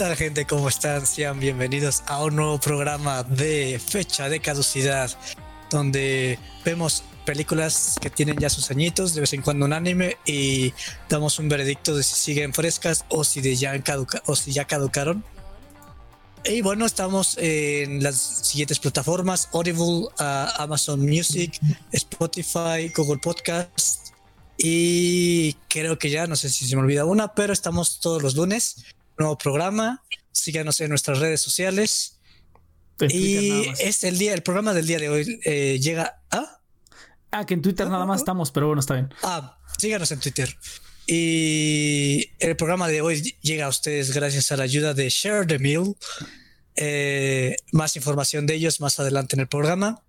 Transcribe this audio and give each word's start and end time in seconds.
tal 0.00 0.16
gente? 0.16 0.46
¿Cómo 0.46 0.70
están? 0.70 1.06
Sean 1.06 1.38
bienvenidos 1.38 2.02
a 2.06 2.24
un 2.24 2.36
nuevo 2.36 2.58
programa 2.58 3.22
de 3.22 3.78
fecha 3.78 4.30
de 4.30 4.40
caducidad, 4.40 5.10
donde 5.70 6.38
vemos 6.64 7.04
películas 7.26 7.98
que 8.00 8.08
tienen 8.08 8.38
ya 8.38 8.48
sus 8.48 8.70
añitos, 8.70 9.14
de 9.14 9.20
vez 9.20 9.34
en 9.34 9.42
cuando 9.42 9.66
un 9.66 9.74
anime 9.74 10.16
y 10.24 10.72
damos 11.10 11.38
un 11.38 11.50
veredicto 11.50 11.94
de 11.94 12.02
si 12.02 12.14
siguen 12.14 12.54
frescas 12.54 13.04
o 13.10 13.24
si, 13.24 13.42
de 13.42 13.54
ya, 13.56 13.78
caduca 13.82 14.22
o 14.24 14.34
si 14.36 14.52
ya 14.52 14.64
caducaron. 14.64 15.22
Y 16.46 16.62
bueno, 16.62 16.86
estamos 16.86 17.36
en 17.36 18.02
las 18.02 18.16
siguientes 18.16 18.78
plataformas: 18.78 19.50
Audible, 19.52 20.08
uh, 20.18 20.46
Amazon 20.56 21.00
Music, 21.00 21.60
Spotify, 21.92 22.90
Google 22.96 23.18
Podcast. 23.18 24.14
Y 24.56 25.52
creo 25.68 25.98
que 25.98 26.08
ya, 26.08 26.26
no 26.26 26.36
sé 26.36 26.48
si 26.48 26.66
se 26.66 26.74
me 26.74 26.80
olvida 26.80 27.04
una, 27.04 27.34
pero 27.34 27.52
estamos 27.52 28.00
todos 28.00 28.22
los 28.22 28.34
lunes 28.34 28.82
nuevo 29.20 29.38
programa. 29.38 30.02
Síganos 30.32 30.80
en 30.80 30.88
nuestras 30.88 31.18
redes 31.18 31.40
sociales. 31.40 32.20
Y 33.08 33.66
es 33.78 34.04
el 34.04 34.18
día, 34.18 34.34
el 34.34 34.42
programa 34.42 34.74
del 34.74 34.86
día 34.86 34.98
de 34.98 35.08
hoy 35.08 35.40
eh, 35.44 35.78
llega 35.80 36.22
a. 36.30 36.60
Ah, 37.30 37.46
que 37.46 37.54
en 37.54 37.62
Twitter 37.62 37.88
nada 37.88 38.04
más 38.04 38.20
estamos, 38.20 38.50
pero 38.50 38.66
bueno, 38.66 38.80
está 38.80 38.94
bien. 38.94 39.08
Ah, 39.22 39.58
síganos 39.78 40.10
en 40.10 40.20
Twitter. 40.20 40.54
Y 41.06 42.30
el 42.38 42.56
programa 42.56 42.88
de 42.88 43.00
hoy 43.00 43.36
llega 43.40 43.66
a 43.66 43.68
ustedes 43.68 44.12
gracias 44.12 44.52
a 44.52 44.56
la 44.56 44.64
ayuda 44.64 44.94
de 44.94 45.08
Share 45.08 45.46
the 45.46 45.58
Meal. 45.58 45.96
Eh, 46.76 47.56
más 47.72 47.96
información 47.96 48.46
de 48.46 48.54
ellos 48.54 48.80
más 48.80 48.98
adelante 49.00 49.36
en 49.36 49.40
el 49.40 49.48
programa. 49.48 50.02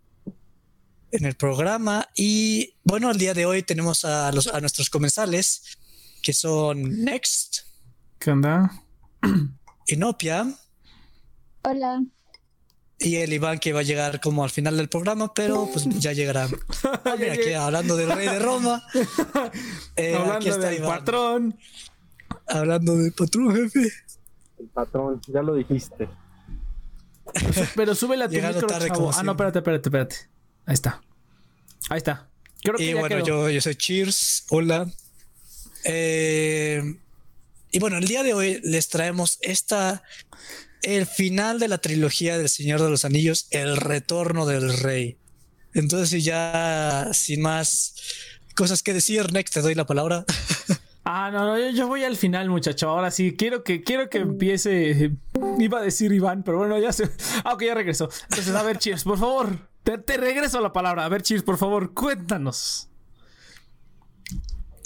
En 1.11 1.25
el 1.25 1.35
programa. 1.35 2.09
Y 2.15 2.75
bueno, 2.83 3.11
el 3.11 3.17
día 3.17 3.33
de 3.33 3.45
hoy 3.45 3.63
tenemos 3.63 4.03
a, 4.05 4.31
los, 4.31 4.47
a 4.47 4.59
nuestros 4.59 4.89
comensales, 4.89 5.77
que 6.21 6.33
son 6.33 7.03
Next. 7.03 7.59
¿Qué 8.19 8.31
onda? 8.31 8.71
Inopia. 9.87 10.47
Hola. 11.63 12.03
Y 12.99 13.15
el 13.15 13.33
Iván 13.33 13.57
que 13.57 13.73
va 13.73 13.79
a 13.79 13.83
llegar 13.83 14.21
como 14.21 14.43
al 14.43 14.51
final 14.51 14.77
del 14.77 14.87
programa, 14.87 15.33
pero 15.33 15.67
pues 15.71 15.85
ya 15.99 16.13
llegará. 16.13 16.47
Ah, 17.03 17.15
aquí 17.15 17.53
hablando 17.53 17.95
del 17.95 18.11
rey 18.11 18.27
de 18.27 18.39
Roma. 18.39 18.83
Eh, 19.95 20.15
hablando 20.15 20.35
aquí 20.35 20.49
está 20.49 20.69
del 20.69 20.81
patrón. 20.81 21.57
Hablando 22.47 22.95
del 22.95 23.11
patrón, 23.11 23.55
jefe. 23.55 23.91
El 24.59 24.67
patrón, 24.67 25.21
ya 25.27 25.41
lo 25.41 25.55
dijiste. 25.55 26.07
Pero 27.75 27.95
sube 27.95 28.17
la 28.17 28.27
micro, 28.27 28.65
tarde 28.67 28.89
Ah, 28.91 29.23
no, 29.23 29.31
espérate, 29.31 29.59
espérate, 29.59 29.89
espérate. 29.89 30.15
Ahí 30.65 30.73
está. 30.73 31.01
Ahí 31.89 31.97
está. 31.97 32.29
y 32.77 32.93
bueno, 32.93 33.19
yo, 33.25 33.49
yo 33.49 33.61
soy 33.61 33.75
Cheers. 33.75 34.45
Hola. 34.49 34.87
Eh, 35.85 36.99
y 37.71 37.79
bueno, 37.79 37.97
el 37.97 38.07
día 38.07 38.23
de 38.23 38.33
hoy 38.33 38.59
les 38.63 38.89
traemos 38.89 39.39
esta, 39.41 40.03
el 40.81 41.05
final 41.05 41.59
de 41.59 41.67
la 41.67 41.77
trilogía 41.77 42.37
del 42.37 42.49
Señor 42.49 42.81
de 42.81 42.89
los 42.89 43.05
Anillos, 43.05 43.47
el 43.51 43.77
retorno 43.77 44.45
del 44.45 44.77
rey. 44.77 45.17
Entonces, 45.73 46.23
ya 46.23 47.09
sin 47.13 47.41
más 47.41 47.95
cosas 48.55 48.83
que 48.83 48.93
decir, 48.93 49.31
Next, 49.31 49.53
te 49.53 49.61
doy 49.61 49.75
la 49.75 49.85
palabra. 49.85 50.25
Ah, 51.03 51.31
no, 51.33 51.45
no, 51.45 51.69
yo, 51.71 51.87
voy 51.87 52.03
al 52.03 52.15
final, 52.15 52.47
muchacho. 52.49 52.87
Ahora 52.87 53.09
sí, 53.09 53.35
quiero 53.35 53.63
que, 53.63 53.81
quiero 53.81 54.07
que 54.07 54.19
empiece. 54.19 55.11
Iba 55.57 55.79
a 55.79 55.81
decir 55.81 56.11
Iván, 56.11 56.43
pero 56.43 56.59
bueno, 56.59 56.77
ya 56.77 56.93
se. 56.93 57.09
Ah, 57.43 57.53
ok, 57.53 57.63
ya 57.63 57.73
regresó. 57.73 58.07
Entonces, 58.29 58.53
a 58.53 58.61
ver, 58.61 58.77
Cheers, 58.77 59.03
por 59.03 59.17
favor. 59.17 59.67
Te, 59.83 59.97
te 59.97 60.17
regreso 60.17 60.61
la 60.61 60.71
palabra. 60.71 61.03
A 61.03 61.09
ver, 61.09 61.23
Cheers, 61.23 61.41
por 61.41 61.57
favor, 61.57 61.95
cuéntanos. 61.95 62.90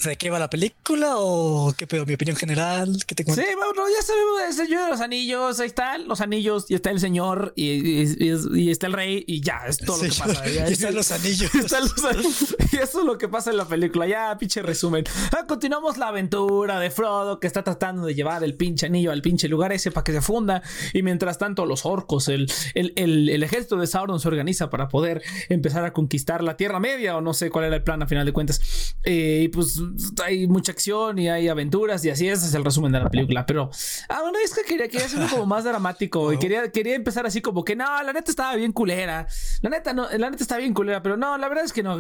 ¿De 0.05 0.17
qué 0.17 0.29
va 0.29 0.37
la 0.37 0.49
película 0.49 1.15
o 1.17 1.73
qué 1.75 1.87
pedo? 1.87 2.05
Mi 2.05 2.13
opinión 2.13 2.37
general, 2.37 2.95
¿qué 3.07 3.15
te 3.15 3.25
cuento? 3.25 3.41
Sí, 3.41 3.47
bueno, 3.55 3.89
ya 3.89 4.03
sabemos 4.03 4.41
el 4.47 4.53
Señor 4.53 4.83
de 4.83 4.89
los 4.91 5.01
Anillos, 5.01 5.59
ahí 5.59 5.67
están 5.67 6.07
los 6.07 6.21
anillos, 6.21 6.65
y 6.69 6.75
está 6.75 6.91
el 6.91 6.99
Señor, 6.99 7.53
y, 7.55 8.03
y, 8.23 8.69
está 8.69 8.85
el 8.85 8.93
rey, 8.93 9.23
y 9.25 9.41
ya, 9.41 9.63
es 9.67 9.79
todo 9.79 9.97
lo 9.97 10.03
que 10.03 10.09
pasa. 10.09 10.47
y 10.49 10.57
están 10.73 10.93
los 10.93 11.11
anillos. 11.11 11.51
y 12.71 12.75
eso 12.75 12.99
es 12.99 13.05
lo 13.05 13.17
que 13.17 13.27
pasa 13.27 13.49
en 13.49 13.57
la 13.57 13.65
película, 13.65 14.05
ya, 14.07 14.37
pinche 14.37 14.61
resumen. 14.61 15.05
Ah, 15.31 15.45
continuamos 15.47 15.97
la 15.97 16.09
aventura 16.09 16.79
de 16.79 16.91
Frodo, 16.91 17.39
que 17.39 17.47
está 17.47 17.63
tratando 17.63 18.05
de 18.05 18.13
llevar 18.13 18.43
el 18.43 18.55
pinche 18.55 18.85
anillo 18.85 19.11
al 19.11 19.23
pinche 19.23 19.47
lugar 19.47 19.71
ese 19.71 19.89
para 19.89 20.03
que 20.03 20.11
se 20.11 20.21
funda, 20.21 20.61
y 20.93 21.01
mientras 21.01 21.39
tanto 21.39 21.65
los 21.65 21.85
orcos, 21.85 22.27
el, 22.27 22.51
el, 22.75 22.93
el, 22.95 23.43
ejército 23.43 23.77
de 23.77 23.87
Sauron 23.87 24.19
se 24.19 24.27
organiza 24.27 24.69
para 24.69 24.87
poder 24.87 25.23
empezar 25.49 25.83
a 25.83 25.93
conquistar 25.93 26.43
la 26.43 26.57
Tierra 26.57 26.79
Media, 26.79 27.17
o 27.17 27.21
no 27.21 27.33
sé 27.33 27.49
cuál 27.49 27.65
era 27.65 27.75
el 27.75 27.83
plan 27.83 28.03
a 28.03 28.07
final 28.07 28.25
de 28.25 28.33
cuentas. 28.33 28.95
Eh, 29.03 29.43
y 29.45 29.47
pues 29.47 29.79
hay 30.23 30.47
mucha 30.47 30.71
acción 30.71 31.19
y 31.19 31.29
hay 31.29 31.47
aventuras 31.47 32.03
y 32.05 32.09
así 32.09 32.27
ese 32.27 32.47
es 32.47 32.53
el 32.53 32.63
resumen 32.63 32.91
de 32.91 32.99
la 32.99 33.09
película. 33.09 33.45
Pero, 33.45 33.69
ah, 34.09 34.21
bueno, 34.21 34.37
es 34.43 34.53
que 34.53 34.63
quería, 34.63 34.87
quería 34.87 35.05
hacerlo 35.05 35.27
como 35.29 35.45
más 35.45 35.63
dramático 35.63 36.33
y 36.33 36.37
quería, 36.37 36.71
quería 36.71 36.95
empezar 36.95 37.25
así 37.25 37.41
como 37.41 37.63
que 37.63 37.75
no, 37.75 37.85
la 38.03 38.13
neta 38.13 38.31
estaba 38.31 38.55
bien 38.55 38.71
culera. 38.71 39.27
La 39.61 39.69
neta, 39.69 39.93
no, 39.93 40.07
la 40.09 40.29
neta 40.29 40.43
está 40.43 40.57
bien 40.57 40.73
culera, 40.73 41.01
pero 41.01 41.17
no, 41.17 41.37
la 41.37 41.47
verdad 41.47 41.65
es 41.65 41.73
que 41.73 41.83
no, 41.83 41.97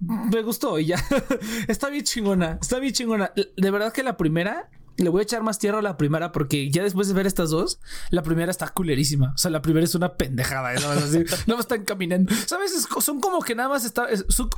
me 0.00 0.42
gustó 0.42 0.78
y 0.78 0.86
ya. 0.86 0.96
está 1.68 1.88
bien 1.88 2.04
chingona, 2.04 2.58
está 2.60 2.78
bien 2.78 2.92
chingona. 2.92 3.32
De 3.34 3.70
verdad 3.70 3.92
que 3.92 4.02
la 4.02 4.16
primera 4.16 4.68
le 4.98 5.08
voy 5.08 5.20
a 5.20 5.22
echar 5.22 5.42
más 5.42 5.58
tierra 5.58 5.78
a 5.78 5.82
la 5.82 5.96
primera 5.96 6.32
porque 6.32 6.70
ya 6.70 6.82
después 6.82 7.08
de 7.08 7.14
ver 7.14 7.26
estas 7.26 7.50
dos, 7.50 7.80
la 8.10 8.22
primera 8.22 8.50
está 8.50 8.68
culerísima. 8.68 9.32
O 9.34 9.38
sea, 9.38 9.50
la 9.50 9.62
primera 9.62 9.84
es 9.84 9.94
una 9.94 10.14
pendejada. 10.14 10.74
¿no? 10.74 10.90
Así, 10.90 11.24
no 11.46 11.54
me 11.54 11.60
están 11.60 11.84
caminando. 11.84 12.34
¿Sabes? 12.46 12.86
Son 13.00 13.20
como 13.20 13.40
que 13.40 13.54
nada 13.54 13.68
más 13.68 13.84
está. 13.84 14.08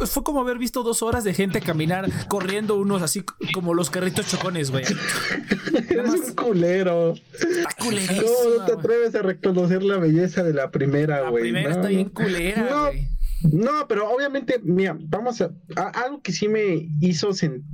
fue 0.06 0.24
como 0.24 0.40
haber 0.40 0.58
visto 0.58 0.82
dos 0.82 1.02
horas 1.02 1.24
de 1.24 1.34
gente 1.34 1.60
caminar 1.60 2.08
corriendo 2.28 2.76
unos 2.76 3.02
así 3.02 3.24
como 3.52 3.74
los 3.74 3.90
carritos 3.90 4.26
chocones, 4.26 4.70
güey. 4.70 4.84
Eres 5.88 6.28
un 6.28 6.34
culero. 6.34 7.14
Está 7.14 7.70
culerísima. 7.78 8.22
No, 8.22 8.58
no 8.58 8.64
te 8.64 8.72
atreves 8.72 9.14
a 9.14 9.22
reconocer 9.22 9.82
la 9.82 9.98
belleza 9.98 10.42
de 10.42 10.54
la 10.54 10.70
primera, 10.70 11.28
güey. 11.28 11.52
La 11.52 11.60
primera 11.60 11.74
está 11.74 11.88
bien 11.88 12.08
culera, 12.08 12.82
güey. 12.82 13.02
No, 13.02 13.19
pero 13.88 14.10
obviamente, 14.10 14.60
mira, 14.62 14.96
vamos 15.00 15.40
a, 15.40 15.50
algo 15.94 16.22
que 16.22 16.32
sí 16.32 16.48
me 16.48 16.88
hizo 17.00 17.30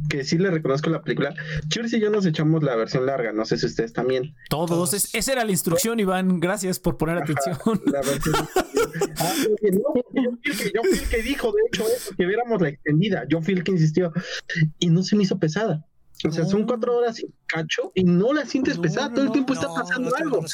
que 0.09 0.25
sí 0.25 0.39
le 0.39 0.51
reconozco 0.51 0.91
la 0.91 1.03
película. 1.03 1.35
Churs 1.69 1.93
y 1.93 2.01
yo 2.01 2.11
nos 2.11 2.27
echamos 2.27 2.63
la 2.63 2.77
versión 2.77 3.07
larga, 3.07 3.33
no 3.33 3.45
sé 3.45 3.57
si 3.57 3.67
ustedes 3.67 3.93
también. 3.93 4.35
Todos, 4.49 5.15
esa 5.15 5.33
era 5.33 5.45
la 5.45 5.51
instrucción, 5.51 5.99
Iván. 6.01 6.41
Gracias 6.41 6.79
por 6.79 6.97
poner 6.97 7.19
atención. 7.19 7.83
La 7.87 8.01
versión... 8.03 8.35
ah, 9.19 9.35
yo, 9.45 10.83
fui 10.83 10.99
el 10.99 11.09
que, 11.09 11.23
dijo, 11.23 11.53
de 11.53 11.63
hecho, 11.69 11.85
eso, 11.87 12.15
que 12.17 12.27
viéramos 12.27 12.61
la 12.61 12.69
extendida. 12.69 13.25
Yo 13.29 13.43
fui 13.43 13.55
el 13.55 13.65
que 13.65 13.73
insistió 13.73 14.13
y 14.79 14.89
no 14.91 15.03
se 15.03 15.17
me 15.17 15.25
hizo 15.25 15.39
pesada. 15.39 15.85
O 16.25 16.33
sea, 16.33 16.45
son 16.45 16.65
cuatro 16.65 16.97
horas 16.97 17.21
y 17.21 17.27
cacho 17.47 17.93
y 17.95 18.05
no 18.05 18.33
la 18.33 18.47
sientes 18.47 18.79
pesada. 18.79 19.13
Todo 19.13 19.25
el 19.25 19.33
tiempo 19.33 19.53
está 19.53 19.69
pasando 19.73 20.15
algo. 20.17 20.45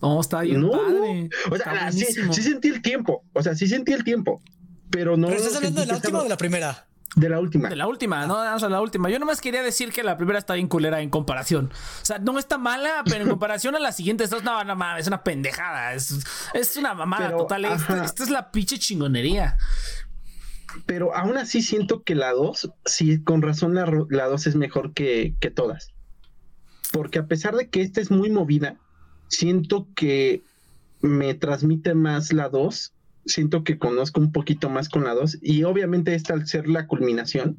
No, 0.00 0.20
está 0.20 0.40
bien 0.42 0.68
padre. 0.68 1.30
O 1.50 1.56
sea, 1.56 1.92
sí, 1.92 2.06
sí, 2.32 2.42
sentí 2.42 2.68
el 2.68 2.82
tiempo. 2.82 3.24
O 3.32 3.42
sea, 3.42 3.54
sí 3.54 3.66
sentí 3.66 3.92
el 3.92 4.04
tiempo. 4.04 4.42
Pero 4.90 5.16
no. 5.16 5.28
¿Pero 5.28 5.40
estás 5.40 5.56
hablando 5.56 5.80
de 5.80 5.86
la 5.86 5.94
última 5.96 6.18
o 6.20 6.22
de 6.22 6.28
la 6.28 6.36
primera? 6.36 6.86
De 7.16 7.30
la 7.30 7.40
última. 7.40 7.70
De 7.70 7.76
la 7.76 7.86
última, 7.86 8.26
no, 8.26 8.34
vamos 8.34 8.62
a 8.62 8.68
la 8.68 8.80
última. 8.82 9.08
Yo 9.08 9.18
nomás 9.18 9.40
quería 9.40 9.62
decir 9.62 9.90
que 9.90 10.02
la 10.02 10.18
primera 10.18 10.38
está 10.38 10.52
bien 10.52 10.68
culera 10.68 11.00
en 11.00 11.08
comparación. 11.08 11.72
O 12.02 12.04
sea, 12.04 12.18
no 12.18 12.38
está 12.38 12.58
mala, 12.58 13.02
pero 13.06 13.22
en 13.22 13.28
comparación 13.30 13.74
a 13.74 13.78
la 13.78 13.92
siguiente, 13.92 14.24
esto 14.24 14.36
es 14.36 14.42
una, 14.42 14.64
no, 14.64 14.96
es 14.98 15.06
una 15.06 15.24
pendejada. 15.24 15.94
Es, 15.94 16.14
es 16.52 16.76
una 16.76 16.92
mamada 16.92 17.34
total. 17.34 17.64
Esta, 17.64 18.04
esta, 18.04 18.22
es 18.22 18.28
la 18.28 18.50
pinche 18.50 18.78
chingonería. 18.78 19.56
Pero 20.84 21.14
aún 21.14 21.36
así 21.38 21.62
siento 21.62 22.02
que 22.02 22.14
la 22.14 22.32
2, 22.32 22.72
sí, 22.84 23.22
con 23.22 23.42
razón 23.42 23.74
la 23.74 24.26
2 24.26 24.46
es 24.46 24.56
mejor 24.56 24.92
que, 24.92 25.34
que 25.40 25.50
todas. 25.50 25.94
Porque 26.92 27.18
a 27.18 27.26
pesar 27.26 27.56
de 27.56 27.68
que 27.68 27.80
esta 27.80 28.00
es 28.00 28.10
muy 28.10 28.30
movida, 28.30 28.78
siento 29.28 29.88
que 29.94 30.44
me 31.00 31.34
transmite 31.34 31.94
más 31.94 32.32
la 32.32 32.48
2, 32.48 32.94
siento 33.26 33.64
que 33.64 33.78
conozco 33.78 34.20
un 34.20 34.32
poquito 34.32 34.70
más 34.70 34.88
con 34.88 35.04
la 35.04 35.14
2 35.14 35.38
y 35.42 35.64
obviamente 35.64 36.14
esta 36.14 36.34
al 36.34 36.46
ser 36.46 36.68
la 36.68 36.86
culminación, 36.86 37.58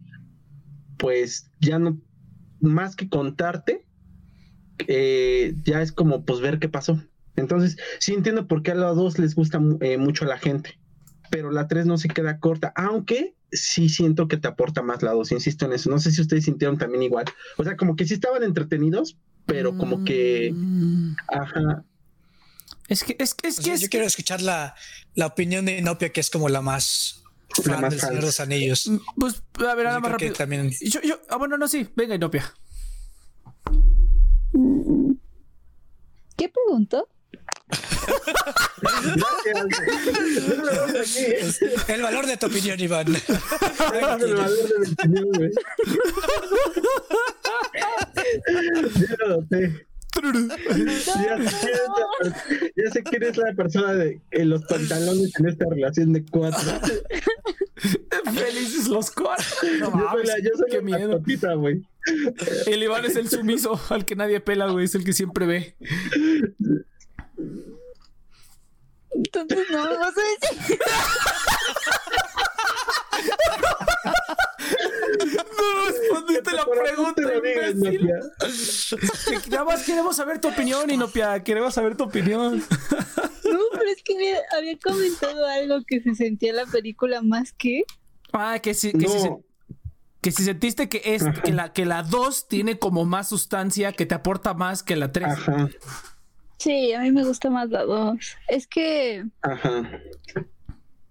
pues 0.97 1.51
ya 1.59 1.79
no, 1.79 1.99
más 2.59 2.95
que 2.95 3.09
contarte, 3.09 3.85
eh, 4.87 5.55
ya 5.63 5.81
es 5.81 5.91
como 5.91 6.23
pues 6.23 6.39
ver 6.39 6.59
qué 6.59 6.69
pasó. 6.69 7.01
Entonces, 7.35 7.77
sí 7.99 8.13
entiendo 8.13 8.47
por 8.47 8.63
qué 8.63 8.71
a 8.71 8.75
la 8.75 8.87
2 8.87 9.19
les 9.19 9.35
gusta 9.35 9.61
eh, 9.81 9.97
mucho 9.97 10.25
a 10.25 10.27
la 10.27 10.37
gente, 10.37 10.79
pero 11.29 11.51
la 11.51 11.67
3 11.67 11.85
no 11.85 11.97
se 11.97 12.07
queda 12.07 12.39
corta, 12.39 12.73
aunque 12.75 13.35
sí 13.51 13.89
siento 13.89 14.27
que 14.27 14.37
te 14.37 14.47
aporta 14.47 14.81
más 14.81 15.01
la 15.03 15.11
2, 15.11 15.31
insisto 15.31 15.65
en 15.65 15.73
eso. 15.73 15.89
No 15.89 15.99
sé 15.99 16.11
si 16.11 16.21
ustedes 16.21 16.45
sintieron 16.45 16.77
también 16.77 17.03
igual. 17.03 17.25
O 17.57 17.63
sea, 17.63 17.77
como 17.77 17.95
que 17.95 18.05
sí 18.05 18.15
estaban 18.15 18.43
entretenidos, 18.43 19.17
pero 19.45 19.77
como 19.77 20.03
que... 20.03 20.51
Mm. 20.53 21.15
Ajá. 21.29 21.83
Es 22.87 23.03
que, 23.03 23.15
es 23.19 23.33
que, 23.33 23.47
es 23.47 23.59
que, 23.59 23.77
yo 23.77 23.89
quiero 23.89 24.05
escuchar 24.05 24.41
la, 24.41 24.73
la, 25.13 25.27
opinión 25.27 25.65
de 25.65 25.77
Inopia, 25.77 26.09
que 26.09 26.21
es 26.21 26.29
como 26.29 26.47
la 26.47 26.61
más 26.61 27.23
fan 27.63 27.89
del 27.89 27.99
Señor 27.99 28.15
de 28.15 28.21
los 28.21 28.39
Anillos. 28.39 28.87
Mm, 28.87 28.97
pues, 29.19 29.43
a 29.59 29.75
ver, 29.75 29.85
nada 29.85 29.99
más 29.99 30.11
rápido. 30.13 30.33
También... 30.33 30.71
Yo, 30.81 31.01
yo, 31.01 31.19
ah, 31.29 31.35
bueno, 31.35 31.57
no, 31.57 31.67
sí, 31.67 31.87
venga, 31.95 32.15
Inopia. 32.15 32.53
¿Qué 36.37 36.49
El 41.87 42.01
valor 42.01 42.25
de 42.25 42.37
tu 42.37 42.45
opinión, 42.47 42.79
Iván. 42.79 43.07
El 43.07 44.33
valor 44.35 44.69
de 44.69 44.79
mi 44.79 44.87
opinión, 44.93 45.29
güey. 45.33 45.51
Ya 51.15 51.37
sé, 51.39 51.53
quién 51.53 51.63
es 51.63 51.87
la 51.87 51.95
per- 52.19 52.33
ya 52.75 52.91
sé 52.91 53.03
quién 53.03 53.23
es 53.23 53.37
la 53.37 53.53
persona 53.53 53.93
de 53.93 54.19
en 54.31 54.49
los 54.49 54.63
pantalones 54.65 55.31
en 55.39 55.47
esta 55.47 55.65
relación 55.69 56.11
de 56.13 56.25
cuatro. 56.25 56.59
Felices 58.33 58.87
los 58.87 59.11
cuatro. 59.11 59.45
No 59.79 59.91
Yo 59.99 60.09
soy 60.11 60.25
la, 60.25 60.39
yo 60.39 60.49
soy 60.57 60.69
qué 60.71 60.77
la 60.77 60.81
miedo. 60.81 61.21
güey. 61.59 61.81
El 62.65 62.81
Iván 62.83 63.05
es 63.05 63.15
el 63.15 63.29
sumiso 63.29 63.79
al 63.89 64.05
que 64.05 64.15
nadie 64.15 64.39
pela, 64.39 64.67
güey. 64.69 64.85
Es 64.85 64.95
el 64.95 65.03
que 65.03 65.13
siempre 65.13 65.45
ve. 65.45 65.75
Entonces 69.17 69.65
no 69.71 69.83
me 69.89 69.97
vas 69.97 70.13
a 70.15 70.21
decir. 70.21 70.79
No 75.57 75.85
respondiste 75.87 76.51
la 76.51 76.65
pregunta, 76.65 77.21
imbécil. 77.21 78.09
Nada 79.49 79.63
más 79.63 79.83
queremos 79.83 80.15
saber 80.15 80.39
tu 80.39 80.49
opinión, 80.49 80.89
Inopia. 80.89 81.43
Queremos 81.43 81.73
saber 81.73 81.95
tu 81.97 82.03
opinión. 82.05 82.57
No, 82.57 83.59
pero 83.71 83.89
es 83.89 84.03
que 84.03 84.15
me 84.15 84.35
había 84.57 84.77
comentado 84.77 85.45
algo 85.47 85.79
que 85.87 86.01
se 86.01 86.15
sentía 86.15 86.51
en 86.51 86.57
la 86.57 86.65
película 86.65 87.21
más 87.21 87.53
que. 87.53 87.83
Ah, 88.33 88.59
que 88.59 88.73
si, 88.73 88.91
que 88.91 89.07
No, 89.07 89.41
que 90.21 90.31
si 90.31 90.43
sentiste 90.43 90.89
que 90.89 91.01
es 91.05 91.23
que 91.43 91.53
la 91.53 91.73
que 91.73 91.85
la 91.85 92.03
2 92.03 92.47
tiene 92.49 92.77
como 92.77 93.05
más 93.05 93.29
sustancia, 93.29 93.93
que 93.93 94.05
te 94.05 94.15
aporta 94.15 94.53
más 94.53 94.83
que 94.83 94.95
la 94.95 95.11
3. 95.11 95.27
ajá, 95.27 95.69
Sí, 96.57 96.93
a 96.93 97.01
mí 97.01 97.11
me 97.11 97.23
gusta 97.23 97.49
más 97.49 97.69
la 97.69 97.83
dos. 97.83 98.35
Es 98.47 98.67
que, 98.67 99.25
ajá. 99.41 100.01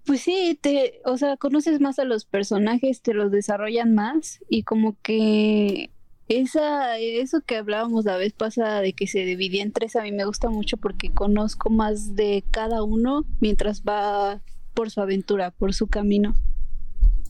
pues 0.04 0.20
sí, 0.20 0.58
te, 0.60 1.00
o 1.04 1.16
sea, 1.16 1.37
conoces 1.37 1.81
más 1.81 1.98
a 1.98 2.04
los 2.04 2.25
personajes, 2.25 3.02
te 3.02 3.14
los 3.14 3.31
desarrollan 3.31 3.94
más 3.94 4.40
y 4.48 4.64
como 4.64 4.96
que 5.02 5.90
esa, 6.28 6.98
eso 6.98 7.40
que 7.43 7.56
hablábamos 7.56 8.04
la 8.04 8.16
vez 8.16 8.32
pasada 8.32 8.81
de 8.81 8.93
que 8.93 9.06
se 9.06 9.20
dividía 9.20 9.62
en 9.62 9.72
tres, 9.72 9.94
a 9.94 10.02
mí 10.02 10.10
me 10.10 10.25
gusta 10.25 10.50
mucho 10.50 10.76
porque 10.76 11.12
conozco 11.12 11.70
más 11.70 12.16
de 12.16 12.44
cada 12.50 12.82
uno 12.82 13.25
mientras 13.40 13.82
va 13.82 14.42
por 14.75 14.90
su 14.90 15.00
aventura, 15.00 15.52
por 15.52 15.72
su 15.72 15.87
camino. 15.87 16.34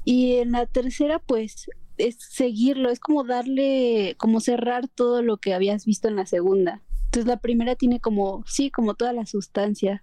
Y 0.05 0.37
en 0.37 0.53
la 0.53 0.67
tercera, 0.67 1.19
pues, 1.19 1.69
es 1.99 2.17
seguirlo, 2.19 2.91
es 2.91 3.01
como 3.01 3.25
darle, 3.25 4.15
como 4.19 4.41
cerrar 4.41 4.89
todo 4.89 5.23
lo 5.23 5.37
que 5.39 5.53
habías 5.53 5.85
visto 5.85 6.09
en 6.09 6.17
la 6.17 6.27
segunda. 6.27 6.83
Entonces 7.07 7.27
la 7.27 7.39
primera 7.39 7.77
tiene 7.77 8.01
como, 8.01 8.45
sí, 8.47 8.71
como 8.71 8.95
toda 8.95 9.13
la 9.13 9.27
sustancia. 9.27 10.03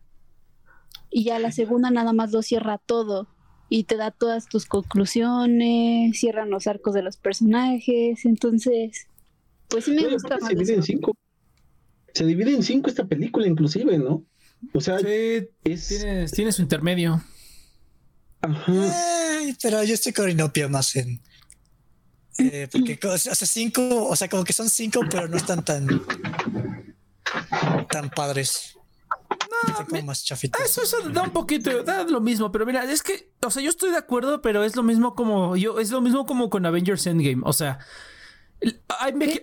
Y 1.09 1.25
ya 1.25 1.37
la 1.39 1.51
segunda 1.51 1.91
nada 1.91 2.11
más 2.13 2.31
lo 2.31 2.41
cierra 2.41 2.79
todo. 2.79 3.27
Y 3.69 3.85
te 3.85 3.97
da 3.97 4.11
todas 4.11 4.47
tus 4.47 4.65
conclusiones, 4.65 6.19
cierran 6.19 6.49
los 6.49 6.67
arcos 6.67 6.93
de 6.93 7.01
los 7.03 7.17
personajes. 7.17 8.25
Entonces, 8.25 9.07
pues 9.67 9.85
sí 9.85 9.91
me 9.91 10.07
gusta 10.07 10.37
más. 10.39 10.49
se 10.49 10.55
divide 10.55 10.73
en 10.75 10.83
cinco. 10.83 11.15
Se 12.13 12.25
divide 12.25 12.53
en 12.55 12.63
cinco 12.63 12.89
esta 12.89 13.05
película, 13.05 13.47
inclusive, 13.47 13.97
¿no? 13.97 14.23
O 14.73 14.79
sea, 14.81 14.99
Sí, 14.99 15.47
es. 15.63 15.87
tiene, 15.87 16.25
tiene 16.27 16.51
su 16.51 16.61
intermedio. 16.61 17.23
Ajá. 18.41 19.39
Ay, 19.39 19.55
pero 19.61 19.83
yo 19.83 19.93
estoy 19.93 20.13
con 20.13 20.29
Inopia 20.29 20.67
más 20.67 20.95
en. 20.95 21.19
eh, 22.39 22.67
porque, 22.71 22.99
o 23.07 23.17
sea, 23.17 23.33
cinco, 23.35 24.07
o 24.07 24.15
sea, 24.15 24.27
como 24.29 24.43
que 24.43 24.53
son 24.53 24.69
cinco, 24.69 25.01
pero 25.09 25.27
no 25.27 25.37
están 25.37 25.63
tan. 25.65 25.87
Tan 27.89 28.09
padres. 28.09 28.77
Más 30.03 30.23
chafitos. 30.25 30.61
Eso, 30.61 30.81
eso 30.81 31.09
da 31.09 31.23
un 31.23 31.31
poquito, 31.31 31.83
da 31.83 32.03
lo 32.03 32.19
mismo, 32.19 32.51
pero 32.51 32.65
mira, 32.65 32.83
es 32.83 33.01
que, 33.01 33.31
o 33.45 33.49
sea, 33.49 33.61
yo 33.63 33.69
estoy 33.69 33.91
de 33.91 33.97
acuerdo, 33.97 34.41
pero 34.41 34.63
es 34.63 34.75
lo 34.75 34.83
mismo 34.83 35.15
como, 35.15 35.55
yo, 35.55 35.79
es 35.79 35.89
lo 35.91 36.01
mismo 36.01 36.25
como 36.25 36.49
con 36.49 36.65
Avengers 36.65 37.07
Endgame, 37.07 37.41
o 37.45 37.53
sea, 37.53 37.79
hay, 38.99 39.13
me- 39.13 39.41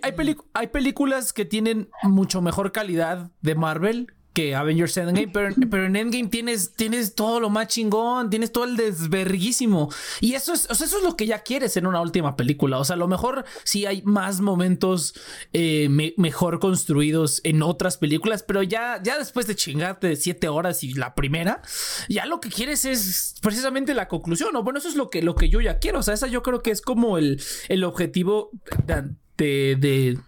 hay 0.53 0.67
películas 0.67 1.33
que 1.33 1.45
tienen 1.45 1.89
mucho 2.03 2.41
mejor 2.41 2.71
calidad 2.71 3.31
de 3.41 3.55
Marvel 3.55 4.13
que 4.33 4.55
Avengers 4.55 4.95
Endgame, 4.95 5.27
pero, 5.27 5.53
pero 5.69 5.85
en 5.85 5.95
Endgame 5.95 6.27
tienes, 6.29 6.73
tienes 6.73 7.15
todo 7.15 7.39
lo 7.41 7.49
más 7.49 7.67
chingón, 7.67 8.29
tienes 8.29 8.51
todo 8.51 8.63
el 8.63 8.77
desverguísimo. 8.77 9.89
Y 10.21 10.33
eso 10.35 10.53
es, 10.53 10.67
o 10.69 10.75
sea, 10.75 10.87
eso 10.87 10.97
es 10.99 11.03
lo 11.03 11.15
que 11.17 11.25
ya 11.25 11.39
quieres 11.43 11.75
en 11.77 11.85
una 11.85 11.99
última 12.01 12.35
película. 12.37 12.77
O 12.79 12.85
sea, 12.85 12.93
a 12.95 12.97
lo 12.97 13.07
mejor 13.07 13.43
sí 13.63 13.85
hay 13.85 14.01
más 14.03 14.39
momentos 14.39 15.15
eh, 15.53 15.87
me- 15.89 16.13
mejor 16.17 16.59
construidos 16.59 17.41
en 17.43 17.61
otras 17.61 17.97
películas, 17.97 18.43
pero 18.43 18.63
ya, 18.63 19.01
ya 19.03 19.17
después 19.17 19.47
de 19.47 19.55
chingarte 19.55 20.15
siete 20.15 20.47
horas 20.47 20.83
y 20.83 20.93
la 20.93 21.13
primera, 21.13 21.61
ya 22.07 22.25
lo 22.25 22.39
que 22.39 22.49
quieres 22.49 22.85
es 22.85 23.35
precisamente 23.41 23.93
la 23.93 24.07
conclusión. 24.07 24.55
O 24.55 24.63
bueno, 24.63 24.79
eso 24.79 24.87
es 24.87 24.95
lo 24.95 25.09
que, 25.09 25.21
lo 25.21 25.35
que 25.35 25.49
yo 25.49 25.59
ya 25.61 25.79
quiero. 25.79 25.99
O 25.99 26.03
sea, 26.03 26.13
esa 26.13 26.27
yo 26.27 26.41
creo 26.41 26.61
que 26.61 26.71
es 26.71 26.81
como 26.81 27.17
el, 27.17 27.41
el 27.67 27.83
objetivo 27.83 28.51
de, 29.37 29.75
de, 29.75 30.19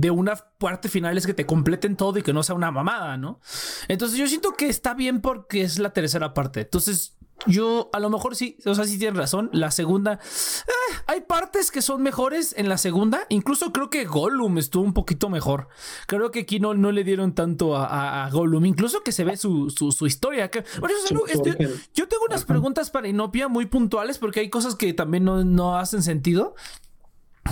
de- 0.00 0.10
una 0.10 0.34
parte 0.36 0.88
final 0.88 1.16
es 1.18 1.26
que 1.26 1.34
te 1.34 1.46
completen 1.46 1.96
todo 1.96 2.18
y 2.18 2.22
que 2.22 2.32
no 2.32 2.42
sea 2.42 2.54
una 2.54 2.70
mamada, 2.70 3.16
¿no? 3.16 3.40
Entonces 3.88 4.18
yo 4.18 4.26
siento 4.26 4.52
que 4.52 4.68
está 4.68 4.94
bien 4.94 5.20
porque 5.20 5.62
es 5.62 5.78
la 5.78 5.92
tercera 5.92 6.34
parte. 6.34 6.60
Entonces 6.62 7.16
yo 7.46 7.88
a 7.94 8.00
lo 8.00 8.10
mejor 8.10 8.36
sí, 8.36 8.58
o 8.66 8.74
sea, 8.74 8.84
sí 8.84 8.98
tienes 8.98 9.16
razón. 9.16 9.48
La 9.54 9.70
segunda, 9.70 10.14
eh, 10.14 10.96
hay 11.06 11.22
partes 11.22 11.70
que 11.70 11.80
son 11.80 12.02
mejores 12.02 12.54
en 12.58 12.68
la 12.68 12.76
segunda. 12.76 13.20
Incluso 13.30 13.72
creo 13.72 13.88
que 13.88 14.04
Gollum 14.04 14.58
estuvo 14.58 14.84
un 14.84 14.92
poquito 14.92 15.30
mejor. 15.30 15.68
Creo 16.06 16.30
que 16.30 16.40
aquí 16.40 16.60
no, 16.60 16.74
no 16.74 16.92
le 16.92 17.02
dieron 17.02 17.34
tanto 17.34 17.76
a, 17.76 17.86
a- 17.86 18.26
a 18.26 18.30
Gollum. 18.30 18.66
Incluso 18.66 19.02
que 19.02 19.12
se 19.12 19.24
ve 19.24 19.38
su, 19.38 19.70
su, 19.70 19.90
su 19.90 20.06
historia. 20.06 20.50
Que, 20.50 20.64
bueno, 20.80 20.94
eso 20.94 21.04
es 21.04 21.08
Su 21.08 21.14
algo- 21.14 21.24
origen. 21.50 21.70
yo 21.94 22.08
tengo 22.08 22.24
unas 22.28 22.44
preguntas 22.44 22.90
para 22.90 23.08
Inopia 23.08 23.48
muy 23.48 23.64
puntuales 23.64 24.18
porque 24.18 24.40
hay 24.40 24.50
cosas 24.50 24.74
que 24.74 24.92
también 24.92 25.24
no, 25.24 25.42
no 25.42 25.78
hacen 25.78 26.02
sentido. 26.02 26.54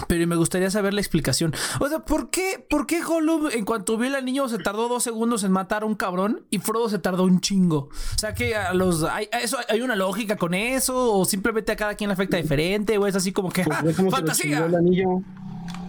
Pero 0.07 0.27
me 0.27 0.37
gustaría 0.37 0.71
saber 0.71 0.95
la 0.95 1.01
explicación. 1.01 1.55
O 1.81 1.89
sea, 1.89 2.01
¿por 2.01 2.31
qué, 2.31 2.65
¿por 2.69 2.87
qué 2.87 3.01
Gollum 3.03 3.49
en 3.51 3.65
cuanto 3.65 3.97
vio 3.97 4.15
al 4.15 4.25
niño 4.25 4.49
se 4.49 4.59
tardó 4.59 4.89
dos 4.89 5.03
segundos 5.03 5.45
en 5.45 5.51
matar 5.53 5.83
a 5.83 5.87
un 5.87 5.95
cabrón 5.95 6.43
y 6.51 6.59
Frodo 6.59 6.89
se 6.89 6.99
tardó 6.99 7.25
un 7.25 7.41
chingo? 7.41 7.89
O 8.15 8.19
sea, 8.19 8.35
que 8.35 8.55
a 8.55 8.75
los 8.75 9.03
hay, 9.05 9.29
a 9.33 9.41
eso, 9.41 9.57
hay 9.69 9.81
una 9.81 9.97
lógica 9.97 10.37
con 10.37 10.55
eso 10.55 11.13
o 11.15 11.25
simplemente 11.25 11.73
a 11.73 11.77
cada 11.77 11.95
quien 11.95 12.09
le 12.09 12.15
afecta 12.15 12.37
diferente 12.37 12.97
o 12.99 13.07
es 13.07 13.17
así 13.17 13.33
como 13.33 13.51
que 13.51 13.65
Pues 13.65 13.99
¡ah, 13.99 14.11
fantasía. 14.11 14.67
el 14.67 14.75
anillo. 14.75 15.23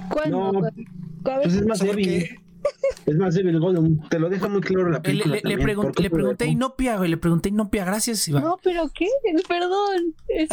¿Cuándo? 0.09 0.51
No, 0.53 0.59
A 0.59 0.61
ver, 0.61 1.43
Pues 1.43 1.53
es 1.53 1.65
más 1.65 1.79
débil. 1.79 2.39
Es 3.05 3.15
más. 3.15 3.35
Te 4.09 4.19
lo 4.19 4.29
deja 4.29 4.47
muy 4.47 4.61
claro 4.61 4.89
la 4.89 4.97
Eh, 4.97 4.99
Le, 4.99 5.23
película. 5.23 5.35
le- 5.35 5.41
le 5.43 5.55
también, 5.57 5.77
pregun- 5.77 5.99
le 5.99 6.09
pregunté. 6.09 6.45
Inopia, 6.45 6.97
güey, 6.97 7.09
le 7.09 7.17
pregunté 7.17 7.49
a 7.49 7.51
Inopia, 7.51 7.85
gracias, 7.85 8.27
Iván. 8.27 8.43
No, 8.43 8.59
pero 8.63 8.89
¿qué? 8.93 9.07
Perdón. 9.47 10.15
Es- 10.27 10.49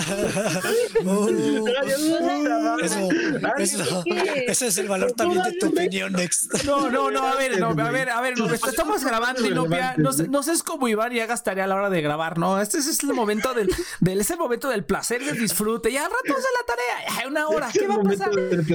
es 2.78 3.76
¿qué? 4.04 4.45
ese 4.49 4.66
es 4.69 4.78
el 4.78 4.88
valor 4.88 5.12
también 5.12 5.42
de 5.42 5.52
tu 5.54 5.69
opinión, 5.69 6.12
Next. 6.12 6.64
No, 6.64 6.90
no, 6.90 7.11
no, 7.11 7.26
a 7.26 7.37
ver, 7.37 7.59
no, 7.61 7.69
a 7.71 7.90
ver, 7.90 8.11
a 8.11 8.21
ver, 8.21 8.38
no, 8.38 8.52
estamos 8.52 9.04
grabando, 9.04 9.47
Inopia. 9.47 9.95
No, 9.99 10.12
sé- 10.12 10.28
no 10.28 10.42
seas 10.42 10.62
como 10.62 10.88
Iván 10.88 11.12
y 11.12 11.21
hagas 11.21 11.42
tarea 11.42 11.64
a 11.64 11.66
la 11.66 11.75
hora 11.76 11.90
de 11.90 12.00
grabar, 12.02 12.38
¿no? 12.38 12.61
Este 12.61 12.78
es 12.78 13.02
el 13.02 13.12
momento 13.14 13.54
del, 13.54 13.69
del 14.00 14.21
es 14.21 14.30
el 14.30 14.38
momento 14.38 14.69
del 14.69 14.85
placer 14.85 15.23
y 15.23 15.26
del 15.26 15.38
disfrute. 15.38 15.90
Ya 15.92 16.04
al 16.04 16.11
rato 16.11 16.38
hace 16.38 16.49
la 16.61 16.66
tarea, 16.66 17.21
ya 17.23 17.28
una 17.28 17.49
hora, 17.49 17.69
Es 17.69 17.73
¿qué 17.75 17.85
el 17.85 17.90
va 17.90 17.95
a 17.95 18.02
pasar? 18.02 18.30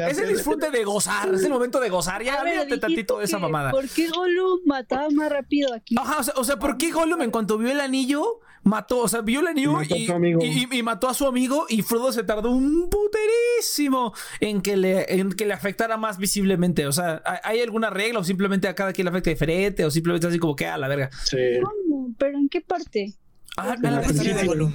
Es 0.10 0.18
el 0.18 0.30
disfrute 0.30 0.72
de 0.72 0.84
gozar, 0.84 1.34
es 1.34 1.44
el 1.44 1.50
momento 1.52 1.80
de 1.80 1.90
gozar. 1.90 2.24
Ya 2.24 2.44
dijiste 2.44 2.78
tantito 2.78 3.21
de 3.22 3.26
esa 3.28 3.40
mamada. 3.40 3.72
¿Por 3.72 3.88
qué 3.90 4.10
Gollum 4.10 4.60
mataba 4.66 5.08
más 5.12 5.30
rápido 5.32 5.74
aquí? 5.74 5.96
Ajá, 5.98 6.20
o 6.20 6.24
sea, 6.24 6.34
o 6.38 6.44
sea, 6.44 6.60
¿por 6.60 6.78
qué 6.78 6.92
Gollum 6.92 7.22
en 7.22 7.32
cuanto 7.32 7.58
vio 7.58 7.72
el 7.72 7.80
anillo 7.80 8.40
mató, 8.64 9.00
o 9.00 9.08
sea, 9.08 9.22
vio 9.22 9.40
el 9.40 9.48
anillo 9.48 9.72
Mató 9.74 9.96
y, 9.96 10.06
su 10.06 10.14
amigo. 10.14 10.40
y- 10.44 10.68
y 10.78 10.84
mató 10.84 11.10
a 11.10 11.16
su 11.16 11.26
amigo 11.26 11.66
y 11.68 11.82
Frodo 11.82 12.12
se 12.12 12.24
tardó 12.24 12.52
un 12.52 12.90
puterísimo 12.92 14.14
en 14.40 14.62
que 14.62 14.78
le, 14.78 15.12
en 15.20 15.32
que 15.34 15.46
le 15.46 15.54
afectara 15.54 15.98
más 15.98 16.18
visiblemente? 16.18 16.86
O 16.88 16.92
sea, 16.92 17.22
¿hay- 17.26 17.40
¿hay 17.44 17.62
alguna 17.62 17.90
regla 17.90 18.20
o 18.20 18.24
simplemente 18.24 18.68
a 18.68 18.76
cada 18.76 18.94
quien 18.94 19.06
le 19.06 19.10
afecta 19.10 19.30
diferente 19.30 19.84
o 19.86 19.92
simplemente 19.92 20.28
así 20.28 20.38
como 20.40 20.56
que 20.56 20.68
a 20.68 20.78
la 20.78 20.88
verga? 20.88 21.10
Sí. 21.24 21.38
¿Cómo? 21.64 22.14
¿Pero 22.18 22.38
en 22.38 22.50
qué 22.50 22.62
parte? 22.62 23.14
Ah, 23.58 23.74
En 23.76 23.82
la 23.84 23.92
La 23.92 24.06
historia 24.06 24.36
de 24.36 24.46
Gollum. 24.48 24.74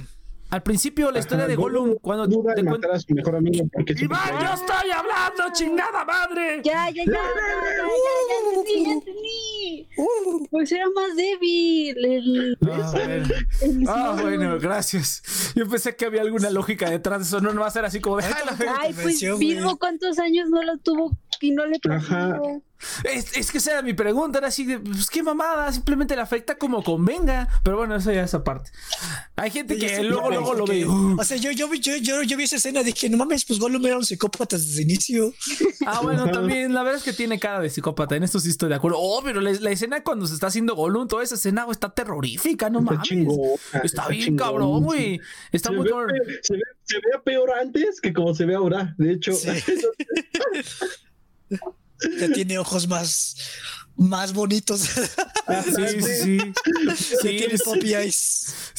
Al 0.49 0.63
principio 0.63 1.11
la 1.11 1.19
historia 1.19 1.43
Ajá, 1.43 1.49
de 1.49 1.55
Gollum 1.55 1.95
cuando 2.01 2.25
duda 2.27 2.55
te 2.55 2.63
matar 2.63 2.91
a 2.91 2.99
su 2.99 3.13
mejor 3.13 3.35
amigo 3.35 3.67
porque 3.73 3.93
es 3.93 3.99
su 3.99 4.05
Iván, 4.05 4.31
yo 4.39 4.53
estoy 4.53 4.91
hablando, 4.91 5.53
chingada 5.53 6.05
madre. 6.05 6.61
Ya, 6.63 6.89
ya, 6.89 7.03
ya, 7.03 7.05
ya, 7.05 7.13
ya, 7.13 7.13
ya, 7.13 8.13
ya 8.29 8.49
entendí, 8.49 8.85
ya 8.85 8.91
entendí. 8.93 9.87
Pues 10.49 10.71
era 10.71 10.85
más 10.95 11.15
débil. 11.15 12.57
Ah, 13.87 14.17
bueno. 14.21 14.51
Ah, 14.53 14.57
gracias. 14.59 15.53
Yo 15.55 15.67
pensé 15.67 15.95
que 15.95 16.05
había 16.05 16.21
alguna 16.21 16.49
lógica 16.49 16.89
detrás 16.89 17.19
de 17.19 17.25
eso. 17.25 17.41
No, 17.41 17.53
no 17.53 17.61
va 17.61 17.67
a 17.67 17.71
ser 17.71 17.85
así 17.85 17.99
como 17.99 18.17
de. 18.17 18.25
"Ay, 18.25 18.33
la 18.45 18.51
me 18.51 18.57
fe-". 18.57 18.67
Ay, 18.79 18.93
pues 18.93 19.21
güey. 19.21 19.77
¿cuántos 19.79 20.19
años 20.19 20.49
no 20.49 20.63
lo 20.63 20.77
tuvo 20.77 21.11
y 21.41 21.51
no 21.51 21.65
le? 21.65 21.79
Ajá. 21.89 22.39
Es, 23.05 23.35
es 23.35 23.51
que 23.51 23.57
esa 23.57 23.71
era 23.71 23.81
mi 23.81 23.93
pregunta. 23.93 24.37
Era 24.37 24.49
así 24.49 24.63
de, 24.63 24.77
pues 24.79 25.09
qué 25.09 25.23
mamada. 25.23 25.71
Simplemente 25.71 26.15
le 26.15 26.21
afecta 26.21 26.57
como 26.59 26.83
convenga. 26.83 27.47
Pero 27.63 27.77
bueno, 27.77 27.95
eso 27.95 28.11
ya 28.11 28.23
es 28.23 28.33
aparte. 28.35 28.69
Hay 29.35 29.49
gente 29.49 29.77
que 29.77 29.89
sé, 29.89 30.03
luego, 30.03 30.29
luego 30.29 30.53
lo 30.53 30.65
ve. 30.67 30.85
"Uh". 30.85 31.17
O 31.19 31.23
sea, 31.23 31.37
yo, 31.37 31.49
yo, 31.51 31.67
vi- 31.69 31.79
yo, 31.79 31.95
yo, 31.97 32.21
yo 32.21 32.37
vi 32.37 32.43
esa 32.43 32.57
escena 32.57 32.83
dije, 32.83 33.09
no 33.09 33.17
mames, 33.17 33.45
pues 33.45 33.59
Gollum 33.59 33.83
era 33.85 33.97
un 33.97 34.05
psicópata 34.05 34.57
desde 34.57 34.83
el 34.83 34.91
inicio. 34.91 35.33
Ah, 35.87 36.01
bueno, 36.03 36.29
también 36.29 36.71
la 36.73 36.83
verdad 36.83 36.99
es 36.99 37.03
que 37.03 37.13
tiene 37.13 37.39
cara 37.39 37.59
de 37.61 37.69
psicópata. 37.71 38.15
En 38.15 38.23
esto 38.23 38.39
sí 38.39 38.49
estoy 38.49 38.69
de 38.69 38.75
acuerdo. 38.75 38.97
Oh, 38.99 39.21
pero 39.23 39.41
la, 39.41 39.51
la 39.53 39.71
escena 39.71 40.03
cuando 40.03 40.27
se 40.27 40.35
está 40.35 40.47
haciendo 40.47 40.75
Gollum, 40.75 41.07
toda 41.07 41.23
esa 41.23 41.33
escena 41.35 41.63
güey, 41.63 41.73
está 41.73 41.89
terrorífica. 41.89 42.69
No 42.69 42.79
Está 42.79 42.91
mames. 42.91 43.07
chingona, 43.07 43.53
Está, 43.73 43.79
está 43.83 44.07
bien 44.09 44.23
chingón, 44.25 44.47
cabrón, 44.47 44.79
sí. 44.81 44.85
güey. 44.85 45.21
Está 45.51 45.69
se, 45.69 45.75
muy 45.75 45.85
ve, 45.87 45.93
se, 46.43 46.53
ve, 46.53 46.61
se 46.83 46.97
ve 46.97 47.19
peor 47.25 47.51
antes 47.59 47.99
que 48.01 48.13
como 48.13 48.35
se 48.35 48.45
ve 48.45 48.53
ahora. 48.53 48.93
De 48.99 49.13
hecho, 49.13 49.31
Que 51.99 52.29
tiene 52.29 52.57
ojos 52.57 52.87
más, 52.87 53.35
más 53.95 54.33
bonitos. 54.33 54.81
Ah, 55.47 55.63
sí, 55.63 55.71
sí, 56.01 56.01
sí. 56.01 56.53
Sí, 56.95 57.27
tiene 57.37 57.57
poppy 57.65 57.93
eyes. 57.93 58.73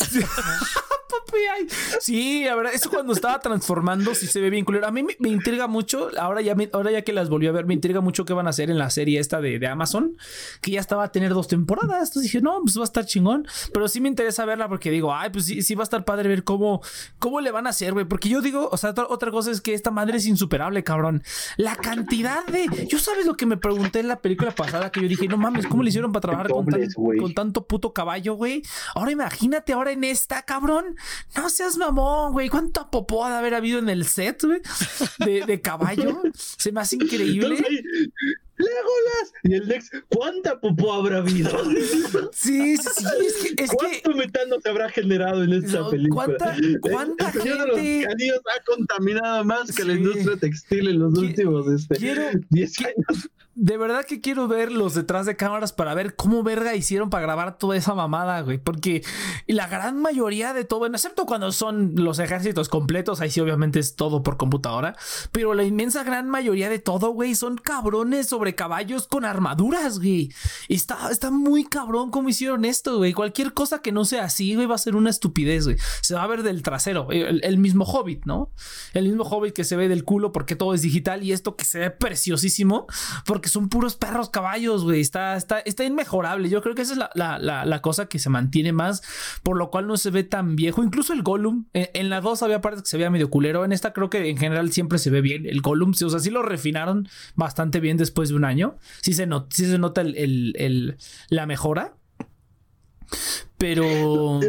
Poppy 1.09 1.39
eyes. 1.59 1.73
Sí, 2.01 2.45
la 2.45 2.55
verdad, 2.55 2.73
eso 2.75 2.91
cuando 2.91 3.13
estaba 3.13 3.41
transformando 3.41 4.15
sí 4.15 4.27
se 4.27 4.41
ve 4.41 4.51
bien 4.51 4.65
culero. 4.65 4.87
A 4.87 4.91
mí 4.91 5.03
me, 5.03 5.17
me 5.19 5.29
intriga 5.31 5.67
mucho, 5.67 6.11
ahora 6.19 6.41
ya, 6.43 6.55
me- 6.55 6.69
ahora 6.73 6.91
ya 6.91 7.03
que 7.03 7.13
las 7.13 7.29
volví 7.29 7.47
a 7.47 7.53
ver, 7.53 7.65
me 7.67 7.75
intriga 7.75 8.01
mucho 8.01 8.25
qué 8.25 8.33
van 8.35 8.47
a 8.47 8.51
hacer 8.51 8.71
en 8.71 8.79
la 8.79 8.91
serie 8.91 9.19
esta 9.19 9.41
de, 9.41 9.59
de 9.59 9.67
Amazon, 9.67 10.17
que 10.61 10.73
ya 10.73 10.81
estaba 10.81 11.05
a 11.05 11.13
tener 11.13 11.33
dos 11.33 11.49
temporadas. 11.49 12.09
Entonces 12.11 12.23
dije, 12.25 12.41
no, 12.43 12.61
pues 12.63 12.77
va 12.77 12.83
a 12.83 12.85
estar 12.85 13.07
chingón. 13.07 13.47
Pero 13.73 13.89
sí 13.89 14.01
me 14.01 14.09
interesa 14.09 14.45
verla 14.45 14.69
porque 14.69 14.91
digo, 14.91 15.15
ay, 15.15 15.31
pues 15.31 15.47
sí, 15.47 15.63
sí 15.63 15.75
va 15.75 15.83
a 15.83 15.85
estar 15.85 16.05
padre 16.05 16.29
ver 16.29 16.45
cómo, 16.45 16.83
cómo 17.19 17.41
le 17.41 17.51
van 17.51 17.67
a 17.67 17.71
hacer, 17.71 17.93
güey. 17.95 18.05
Porque 18.05 18.29
yo 18.29 18.41
digo, 18.43 18.69
o 18.71 18.77
sea, 18.77 18.91
otra- 18.91 19.07
otra 19.09 19.31
cosa 19.31 19.51
es 19.51 19.61
que 19.61 19.75
esta 19.75 19.91
madre 19.91 20.19
es 20.19 20.27
insuperable, 20.27 20.85
cabrón. 20.85 21.23
La 21.57 21.77
cantidad 21.77 22.45
de. 22.47 22.67
Yo 22.87 22.99
sabes 22.99 23.25
lo 23.27 23.35
que 23.37 23.47
me 23.47 23.57
pregunté 23.57 24.01
en 24.01 24.09
la 24.09 24.21
película 24.21 24.51
pasada 24.51 24.91
que 24.93 25.01
yo 25.01 25.09
dije, 25.09 25.27
no 25.29 25.37
mames, 25.39 25.67
¿cómo 25.67 25.83
le 25.83 25.89
hicieron 25.89 26.13
para 26.13 26.21
trabajar 26.23 26.49
con, 26.65 27.29
tan- 27.35 27.35
tanto 27.35 27.67
puto 27.67 27.93
caballo, 27.93 28.35
güey? 28.35 28.63
Ahora 28.95 29.11
imagínate 29.13 29.73
ahora 29.73 29.93
en 29.93 30.05
esta, 30.05 30.43
cabrón. 30.43 30.97
No 31.37 31.49
seas 31.51 31.77
mamón, 31.77 32.33
güey. 32.33 32.49
¿Cuánta 32.49 32.91
popó 32.91 33.25
ha 33.25 33.31
de 33.31 33.37
haber 33.37 33.55
habido 33.55 33.79
en 33.79 33.89
el 33.89 34.05
set, 34.07 34.43
güey? 34.45 34.61
De, 35.19 35.45
de 35.47 35.61
caballo. 35.61 36.23
Se 36.35 36.73
me 36.73 36.81
hace 36.81 36.97
increíble. 36.97 37.57
¡Legolas! 38.59 39.33
Y 39.45 39.55
el 39.55 39.69
Dex, 39.69 39.89
¿cuánta 40.09 40.59
popó 40.61 40.93
habrá 40.93 41.19
habido? 41.19 41.51
Sí, 42.33 42.77
sí, 42.77 42.89
sí. 42.97 43.05
Es 43.25 43.35
que, 43.55 43.63
es 43.65 43.71
que 43.71 43.77
¿Cuánto 43.77 44.15
metano 44.19 44.57
se 44.61 44.69
habrá 44.69 44.89
generado 44.89 45.45
en 45.45 45.53
esta 45.53 45.79
No, 45.81 45.91
película? 45.91 46.25
¿cuánta- 46.27 46.57
cuánta 46.81 47.27
el 47.31 47.33
de 47.35 47.41
gente- 47.41 47.67
los 48.03 48.13
Anillos 48.13 48.41
ha 48.59 48.65
contaminado 48.65 49.45
más 49.45 49.71
que 49.73 49.85
la 49.85 49.93
industria 49.95 50.37
textil 50.37 50.89
en 50.89 50.99
los 50.99 51.17
últimos 51.17 51.69
este, 51.73 51.97
quiero- 51.97 52.23
10 52.51 52.77
qui- 52.79 52.87
años. 52.87 53.29
De 53.61 53.77
verdad 53.77 54.05
que 54.05 54.21
quiero 54.21 54.47
ver 54.47 54.71
los 54.71 54.95
detrás 54.95 55.27
de 55.27 55.35
cámaras 55.35 55.73
para 55.73 55.93
ver 55.93 56.15
cómo 56.15 56.45
verga 56.45 56.77
hicieron 56.77 57.11
para 57.11 57.25
grabar 57.25 57.59
toda 57.59 57.77
esa 57.77 57.93
mamada, 57.93 58.41
güey. 58.43 58.59
Porque 58.59 59.03
la 59.49 59.67
gran 59.67 60.01
mayoría 60.01 60.55
de 60.55 60.65
todo, 60.65 60.87
excepto 60.87 61.27
cuando 61.27 61.51
son 61.51 61.95
los 61.97 62.21
ejércitos 62.21 62.69
completos, 62.69 63.21
ahí 63.21 63.31
sí 63.31 63.41
obviamente 63.41 63.81
es 63.81 63.97
todo 63.97 64.23
por 64.23 64.37
computadora. 64.37 64.95
Pero 65.33 65.55
la 65.55 65.65
inmensa 65.65 66.05
gran 66.05 66.29
mayoría 66.31 66.71
de 66.71 66.79
todo, 66.79 67.11
güey, 67.11 67.35
son 67.35 67.57
cabrones 67.57 68.29
sobre 68.29 68.55
caballos 68.55 69.09
con 69.09 69.25
armaduras, 69.25 69.99
güey. 69.99 70.33
Y 70.69 70.77
está, 70.77 71.11
está 71.11 71.33
muy 71.33 71.65
cabrón 71.65 72.13
cómo 72.13 72.29
hicieron 72.29 72.65
esto, 72.65 72.99
güey. 72.99 73.13
Cualquier 73.13 73.55
cosa 73.55 73.81
que 73.83 73.91
no 73.91 74.05
sea 74.05 74.23
así, 74.25 74.55
güey, 74.55 74.69
va 74.69 74.77
a 74.77 74.79
ser 74.79 74.95
una 74.95 75.11
estupidez, 75.11 75.65
güey. 75.65 75.79
Se 76.01 76.15
va 76.15 76.23
a 76.23 76.29
ver 76.29 76.45
del 76.45 76.63
trasero. 76.63 77.09
El, 77.11 77.41
el 77.43 77.59
mismo 77.59 77.85
Hobbit, 77.85 78.25
¿no? 78.25 78.53
El 78.95 79.09
mismo 79.09 79.25
Hobbit 79.25 79.53
que 79.53 79.65
se 79.65 79.75
ve 79.75 79.89
del 79.89 80.05
culo 80.05 80.31
porque 80.31 80.55
todo 80.55 80.75
es 80.75 80.83
digital 80.83 81.25
y 81.25 81.33
esto 81.33 81.57
que 81.57 81.65
se 81.65 81.81
ve 81.81 81.91
preciosísimo 81.91 82.87
porque 83.27 83.48
son 83.49 83.69
puros 83.69 83.97
perros 83.97 84.31
caballos, 84.31 84.85
güey. 84.85 85.01
Está, 85.01 85.37
está, 85.37 85.59
está 85.61 85.85
inmejorable. 85.85 86.49
Yo 86.49 86.63
creo 86.63 86.75
que 86.75 86.83
esa 86.83 86.93
es 86.93 86.99
la, 86.99 87.11
la- 87.15 87.39
la- 87.65 87.83
cosa 87.83 88.07
que 88.07 88.19
se 88.19 88.29
mantiene 88.31 88.73
más, 88.73 89.03
por 89.43 89.57
lo 89.57 89.71
cual 89.71 89.87
no 89.87 89.97
se 89.97 90.11
ve 90.11 90.25
tan 90.25 90.57
viejo. 90.57 90.83
Incluso 90.83 91.13
el 91.13 91.23
Gollum, 91.23 91.67
en, 91.73 91.89
en 91.95 92.11
la 92.11 92.21
2 92.21 92.43
había 92.43 92.61
partes 92.61 92.83
que 92.83 92.89
se 92.89 92.97
veía 92.97 93.11
medio 93.11 93.31
culero. 93.31 93.65
En 93.65 93.73
esta 93.73 93.93
creo 93.93 94.11
que 94.11 94.29
en 94.29 94.37
general 94.37 94.73
siempre 94.73 94.99
se 94.99 95.11
ve 95.11 95.21
bien. 95.21 95.47
El 95.47 95.61
Gollum, 95.61 95.91
o 95.91 96.11
sea, 96.11 96.19
sí 96.21 96.31
lo 96.31 96.43
refinaron 96.43 97.09
bastante 97.35 97.81
bien 97.81 97.97
después 97.97 98.29
de 98.29 98.35
un 98.35 98.45
año. 98.45 98.77
Sí 99.01 99.13
se, 99.15 99.27
not- 99.27 99.53
sí 99.53 99.65
se 99.67 99.79
nota 99.79 100.01
el- 100.01 100.55
el- 100.57 100.97
la 101.31 101.47
mejora. 101.47 101.95
Pero... 103.57 104.41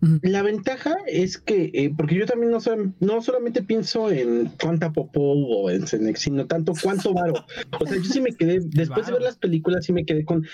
La 0.00 0.42
ventaja 0.42 0.96
es 1.06 1.38
que, 1.38 1.70
eh, 1.74 1.92
porque 1.96 2.14
yo 2.14 2.26
también 2.26 2.52
no, 2.52 2.58
no 3.00 3.20
solamente 3.20 3.62
pienso 3.62 4.10
en 4.12 4.46
cuánta 4.62 4.92
popó 4.92 5.32
hubo 5.32 5.70
en 5.70 5.88
Cenex, 5.88 6.20
sino 6.20 6.46
tanto 6.46 6.72
cuánto 6.80 7.12
varo. 7.12 7.34
O 7.80 7.86
sea, 7.86 7.96
yo 7.96 8.04
sí 8.04 8.20
me 8.20 8.32
quedé, 8.32 8.60
después 8.64 9.06
de 9.06 9.12
ver 9.12 9.22
las 9.22 9.36
películas, 9.36 9.84
sí 9.84 9.92
me 9.92 10.04
quedé 10.04 10.24
con 10.24 10.46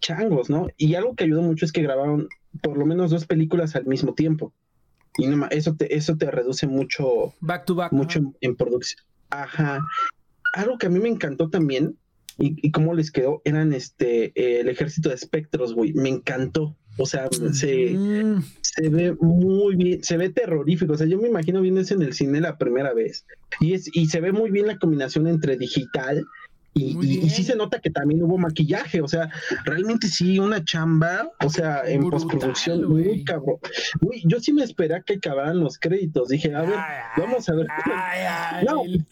changos, 0.00 0.50
¿no? 0.50 0.68
Y 0.76 0.94
algo 0.96 1.14
que 1.14 1.24
ayudó 1.24 1.42
mucho 1.42 1.64
es 1.64 1.72
que 1.72 1.82
grabaron 1.82 2.28
por 2.62 2.76
lo 2.76 2.84
menos 2.84 3.12
dos 3.12 3.26
películas 3.26 3.76
al 3.76 3.86
mismo 3.86 4.14
tiempo. 4.14 4.52
Y 5.18 5.26
no 5.28 5.46
eso 5.50 5.76
te, 5.76 5.94
eso 5.94 6.16
te 6.16 6.30
reduce 6.30 6.66
mucho, 6.66 7.34
Back 7.40 7.66
to 7.66 7.74
back. 7.76 7.92
mucho 7.92 8.20
en 8.40 8.56
producción. 8.56 9.04
Ajá. 9.30 9.86
Algo 10.52 10.78
que 10.78 10.86
a 10.86 10.90
mí 10.90 10.98
me 10.98 11.08
encantó 11.08 11.48
también, 11.48 11.96
y, 12.38 12.56
y 12.66 12.70
cómo 12.72 12.94
les 12.94 13.12
quedó, 13.12 13.42
eran 13.44 13.72
este 13.72 14.32
eh, 14.34 14.60
el 14.60 14.68
ejército 14.68 15.10
de 15.10 15.14
espectros, 15.14 15.74
güey. 15.74 15.92
Me 15.92 16.08
encantó. 16.08 16.76
O 17.00 17.06
sea, 17.06 17.28
se, 17.52 17.90
Mm, 17.90 18.42
se 18.60 18.88
ve 18.88 19.16
muy 19.20 19.74
bien, 19.76 20.02
se 20.04 20.16
ve 20.16 20.28
terrorífico. 20.28 20.92
O 20.92 20.96
sea, 20.96 21.06
yo 21.06 21.18
me 21.18 21.28
imagino 21.28 21.60
viendo 21.60 21.80
eso 21.80 21.94
en 21.94 22.02
el 22.02 22.12
cine 22.12 22.40
la 22.40 22.58
primera 22.58 22.92
vez. 22.92 23.24
Y 23.60 23.74
es, 23.74 23.90
y 23.92 24.06
se 24.06 24.20
ve 24.20 24.32
muy 24.32 24.50
bien 24.50 24.66
la 24.66 24.78
combinación 24.78 25.26
entre 25.26 25.56
digital 25.56 26.24
y, 26.74 27.28
sí 27.30 27.42
se 27.42 27.56
nota 27.56 27.80
que 27.80 27.90
también 27.90 28.22
hubo 28.22 28.38
maquillaje. 28.38 29.00
O 29.00 29.08
sea, 29.08 29.30
realmente 29.64 30.08
sí, 30.08 30.38
una 30.38 30.64
chamba. 30.64 31.30
O 31.44 31.50
sea, 31.50 31.82
en 31.86 32.00
Brutal, 32.02 32.20
postproducción, 32.20 32.84
güey. 32.88 33.04
muy 33.04 33.24
cabrón. 33.24 33.56
Uy, 34.00 34.22
yo 34.24 34.40
sí 34.40 34.52
me 34.52 34.62
esperé 34.64 34.94
a 34.96 35.02
que 35.02 35.14
acabaran 35.14 35.60
los 35.60 35.78
créditos. 35.78 36.28
Dije, 36.28 36.54
a 36.54 36.62
ver, 36.62 36.74
Ay, 36.76 37.22
vamos 37.22 37.48
a 37.48 37.54
ver. 37.54 37.66
ay, 37.70 38.20
ay, 38.28 38.64
No, 38.64 38.84
el, 38.84 39.06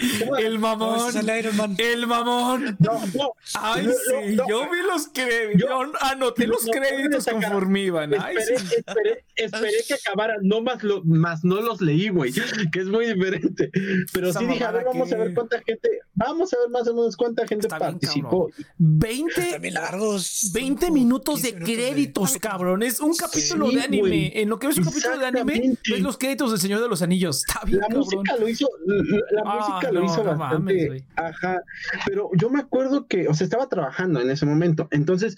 el 0.45 0.59
mamón. 0.59 1.17
El 1.17 1.39
Iron 1.39 1.57
Man. 1.57 1.75
El 1.79 2.07
mamón. 2.07 2.77
No, 2.79 3.07
no. 3.15 3.33
Ay, 3.55 3.87
No, 3.87 3.93
sí, 3.93 4.37
yo 4.49 4.63
vi 4.71 4.79
los 4.87 5.09
créditos. 5.09 5.61
Yo 5.69 5.81
anoté 6.01 6.47
los 6.47 6.65
créditos 6.67 7.27
conforme 7.27 7.81
iban. 7.85 8.15
Ay, 8.21 8.37
Esperé, 8.37 8.59
sí. 8.59 8.75
esperé, 8.77 9.25
esperé 9.37 9.73
que 9.87 9.95
acabaran, 9.95 10.39
no 10.43 10.61
más, 10.63 10.83
lo, 10.83 11.03
más 11.05 11.45
no 11.45 11.61
los 11.61 11.81
leí, 11.81 12.09
güey, 12.09 12.33
que 12.73 12.81
es 12.81 12.87
muy 12.87 13.07
diferente. 13.13 13.71
Pero 14.13 14.29
Esa 14.29 14.39
sí 14.41 14.47
dije, 14.47 14.65
a 14.65 14.71
ver, 14.71 14.85
vamos 14.85 15.13
a 15.13 15.17
ver 15.17 15.35
cuánta 15.35 15.61
gente, 15.63 15.89
vamos 16.15 16.53
a 16.53 16.59
ver 16.59 16.69
más 16.71 16.87
o 16.89 16.95
menos 16.95 17.17
cuánta 17.17 17.47
gente 17.49 17.67
Está 17.67 17.79
bien, 17.79 17.91
participó. 17.93 18.51
20, 18.79 19.51
También 19.53 19.75
largos. 19.75 20.51
20 20.53 20.87
Como 20.87 20.95
minutos 20.95 21.43
de 21.43 21.49
15 21.55 21.65
minutos 21.65 21.77
créditos, 21.89 22.33
de- 22.35 22.41
cabrón. 22.41 22.83
Es 22.83 23.01
un 23.01 23.15
capítulo 23.17 23.69
Sí, 23.69 23.77
de 23.77 23.83
anime. 23.83 24.01
güey. 24.09 24.33
En 24.35 24.49
lo 24.49 24.59
que 24.59 24.67
ves 24.69 24.79
un 24.79 24.85
capítulo 24.85 25.19
de 25.19 25.27
anime, 25.27 25.77
ves 25.91 26.01
los 26.01 26.19
créditos 26.19 26.51
del 26.51 26.61
Señor 26.61 26.81
de 26.81 26.89
los 26.89 27.03
Anillos. 27.03 27.45
Está 27.47 27.65
bien, 27.65 27.79
La 27.81 27.87
cabrón. 27.89 28.05
música 28.05 28.37
lo 28.37 28.49
hizo, 28.49 28.69
la, 28.87 28.95
la 29.33 29.43
Ah, 29.45 29.57
música 29.59 29.93
lo 29.93 30.01
no, 30.01 30.07
hizo 30.07 30.25
no 30.25 30.25
bastante, 30.37 30.59
mames, 30.59 30.87
güey. 30.87 31.05
ajá, 31.17 31.63
pero 32.07 32.31
yo 32.37 32.51
me 32.51 32.61
acuerdo 32.61 33.07
que, 33.07 33.29
o 33.29 33.35
sea, 33.35 33.45
estaba 33.45 33.69
trabajando 33.69 34.21
en 34.21 34.31
ese 34.31 34.47
momento, 34.47 34.89
entonces 34.91 35.37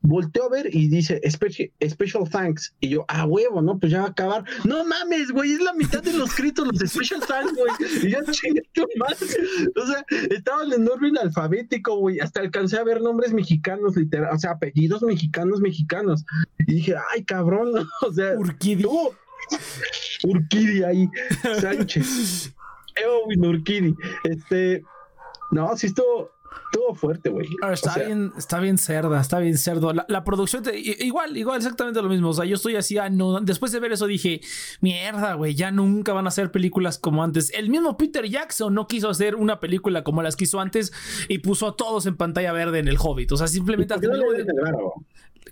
volteo 0.00 0.44
a 0.44 0.48
ver 0.48 0.74
y 0.74 0.88
dice 0.88 1.20
special, 1.30 1.70
special 1.88 2.28
thanks, 2.28 2.74
y 2.80 2.88
yo, 2.90 3.04
ah, 3.08 3.24
huevo, 3.26 3.62
¿no? 3.62 3.78
Pues 3.78 3.92
ya 3.92 4.00
va 4.00 4.06
a 4.06 4.10
acabar, 4.10 4.44
no 4.64 4.84
mames, 4.84 5.30
güey, 5.30 5.52
es 5.52 5.60
la 5.60 5.72
mitad 5.74 6.02
de 6.02 6.12
los 6.12 6.34
créditos, 6.34 6.66
los 6.66 6.78
special 6.90 7.20
thanks, 7.26 7.52
güey, 7.54 7.72
y 8.06 8.10
ya 8.10 8.18
chingué 8.30 8.62
tu 8.72 8.86
madre. 8.96 9.16
o 9.76 9.86
sea, 9.86 10.04
estaba 10.30 10.64
en 10.64 10.88
orden 10.88 11.16
alfabético, 11.52 11.96
güey, 11.96 12.20
hasta 12.20 12.40
alcancé 12.40 12.78
a 12.78 12.84
ver 12.84 13.00
nombres 13.00 13.32
mexicanos, 13.32 13.96
literal, 13.96 14.34
o 14.34 14.38
sea, 14.38 14.52
apellidos 14.52 15.02
mexicanos, 15.02 15.60
mexicanos, 15.60 16.24
y 16.58 16.74
dije, 16.74 16.94
ay, 17.12 17.24
cabrón, 17.24 17.72
o 18.02 18.12
sea, 18.12 18.34
Urquidi. 18.38 18.82
tú, 18.82 19.14
Urquidi 20.24 20.82
ahí, 20.82 21.08
Sánchez. 21.60 22.54
Eowyn 22.96 23.46
Urquidi. 23.46 23.96
Este, 24.24 24.82
no, 25.50 25.74
sí 25.76 25.86
estuvo, 25.86 26.30
estuvo 26.72 26.94
fuerte, 26.94 27.30
güey. 27.30 27.46
O 27.62 27.70
Está 27.72 27.92
sea, 27.94 28.04
bien, 28.04 28.32
está 28.36 28.60
bien 28.60 28.78
cerda, 28.78 29.20
está 29.20 29.38
bien 29.38 29.56
cerdo. 29.58 29.92
La, 29.92 30.04
la 30.08 30.24
producción, 30.24 30.62
te- 30.62 30.78
igual, 30.78 31.36
igual, 31.36 31.58
exactamente 31.58 32.00
lo 32.02 32.08
mismo. 32.08 32.30
O 32.30 32.32
sea, 32.32 32.44
yo 32.44 32.56
estoy 32.56 32.76
así, 32.76 32.98
ah, 32.98 33.10
no, 33.10 33.40
después 33.40 33.72
de 33.72 33.80
ver 33.80 33.92
eso 33.92 34.06
dije, 34.06 34.40
mierda, 34.80 35.34
güey, 35.34 35.54
ya 35.54 35.70
nunca 35.70 36.12
van 36.12 36.26
a 36.26 36.28
hacer 36.28 36.50
películas 36.50 36.98
como 36.98 37.22
antes. 37.22 37.52
El 37.54 37.68
mismo 37.70 37.96
Peter 37.96 38.26
Jackson 38.28 38.74
no 38.74 38.86
quiso 38.86 39.08
hacer 39.10 39.34
una 39.36 39.60
película 39.60 40.02
como 40.04 40.22
las 40.22 40.36
que 40.36 40.44
hizo 40.44 40.60
antes 40.60 40.92
y 41.28 41.38
puso 41.38 41.66
a 41.68 41.76
todos 41.76 42.06
en 42.06 42.16
pantalla 42.16 42.52
verde 42.52 42.78
en 42.78 42.88
el 42.88 42.96
Hobbit. 42.98 43.32
O 43.32 43.36
sea, 43.36 43.46
simplemente. 43.48 43.94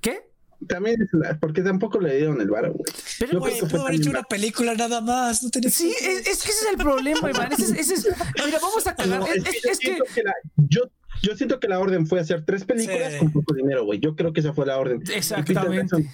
¿Qué? 0.01 0.30
También 0.69 1.01
es 1.03 1.09
la- 1.13 1.39
porque 1.39 1.63
tampoco 1.63 1.99
le 2.01 2.17
dieron 2.17 2.41
el 2.41 2.49
varo, 2.51 2.73
güey. 2.73 2.93
Pero, 3.19 3.41
güey, 3.41 3.59
Pudo 3.61 3.83
haber 3.83 3.95
hecho 3.97 4.11
una 4.11 4.23
película 4.23 4.75
nada 4.75 5.01
más. 5.01 5.43
No 5.43 5.51
tenía 5.51 5.71
Sí, 5.71 5.91
es, 6.01 6.27
es 6.27 6.43
que 6.43 6.51
ese 6.51 6.65
es 6.65 6.67
el 6.73 6.77
problema, 6.77 7.31
Iván. 7.31 7.53
Ese 7.53 7.63
es, 7.65 7.71
ese 7.91 7.95
es- 7.95 8.07
mira, 8.45 8.59
vamos 8.61 8.87
a 8.87 8.95
cagar. 8.95 9.21
No, 9.21 9.27
Es, 9.27 9.37
es 9.37 9.43
que 9.45 9.49
es- 9.51 9.63
yo 9.63 9.71
es 9.71 9.79
que 9.79 9.87
siento 9.87 10.05
que 10.15 10.23
la- 10.23 10.35
yo, 10.57 10.81
yo 11.23 11.37
siento 11.37 11.61
que 11.61 11.69
la 11.69 11.79
orden 11.81 12.07
fue 12.07 12.21
hacer 12.21 12.45
tres 12.45 12.65
películas 12.65 13.13
Sí. 13.15 13.19
con 13.19 13.33
poco 13.33 13.55
dinero, 13.55 13.85
güey. 13.85 14.01
Yo 14.01 14.15
creo 14.17 14.33
que 14.33 14.41
esa 14.41 14.53
fue 14.53 14.67
la 14.67 14.79
orden. 14.79 15.03
Exactamente. 15.15 16.09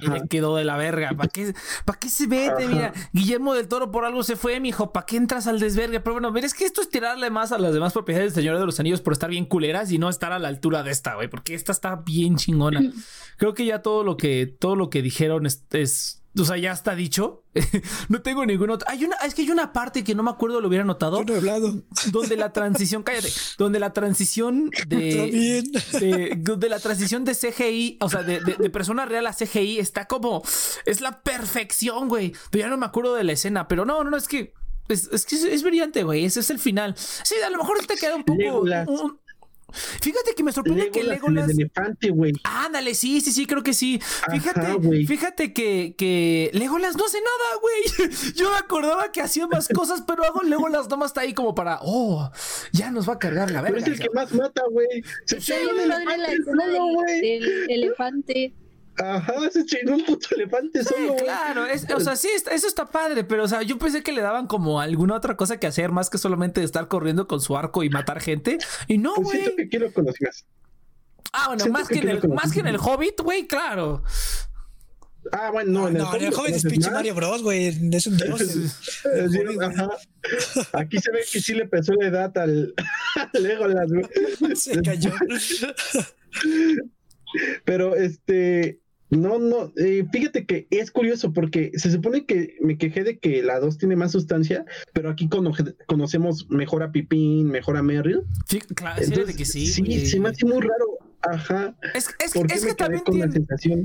Le 0.00 0.28
quedó 0.28 0.56
de 0.56 0.64
la 0.64 0.76
verga. 0.76 1.10
¿Para 1.16 1.28
qué, 1.28 1.54
¿Para 1.84 1.98
qué 1.98 2.08
se 2.08 2.26
vete? 2.26 2.64
Ajá. 2.64 2.72
Mira, 2.72 2.92
Guillermo 3.12 3.54
del 3.54 3.68
Toro 3.68 3.90
por 3.90 4.04
algo 4.04 4.22
se 4.22 4.36
fue, 4.36 4.60
mijo. 4.60 4.92
¿Para 4.92 5.06
qué 5.06 5.16
entras 5.16 5.46
al 5.46 5.60
desvergue? 5.60 6.00
Pero 6.00 6.14
bueno, 6.14 6.32
ver, 6.32 6.44
es 6.44 6.54
que 6.54 6.64
esto 6.64 6.80
es 6.80 6.88
tirarle 6.88 7.30
más 7.30 7.52
a 7.52 7.58
las 7.58 7.72
demás 7.74 7.92
propiedades 7.92 8.34
del 8.34 8.42
Señor 8.44 8.58
de 8.58 8.66
los 8.66 8.78
Anillos 8.80 9.00
por 9.00 9.12
estar 9.12 9.30
bien 9.30 9.44
culeras 9.46 9.90
y 9.92 9.98
no 9.98 10.08
estar 10.08 10.32
a 10.32 10.38
la 10.38 10.48
altura 10.48 10.82
de 10.82 10.90
esta, 10.90 11.14
güey. 11.14 11.28
Porque 11.28 11.54
esta 11.54 11.72
está 11.72 11.96
bien 11.96 12.36
chingona. 12.36 12.80
Creo 13.36 13.54
que 13.54 13.64
ya 13.64 13.82
todo 13.82 14.04
lo 14.04 14.16
que, 14.16 14.46
todo 14.46 14.76
lo 14.76 14.90
que 14.90 15.02
dijeron 15.02 15.46
es, 15.46 15.64
es- 15.70 16.19
o 16.38 16.44
sea, 16.44 16.56
ya 16.56 16.72
está 16.72 16.94
dicho. 16.94 17.44
no 18.08 18.22
tengo 18.22 18.46
ningún 18.46 18.70
otro. 18.70 18.88
Hay 18.88 19.04
una, 19.04 19.16
es 19.16 19.34
que 19.34 19.42
hay 19.42 19.50
una 19.50 19.72
parte 19.72 20.04
que 20.04 20.14
no 20.14 20.22
me 20.22 20.30
acuerdo, 20.30 20.60
lo 20.60 20.68
hubiera 20.68 20.84
notado. 20.84 21.18
Yo 21.18 21.24
no 21.24 21.34
he 21.34 21.36
hablado. 21.38 21.82
Donde 22.12 22.36
la 22.36 22.52
transición, 22.52 23.02
cállate, 23.02 23.28
donde 23.58 23.80
la 23.80 23.92
transición 23.92 24.70
de, 24.86 25.14
También. 25.92 26.44
de, 26.44 26.56
de 26.56 26.68
la 26.68 26.78
transición 26.78 27.24
de 27.24 27.34
CGI, 27.34 27.98
o 28.00 28.08
sea, 28.08 28.22
de, 28.22 28.40
de- 28.40 28.56
de 28.56 28.70
persona 28.70 29.04
real 29.06 29.26
a 29.26 29.32
CGI, 29.34 29.78
está 29.80 30.06
como. 30.06 30.42
Es 30.86 31.00
la 31.00 31.22
perfección, 31.22 32.08
güey. 32.08 32.32
Pero 32.50 32.64
ya 32.64 32.68
no 32.70 32.76
me 32.78 32.86
acuerdo 32.86 33.14
de 33.14 33.24
la 33.24 33.32
escena. 33.32 33.66
Pero 33.68 33.84
no, 33.84 34.04
no, 34.04 34.10
no, 34.10 34.16
es 34.16 34.28
que. 34.28 34.54
Es, 34.88 35.08
es 35.12 35.24
que 35.24 35.36
es, 35.36 35.44
es 35.44 35.62
brillante, 35.62 36.02
güey. 36.02 36.24
Ese 36.24 36.40
es 36.40 36.50
el 36.50 36.58
final. 36.58 36.96
Sí, 36.96 37.36
a 37.46 37.50
lo 37.50 37.58
mejor 37.58 37.78
te 37.86 37.94
queda 37.94 38.16
un 38.16 38.24
poco. 38.24 38.42
Un- 38.88 39.19
Fíjate 39.72 40.34
que 40.34 40.42
me 40.42 40.52
sorprende 40.52 40.90
que 40.90 41.02
Legolas, 41.02 41.20
Legolas. 41.20 41.50
el 41.50 41.60
elefante, 41.60 42.10
güey. 42.10 42.32
Ándale, 42.44 42.94
sí, 42.94 43.20
sí, 43.20 43.32
sí, 43.32 43.46
creo 43.46 43.62
que 43.62 43.72
sí. 43.74 44.00
Fíjate, 44.30 44.60
Ajá, 44.60 44.76
fíjate 45.06 45.52
que, 45.52 45.94
que 45.96 46.50
Legolas 46.52 46.96
no 46.96 47.04
hace 47.04 47.18
nada, 47.18 47.60
güey. 47.60 48.10
Yo 48.34 48.50
me 48.50 48.56
acordaba 48.56 49.12
que 49.12 49.20
hacía 49.20 49.46
más 49.46 49.68
cosas, 49.74 50.02
pero 50.06 50.24
hago 50.24 50.42
Legolas 50.42 50.88
nomás 50.88 51.10
está 51.10 51.22
ahí 51.22 51.34
como 51.34 51.54
para, 51.54 51.78
oh, 51.82 52.30
ya 52.72 52.90
nos 52.90 53.08
va 53.08 53.14
a 53.14 53.18
cargar 53.18 53.50
la 53.50 53.62
Pero 53.62 53.74
verga. 53.74 53.86
es 53.92 53.98
el 54.00 54.06
que 54.06 54.14
más 54.14 54.32
mata, 54.32 54.62
güey. 54.70 54.86
Se 55.26 55.36
elefante 55.36 56.78
güey. 56.78 57.20
del 57.20 57.70
elefante. 57.70 58.54
Ajá, 59.02 59.34
se 59.50 59.64
chingó 59.64 59.94
un 59.94 60.04
puto 60.04 60.28
elefante 60.34 60.82
Sí, 60.84 60.88
solo, 60.94 61.12
güey. 61.12 61.24
claro, 61.24 61.66
es- 61.66 61.86
o 61.90 62.00
sea, 62.00 62.16
sí, 62.16 62.28
está- 62.34 62.52
eso 62.52 62.66
está 62.66 62.86
padre, 62.86 63.24
pero 63.24 63.44
o 63.44 63.48
sea, 63.48 63.62
yo 63.62 63.78
pensé 63.78 64.02
que 64.02 64.12
le 64.12 64.20
daban 64.20 64.46
como 64.46 64.80
alguna 64.80 65.14
otra 65.16 65.36
cosa 65.36 65.58
que 65.58 65.66
hacer 65.66 65.90
más 65.90 66.10
que 66.10 66.18
solamente 66.18 66.62
estar 66.62 66.88
corriendo 66.88 67.26
con 67.26 67.40
su 67.40 67.56
arco 67.56 67.82
y 67.82 67.90
matar 67.90 68.20
gente. 68.20 68.58
Y 68.88 68.98
no, 68.98 69.14
Pues 69.14 69.24
güey. 69.26 69.38
siento 69.40 69.56
que 69.56 69.68
quiero 69.68 69.92
conocer 69.92 70.28
más. 70.28 70.44
Ah, 71.32 71.46
bueno, 71.48 71.60
siento 71.60 71.78
más 71.78 71.88
que 71.88 71.94
que, 71.94 72.00
en 72.00 72.08
el, 72.08 72.28
más 72.28 72.52
que 72.52 72.60
en 72.60 72.66
el. 72.66 72.76
Hobbit, 72.76 73.20
güey, 73.20 73.46
claro. 73.46 74.02
Ah, 75.32 75.50
bueno, 75.52 75.70
no, 75.70 75.88
en 75.88 75.96
el 75.96 76.02
No, 76.02 76.14
en 76.16 76.22
el 76.24 76.28
Hobbit 76.32 76.38
Hobbit 76.38 76.54
es 76.56 76.62
pinche. 76.64 76.90
Mario 76.90 77.14
Bros, 77.14 77.42
güey. 77.42 77.66
Es 77.92 78.06
un 78.06 78.16
dios. 78.16 78.40
Ajá. 79.62 79.88
Aquí 80.72 80.98
se 80.98 81.12
ve 81.12 81.20
que 81.30 81.40
sí 81.40 81.54
le 81.54 81.66
pesó 81.68 81.92
la 81.94 82.08
edad 82.08 82.36
al, 82.38 82.74
al 83.34 83.42
Legolas, 83.42 83.86
güey. 83.90 84.56
Se 84.56 84.80
cayó. 84.82 85.12
Pero 87.64 87.94
este, 87.94 88.79
no, 89.10 89.38
no, 89.38 89.72
eh, 89.76 90.06
fíjate 90.12 90.46
que 90.46 90.66
es 90.70 90.90
curioso 90.90 91.32
porque 91.32 91.72
se 91.74 91.90
supone 91.90 92.24
que 92.26 92.56
me 92.60 92.78
quejé 92.78 93.04
de 93.04 93.18
que 93.18 93.42
la 93.42 93.58
2 93.60 93.78
tiene 93.78 93.96
más 93.96 94.12
sustancia, 94.12 94.64
pero 94.92 95.10
aquí 95.10 95.28
cono- 95.28 95.52
conocemos 95.86 96.48
mejor 96.50 96.82
a 96.82 96.92
Pipín, 96.92 97.46
mejor 97.50 97.76
a 97.76 97.82
Merrill. 97.82 98.22
Sí, 98.48 98.60
claro, 98.60 99.02
sí, 99.02 99.10
de 99.10 99.34
que 99.34 99.44
sí. 99.44 99.66
sí, 99.66 100.06
se 100.06 100.20
me 100.20 100.28
hace 100.30 100.46
muy 100.46 100.60
raro. 100.60 100.86
Ajá. 101.22 101.76
Es, 101.94 102.08
es, 102.24 102.32
¿Por 102.32 102.46
qué 102.46 102.54
es 102.54 102.64
que 102.64 102.72
también 102.74 103.02
tiene. 103.04 103.44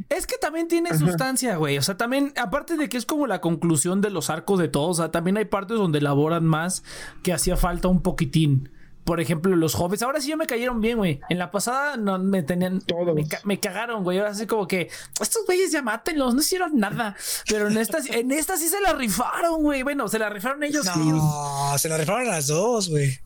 Es 0.09 0.25
que 0.25 0.37
también 0.37 0.69
tiene 0.69 0.89
Ajá. 0.91 0.99
sustancia, 0.99 1.57
güey. 1.57 1.77
O 1.77 1.81
sea, 1.81 1.97
también, 1.97 2.31
aparte 2.37 2.77
de 2.77 2.87
que 2.87 2.95
es 2.95 3.05
como 3.05 3.27
la 3.27 3.41
conclusión 3.41 3.99
de 3.99 4.09
los 4.09 4.29
arcos 4.29 4.57
de 4.57 4.69
todos, 4.69 4.99
o 4.99 5.03
sea, 5.03 5.11
también 5.11 5.35
hay 5.35 5.43
partes 5.45 5.75
donde 5.77 5.97
elaboran 5.99 6.45
más 6.45 6.83
que 7.23 7.33
hacía 7.33 7.57
falta 7.57 7.89
un 7.89 8.01
poquitín. 8.01 8.69
Por 9.05 9.21
ejemplo, 9.21 9.55
los 9.55 9.75
hobbits. 9.75 10.01
Ahora 10.03 10.19
sí 10.19 10.29
ya 10.29 10.35
me 10.35 10.47
cayeron 10.47 10.81
bien, 10.81 10.97
güey. 10.97 11.19
En 11.29 11.37
la 11.37 11.51
pasada 11.51 11.95
no 11.95 12.17
me 12.19 12.43
tenían. 12.43 12.81
Todos. 12.81 13.13
Me, 13.15 13.27
ca- 13.27 13.39
me 13.43 13.59
cagaron, 13.59 14.03
güey. 14.03 14.17
Ahora 14.17 14.33
sí 14.33 14.47
como 14.47 14.67
que. 14.67 14.89
Estos 15.21 15.45
güeyes 15.45 15.71
ya 15.71 15.81
mátenlos, 15.83 16.33
no 16.33 16.41
hicieron 16.41 16.77
nada. 16.79 17.15
Pero 17.47 17.67
en 17.69 17.77
esta, 17.77 17.99
en 18.09 18.31
esta 18.31 18.57
sí 18.57 18.67
se 18.67 18.81
la 18.81 18.93
rifaron, 18.93 19.61
güey. 19.61 19.83
Bueno, 19.83 20.07
se 20.07 20.17
la 20.19 20.29
rifaron 20.29 20.63
ellos. 20.63 20.85
sí. 20.91 20.99
No, 20.99 21.73
se 21.77 21.87
la 21.87 21.97
rifaron 21.97 22.27
las 22.27 22.47
dos, 22.47 22.89
güey. 22.89 23.19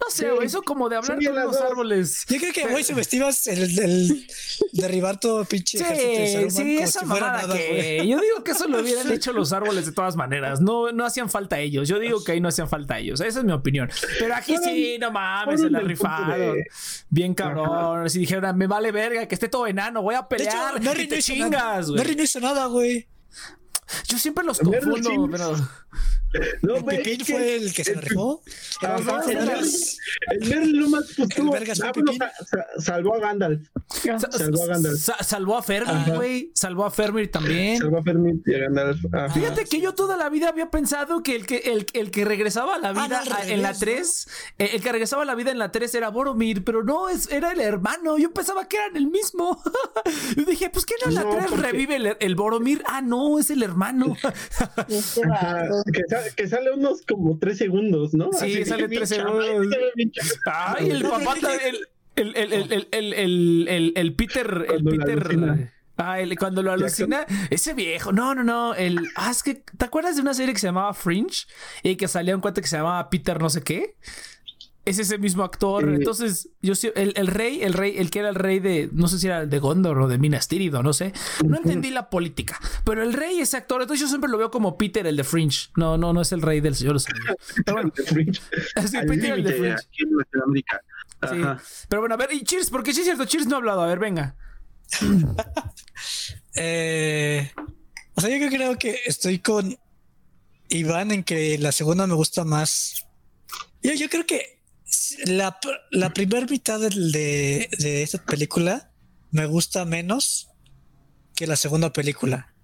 No 0.00 0.10
sé, 0.10 0.24
Sí. 0.24 0.30
güey. 0.34 0.46
Eso 0.46 0.62
como 0.62 0.88
de 0.88 0.96
hablar 0.96 1.18
Sí, 1.20 1.26
con 1.26 1.34
los 1.36 1.52
dos. 1.52 1.60
árboles. 1.62 2.24
Yo 2.28 2.38
creo 2.38 2.52
que, 2.52 2.66
güey, 2.66 2.82
subestimas 2.82 3.46
el, 3.46 3.78
el 3.78 4.26
derribar 4.72 5.20
todo 5.20 5.44
pinche 5.44 5.78
ejército 5.78 6.08
de 6.08 6.26
Sí, 6.26 6.32
Saruman 6.32 6.50
sí, 6.50 6.78
esa 6.78 7.00
si 7.00 7.06
mamada 7.06 7.42
nada, 7.42 7.54
que 7.56 8.06
yo 8.08 8.20
digo 8.20 8.42
que 8.44 8.50
eso 8.52 8.66
lo 8.66 8.80
hubieran 8.82 9.12
hecho 9.12 9.32
los 9.32 9.52
árboles 9.52 9.86
de 9.86 9.92
todas 9.92 10.16
maneras. 10.16 10.60
No, 10.60 10.90
no 10.92 11.04
hacían 11.04 11.30
falta 11.30 11.60
ellos. 11.60 11.88
Yo 11.88 11.98
digo 11.98 12.24
que 12.24 12.32
ahí 12.32 12.40
no 12.40 12.48
hacían 12.48 12.68
falta 12.68 12.98
ellos. 12.98 13.20
Esa 13.20 13.38
es 13.40 13.44
mi 13.44 13.52
opinión. 13.52 13.90
Pero 14.18 14.34
aquí 14.34 14.56
sí, 14.58 14.96
no 15.00 15.10
mames, 15.10 15.60
se 15.60 15.70
la 15.70 15.80
rifaron. 15.80 16.30
de- 16.38 16.66
Bien 17.08 17.34
cabrón. 17.34 18.08
Si 18.10 18.18
dijeron, 18.18 18.56
me 18.56 18.66
vale 18.66 18.92
verga 18.92 19.26
que 19.26 19.34
esté 19.34 19.48
todo 19.48 19.66
enano, 19.66 20.02
voy 20.02 20.14
a 20.14 20.18
hecho, 20.18 20.28
pelear. 20.28 20.82
No 20.82 20.92
te 20.92 21.02
hizo 21.04 21.32
chingas, 21.32 21.50
nada. 21.52 21.80
güey. 21.82 21.96
Merry 21.96 22.16
no 22.16 22.22
hizo 22.22 22.40
nada, 22.40 22.66
güey. 22.66 23.08
Yo 24.08 24.18
siempre 24.18 24.44
los 24.44 24.58
confundo, 24.58 25.28
pero. 25.30 25.56
No, 26.62 26.76
El 26.76 26.84
Pipín 27.02 27.20
es 27.20 27.26
que 27.26 27.32
fue 27.34 27.56
el 27.56 27.74
que 27.74 27.84
se 27.84 27.94
la 27.94 28.00
rifó. 28.00 28.42
Ajá, 28.80 29.20
El 29.26 29.36
el 29.36 29.44
Merry- 29.44 29.60
Merry- 29.60 29.98
el 30.30 30.48
Merry 30.48 30.72
nomás 30.72 31.04
pues, 31.14 31.18
El 31.28 31.36
tuvo- 31.36 31.54
ah, 32.22 32.32
salvó 32.78 33.14
a 33.16 33.20
Gandalf. 33.20 33.68
Sa- 33.90 34.18
Salvó 34.32 34.62
a 34.62 34.66
Gandalf. 34.68 34.98
sa- 34.98 35.22
salvó 35.22 35.58
a 35.58 35.62
Fermi, 35.62 35.90
Ajá. 35.92 36.14
güey. 36.14 36.50
Salvó 36.54 36.86
a 36.86 36.90
Fermi 36.90 37.26
también. 37.28 37.78
Salvó 37.78 37.98
a 37.98 38.02
Fermín 38.02 38.42
y 38.46 38.54
a 38.54 38.58
Gandalf. 38.60 38.98
Ajá. 39.12 39.28
Fíjate 39.34 39.66
que 39.66 39.82
yo 39.82 39.94
toda 39.94 40.16
la 40.16 40.30
vida 40.30 40.48
había 40.48 40.70
pensado 40.70 41.22
que 41.22 41.36
el 41.36 41.44
que, 41.44 41.58
el, 41.58 41.86
el 41.92 42.10
que 42.10 42.24
regresaba 42.24 42.76
a 42.76 42.78
la 42.78 42.92
vida 42.92 43.04
Ah, 43.04 43.08
no, 43.28 43.34
al 43.36 43.42
a- 43.42 43.48
en 43.50 43.60
la 43.60 43.72
revés, 43.72 43.80
3, 43.80 44.28
eh, 44.58 44.70
el 44.72 44.80
que 44.82 44.90
regresaba 44.90 45.22
a 45.22 45.26
la 45.26 45.34
vida 45.34 45.50
en 45.50 45.58
la 45.58 45.70
3 45.70 45.94
era 45.94 46.08
Boromir, 46.08 46.64
pero 46.64 46.82
no, 46.82 47.10
es, 47.10 47.30
era 47.30 47.52
el 47.52 47.60
hermano. 47.60 48.16
Yo 48.16 48.32
pensaba 48.32 48.66
que 48.68 48.78
eran 48.78 48.96
el 48.96 49.08
mismo. 49.08 49.62
Yo 50.36 50.44
dije, 50.46 50.70
pues 50.70 50.86
que 50.86 50.94
no 51.04 51.10
en 51.10 51.14
la 51.16 51.24
No, 51.24 51.30
3 51.32 51.44
porque- 51.50 51.62
revive 51.62 51.96
el, 51.96 52.16
el 52.18 52.34
Boromir. 52.36 52.82
Ah, 52.86 53.02
no, 53.02 53.38
es 53.38 53.50
el 53.50 53.62
hermano. 53.62 54.16
Ajá. 54.58 55.66
Que, 55.92 56.02
sa- 56.08 56.34
que 56.36 56.46
sale 56.48 56.72
unos 56.72 57.02
como 57.02 57.38
tres 57.38 57.58
segundos, 57.58 58.14
¿no? 58.14 58.30
Sí, 58.32 58.44
Así, 58.60 58.64
sale 58.64 58.88
tres 58.88 59.08
segundos. 59.08 59.46
Ay, 60.46 60.90
el 60.90 61.02
papá, 61.02 61.34
ta- 61.40 61.54
el, 61.56 61.76
el, 62.16 62.36
el, 62.36 62.52
el, 62.52 62.72
el, 62.72 62.86
el, 62.92 63.12
el, 63.14 63.68
el- 63.68 63.92
el 63.96 64.14
Peter, 64.14 64.46
el 64.68 64.82
Cuando 64.82 64.90
Peter. 64.90 65.70
Ah, 65.98 66.20
el- 66.20 66.36
cuando 66.38 66.62
lo 66.62 66.72
alucina, 66.72 67.26
ese 67.50 67.74
viejo, 67.74 68.12
no, 68.12 68.34
no, 68.34 68.42
no, 68.42 68.74
el, 68.74 68.98
ah, 69.14 69.30
es 69.30 69.42
que, 69.42 69.56
¿te 69.76 69.84
acuerdas 69.84 70.16
de 70.16 70.22
una 70.22 70.34
serie 70.34 70.52
que 70.54 70.58
se 70.60 70.66
llamaba 70.66 70.94
Fringe? 70.94 71.46
Y 71.82 71.96
que 71.96 72.08
salía 72.08 72.34
un 72.34 72.40
cuate 72.40 72.60
que 72.62 72.66
se 72.66 72.76
llamaba 72.76 73.08
Peter 73.10 73.40
no 73.40 73.50
sé 73.50 73.62
qué. 73.62 73.94
Es 74.84 74.98
ese 74.98 75.16
mismo 75.18 75.44
actor. 75.44 75.88
Eh. 75.88 75.94
Entonces, 75.94 76.48
yo 76.60 76.74
sí, 76.74 76.90
el, 76.96 77.12
el 77.16 77.28
rey, 77.28 77.62
el 77.62 77.72
rey, 77.72 77.94
el 77.98 78.10
que 78.10 78.18
era 78.18 78.28
el 78.30 78.34
rey 78.34 78.58
de, 78.58 78.88
no 78.92 79.06
sé 79.06 79.18
si 79.20 79.28
era 79.28 79.46
de 79.46 79.58
Gondor 79.60 79.96
o 80.00 80.08
de 80.08 80.18
Minas 80.18 80.48
Tirith 80.48 80.74
o 80.74 80.82
no 80.82 80.92
sé. 80.92 81.12
No 81.46 81.56
entendí 81.56 81.90
la 81.90 82.10
política. 82.10 82.58
Pero 82.84 83.02
el 83.02 83.12
rey, 83.12 83.38
ese 83.38 83.56
actor, 83.56 83.80
entonces 83.82 84.00
yo 84.00 84.08
siempre 84.08 84.28
lo 84.28 84.38
veo 84.38 84.50
como 84.50 84.76
Peter, 84.76 85.06
el 85.06 85.16
de 85.16 85.22
Fringe. 85.22 85.68
No, 85.76 85.96
no, 85.96 86.12
no 86.12 86.20
es 86.20 86.32
el 86.32 86.42
rey 86.42 86.60
del 86.60 86.74
Señor 86.74 86.94
los. 86.94 87.06
Pero 87.64 87.76
bueno, 87.76 87.92
sí, 87.96 88.98
Peter, 89.06 89.32
el 89.34 89.44
de 89.44 89.52
Fringe. 89.52 89.72
aquí 89.74 90.02
en 90.02 90.16
Latinoamérica. 90.16 90.80
Sí. 91.30 91.86
Pero 91.88 92.02
bueno, 92.02 92.14
a 92.16 92.18
ver, 92.18 92.32
y 92.32 92.42
Cheers, 92.42 92.70
porque 92.70 92.92
sí 92.92 93.00
es 93.00 93.06
cierto, 93.06 93.24
Cheers 93.24 93.46
no 93.46 93.54
ha 93.54 93.58
hablado. 93.58 93.82
A 93.82 93.86
ver, 93.86 93.98
venga. 93.98 94.36
Eh, 96.54 97.50
o 98.14 98.20
sea, 98.20 98.28
yo 98.36 98.46
creo 98.50 98.76
que 98.76 99.00
estoy 99.06 99.38
con 99.38 99.74
Iván 100.68 101.10
en 101.10 101.24
que 101.24 101.56
la 101.56 101.72
segunda 101.72 102.06
me 102.06 102.12
gusta 102.12 102.44
más. 102.44 103.06
Yo, 103.82 103.94
yo 103.94 104.10
creo 104.10 104.26
que 104.26 104.61
la, 105.26 105.58
la 105.90 106.12
primera 106.12 106.46
mitad 106.46 106.80
del- 106.80 107.12
de, 107.12 107.68
de 107.78 108.02
esta 108.02 108.18
película 108.24 108.90
me 109.30 109.46
gusta 109.46 109.84
menos 109.84 110.48
que 111.34 111.46
la 111.46 111.56
segunda 111.56 111.92
película. 111.92 112.54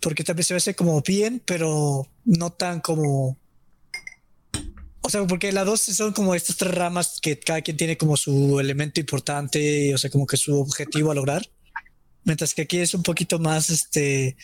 Porque 0.00 0.24
también 0.24 0.44
se 0.44 0.54
hace 0.54 0.74
como 0.74 1.00
bien, 1.00 1.42
pero 1.44 2.06
no 2.24 2.50
tan 2.52 2.80
como. 2.80 3.38
O 5.00 5.08
sea, 5.08 5.24
porque 5.26 5.52
las 5.52 5.64
dos 5.66 5.80
son 5.80 6.12
como 6.12 6.34
estas 6.34 6.56
tres 6.56 6.74
ramas 6.74 7.18
que 7.22 7.38
cada 7.38 7.62
quien 7.62 7.76
tiene 7.76 7.96
como 7.96 8.16
su 8.16 8.58
elemento 8.60 9.00
importante, 9.00 9.94
o 9.94 9.98
sea, 9.98 10.10
como 10.10 10.26
que 10.26 10.36
su 10.36 10.60
objetivo 10.60 11.10
a 11.10 11.14
lograr. 11.14 11.48
Mientras 12.24 12.54
que 12.54 12.62
aquí 12.62 12.78
es 12.78 12.92
un 12.92 13.02
poquito 13.04 13.38
más, 13.38 13.70
este, 13.70 14.36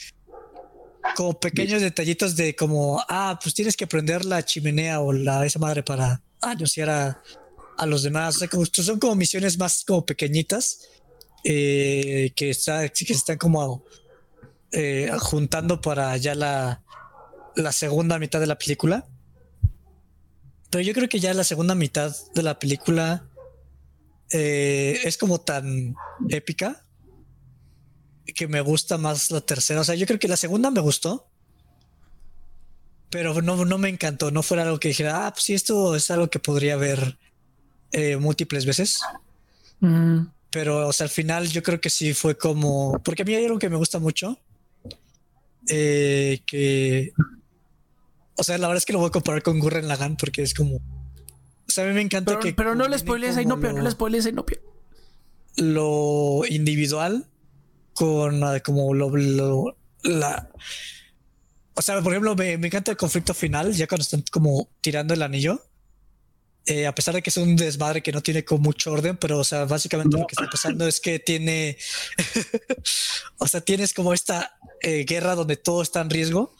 como 1.16 1.38
pequeños 1.38 1.82
detallitos 1.82 2.36
de 2.36 2.54
como, 2.54 3.02
ah, 3.08 3.38
pues 3.42 3.54
tienes 3.54 3.76
que 3.76 3.88
prender 3.88 4.24
la 4.24 4.44
chimenea 4.44 5.00
o 5.00 5.12
la 5.12 5.44
esa 5.44 5.58
madre 5.58 5.82
para 5.82 6.22
anunciar 6.42 6.90
a, 6.90 7.22
a 7.76 7.86
los 7.86 8.02
demás. 8.02 8.38
Son 8.72 8.98
como 8.98 9.14
misiones 9.14 9.58
más 9.58 9.84
como 9.84 10.04
pequeñitas 10.04 10.88
eh, 11.44 12.32
que, 12.36 12.50
está, 12.50 12.84
están 12.84 13.38
como 13.38 13.84
eh, 14.70 15.10
juntando 15.20 15.80
para 15.80 16.16
ya 16.16 16.34
la, 16.34 16.82
la 17.56 17.72
segunda 17.72 18.18
mitad 18.18 18.40
de 18.40 18.46
la 18.46 18.58
película. 18.58 19.06
Pero 20.70 20.82
yo 20.82 20.94
creo 20.94 21.08
que 21.08 21.20
ya 21.20 21.34
la 21.34 21.44
segunda 21.44 21.74
mitad 21.74 22.14
de 22.34 22.42
la 22.42 22.58
película 22.58 23.28
eh, 24.30 25.00
es 25.04 25.18
como 25.18 25.40
tan 25.40 25.94
épica 26.28 26.86
que 28.34 28.48
me 28.48 28.60
gusta 28.60 28.96
más 28.96 29.30
la 29.30 29.40
tercera. 29.42 29.80
O 29.80 29.84
sea, 29.84 29.94
yo 29.94 30.06
creo 30.06 30.18
que 30.18 30.28
la 30.28 30.36
segunda 30.36 30.70
me 30.70 30.80
gustó, 30.80 31.28
pero 33.12 33.40
no, 33.42 33.64
no 33.64 33.78
me 33.78 33.88
encantó. 33.90 34.30
No 34.32 34.42
fuera 34.42 34.64
algo 34.64 34.80
que 34.80 34.88
dijera, 34.88 35.26
ah, 35.26 35.32
pues 35.32 35.44
sí, 35.44 35.54
esto 35.54 35.94
es 35.94 36.10
algo 36.10 36.28
que 36.30 36.38
podría 36.40 36.74
ver 36.76 37.18
eh, 37.92 38.16
múltiples 38.16 38.64
veces. 38.66 38.98
Mm, 39.80 40.22
Pero, 40.50 40.88
o 40.88 40.92
sea, 40.92 41.04
al 41.04 41.10
final 41.10 41.46
yo 41.48 41.62
creo 41.62 41.80
que 41.80 41.90
sí 41.90 42.14
fue 42.14 42.36
como, 42.36 43.00
porque 43.04 43.22
a 43.22 43.24
mí 43.24 43.34
hay 43.34 43.44
algo 43.44 43.58
que 43.58 43.68
me 43.70 43.76
gusta 43.76 43.98
mucho, 43.98 44.38
eh, 45.68 46.40
que, 46.46 47.12
o 48.36 48.42
sea, 48.42 48.58
la 48.58 48.66
verdad 48.68 48.78
es 48.78 48.86
que 48.86 48.92
lo 48.92 48.98
voy 48.98 49.08
a 49.08 49.12
comparar 49.12 49.42
con 49.42 49.58
Gurren 49.60 49.86
Lagann 49.88 50.16
porque 50.16 50.42
es 50.42 50.54
como, 50.54 50.76
o 50.76 50.80
sea, 51.68 51.84
a 51.84 51.86
mí 51.86 51.92
me 51.94 52.00
encanta 52.00 52.32
Pero, 52.32 52.40
que 52.40 52.52
pero 52.54 52.74
no 52.74 52.88
le 52.88 52.98
spoilees 52.98 53.36
a 53.36 53.42
Inopia, 53.42 53.72
no 53.72 53.82
le 53.82 53.90
spoilees 53.90 54.26
a 54.26 54.30
Inopia. 54.30 54.58
lo 55.56 56.42
individual 56.48 57.26
con 57.94 58.42
como 58.64 58.94
lo, 58.94 59.10
lo- 59.16 59.76
la 60.02 60.48
o 61.74 61.82
sea 61.82 62.00
por 62.00 62.12
ejemplo 62.12 62.34
me, 62.36 62.58
me 62.58 62.66
encanta 62.68 62.90
el 62.90 62.96
conflicto 62.96 63.34
final 63.34 63.72
ya 63.72 63.86
cuando 63.86 64.02
están 64.02 64.24
como 64.30 64.68
tirando 64.80 65.14
el 65.14 65.22
anillo 65.22 65.62
Eh, 66.64 66.86
a 66.86 66.94
pesar 66.94 67.12
de 67.14 67.22
que 67.22 67.30
es 67.30 67.36
un 67.38 67.56
desmadre 67.56 68.02
que 68.02 68.12
no 68.12 68.20
tiene 68.20 68.44
como 68.44 68.62
mucho 68.62 68.92
orden 68.92 69.16
pero 69.16 69.40
o 69.40 69.44
sea 69.44 69.64
básicamente 69.64 70.16
lo 70.16 70.28
que 70.28 70.36
está 70.38 70.48
pasando 70.48 70.86
es 70.86 71.00
que 71.00 71.18
tiene 71.18 71.76
o 73.38 73.48
sea 73.48 73.60
tienes 73.62 73.92
como 73.92 74.12
esta 74.12 74.56
eh, 74.80 75.04
guerra 75.04 75.34
donde 75.34 75.56
todo 75.56 75.82
está 75.82 76.00
en 76.00 76.10
riesgo 76.10 76.54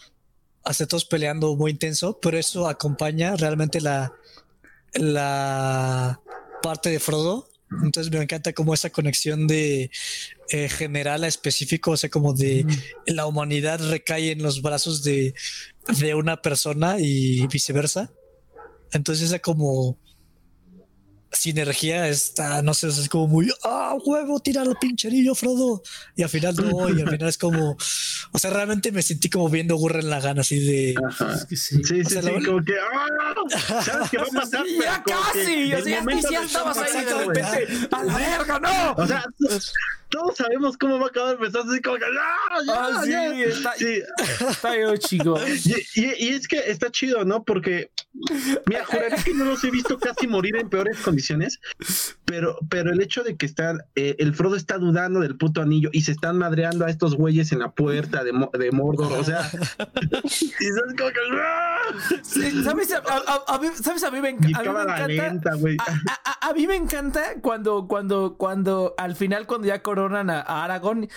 hasta 0.65 0.89
todos 0.89 1.05
peleando 1.05 1.55
muy 1.55 1.71
intenso 1.71 2.19
pero 2.21 2.37
eso 2.37 2.67
acompaña 2.67 3.37
realmente 3.37 3.81
la 3.81 4.13
la 4.95 6.21
parte 6.63 6.91
de 6.91 7.01
Frodo. 7.01 7.49
Entonces 7.83 8.13
me 8.13 8.23
encanta 8.23 8.53
como 8.53 8.75
esa 8.75 8.91
conexión 8.91 9.47
de 9.47 9.91
eh, 10.51 10.69
general 10.69 11.25
a 11.25 11.29
específico, 11.29 11.93
o 11.93 11.97
sea, 11.97 12.11
como 12.11 12.35
de 12.35 12.67
la 13.07 13.27
humanidad 13.27 13.81
recae 13.89 14.33
en 14.33 14.43
los 14.43 14.63
brazos 14.63 15.03
de, 15.03 15.35
de 15.99 16.15
una 16.15 16.43
persona 16.43 16.97
y 16.99 17.47
viceversa. 17.47 18.13
Entonces 18.93 19.29
esa 19.29 19.39
como 19.39 19.99
sinergia 21.33 22.09
está, 22.09 22.63
no 22.63 22.75
sé, 22.75 22.89
es 22.89 23.09
como 23.09 23.27
muy, 23.27 23.51
ah, 23.65 23.97
huevo, 24.05 24.41
tira 24.41 24.63
el 24.63 24.77
pincherillo, 24.81 25.35
Frodo. 25.35 25.83
Y 26.15 26.23
al 26.23 26.29
final 26.29 26.55
no, 26.57 26.89
y 26.89 27.01
al 27.01 27.11
final 27.11 27.29
es 27.29 27.39
como, 27.39 27.77
o 28.33 28.39
sea, 28.39 28.51
realmente 28.51 28.93
me 28.93 29.03
sentí 29.03 29.31
como 29.31 29.49
viendo 29.49 29.77
Gurra 29.77 30.01
en 30.01 30.11
la 30.11 30.21
gana, 30.21 30.43
así 30.43 30.59
de. 30.61 30.95
sí, 31.49 31.57
sí, 31.57 31.83
sí, 31.85 32.21
como 32.45 32.65
que, 32.65 32.75
¡ah! 32.79 33.83
¿Sabes 33.83 34.11
qué 34.11 34.19
va 34.19 34.25
a 34.25 34.27
pasar? 34.41 34.65
ya 34.67 35.03
casi, 35.03 35.75
o 35.75 35.83
sea, 35.83 36.05
ya, 36.31 36.43
estabas 36.45 36.79
ahí 36.79 37.05
de 37.05 37.15
repente, 37.15 37.89
a 37.91 38.05
la 38.05 38.17
verga, 38.17 38.61
no. 38.61 39.03
O 39.03 39.07
sea, 39.07 39.25
todos 40.13 40.37
sabemos 40.37 40.77
cómo 40.77 40.99
va 40.99 41.07
a 41.07 41.09
acabar 41.09 41.35
empezando 41.35 41.73
así 41.73 41.81
como 41.81 41.97
que 41.97 42.05
¡Ah, 42.05 42.59
ya, 42.67 42.75
ah, 42.75 43.03
sí, 43.03 43.43
Está, 43.43 43.73
sí. 43.75 44.03
está 44.49 44.77
yo, 44.79 44.97
chico. 44.99 45.41
Y, 45.95 46.27
y, 46.27 46.29
es 46.29 46.47
que 46.47 46.59
está 46.59 46.91
chido, 46.91 47.25
¿no? 47.25 47.43
Porque, 47.45 47.91
mira, 48.67 48.85
juraría 48.85 49.17
que 49.23 49.33
no 49.35 49.47
los 49.47 49.65
he 49.65 49.71
visto 49.71 49.99
casi 49.99 50.27
morir 50.27 50.57
en 50.57 50.69
peores 50.69 50.99
condiciones, 50.99 51.59
pero, 52.33 52.57
pero 52.71 52.91
el 52.91 53.03
hecho 53.03 53.23
de 53.23 53.37
que 53.37 53.45
están, 53.45 53.83
eh, 53.95 54.17
el 54.19 54.33
Frodo 54.33 54.57
está 54.57 54.79
dudando 54.79 55.21
del 55.21 55.37
puto 55.37 55.61
anillo 55.61 55.91
y 55.93 56.01
se 56.01 56.13
están 56.13 56.39
madreando 56.39 56.87
a 56.87 56.89
estos 56.89 57.15
güeyes 57.15 57.53
en 57.53 57.59
la 57.59 57.73
puerta 57.73 58.25
de, 58.25 58.33
de 58.59 58.73
Mordor, 58.73 59.13
o 59.13 59.23
sea, 59.23 59.43
y 60.25 60.29
sabes 60.31 60.95
como 60.97 61.11
que 61.11 61.21
¡Ah! 61.35 61.83
sí, 62.23 62.65
¿sabes? 62.65 62.91
A, 62.95 63.01
a, 63.01 63.55
a, 63.55 63.59
mí, 63.59 63.67
¿sabes? 63.75 64.03
A 64.05 64.11
mí 64.11 64.23
me, 64.23 64.31
a 64.31 64.33
mí 64.33 64.39
me 64.49 64.55
encanta. 64.55 65.07
Lenta, 65.09 65.51
a, 66.41 66.53
mí 66.55 66.67
me 66.67 66.77
encanta 66.77 67.35
cuando, 67.43 67.87
cuando, 67.87 68.37
cuando 68.39 68.95
al 68.97 69.15
final, 69.15 69.47
cuando 69.47 69.67
ya 69.67 69.83
corona 69.83 70.41
a, 70.41 70.65
Aragón. 70.65 71.11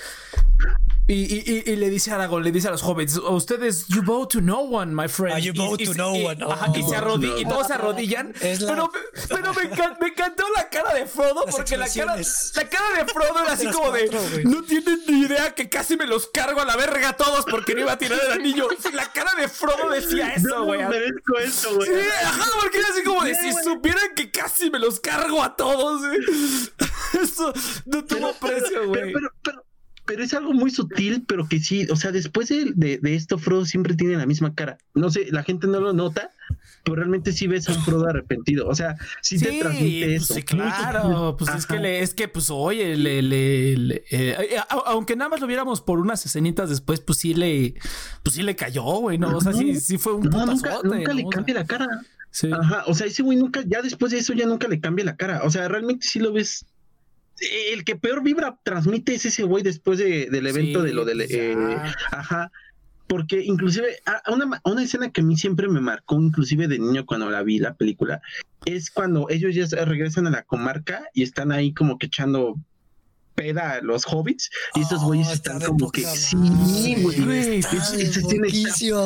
Y, 1.08 1.14
y, 1.14 1.64
y, 1.72 1.76
le 1.76 1.92
dice 1.92 2.12
a 2.12 2.16
Aragorn, 2.16 2.44
le 2.44 2.52
dice 2.52 2.68
a 2.68 2.72
los 2.72 2.82
jóvenes, 2.82 3.16
ustedes, 3.18 3.86
you 3.90 4.02
bow 4.02 4.28
to 4.28 4.42
no 4.42 4.62
one, 4.62 4.92
my 4.96 5.08
friend. 5.08 5.40
you 5.40 5.54
bow 5.54 5.78
to 5.78 5.94
no 5.94 6.14
one. 6.14 6.44
y, 6.76 6.82
se 6.82 6.96
arrodillan, 6.96 7.38
y 7.38 7.46
todos 7.46 7.68
se 7.68 7.74
arrodillan. 7.74 8.34
pero, 8.42 8.90
pero 9.30 9.54
me, 9.54 9.64
me, 10.02 10.08
encantó 10.08 10.46
la 10.56 10.68
cara 10.68 10.96
de 10.96 11.06
Frodo, 11.06 11.46
porque 11.46 11.78
la 11.78 11.88
cara, 11.88 12.16
la 12.16 12.70
cara 12.70 13.04
de 13.04 13.14
Frodo 13.14 13.40
era 13.40 13.54
así 13.54 13.68
como 13.68 13.92
de, 13.92 14.10
no 14.46 14.64
tienen 14.64 15.00
ni 15.08 15.22
idea 15.26 15.54
que 15.54 15.70
casi 15.70 15.96
me 15.96 16.08
los 16.08 16.26
cargo 16.28 16.62
a 16.62 16.66
la 16.66 16.76
verga 16.76 17.10
a 17.10 17.14
todos 17.14 17.46
porque 17.46 17.76
no 17.76 17.82
iba 17.82 17.92
a 17.92 17.98
tirar 18.00 18.20
el 18.26 18.32
anillo. 18.32 18.68
La 18.94 19.12
cara 19.12 19.36
de 19.36 19.48
Frodo 19.48 19.90
decía 19.90 20.34
eso, 20.34 20.64
güey. 20.64 20.82
No 20.82 20.90
merezco 20.90 21.38
eso, 21.38 21.76
güey. 21.76 21.88
Sí, 21.88 22.08
ajá, 22.24 22.50
porque 22.62 22.80
era 22.80 22.88
así 22.92 23.04
como 23.04 23.24
de, 23.24 23.36
si 23.36 23.54
supieran 23.64 24.16
que 24.16 24.32
casi 24.32 24.72
me 24.72 24.80
los 24.80 25.00
cargo 25.00 25.44
a 25.44 25.56
todos, 25.56 26.02
güey. 26.02 26.20
Eso 27.22 27.54
no 27.86 28.04
tuvo 28.04 28.34
precio, 28.34 28.88
güey. 28.88 29.14
pero, 29.14 29.30
pero 29.42 29.65
pero 30.06 30.24
es 30.24 30.34
algo 30.34 30.54
muy 30.54 30.70
sutil, 30.70 31.24
pero 31.28 31.48
que 31.48 31.60
sí, 31.60 31.88
o 31.90 31.96
sea, 31.96 32.12
después 32.12 32.50
de, 32.50 32.74
de, 32.76 33.16
esto, 33.16 33.38
Frodo 33.38 33.66
siempre 33.66 33.96
tiene 33.96 34.16
la 34.16 34.26
misma 34.26 34.54
cara. 34.54 34.78
No 34.94 35.10
sé, 35.10 35.28
la 35.32 35.44
gente 35.44 35.68
no 35.68 35.80
lo 35.80 35.94
nota, 35.94 36.32
pero 36.84 36.98
realmente 36.98 37.34
sí 37.34 37.48
ves 37.48 37.68
a 37.68 37.74
un 37.74 37.84
Frodo 37.84 38.08
arrepentido. 38.08 38.68
O 38.68 38.76
sea, 38.76 38.96
sí, 39.22 39.40
te 39.40 39.60
transmite 39.60 40.06
pues 40.06 40.24
eso. 40.24 40.34
Sí, 40.36 40.44
claro, 40.44 41.36
pues 41.40 41.54
es 41.56 41.66
que, 41.66 41.80
le, 41.80 42.02
es 42.02 42.14
que, 42.14 42.28
pues, 42.28 42.50
oye, 42.52 42.96
le, 42.96 43.22
le, 43.22 44.04
eh, 44.12 44.58
aunque 44.86 45.16
nada 45.16 45.30
más 45.30 45.42
lo 45.42 45.48
viéramos 45.48 45.82
por 45.82 46.00
unas 46.00 46.24
escenitas 46.26 46.70
después, 46.70 47.00
pues 47.00 47.18
sí 47.20 47.34
le, 47.34 47.74
pues 48.22 48.36
sí 48.36 48.44
le 48.44 48.56
cayó, 48.56 48.84
güey, 48.84 49.18
¿no? 49.18 49.36
O 49.36 49.42
sea, 49.42 49.54
sí, 49.54 49.80
sí 49.80 49.98
fue 49.98 50.14
un 50.14 50.30
no, 50.30 50.46
nunca, 50.46 50.80
nunca 50.84 51.14
le 51.14 51.26
cambia 51.30 51.56
la 51.56 51.66
cara. 51.66 51.88
Sí. 52.30 52.50
Ajá, 52.52 52.84
o 52.88 52.94
sea, 52.94 53.08
ese 53.08 53.24
güey 53.24 53.38
nunca, 53.38 53.64
ya 53.66 53.82
después 53.82 54.12
de 54.12 54.20
eso 54.20 54.34
ya 54.34 54.46
nunca 54.46 54.68
le 54.68 54.80
cambia 54.80 55.06
la 55.06 55.16
cara. 55.16 55.42
O 55.46 55.50
sea, 55.50 55.68
realmente 55.68 56.06
sí 56.06 56.20
lo 56.20 56.34
ves 56.34 56.66
el 57.40 57.84
que 57.84 57.96
peor 57.96 58.24
vibra 58.24 58.58
transmite 58.64 59.16
es 59.16 59.26
ese 59.26 59.44
güey 59.44 59.64
después 59.64 60.00
de, 60.00 60.30
del 60.30 60.48
evento 60.48 60.82
de 60.82 60.94
lo 60.94 61.06
del... 61.06 61.22
Eh, 61.22 61.56
ajá. 62.12 62.52
Porque 63.08 63.44
inclusive 63.44 64.00
una, 64.28 64.62
una 64.64 64.84
escena 64.84 65.12
que 65.12 65.22
a 65.22 65.24
mí 65.24 65.38
siempre 65.38 65.68
me 65.68 65.80
marcó, 65.80 66.16
inclusive 66.20 66.68
de 66.68 66.80
niño 66.80 67.06
cuando 67.06 67.30
la 67.30 67.44
vi 67.44 67.60
la 67.60 67.76
película, 67.76 68.20
es 68.66 68.90
cuando 68.90 69.30
ellos 69.30 69.54
ya 69.54 69.68
regresan 69.86 70.26
a 70.26 70.32
la 70.32 70.42
comarca 70.44 71.04
y 71.14 71.22
están 71.22 71.52
ahí 71.52 71.72
como 71.72 72.00
que 72.00 72.08
echando 72.08 72.56
peda 73.36 73.74
a 73.74 73.82
los 73.82 74.06
hobbits 74.08 74.50
y 74.74 74.82
estos 74.82 75.04
oh, 75.04 75.08
güeyes 75.08 75.30
están 75.30 75.60
como 75.62 75.92
que 75.92 76.02
sí, 76.04 76.96
güey. 76.96 77.60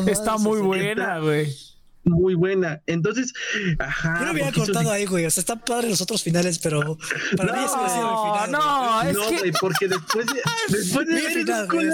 Está 0.08 0.38
muy 0.38 0.62
buena, 0.62 1.20
güey 1.20 1.69
muy 2.04 2.36
buena. 2.36 2.82
Entonces, 2.86 3.34
ajá. 3.78 4.20
Yo 4.20 4.26
lo 4.26 4.32
hubiera 4.34 4.52
cortado 4.52 4.92
ahí, 4.92 5.06
güey. 5.06 5.26
O 5.26 5.32
sea, 5.32 5.42
están 5.42 5.60
padres 5.60 5.90
los 5.90 6.02
otros 6.02 6.24
finales, 6.24 6.60
pero 6.60 6.98
para 7.36 7.54
no, 7.54 7.60
mí 7.60 7.66
eso 7.66 7.76
ha 7.78 7.90
sido 7.90 8.10
el 8.10 8.48
final. 8.48 8.52
No, 8.52 9.02
es 9.02 9.16
no, 9.16 9.42
que... 9.42 9.52
porque 9.60 9.88
después 9.88 10.26
de. 10.26 10.42
Después 10.70 11.08
de. 11.08 11.22
final, 11.22 11.68
güey. 11.68 11.86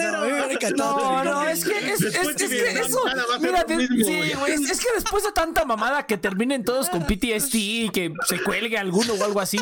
No, 0.75 1.23
no, 1.23 1.43
es 1.47 1.65
que, 1.65 1.93
es, 1.93 2.01
es, 2.01 2.15
es 2.15 2.35
que 2.35 2.79
eso. 2.79 2.99
Mira, 3.39 3.65
sí, 3.67 4.33
güey. 4.39 4.53
Es, 4.53 4.79
que 4.79 4.87
después 4.95 5.23
de 5.23 5.31
tanta 5.31 5.65
mamada 5.65 6.05
que 6.05 6.17
terminen 6.17 6.63
todos 6.63 6.89
con 6.89 7.03
PTSD 7.03 7.55
y 7.55 7.89
que 7.89 8.13
se 8.27 8.41
cuelgue 8.41 8.77
alguno 8.77 9.13
o 9.13 9.23
algo 9.23 9.39
así, 9.39 9.57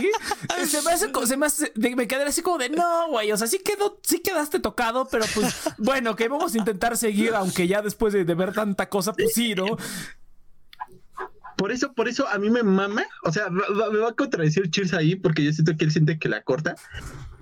se 0.67 0.81
me 0.81 0.91
hace. 0.91 1.11
Se 1.25 1.37
me, 1.37 1.45
hace, 1.45 1.71
me 1.75 2.07
quedaré 2.07 2.29
así 2.29 2.41
como 2.41 2.57
de 2.57 2.69
no, 2.69 3.09
güey. 3.09 3.31
O 3.31 3.37
sea, 3.37 3.47
sí, 3.47 3.59
quedó, 3.59 3.99
sí 4.03 4.19
quedaste 4.19 4.59
tocado, 4.59 5.07
pero 5.09 5.25
pues 5.33 5.53
bueno, 5.77 6.15
que 6.15 6.27
vamos 6.27 6.53
a 6.55 6.57
intentar 6.57 6.97
seguir, 6.97 7.33
aunque 7.33 7.67
ya 7.67 7.81
después 7.81 8.13
de, 8.13 8.25
de 8.25 8.35
ver 8.35 8.53
tanta 8.53 8.89
cosa, 8.89 9.13
pues 9.13 9.33
sí, 9.33 9.55
¿no? 9.55 9.77
Por 11.57 11.71
eso, 11.71 11.93
por 11.93 12.07
eso 12.07 12.27
a 12.27 12.37
mí 12.37 12.49
me 12.49 12.63
mama, 12.63 13.03
o 13.23 13.31
sea, 13.31 13.49
me 13.49 13.99
va 13.99 14.09
a 14.09 14.13
contradecir 14.13 14.69
Cheers 14.69 14.93
ahí 14.93 15.15
porque 15.15 15.43
yo 15.43 15.51
siento 15.51 15.75
que 15.77 15.85
él 15.85 15.91
siente 15.91 16.19
que 16.19 16.29
la 16.29 16.41
corta, 16.41 16.75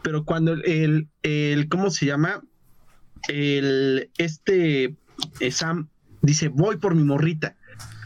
pero 0.02 0.26
cuando 0.26 0.54
el, 0.54 1.08
el 1.24 1.69
¿cómo 1.69 1.89
se 1.89 2.06
llama? 2.06 2.41
El, 3.28 4.10
este, 4.17 4.95
eh, 5.39 5.52
Sam 5.52 5.89
dice, 6.21 6.50
voy 6.50 6.78
por 6.78 6.95
mi 6.95 7.04
morrita. 7.04 7.56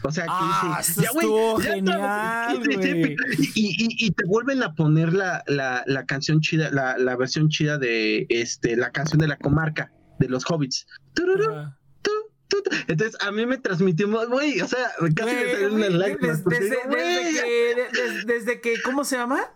O 0.02 0.12
sea, 0.12 0.24
que 0.24 0.30
ah, 0.32 0.78
dice, 0.78 1.02
ya, 1.02 1.10
güey, 1.12 1.66
genial, 1.66 2.62
y, 3.54 4.06
y, 4.06 4.10
te 4.12 4.24
vuelven 4.26 4.62
a 4.62 4.72
poner 4.74 5.12
la, 5.12 5.42
la, 5.48 5.82
la 5.86 6.06
canción 6.06 6.40
chida, 6.40 6.70
la, 6.70 6.96
la, 6.96 7.16
versión 7.16 7.48
chida 7.48 7.76
de 7.76 8.26
este, 8.28 8.76
la 8.76 8.90
canción 8.92 9.18
de 9.18 9.26
la 9.26 9.36
comarca 9.36 9.90
de 10.20 10.28
los 10.28 10.44
hobbits. 10.48 10.86
Entonces 12.88 13.16
a 13.20 13.30
mí 13.30 13.46
me 13.46 13.58
transmitió, 13.58 14.08
güey, 14.28 14.60
o 14.60 14.68
sea, 14.68 14.90
casi 15.14 15.34
me 15.34 15.52
salió 15.52 15.74
una 15.74 15.88
lágrima. 15.90 16.34
Desde, 18.26 18.60
que, 18.60 18.80
¿cómo 18.82 19.04
se 19.04 19.16
llama? 19.16 19.50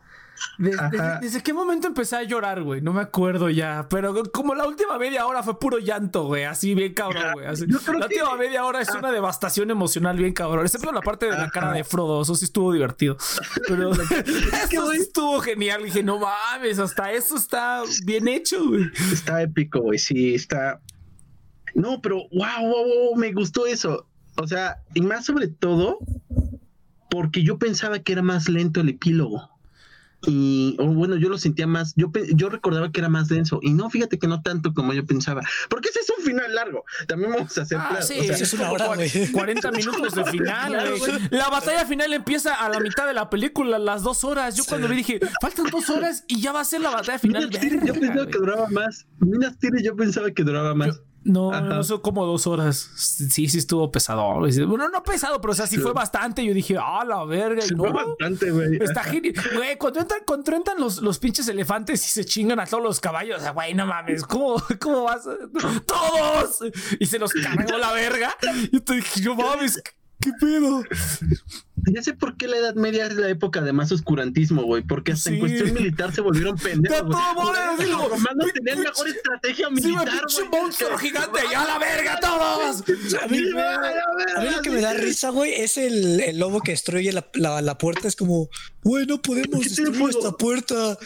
Desde, 0.59 1.43
qué 1.43 1.53
momento 1.53 1.87
empecé 1.87 2.17
a 2.17 2.23
llorar, 2.23 2.63
güey? 2.63 2.81
No 2.81 2.93
me 2.93 3.01
acuerdo 3.03 3.51
ya. 3.51 3.87
Pero 3.91 4.23
como 4.33 4.55
la 4.55 4.67
última 4.67 4.99
media 4.99 5.27
hora 5.27 5.43
fue 5.43 5.59
puro 5.59 5.79
llanto, 5.79 6.25
güey. 6.25 6.45
Así 6.45 6.75
bien 6.75 6.95
cabrón, 6.95 7.33
güey. 7.35 7.47
La 7.47 8.07
última 8.07 8.37
media 8.37 8.65
hora 8.65 8.81
es 8.81 8.89
ah. 8.91 8.99
una 8.99 9.13
devastación 9.13 9.71
emocional 9.71 10.17
bien 10.17 10.33
cabrón. 10.33 10.65
Excepto 10.65 10.93
la 10.93 11.03
parte 11.03 11.27
de 11.27 11.33
la 11.33 11.51
cara 11.51 11.73
de 11.73 11.85
Frodo. 11.85 12.23
Eso 12.23 12.35
sí 12.35 12.47
estuvo 12.47 12.73
divertido. 12.73 13.17
Pero 13.69 13.93
eso 14.73 14.93
sí 14.93 14.99
estuvo 14.99 15.41
genial. 15.41 15.85
Dije, 15.85 16.03
no 16.03 16.19
mames, 16.19 16.79
hasta 16.79 17.13
eso 17.13 17.37
está 17.37 17.83
bien 18.05 18.29
hecho, 18.29 18.67
güey. 18.67 18.91
Está 19.13 19.43
épico, 19.43 19.81
güey. 19.81 19.99
Sí, 19.99 20.35
está. 20.35 20.81
No, 21.75 22.01
pero 22.01 22.29
wow, 22.33 22.63
wow, 22.63 22.85
wow, 22.85 23.17
me 23.17 23.33
gustó 23.33 23.67
eso. 23.67 24.07
O 24.37 24.47
sea, 24.47 24.83
y 24.95 25.01
más 25.03 25.27
sobre 25.27 25.49
todo 25.49 25.99
porque 27.11 27.43
yo 27.43 27.59
pensaba 27.59 27.99
que 27.99 28.13
era 28.13 28.23
más 28.23 28.49
lento 28.49 28.81
el 28.81 28.89
epílogo. 28.89 29.51
Y 30.27 30.77
o 30.79 30.85
bueno, 30.87 31.17
yo 31.17 31.31
lo 31.31 31.39
sentía 31.39 31.67
más, 31.67 31.95
yo, 31.97 32.13
yo 32.35 32.51
recordaba 32.51 32.93
que 32.93 33.01
era 33.01 33.09
más 33.09 33.29
denso. 33.29 33.59
Y 33.63 33.73
no, 33.73 33.89
fíjate 33.89 34.19
que 34.19 34.27
no 34.27 34.43
tanto 34.43 34.75
como 34.75 34.93
yo 34.93 35.07
pensaba. 35.07 35.41
Porque 35.71 35.89
ese 35.89 36.01
es 36.01 36.13
un 36.17 36.23
final 36.23 36.55
largo. 36.55 36.85
También 37.09 37.33
vamos 37.33 37.57
a 37.57 37.63
hacer 37.63 37.79
ah, 37.81 38.03
Sí, 38.03 38.19
es 38.19 38.53
una 38.53 38.71
hora, 38.71 38.91
40 39.33 39.71
minutos 39.73 40.15
de 40.15 40.25
final. 40.27 40.77
la 41.31 41.49
batalla 41.49 41.87
final 41.87 42.13
empieza 42.13 42.55
a 42.55 42.69
la 42.69 42.81
mitad 42.81 43.07
de 43.07 43.15
la 43.15 43.31
película, 43.31 43.79
las 43.79 44.03
dos 44.03 44.23
horas. 44.25 44.57
Yo 44.57 44.65
cuando 44.65 44.89
le 44.89 44.97
dije, 44.97 45.21
faltan 45.41 45.67
dos 45.71 45.89
horas 45.89 46.25
y 46.29 46.41
ya 46.41 46.53
va 46.53 46.61
a 46.61 46.65
ser 46.65 46.83
la 46.83 46.91
batalla 46.91 47.19
final. 47.19 47.49
yo 47.49 47.95
pensaba 47.95 48.27
que 48.27 48.39
duraba 48.39 48.69
más. 48.69 49.07
Minas 49.21 49.59
Tirith 49.59 49.85
yo 49.85 49.97
pensaba 49.97 50.31
que 50.31 50.45
duraba 50.45 50.75
más. 50.75 51.01
No, 51.23 51.61
no 51.61 51.83
son 51.85 52.01
como 52.01 52.25
dos 52.25 52.47
horas. 52.47 52.91
Sí, 52.97 53.49
sí 53.49 53.59
estuvo 53.59 53.91
pesado. 53.91 54.41
Bueno, 54.67 54.89
no 54.89 55.03
pesado, 55.03 55.41
pero 55.41 55.53
o 55.53 55.55
sea, 55.55 55.67
sí, 55.67 55.77
fue 55.79 55.93
bastante. 55.93 56.45
Yo 56.45 56.55
dije, 56.55 56.77
ah, 56.79 57.05
la 57.07 57.25
verga. 57.25 57.63
Sí, 57.63 57.75
fue 57.75 57.93
bastante, 57.93 58.51
güey. 58.51 58.79
Está 58.83 59.05
genial. 59.05 59.35
Güey, 59.55 59.77
cuando 59.77 60.01
entran, 60.01 60.21
cuando 60.27 60.57
entran 60.57 60.79
los, 60.79 61.03
los 61.03 61.19
pinches 61.19 61.47
elefantes 61.49 62.05
y 62.07 62.09
se 62.09 62.25
chingan 62.25 62.59
a 62.61 62.67
todos 62.67 62.83
los 62.83 63.01
caballos, 63.01 63.39
o 63.39 63.43
sea, 63.43 63.51
güey, 63.53 63.75
no 63.75 63.87
mames, 63.87 64.23
¿cómo, 64.25 64.63
cómo 64.81 65.05
vas? 65.05 65.25
¡Todos! 65.87 66.59
Y 66.99 67.07
se 67.07 67.19
los 67.19 67.33
cargó 67.33 67.77
la 67.77 67.93
verga. 67.93 68.35
Y 68.73 68.81
te 68.81 68.95
dije, 68.95 69.21
no 69.23 69.35
mames, 69.35 69.83
¿Qué 70.21 70.31
pedo? 70.39 70.83
Ya 71.95 72.03
sé 72.03 72.13
por 72.13 72.37
qué 72.37 72.47
la 72.47 72.59
Edad 72.59 72.75
Media 72.75 73.07
es 73.07 73.15
la 73.15 73.29
época 73.31 73.63
de 73.63 73.73
más 73.73 73.91
oscurantismo, 73.91 74.65
güey. 74.65 74.83
Porque 74.83 75.13
hasta 75.13 75.31
en 75.31 75.37
Sí. 75.37 75.41
cuestión 75.41 75.73
militar 75.75 76.15
se 76.15 76.21
volvieron 76.21 76.57
pendejos. 76.59 77.09
De 77.09 77.15
güey. 77.35 77.91
Los 77.91 78.09
romanos 78.11 78.53
tenían 78.53 78.79
pinche- 78.79 78.85
mejor 78.85 79.09
estrategia 79.09 79.69
Sí, 79.69 79.75
militar, 79.75 80.05
pinche 80.27 80.43
güey. 80.49 80.63
monstruo 80.63 80.99
gigante. 80.99 81.41
¡Y 81.51 81.55
a 81.55 81.65
la 81.65 81.79
verga 81.79 82.21
todos! 82.21 82.83
A 83.23 83.27
mí, 83.29 83.39
a 84.37 84.41
mí 84.43 84.51
lo 84.55 84.63
que 84.63 84.71
me 84.71 84.81
da 84.83 84.93
risa, 84.93 85.31
güey, 85.31 85.55
es 85.55 85.79
el, 85.79 86.21
el 86.21 86.39
lobo 86.39 86.61
que 86.61 86.73
destruye 86.73 87.13
la, 87.13 87.27
la- 87.35 87.63
la 87.63 87.79
puerta. 87.79 88.07
Es 88.07 88.15
como, 88.17 88.51
güey, 88.83 89.07
no 89.07 89.23
podemos 89.23 89.49
¿Por 89.51 89.63
qué 89.63 89.69
tiene 89.71 89.91
destruir 89.91 90.11
esta 90.17 90.33
puerta. 90.33 90.99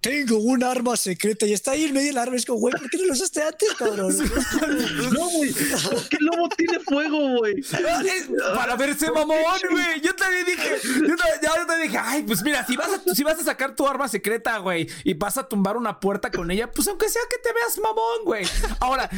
Tengo 0.00 0.38
un 0.38 0.64
arma 0.64 0.96
secreta 0.96 1.46
y 1.46 1.52
está 1.52 1.72
ahí 1.72 1.84
en 1.84 1.92
medio 1.92 2.08
del 2.08 2.18
arma. 2.18 2.36
Es 2.36 2.46
como, 2.46 2.58
güey, 2.60 2.74
¿por 2.74 2.88
qué 2.88 2.96
no 2.98 3.06
lo 3.06 3.12
usaste 3.12 3.42
antes, 3.42 3.68
cabrón? 3.74 4.16
No, 5.12 5.28
güey. 5.30 5.52
¿Por 5.52 6.08
qué 6.08 6.16
el 6.18 6.24
lobo 6.26 6.48
tiene 6.56 6.80
fuego, 6.80 7.38
güey? 7.38 7.56
Para 8.54 8.76
verse 8.76 9.10
mamón, 9.10 9.38
güey. 9.70 10.00
Yo 10.00 10.14
también 10.14 10.46
dije, 10.46 10.76
yo, 11.06 11.16
ta- 11.16 11.40
ya 11.42 11.52
yo 11.56 11.66
te 11.66 11.78
dije, 11.82 11.98
ay, 12.00 12.22
pues 12.22 12.42
mira, 12.42 12.66
si 12.66 12.76
vas, 12.76 12.88
a, 12.90 13.14
si 13.14 13.22
vas 13.22 13.38
a 13.40 13.44
sacar 13.44 13.74
tu 13.76 13.86
arma 13.86 14.08
secreta, 14.08 14.56
güey, 14.58 14.88
y 15.04 15.14
vas 15.14 15.36
a 15.36 15.46
tumbar 15.48 15.76
una 15.76 16.00
puerta 16.00 16.30
con 16.30 16.50
ella, 16.50 16.70
pues 16.70 16.88
aunque 16.88 17.08
sea 17.08 17.22
que 17.30 17.38
te 17.38 17.52
veas 17.52 17.78
mamón, 17.78 18.24
güey. 18.24 18.44
Ahora, 18.78 19.08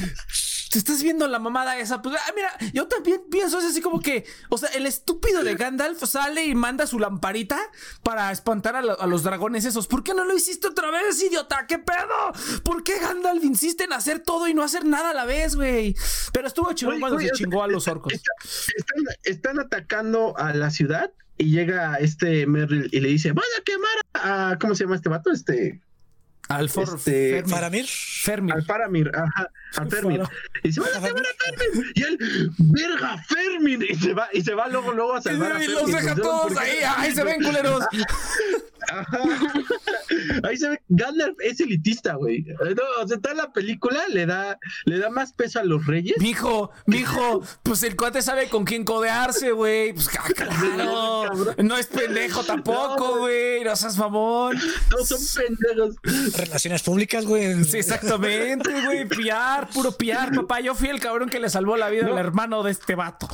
te 0.72 0.78
estás 0.78 1.02
viendo 1.02 1.28
la 1.28 1.38
mamada 1.38 1.78
esa, 1.78 2.00
pues 2.00 2.16
ah, 2.16 2.32
mira, 2.34 2.50
yo 2.72 2.88
también 2.88 3.20
pienso 3.30 3.58
es 3.58 3.66
así 3.66 3.82
como 3.82 4.00
que, 4.00 4.24
o 4.48 4.56
sea, 4.56 4.70
el 4.70 4.86
estúpido 4.86 5.44
de 5.44 5.54
Gandalf 5.54 6.02
sale 6.04 6.46
y 6.46 6.54
manda 6.54 6.86
su 6.86 6.98
lamparita 6.98 7.60
para 8.02 8.32
espantar 8.32 8.76
a, 8.76 8.80
lo- 8.82 8.98
a 8.98 9.06
los 9.06 9.22
dragones 9.22 9.66
esos. 9.66 9.86
¿Por 9.86 10.02
qué 10.02 10.14
no 10.14 10.24
lo 10.24 10.34
hiciste 10.34 10.66
otra 10.68 10.90
vez, 10.90 11.22
idiota? 11.22 11.66
¿Qué 11.66 11.78
pedo? 11.78 12.62
¿Por 12.64 12.82
qué 12.84 12.98
Gandalf 12.98 13.44
insiste 13.44 13.84
en 13.84 13.92
hacer 13.92 14.20
todo 14.20 14.48
y 14.48 14.54
no 14.54 14.62
hacer 14.62 14.86
nada 14.86 15.10
a 15.10 15.14
la 15.14 15.26
vez, 15.26 15.56
güey? 15.56 15.94
Pero 16.32 16.48
estuvo 16.48 16.72
chingón 16.72 17.00
cuando 17.00 17.18
se 17.18 17.30
chingó 17.32 17.62
a 17.62 17.68
los 17.68 17.86
orcos. 17.86 18.12
está- 18.14 18.32
están, 18.76 19.04
están 19.24 19.60
atacando 19.60 20.34
a 20.38 20.54
la 20.54 20.70
ciudad 20.70 21.12
y 21.36 21.50
llega 21.50 21.96
este 21.96 22.46
Merrill 22.46 22.88
y 22.92 23.00
le 23.00 23.08
dice, 23.08 23.32
van 23.32 23.44
a 23.58 23.62
quemar 23.62 23.90
a- 24.14 24.58
¿Cómo 24.58 24.74
se 24.74 24.84
llama 24.84 24.96
este 24.96 25.10
vato? 25.10 25.30
Este... 25.30 25.82
Alfor 26.48 26.96
Este. 26.96 27.44
Faramir. 27.46 27.86
Fermi. 27.88 28.52
Al 28.52 28.64
Faramir, 28.64 29.10
ajá, 29.14 29.50
al 29.76 29.90
Fermir. 29.90 30.22
Y 30.62 30.68
dice, 30.68 30.80
van 30.80 30.90
a 30.90 31.00
quemar 31.08 31.22
a 31.24 31.56
Fermir. 31.56 31.92
Y 31.94 32.02
él, 32.02 32.18
verga, 32.58 33.24
Fermir. 33.26 33.90
Y 33.90 33.94
se 33.96 34.12
va, 34.12 34.28
y 34.32 34.42
se 34.42 34.54
va 34.54 34.68
luego, 34.68 34.92
luego 34.92 35.14
a 35.14 35.22
salvar 35.22 35.52
a 35.52 35.56
Y 35.64 35.66
Fermir. 35.66 35.80
los 35.80 35.86
deja 35.86 36.00
¿Saben 36.10 36.22
todos 36.22 36.56
ahí. 36.58 36.76
¡Ay, 36.96 37.14
se 37.14 37.24
ven 37.24 37.42
culeros! 37.42 37.84
Ajá. 38.90 39.18
Ahí 40.42 40.56
se 40.56 40.68
ve, 40.70 40.82
Gandalf 40.88 41.36
es 41.40 41.60
elitista, 41.60 42.14
güey. 42.14 42.42
No, 42.42 42.82
o 43.02 43.08
sea, 43.08 43.18
toda 43.18 43.34
la 43.34 43.52
película 43.52 44.02
le 44.08 44.26
da, 44.26 44.58
le 44.84 44.98
da 44.98 45.08
más 45.08 45.32
peso 45.32 45.60
a 45.60 45.64
los 45.64 45.86
reyes. 45.86 46.16
Mijo, 46.18 46.70
mijo, 46.86 47.42
pues 47.62 47.82
el 47.84 47.96
cuate 47.96 48.20
sabe 48.22 48.48
con 48.48 48.64
quién 48.64 48.84
codearse, 48.84 49.52
güey. 49.52 49.92
Pues 49.94 50.08
ah, 50.18 50.24
claro. 50.36 51.54
No 51.62 51.76
es 51.76 51.86
pendejo 51.86 52.42
tampoco, 52.44 53.18
güey. 53.20 53.62
No 53.64 53.74
seas 53.76 53.96
mamón. 53.96 54.58
Todos 54.90 55.08
son 55.08 55.42
pendejos. 55.44 55.96
Relaciones 56.44 56.82
públicas, 56.82 57.24
güey. 57.24 57.64
Sí, 57.64 57.78
exactamente, 57.78 58.70
güey. 58.84 59.08
Piar, 59.08 59.68
puro 59.70 59.92
piar, 59.92 60.32
papá. 60.34 60.60
Yo 60.60 60.74
fui 60.74 60.88
el 60.88 61.00
cabrón 61.00 61.28
que 61.28 61.38
le 61.38 61.48
salvó 61.48 61.76
la 61.76 61.88
vida 61.88 62.06
al 62.06 62.18
hermano 62.18 62.62
de 62.62 62.72
este 62.72 62.94
vato. 62.94 63.28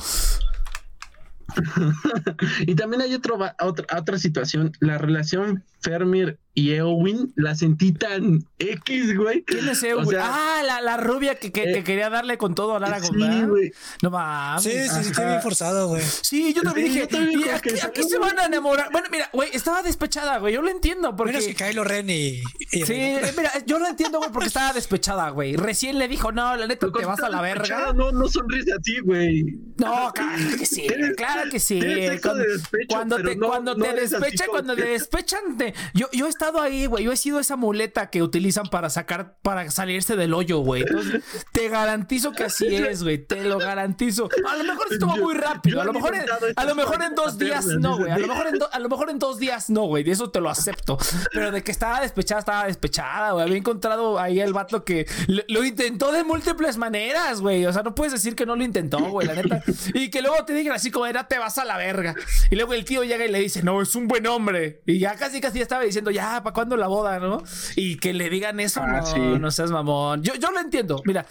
Y 2.61 2.75
también 2.75 3.01
hay 3.01 3.13
otro, 3.15 3.39
otra, 3.59 3.97
otra 3.97 4.17
situación. 4.17 4.71
La 4.79 4.97
relación 4.97 5.63
Fermir 5.81 6.37
y 6.53 6.71
Eowyn 6.73 7.31
la 7.35 7.55
sentí 7.55 7.91
tan 7.93 8.43
X, 8.57 9.15
güey. 9.15 9.43
¿Quién 9.43 9.69
es 9.69 9.83
O 9.95 10.05
sea, 10.05 10.59
ah, 10.59 10.63
la, 10.63 10.81
la 10.81 10.97
rubia 10.97 11.35
que, 11.35 11.51
que, 11.51 11.63
que 11.63 11.77
eh, 11.79 11.83
quería 11.83 12.09
darle 12.09 12.37
con 12.37 12.55
todo 12.55 12.75
a 12.75 12.79
Lara 12.79 12.99
sí, 12.99 13.09
güey. 13.47 13.71
No 14.01 14.09
mames. 14.09 14.63
Sí, 14.63 14.71
sí, 14.71 15.03
sí, 15.03 15.09
está 15.11 15.27
bien 15.27 15.41
forzado, 15.41 15.87
güey. 15.89 16.01
Sí, 16.21 16.53
yo 16.53 16.61
también 16.63 16.87
Sí, 16.87 16.93
dije, 16.93 17.07
yo 17.11 17.17
también 17.17 17.39
¿y 17.39 17.43
como 17.43 17.55
aquí, 17.55 17.69
que 17.69 17.75
aquí 17.81 18.01
salió 18.03 18.09
se 18.09 18.17
van 18.17 18.39
a 18.39 18.45
enamorar? 18.45 18.91
Bueno, 18.91 19.07
mira, 19.11 19.29
güey, 19.31 19.49
estaba 19.53 19.81
despechada, 19.83 20.37
güey, 20.39 20.53
yo 20.53 20.61
lo 20.61 20.69
entiendo, 20.69 21.15
porque... 21.15 21.33
Menos 21.33 21.47
que 21.47 21.55
Kylo 21.55 21.83
Ren 21.83 22.09
y. 22.09 22.41
y 22.71 22.85
Sí, 22.85 22.93
eh, 22.93 23.33
mira, 23.37 23.51
yo 23.65 23.79
lo 23.79 23.87
entiendo, 23.87 24.17
güey, 24.17 24.31
porque 24.31 24.47
estaba 24.47 24.73
despechada, 24.73 25.29
güey. 25.29 25.55
Recién 25.55 25.97
le 25.97 26.07
dijo, 26.07 26.31
no, 26.31 26.55
la 26.57 26.67
neta, 26.67 26.91
te 26.91 27.05
vas 27.05 27.19
a 27.21 27.29
la 27.29 27.41
verga. 27.41 27.93
No, 27.93 28.11
no 28.11 28.27
sonríes 28.27 28.65
así, 28.77 28.99
güey. 28.99 29.43
No, 29.77 30.11
claro 30.13 30.57
que 30.57 30.65
sí, 30.65 30.87
claro 31.15 31.49
que 31.49 31.59
sí. 31.59 31.79
sexo 31.79 32.29
Cuando, 32.29 32.43
de 32.43 32.47
despecho, 32.53 32.87
cuando 32.89 33.15
pero 33.15 33.29
te, 33.29 33.35
no- 33.37 33.47
cuando 33.47 33.75
no 33.75 33.85
te 33.85 33.93
despechan, 33.93 34.47
cuando 34.49 34.75
te 34.75 34.85
despechan, 34.85 35.57
te- 35.57 35.73
yo, 35.93 36.07
yo 36.11 36.27
estado 36.39 36.61
ahí, 36.61 36.85
güey. 36.85 37.03
Yo 37.03 37.11
he 37.11 37.17
sido 37.17 37.39
esa 37.39 37.57
muleta 37.57 38.09
que 38.09 38.23
utilizan 38.23 38.67
para 38.67 38.89
sacar, 38.89 39.35
para 39.41 39.69
salirse 39.71 40.15
del 40.15 40.33
hoyo, 40.33 40.59
güey. 40.59 40.83
Entonces, 40.83 41.21
te 41.51 41.67
garantizo 41.67 42.31
que 42.31 42.45
así 42.45 42.65
es, 42.75 43.03
güey. 43.03 43.17
Te 43.17 43.43
lo 43.43 43.57
garantizo. 43.57 44.29
A 44.49 44.55
lo 44.55 44.63
mejor 44.63 44.87
estuvo 44.89 45.17
muy 45.17 45.33
rápido. 45.35 45.81
A 45.81 45.83
lo 45.83 45.91
mejor, 45.91 46.15
en, 46.15 46.23
a 46.55 46.63
lo 46.63 46.75
mejor 46.75 47.03
en 47.03 47.13
dos 47.15 47.37
días 47.37 47.65
no, 47.65 47.97
güey. 47.97 48.09
A 48.11 48.17
lo 48.17 48.27
mejor 48.27 48.47
en, 48.47 48.57
do- 48.59 48.69
a 48.71 48.79
lo 48.79 48.87
mejor 48.89 49.09
en 49.09 49.19
dos 49.19 49.37
días 49.37 49.69
no, 49.69 49.83
güey. 49.83 50.03
De 50.05 50.11
eso 50.11 50.29
te 50.31 50.39
lo 50.39 50.49
acepto. 50.49 50.97
Pero 51.33 51.51
de 51.51 51.61
que 51.61 51.71
estaba 51.71 51.99
despechada, 51.99 52.39
estaba 52.39 52.65
despechada, 52.67 53.31
güey. 53.33 53.43
Había 53.43 53.57
encontrado 53.57 54.17
ahí 54.17 54.39
el 54.39 54.53
vato 54.53 54.85
que 54.85 55.07
lo, 55.27 55.43
lo 55.49 55.65
intentó 55.65 56.13
de 56.13 56.23
múltiples 56.23 56.77
maneras, 56.77 57.41
güey. 57.41 57.65
O 57.65 57.73
sea, 57.73 57.83
no 57.83 57.93
puedes 57.95 58.13
decir 58.13 58.35
que 58.35 58.45
no 58.45 58.55
lo 58.55 58.63
intentó, 58.63 58.99
güey, 58.99 59.27
la 59.27 59.35
neta. 59.35 59.61
Y 59.93 60.09
que 60.09 60.21
luego 60.21 60.45
te 60.45 60.53
digan 60.53 60.73
así 60.75 60.89
como 60.89 61.05
era, 61.05 61.27
te 61.27 61.37
vas 61.37 61.57
a 61.57 61.65
la 61.65 61.75
verga. 61.77 62.15
Y 62.49 62.55
luego 62.55 62.73
el 62.73 62.85
tío 62.85 63.03
llega 63.03 63.25
y 63.25 63.29
le 63.29 63.39
dice, 63.39 63.61
no, 63.61 63.81
es 63.81 63.93
un 63.95 64.07
buen 64.07 64.25
hombre. 64.27 64.81
Y 64.85 64.99
ya 64.99 65.15
casi 65.15 65.41
casi 65.41 65.59
estaba 65.59 65.83
diciendo, 65.83 66.11
ya, 66.11 66.28
¿para 66.43 66.53
cuándo 66.53 66.77
la 66.77 66.87
boda, 66.87 67.19
no? 67.19 67.43
Y 67.75 67.97
que 67.97 68.13
le 68.13 68.29
digan 68.29 68.59
eso, 68.59 68.81
Ah, 68.83 69.01
no, 69.01 69.05
sí. 69.05 69.19
no 69.19 69.51
seas 69.51 69.71
mamón. 69.71 70.21
Yo, 70.23 70.35
yo 70.35 70.51
lo 70.51 70.59
entiendo, 70.59 71.01
mira. 71.05 71.25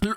lo- 0.00 0.16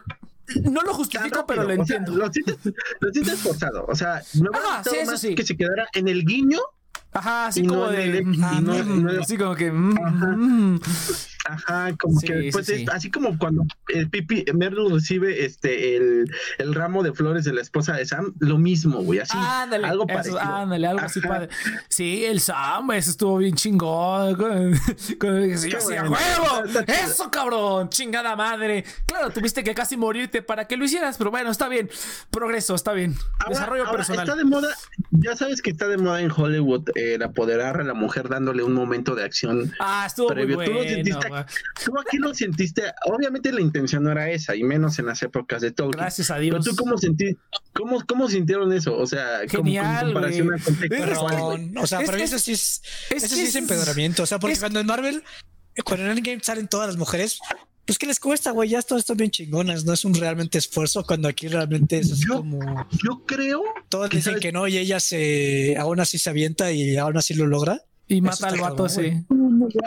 no 0.72 0.82
lo 0.82 0.94
justifico, 0.94 1.46
pero 1.46 1.64
lo 1.64 1.70
rápido, 1.70 1.84
o 1.84 1.86
sea, 1.86 1.98
entiendo. 1.98 2.26
lo 2.26 2.32
sientes, 2.34 2.58
lo 3.00 3.12
sientes 3.12 3.40
forzado. 3.40 3.86
O 3.88 3.96
sea, 3.96 4.22
hubiera 4.34 4.58
Ajá, 4.58 4.84
sí, 4.84 4.96
eso 4.98 5.12
más 5.12 5.22
sí. 5.22 5.36
que 5.36 5.46
se 5.46 5.56
quedara 5.56 5.88
en 5.94 6.08
el 6.08 6.26
guiño. 6.26 6.60
Ajá, 7.12 7.48
así 7.48 7.62
no 7.64 7.74
como 7.74 7.88
de. 7.90 8.24
ah, 8.44 8.60
no- 8.62 8.74
mm, 8.74 9.04
no- 9.04 9.22
así 9.22 9.38
como 9.38 9.56
que. 9.56 9.72
mm, 9.72 10.80
Ajá. 11.46 11.96
como 12.00 12.20
Sí, 12.20 12.28
que 12.28 12.50
pues 12.52 12.66
sí. 12.68 12.74
es- 12.84 12.90
así 12.90 13.10
como 13.12 13.38
cuando 13.38 13.64
el 13.88 14.10
Pipi 14.10 14.46
Merle 14.54 14.90
recibe 14.92 15.46
este 15.46 15.96
el, 15.98 16.32
el 16.58 16.76
ramo 16.76 17.02
de 17.04 17.14
flores 17.14 17.46
de 17.46 17.54
la 17.54 17.62
esposa 17.62 17.94
de 17.94 18.06
Sam, 18.06 18.34
lo 18.40 18.58
mismo, 18.58 19.00
güey, 19.04 19.20
así 19.20 19.38
Ándale, 19.38 19.88
algo 19.88 20.04
eso, 20.08 20.14
parecido. 20.14 20.40
ándale, 20.40 20.88
algo 20.88 21.06
así 21.06 21.20
Ajá. 21.20 21.28
padre. 21.30 21.50
Sí, 21.88 22.26
el 22.26 22.40
Sam, 22.40 22.92
eso 22.92 23.12
estuvo 23.12 23.38
bien 23.38 23.56
chingón. 23.56 24.36
Con, 24.36 24.74
yo 25.22 25.78
así, 25.78 25.96
¡a 25.96 26.04
bueno. 26.04 26.12
huevo! 26.12 26.84
¡Eso, 26.88 27.32
cabrón! 27.32 27.90
¡Chingada 27.90 28.36
madre! 28.36 28.84
Claro, 29.06 29.30
tuviste 29.32 29.64
que 29.64 29.74
casi 29.74 29.98
morirte 29.98 30.42
para 30.42 30.68
que 30.68 30.78
lo 30.78 30.86
hicieras, 30.86 31.18
pero 31.18 31.32
bueno, 31.32 31.52
está 31.52 31.68
bien. 31.70 31.90
Progreso, 32.32 32.76
está 32.76 32.94
bien. 32.94 33.16
Ahora- 33.40 33.50
Desarrollo 33.50 33.86
ahora 33.86 33.98
personal. 33.98 34.26
Está 34.28 34.36
de 34.36 34.44
moda, 34.46 34.70
ya 35.12 35.36
sabes 35.36 35.62
que 35.62 35.70
está 35.72 35.88
de 35.88 35.98
moda 35.98 36.22
en 36.22 36.32
Hollywood 36.32 36.90
eh, 36.96 37.16
el 37.16 37.24
apoderar 37.24 37.80
a 37.80 37.84
la 37.84 37.94
mujer 37.94 38.30
dándole 38.30 38.64
un 38.64 38.74
momento 38.74 39.16
de 39.16 39.24
acción 39.24 39.72
Ah, 39.80 40.04
estuvo 40.06 40.28
previo. 40.28 40.58
muy 40.58 40.66
Tú 40.66 40.72
lo 40.72 40.78
bueno. 40.80 40.92
sentiste. 40.94 41.28
Tú 41.84 41.94
aquí 42.00 42.18
lo 42.18 42.34
sentiste, 42.34 42.84
obviamente 43.06 43.52
la 43.52 43.62
intención 43.62 44.04
no 44.04 44.12
era 44.12 44.30
esa, 44.30 44.56
y 44.56 44.64
menos 44.64 44.98
en 45.00 45.06
las 45.08 45.22
épocas 45.24 45.62
de 45.62 45.72
Tolkien. 45.72 46.02
Gracias 46.02 46.32
a 46.32 46.36
Pero 46.36 46.60
Dios. 46.60 46.66
tú 46.66 46.76
cómo 46.76 46.98
sentí, 46.98 47.36
cómo, 47.74 48.04
cómo 48.08 48.28
sintieron 48.30 48.72
eso, 48.74 48.98
o 48.98 49.06
sea, 49.08 49.40
Genial, 49.50 50.06
con 50.06 50.14
comparación 50.14 50.54
al 50.54 50.62
contexto. 50.62 50.98
Perdón. 51.06 51.78
O 51.78 51.88
sea, 51.88 52.00
Es- 52.02 52.06
para 52.06 52.18
mí 52.18 52.24
es- 52.24 52.34
eso 52.34 52.40
sí 52.40 52.52
es. 52.54 52.82
es 53.12 53.24
eso 53.24 53.36
que 53.36 53.36
sí 53.36 53.42
es 53.44 53.50
es- 53.50 53.56
empedramiento. 53.56 54.24
O 54.24 54.26
sea, 54.26 54.40
porque 54.40 54.54
es- 54.54 54.60
cuando 54.60 54.80
en 54.80 54.86
Marvel, 54.86 55.24
cuando 55.86 56.06
en 56.06 56.18
Endgame 56.18 56.40
salen 56.44 56.68
todas 56.68 56.88
las 56.88 56.98
mujeres, 56.98 57.40
pues 57.86 57.98
¿qué 57.98 58.06
les 58.06 58.20
cuesta, 58.20 58.52
güey? 58.52 58.70
Ya 58.70 58.82
todas 58.84 59.02
están 59.02 59.18
bien 59.18 59.32
chingonas. 59.32 59.84
No 59.86 59.94
es 59.94 60.06
un 60.06 60.14
realmente 60.14 60.58
esfuerzo 60.60 61.04
cuando 61.04 61.28
aquí 61.28 61.48
realmente 61.48 61.98
es 61.98 62.12
así 62.12 62.24
Yo- 62.28 62.36
como. 62.38 62.60
Yo 63.04 63.24
creo 63.26 63.64
Todos 63.90 64.10
que 64.10 64.18
dicen 64.18 64.34
sabes- 64.34 64.42
que 64.44 64.52
no 64.52 64.68
y 64.68 64.78
ella 64.78 65.00
se. 65.00 65.76
Aún 65.78 66.00
así 66.00 66.20
se 66.20 66.30
avienta 66.30 66.72
y 66.72 66.98
aún 66.98 67.18
así 67.18 67.34
lo 67.34 67.48
logra. 67.48 67.82
Y 68.10 68.22
mata 68.22 68.50
al 68.50 68.60
vato 68.60 68.86
cabrón, 68.86 68.88
ese. 68.88 69.26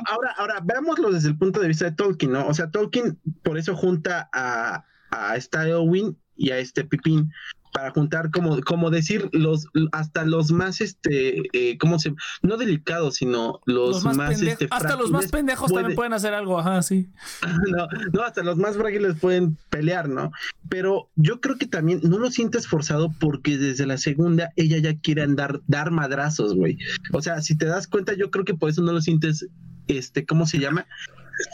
Ahora, 0.06 0.34
ahora, 0.38 0.60
veámoslo 0.62 1.10
desde 1.10 1.28
el 1.28 1.36
punto 1.36 1.60
de 1.60 1.68
vista 1.68 1.84
de 1.84 1.92
Tolkien, 1.92 2.32
¿no? 2.32 2.46
O 2.46 2.54
sea, 2.54 2.70
Tolkien 2.70 3.18
por 3.42 3.58
eso 3.58 3.76
junta 3.76 4.30
a, 4.32 4.84
a 5.10 5.36
esta 5.36 5.68
Eowyn 5.68 6.16
y 6.36 6.50
a 6.50 6.58
este 6.58 6.84
Pipín 6.84 7.30
para 7.72 7.90
juntar 7.90 8.30
como, 8.30 8.60
como 8.60 8.90
decir 8.90 9.28
los 9.32 9.66
hasta 9.92 10.24
los 10.24 10.52
más 10.52 10.80
este 10.80 11.42
eh, 11.52 11.78
¿cómo 11.78 11.98
se 11.98 12.14
no 12.42 12.56
delicados 12.56 13.14
sino 13.16 13.60
los, 13.66 13.96
Los 13.96 14.04
más 14.04 14.16
más, 14.16 14.42
este, 14.42 14.68
Hasta 14.70 14.96
los 14.96 15.10
más 15.10 15.28
pendejos 15.28 15.70
puede- 15.70 15.82
también 15.82 15.96
pueden 15.96 16.12
hacer 16.12 16.34
algo, 16.34 16.58
ajá, 16.58 16.82
sí. 16.82 17.08
no, 17.70 17.86
no, 18.12 18.22
hasta 18.22 18.42
los 18.42 18.58
más 18.58 18.76
frágiles 18.76 19.18
pueden 19.18 19.56
pelear, 19.70 20.08
¿no? 20.08 20.30
Pero 20.68 21.10
yo 21.16 21.40
creo 21.40 21.56
que 21.56 21.66
también 21.66 22.00
no 22.02 22.18
lo 22.18 22.30
sientes 22.30 22.66
forzado 22.66 23.12
porque 23.18 23.56
desde 23.58 23.86
la 23.86 23.98
segunda 23.98 24.52
ella 24.56 24.78
ya 24.78 24.98
quiere 24.98 25.22
andar, 25.22 25.60
dar 25.66 25.90
madrazos, 25.90 26.54
güey. 26.54 26.78
O 27.12 27.22
sea, 27.22 27.40
si 27.40 27.56
te 27.56 27.66
das 27.66 27.86
cuenta, 27.86 28.14
yo 28.14 28.30
creo 28.30 28.44
que 28.44 28.54
por 28.54 28.70
eso 28.70 28.82
no 28.82 28.92
lo 28.92 29.00
sientes, 29.00 29.46
este, 29.88 30.24
¿cómo 30.26 30.46
se 30.46 30.58
llama? 30.58 30.86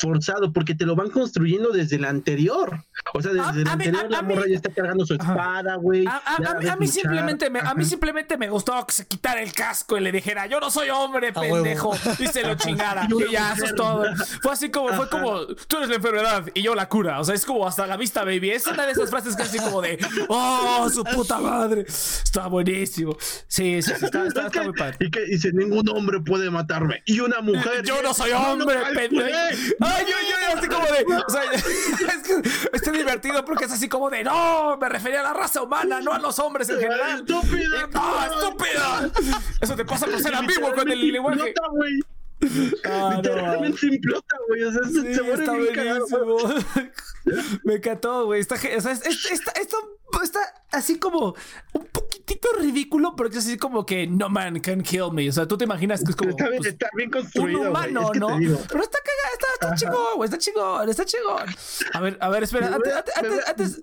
Forzado 0.01 0.53
porque 0.53 0.75
te 0.75 0.85
lo 0.87 0.95
van 0.97 1.11
construyendo 1.11 1.71
desde 1.71 1.97
el 1.97 2.05
anterior. 2.05 2.85
O 3.15 3.23
sea, 3.23 3.33
desde 3.33 3.47
A- 3.47 3.51
el 3.53 3.69
a 3.69 3.77
mí- 3.77 3.85
anterior 3.87 4.05
a- 4.07 4.09
la 4.11 4.19
a 4.19 4.23
mí- 4.23 4.35
morra 4.35 4.47
ya 4.49 4.57
está 4.57 4.71
cargando 4.73 5.07
su 5.07 5.15
espada, 5.15 5.77
güey. 5.77 6.05
A, 6.07 6.77
mí 6.77 6.87
simplemente 6.89 7.51
me, 7.51 7.61
a 7.61 7.75
mí 7.75 7.85
simplemente 7.85 8.37
me 8.37 8.49
gustó 8.49 8.85
que 8.87 8.93
se 8.93 9.07
quitara 9.07 9.41
el 9.43 9.53
casco 9.53 9.97
y 9.97 10.01
le 10.01 10.13
dijera 10.13 10.47
yo 10.47 10.61
no 10.61 10.71
soy 10.71 10.91
hombre 10.91 11.33
A 11.35 11.41
huevo. 11.41 11.55
pendejo 11.57 11.97
y 12.19 12.27
se 12.27 12.43
lo 12.43 12.55
chingara 12.57 13.07
Y 13.09 13.33
ya 13.33 13.53
eso 13.55 13.65
es 13.67 13.75
todo 13.75 14.05
fue 14.43 14.53
así 14.53 14.71
como 14.71 14.89
fue 14.95 15.09
como 15.09 15.47
tú 15.47 15.77
eres 15.79 15.89
la 15.89 15.97
enfermedad 15.97 16.45
y 16.55 16.63
yo 16.63 16.75
la 16.75 16.89
cura 16.89 17.21
o 17.21 17.25
sea 17.25 17.35
es 17.35 17.45
como 17.45 17.67
hasta 17.67 17.87
la 17.87 17.97
vista 17.97 18.25
baby 18.25 18.51
es 18.51 18.67
una 18.67 18.87
de 18.87 18.93
esas 18.93 19.11
frases 19.11 19.35
que 19.37 19.43
así 19.43 19.59
como 19.59 19.81
de 19.83 19.99
oh 20.29 20.89
su 20.93 21.03
puta 21.05 21.39
madre 21.39 21.85
está 21.89 22.47
buenísimo 22.47 23.17
sí 23.47 23.81
sí, 23.83 23.93
sí, 23.99 24.05
está, 24.05 24.27
está- 24.27 24.47
está 24.47 24.63
muy 24.63 24.73
padre 24.75 24.97
Y 25.01 25.11
que 25.11 25.21
dice, 25.25 25.51
ningún 25.53 25.89
hombre 25.89 26.21
puede 26.21 26.51
matarme. 26.51 27.03
Y 27.07 27.21
una 27.21 27.41
mujer. 27.41 27.83
yo 27.85 28.03
no 28.03 28.13
soy 28.15 28.31
No, 28.33 28.41
no, 28.57 28.65
hombre, 28.65 28.77
pendejo. 28.95 29.29
Ay, 29.81 30.05
yo, 30.07 30.17
yo, 30.29 30.59
así 30.59 30.69
como 30.69 30.87
de. 30.87 31.05
O 31.27 31.31
sea, 31.31 31.43
es 31.53 32.23
que 32.23 32.77
está 32.77 32.91
divertido 32.93 33.45
porque 33.45 33.65
es 33.67 33.73
así 33.73 33.89
como 33.89 34.11
de. 34.11 34.25
No, 34.25 34.77
me 34.77 34.89
refería 34.89 35.21
a 35.21 35.25
la 35.25 35.33
raza 35.35 35.63
humana, 35.63 36.01
no 36.01 36.13
a 36.13 36.19
los 36.19 36.39
hombres 36.39 36.69
en 36.71 36.79
general. 36.81 37.21
¡Estúpida! 37.21 37.89
¡No, 37.93 38.25
estúpida! 38.25 39.11
Eso 39.61 39.75
te 39.77 39.85
pasa 39.85 40.07
por 40.07 40.21
ser 40.21 40.35
ambiguo 40.35 40.73
con 40.75 40.91
el 40.91 41.13
lenguaje. 41.13 41.55
No, 42.85 43.17
Literalmente 43.17 43.89
güey. 44.47 44.63
O 44.63 44.73
sea, 44.73 44.83
se- 44.85 44.93
Sí, 45.03 45.15
se 45.15 45.23
muere 45.23 45.43
está 45.45 45.53
bien 45.55 45.75
cagado. 45.75 46.07
buenísimo. 46.09 46.91
Me 47.65 47.75
encantó, 47.75 48.27
güey. 48.27 48.41
Está, 48.41 48.55
o 48.55 48.59
sea, 48.81 48.93
es- 48.93 49.05
es- 49.07 49.31
está, 49.33 49.51
está, 49.61 49.77
está 50.23 50.41
así 50.71 50.99
como 51.01 51.35
un 51.73 51.85
poquitito 51.87 52.49
ridículo, 52.59 53.15
pero 53.17 53.29
es 53.29 53.37
así 53.39 53.57
como 53.59 53.85
que 53.85 54.07
no 54.07 54.29
man 54.29 54.61
can 54.61 54.83
kill 54.83 55.11
me. 55.13 55.29
O 55.29 55.33
sea, 55.33 55.47
tú 55.49 55.59
te 55.59 55.65
imaginas 55.65 56.03
que 56.05 56.11
es 56.11 56.17
como. 56.17 56.31
Está 56.31 56.49
bien, 56.49 56.59
pues, 56.59 56.73
está 56.73 56.89
bien 56.95 57.09
un 57.09 57.13
construido. 57.13 57.59
güey. 57.59 57.71
humano, 57.71 58.03
Es 58.03 58.11
que 58.13 58.19
¿no? 58.21 58.29
Pero 58.29 58.83
está 58.83 58.99
cagada, 59.01 59.18
está, 59.61 59.75
chingón, 59.75 60.17
güey, 60.17 60.25
está 60.27 60.39
chingón, 60.39 60.89
está 60.89 61.05
chingón. 61.05 61.47
A 61.93 62.01
ver, 62.01 62.19
a 62.21 62.29
ver, 62.29 62.43
espera, 62.43 62.79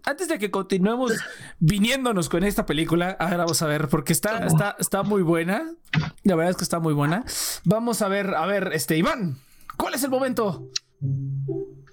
antes 0.05 0.27
de 0.27 0.39
que 0.39 0.51
continuemos 0.51 1.13
viniéndonos 1.59 2.29
con 2.29 2.43
esta 2.43 2.65
película, 2.65 3.15
ahora 3.19 3.37
vamos 3.37 3.61
a 3.61 3.67
ver, 3.67 3.87
porque 3.87 4.13
está, 4.13 4.45
está, 4.45 4.75
está 4.79 5.03
muy 5.03 5.21
buena. 5.21 5.71
La 6.23 6.35
verdad 6.35 6.51
es 6.51 6.57
que 6.57 6.63
está 6.63 6.79
muy 6.79 6.93
buena. 6.93 7.23
Vamos 7.63 8.01
a 8.01 8.07
ver, 8.07 8.35
a 8.35 8.45
ver, 8.45 8.71
este, 8.73 8.97
Iván, 8.97 9.37
¿cuál 9.77 9.93
es 9.93 10.03
el 10.03 10.09
momento? 10.09 10.69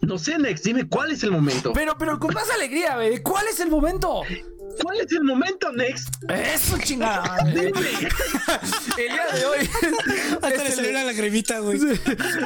No 0.00 0.18
sé, 0.18 0.38
Nex, 0.38 0.62
dime 0.62 0.88
cuál 0.88 1.12
es 1.12 1.22
el 1.22 1.30
momento. 1.30 1.72
Pero, 1.72 1.96
pero 1.96 2.18
con 2.18 2.34
más 2.34 2.50
alegría, 2.50 2.96
güey, 2.96 3.22
¿cuál 3.22 3.46
es 3.46 3.60
el 3.60 3.70
momento? 3.70 4.22
¿Cuál 4.80 5.00
es 5.00 5.12
el 5.12 5.24
momento, 5.24 5.72
Nex? 5.72 6.06
Eso, 6.28 6.78
chingada. 6.78 7.22
madre. 7.22 7.68
el 7.68 9.12
día 9.12 9.26
de 9.34 9.44
hoy 9.44 9.68
Hasta 10.34 10.48
le 10.48 10.68
es 10.68 10.74
salió 10.74 10.90
el, 10.90 10.96
una 10.96 11.04
lagrimita, 11.04 11.58
güey. 11.58 11.80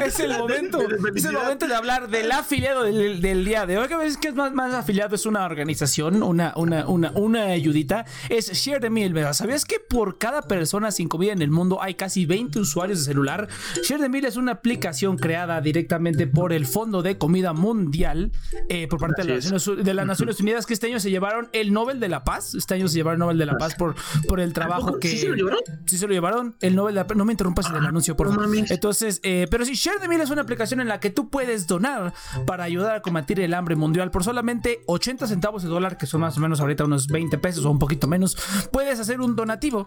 es 0.05 0.21
el 0.21 0.37
momento. 0.37 0.79
De 0.79 0.97
Es 1.15 1.25
el 1.25 1.33
momento 1.33 1.67
de 1.67 1.75
hablar 1.75 2.09
del 2.09 2.31
afiliado 2.33 2.85
del, 2.85 3.21
del 3.21 3.45
día 3.45 3.67
de 3.67 3.79
hoy. 3.79 3.89
Que 3.89 3.97
ves 3.97 4.17
que 4.17 4.29
es 4.29 4.35
más, 4.35 4.53
más 4.53 4.75
afiliado, 4.75 5.15
es 5.15 5.27
una 5.27 5.45
organización, 5.45 6.23
una, 6.23 6.53
una, 6.57 6.87
una, 6.87 7.11
una 7.13 7.45
ayudita. 7.47 8.05
Es 8.29 8.53
Share 8.53 8.81
the 8.81 8.91
Meal, 8.91 9.13
¿verdad? 9.13 9.33
¿Sabías 9.33 9.65
que 9.65 9.79
por 9.81 10.19
cada 10.19 10.43
persona 10.43 10.91
sin 10.91 11.09
comida 11.09 11.33
en 11.33 11.43
el 11.43 11.51
mundo 11.51 11.83
hay 11.83 11.95
casi 11.95 12.27
20 12.27 12.59
usuarios 12.59 13.01
de 13.01 13.05
celular? 13.05 13.49
Share 13.83 14.01
the 14.01 14.09
Meal 14.09 14.25
es 14.25 14.37
una 14.37 14.53
aplicación 14.53 15.17
creada 15.17 15.61
directamente 15.61 16.27
por 16.27 16.53
el 16.53 16.67
Fondo 16.67 17.03
de 17.03 17.19
Comida 17.19 17.53
Mundial 17.53 18.33
eh, 18.69 18.89
por 18.89 18.99
parte 18.99 19.23
de. 19.25 19.37
Naciones, 19.37 19.85
de 19.85 19.95
las 19.95 20.07
Naciones 20.07 20.41
Unidas 20.41 20.67
que 20.67 20.75
este 20.75 20.87
año 20.87 21.01
se 21.01 21.11
llevaron 21.11 21.49
el 21.53 21.73
Nobel 21.73 22.01
de 22.01 22.09
la 22.09 22.16
Paz. 22.25 22.55
Este 22.55 22.75
año 22.75 22.89
se 22.89 22.97
llevaron 22.97 23.17
el 23.17 23.21
Nobel 23.21 23.39
de 23.39 23.47
la 23.47 23.59
Paz 23.59 23.75
por, 23.75 23.95
por 24.29 24.41
el 24.41 24.53
trabajo 24.53 24.99
que... 24.99 25.09
¿Sí 25.09 25.19
se 25.19 25.29
lo 25.29 25.35
llevaron? 25.35 25.61
Sí 25.87 25.99
se 25.99 26.07
lo 26.07 26.13
llevaron. 26.13 26.57
El 26.61 26.77
Nobel 26.77 26.95
de 26.95 27.01
la 27.01 27.07
Paz. 27.07 27.17
No 27.17 27.25
me 27.25 27.33
interrumpas 27.33 27.69
en 27.71 27.77
el 27.77 27.87
anuncio, 27.87 28.17
por 28.17 28.29
favor. 28.29 28.49
Entonces, 28.55 29.21
eh, 29.23 29.47
pero 29.51 29.65
sí, 29.65 29.75
Share 29.75 30.01
the 30.01 30.09
Meal 30.09 30.21
es 30.21 30.31
una 30.31 30.43
aplicación 30.43 30.81
en 30.81 30.89
la 30.89 31.01
que 31.01 31.11
tú 31.11 31.29
puedes 31.31 31.67
donar 31.67 32.13
para 32.47 32.65
ayudar 32.65 32.97
a 32.97 33.03
combatir 33.03 33.41
el 33.41 33.55
hambre 33.55 33.77
mundial 33.77 34.11
por 34.11 34.25
solamente 34.25 34.81
80 34.87 35.27
centavos 35.27 35.63
de 35.63 35.69
dólar, 35.69 35.99
que 35.99 36.07
son 36.07 36.21
más 36.21 36.37
o 36.37 36.41
menos 36.41 36.61
ahorita 36.61 36.85
unos 36.85 37.07
20 37.09 37.39
pesos 37.39 37.65
o 37.65 37.71
un 37.71 37.79
poquito 37.79 38.07
menos. 38.07 38.37
Puedes 38.71 39.01
hacer 39.01 39.21
un 39.21 39.37
donativo 39.37 39.87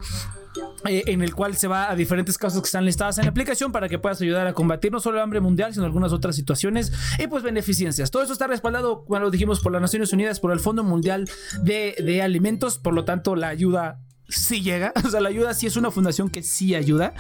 eh, 0.86 1.04
en 1.08 1.22
el 1.22 1.36
cual 1.36 1.56
se 1.56 1.68
va 1.68 1.92
a 1.92 1.96
diferentes 1.96 2.38
causas 2.38 2.62
que 2.62 2.66
están 2.66 2.86
listadas 2.86 3.18
en 3.18 3.26
la 3.26 3.32
aplicación 3.32 3.72
para 3.72 3.90
que 3.90 4.00
puedas 4.00 4.22
ayudar 4.22 4.48
a 4.48 4.54
combatir 4.54 4.92
no 4.92 5.00
solo 5.00 5.18
el 5.18 5.24
hambre 5.24 5.40
mundial, 5.40 5.74
sino 5.74 5.86
algunas 5.86 6.14
otras 6.14 6.36
situaciones 6.36 6.92
y 7.18 7.28
pues 7.28 7.44
beneficencias. 7.44 8.12
Todo 8.12 8.24
eso 8.24 8.34
está 8.34 8.48
respaldado, 8.48 9.04
como 9.06 9.20
lo 9.20 9.32
dijimos, 9.32 9.60
por 9.60 9.72
las 9.72 9.82
Naciones 9.82 10.14
Unidas, 10.14 10.40
por 10.40 10.52
el 10.52 10.60
Fondo 10.60 10.84
Mundial 10.84 11.30
de, 11.62 11.96
de 12.04 12.19
Alimentos, 12.22 12.78
por 12.78 12.94
lo 12.94 13.06
tanto 13.06 13.36
la 13.36 13.48
ayuda 13.50 14.00
sí 14.30 14.62
llega, 14.62 14.94
o 15.06 15.10
sea, 15.10 15.20
la 15.20 15.30
ayuda 15.30 15.54
sí 15.54 15.68
es 15.68 15.76
una 15.76 15.92
fundación 15.92 16.30
que 16.30 16.44
sí 16.44 16.76
ayuda. 16.76 17.14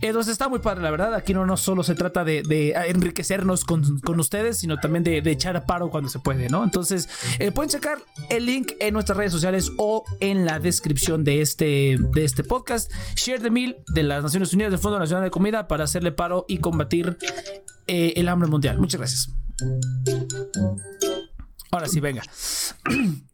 Entonces 0.00 0.32
está 0.32 0.48
muy 0.48 0.58
padre, 0.58 0.82
la 0.82 0.90
verdad. 0.90 1.14
Aquí 1.14 1.32
no, 1.32 1.46
no 1.46 1.56
solo 1.56 1.82
se 1.82 1.94
trata 1.94 2.24
de, 2.24 2.74
enriquecernos 2.88 3.64
con, 3.64 4.00
con 4.00 4.20
ustedes, 4.20 4.58
sino 4.58 4.78
también 4.78 5.04
de, 5.04 5.22
de 5.22 5.30
echar 5.30 5.56
a 5.56 5.64
paro 5.64 5.90
cuando 5.90 6.10
se 6.10 6.18
puede, 6.18 6.48
¿no? 6.48 6.64
Entonces, 6.64 7.08
eh, 7.38 7.52
pueden 7.52 7.70
checar 7.70 7.98
el 8.28 8.46
link 8.46 8.72
en 8.80 8.94
nuestras 8.94 9.16
redes 9.16 9.32
sociales 9.32 9.72
o 9.78 10.04
en 10.20 10.44
la 10.44 10.58
descripción 10.58 11.24
de 11.24 11.40
este, 11.40 11.96
de 12.12 12.24
este 12.24 12.44
podcast. 12.44 12.92
Share 13.14 13.40
the 13.40 13.50
Meal 13.50 13.76
de 13.88 14.02
las 14.02 14.22
Naciones 14.22 14.52
Unidas 14.52 14.72
del 14.72 14.80
Fondo 14.80 14.98
Nacional 14.98 15.24
de 15.24 15.30
Comida 15.30 15.68
para 15.68 15.84
hacerle 15.84 16.12
paro 16.12 16.44
y 16.48 16.58
combatir 16.58 17.16
eh, 17.86 18.14
el 18.16 18.28
hambre 18.28 18.48
mundial. 18.48 18.78
Muchas 18.78 19.00
gracias. 19.00 19.30
Ahora 21.70 21.88
sí, 21.88 22.00
venga. 22.00 22.22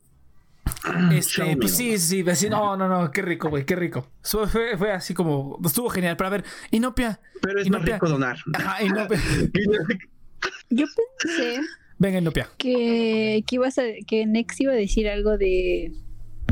Este, 1.12 1.42
Show 1.44 1.58
pues 1.60 1.76
sí, 1.76 1.96
sí, 1.98 2.24
no, 2.50 2.76
no, 2.76 2.88
no, 2.88 3.10
qué 3.12 3.22
rico, 3.22 3.48
güey, 3.50 3.64
qué 3.64 3.76
rico. 3.76 4.08
Fue, 4.22 4.92
así 4.92 5.14
como, 5.14 5.58
estuvo 5.64 5.88
genial. 5.90 6.16
Pero 6.16 6.26
a 6.28 6.30
ver, 6.30 6.44
Inopia. 6.70 7.20
Pero 7.40 7.60
es 7.60 7.68
más 7.70 7.78
Inopia. 7.78 7.94
rico 7.94 8.08
donar. 8.08 8.36
Ajá, 8.54 8.82
Inopia. 8.82 9.18
Yo 10.70 10.86
pensé 11.22 11.60
Venga, 11.98 12.18
Inopia. 12.18 12.48
que, 12.58 13.44
que 13.46 13.54
ibas 13.54 13.78
a, 13.78 13.82
que 14.06 14.26
Nex 14.26 14.60
iba 14.60 14.72
a 14.72 14.76
decir 14.76 15.08
algo 15.08 15.38
de, 15.38 15.92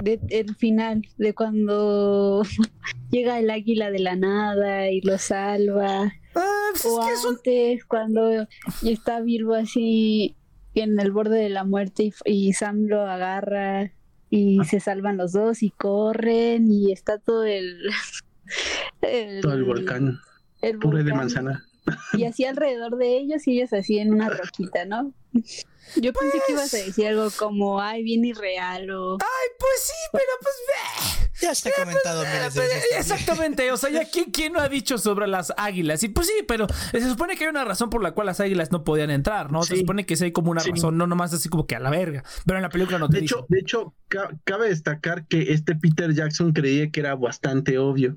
de 0.03 0.21
el 0.31 0.55
final, 0.55 1.03
de 1.19 1.35
cuando 1.35 2.43
llega 3.11 3.39
el 3.39 3.51
águila 3.51 3.91
de 3.91 3.99
la 3.99 4.15
nada 4.15 4.89
y 4.91 5.01
lo 5.01 5.19
salva. 5.19 6.13
Ah, 6.37 6.69
pues 6.73 6.85
O 6.87 7.01
es 7.01 7.07
que 7.09 7.13
es 7.15 7.25
un- 7.25 7.35
antes, 7.37 7.85
cuando 7.87 8.47
está 8.85 9.21
Bilbo 9.21 9.55
así 9.55 10.37
en 10.75 11.01
el 11.01 11.11
borde 11.11 11.39
de 11.41 11.49
la 11.49 11.65
muerte 11.65 12.05
y, 12.05 12.13
y 12.25 12.53
Sam 12.53 12.87
lo 12.87 13.01
agarra 13.01 13.91
y 14.31 14.61
se 14.65 14.81
salvan 14.81 15.17
los 15.17 15.33
dos 15.33 15.63
y 15.63 15.71
corren 15.71 16.71
y 16.71 16.93
está 16.93 17.19
todo 17.19 17.45
el... 17.45 17.83
el- 19.03 19.41
Todo 19.41 19.55
el 19.55 19.65
volcán. 19.65 20.19
el 20.63 20.79
Puré 20.79 20.99
de 20.99 21.11
volcán. 21.11 21.19
manzana. 21.19 21.65
Y 22.13 22.25
así 22.25 22.45
alrededor 22.45 22.97
de 22.97 23.17
ellos 23.19 23.47
y 23.49 23.59
ellos 23.59 23.73
así 23.73 23.99
en 23.99 24.13
una 24.15 24.29
roquita, 24.31 24.85
¿no? 24.85 25.13
Yo 25.97 26.13
pensé 26.13 26.41
que 26.47 26.53
ibas 26.53 26.73
a 26.75 26.77
decir 26.77 27.09
algo 27.09 27.29
como, 27.37 27.81
ay, 27.81 28.03
bien 28.05 28.25
irreal 28.25 28.91
o... 28.91 29.15
Ay, 29.15 29.49
pues 29.59 29.81
sí, 29.83 29.95
pero 30.13 30.25
pues. 30.41 31.20
Ya 31.41 31.55
se 31.55 31.69
ha 31.69 31.73
comentado 31.73 32.23
miles 32.25 32.55
de 32.55 32.61
pero- 32.61 32.63
veces. 32.75 32.83
también. 32.83 33.01
Exactamente, 33.01 33.73
o 33.73 33.77
sea, 33.77 33.91
ya 33.91 34.05
¿quién, 34.11 34.31
quién 34.31 34.53
no 34.53 34.61
ha 34.61 34.69
dicho 34.69 34.99
sobre 34.99 35.27
las 35.27 35.53
águilas? 35.57 36.03
Y 36.03 36.09
pues 36.09 36.27
sí, 36.27 36.33
pero 36.47 36.67
se 36.93 37.01
supone 37.09 37.37
que 37.37 37.45
hay 37.45 37.51
una 37.51 37.65
razón 37.65 37.91
por 37.91 38.03
la 38.03 38.13
cual 38.13 38.27
las 38.27 38.41
águilas 38.41 38.71
no 38.73 38.85
podían 38.85 39.11
entrar, 39.11 39.51
¿no? 39.51 39.63
Se 39.63 39.77
supone 39.77 40.07
que 40.07 40.17
sí 40.17 40.25
hay 40.25 40.33
como 40.33 40.51
una 40.51 40.61
Sí. 40.61 40.71
razón, 40.71 40.99
no 40.99 41.07
nomás 41.07 41.33
así 41.33 41.49
como 41.49 41.67
que 41.67 41.77
a 41.77 41.81
la 41.81 41.91
verga. 41.91 42.23
Pero 42.47 42.59
en 42.59 42.63
la 42.63 42.69
película 42.69 42.99
no 42.99 43.09
te 43.09 43.17
De 43.17 43.23
dice. 43.23 43.35
hecho, 43.37 43.47
de 43.49 43.59
hecho, 43.59 43.95
ca- 44.09 44.31
cabe 44.45 44.69
destacar 44.69 45.27
que 45.27 45.53
este 45.53 45.75
Peter 45.75 46.13
Jackson 46.15 46.53
creía 46.53 46.91
que 46.91 47.01
era 47.01 47.15
bastante 47.15 47.79
obvio. 47.79 48.17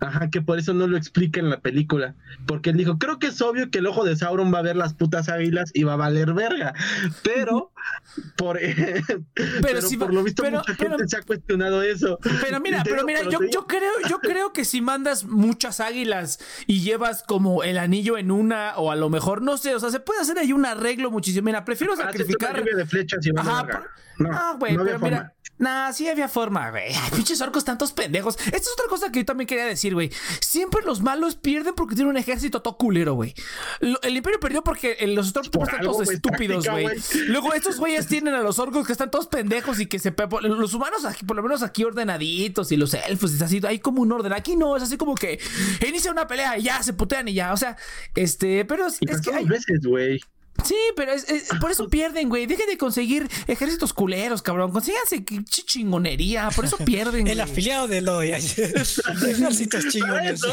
Ajá, 0.00 0.28
que 0.28 0.42
por 0.42 0.58
eso 0.58 0.74
no 0.74 0.86
lo 0.86 0.96
explica 0.96 1.40
en 1.40 1.48
la 1.50 1.60
película. 1.60 2.14
Porque 2.46 2.70
él 2.70 2.76
dijo, 2.76 2.98
creo 2.98 3.18
que 3.18 3.28
es 3.28 3.40
obvio 3.40 3.70
que 3.70 3.78
el 3.78 3.86
ojo 3.86 4.04
de 4.04 4.16
Sauron 4.16 4.52
va 4.52 4.58
a 4.58 4.62
ver 4.62 4.76
las 4.76 4.92
putas 4.94 5.28
águilas 5.28 5.70
y 5.72 5.84
va 5.84 5.94
a 5.94 5.96
valer 5.96 6.34
verga. 6.34 6.74
Pero, 7.22 7.72
por, 8.36 8.58
pero, 9.62 9.82
sí 9.82 9.96
por 9.96 10.08
va- 10.10 10.14
lo 10.14 10.22
visto, 10.24 10.42
pero- 10.42 10.58
mucha 10.58 10.74
pero- 10.76 10.90
gente 10.90 11.08
se 11.08 11.16
ha 11.16 11.22
cuestionado 11.22 11.82
eso. 11.82 12.18
Pero 12.42 12.60
mira, 12.60 12.82
pero 12.84 12.96
digo, 12.96 13.06
mira, 13.06 13.22
yo, 13.30 13.38
yo 13.50 13.66
creo, 13.66 13.92
yo 14.08 14.18
creo 14.18 14.52
que 14.52 14.64
si 14.64 14.80
mandas 14.80 15.24
muchas 15.24 15.80
águilas 15.80 16.38
y 16.66 16.80
llevas 16.80 17.22
como 17.22 17.62
el 17.62 17.78
anillo 17.78 18.18
en 18.18 18.30
una, 18.30 18.74
o 18.76 18.90
a 18.90 18.96
lo 18.96 19.08
mejor, 19.10 19.42
no 19.42 19.56
sé, 19.56 19.74
o 19.74 19.80
sea, 19.80 19.90
se 19.90 20.00
puede 20.00 20.20
hacer 20.20 20.38
ahí 20.38 20.52
un 20.52 20.66
arreglo 20.66 21.10
muchísimo. 21.10 21.44
Mira, 21.46 21.64
prefiero 21.64 21.94
Ah, 21.94 21.96
sacrificar. 21.96 22.58
lluvia 22.58 22.76
de 22.76 22.86
flechas 22.86 23.24
y 23.26 23.30
Ajá, 23.36 23.84
No, 24.18 24.30
Ah, 24.32 24.56
güey, 24.58 24.74
no 24.74 24.82
había 24.82 24.94
pero 24.98 25.04
mira. 25.04 25.33
Nah, 25.58 25.92
sí 25.92 26.08
había 26.08 26.28
forma, 26.28 26.70
güey. 26.70 26.92
Ay, 26.94 27.10
pinches 27.14 27.40
orcos 27.40 27.64
tantos 27.64 27.92
pendejos. 27.92 28.36
Esta 28.38 28.56
es 28.56 28.72
otra 28.72 28.86
cosa 28.88 29.12
que 29.12 29.20
yo 29.20 29.24
también 29.24 29.46
quería 29.46 29.66
decir, 29.66 29.94
güey. 29.94 30.10
Siempre 30.40 30.82
los 30.84 31.00
malos 31.00 31.36
pierden 31.36 31.74
porque 31.74 31.94
tienen 31.94 32.10
un 32.10 32.16
ejército 32.16 32.60
todo 32.60 32.76
culero, 32.76 33.14
güey. 33.14 33.34
El 33.80 34.16
imperio 34.16 34.40
perdió 34.40 34.64
porque 34.64 34.96
los 35.06 35.28
Stormtroopers 35.28 35.72
están 35.72 35.86
todos 35.86 36.10
estúpidos, 36.10 36.68
güey. 36.68 36.86
Luego 37.28 37.54
estos 37.54 37.78
güeyes 37.78 38.06
tienen 38.06 38.34
a 38.34 38.40
los 38.40 38.58
orcos 38.58 38.86
que 38.86 38.92
están 38.92 39.10
todos 39.10 39.26
pendejos 39.26 39.78
y 39.80 39.86
que 39.86 39.98
se... 39.98 40.14
Los 40.42 40.74
humanos 40.74 41.04
aquí, 41.04 41.24
por 41.24 41.36
lo 41.36 41.42
menos 41.42 41.62
aquí 41.62 41.84
ordenaditos 41.84 42.72
y 42.72 42.76
los 42.76 42.94
elfos, 42.94 43.32
es 43.32 43.42
así, 43.42 43.60
hay 43.66 43.78
como 43.78 44.02
un 44.02 44.10
orden. 44.12 44.32
Aquí 44.32 44.56
no, 44.56 44.76
es 44.76 44.82
así 44.82 44.96
como 44.96 45.14
que 45.14 45.38
inicia 45.86 46.10
una 46.10 46.26
pelea 46.26 46.58
y 46.58 46.64
ya, 46.64 46.82
se 46.82 46.92
putean 46.92 47.28
y 47.28 47.34
ya. 47.34 47.52
O 47.52 47.56
sea, 47.56 47.76
este, 48.14 48.64
pero 48.64 48.86
es, 48.86 48.98
Y 49.00 49.10
es 49.10 49.20
que 49.20 49.32
hay... 49.32 49.44
veces, 49.44 49.80
güey. 49.84 50.20
Sí, 50.62 50.76
pero 50.96 51.12
es, 51.12 51.28
es- 51.28 51.48
por 51.60 51.70
eso 51.70 51.88
pierden, 51.88 52.28
güey. 52.28 52.46
Dejen 52.46 52.66
de 52.68 52.78
conseguir 52.78 53.28
ejércitos 53.48 53.92
culeros, 53.92 54.40
cabrón. 54.42 54.70
Consíganse 54.72 55.24
chingonería. 55.44 56.48
Por 56.54 56.64
eso 56.64 56.76
pierden. 56.78 57.26
El 57.26 57.38
güey. 57.38 57.50
afiliado 57.50 57.88
de 57.88 57.98
Eloy. 57.98 58.30
Ejércitos 58.32 59.88
chingones. 59.88 60.40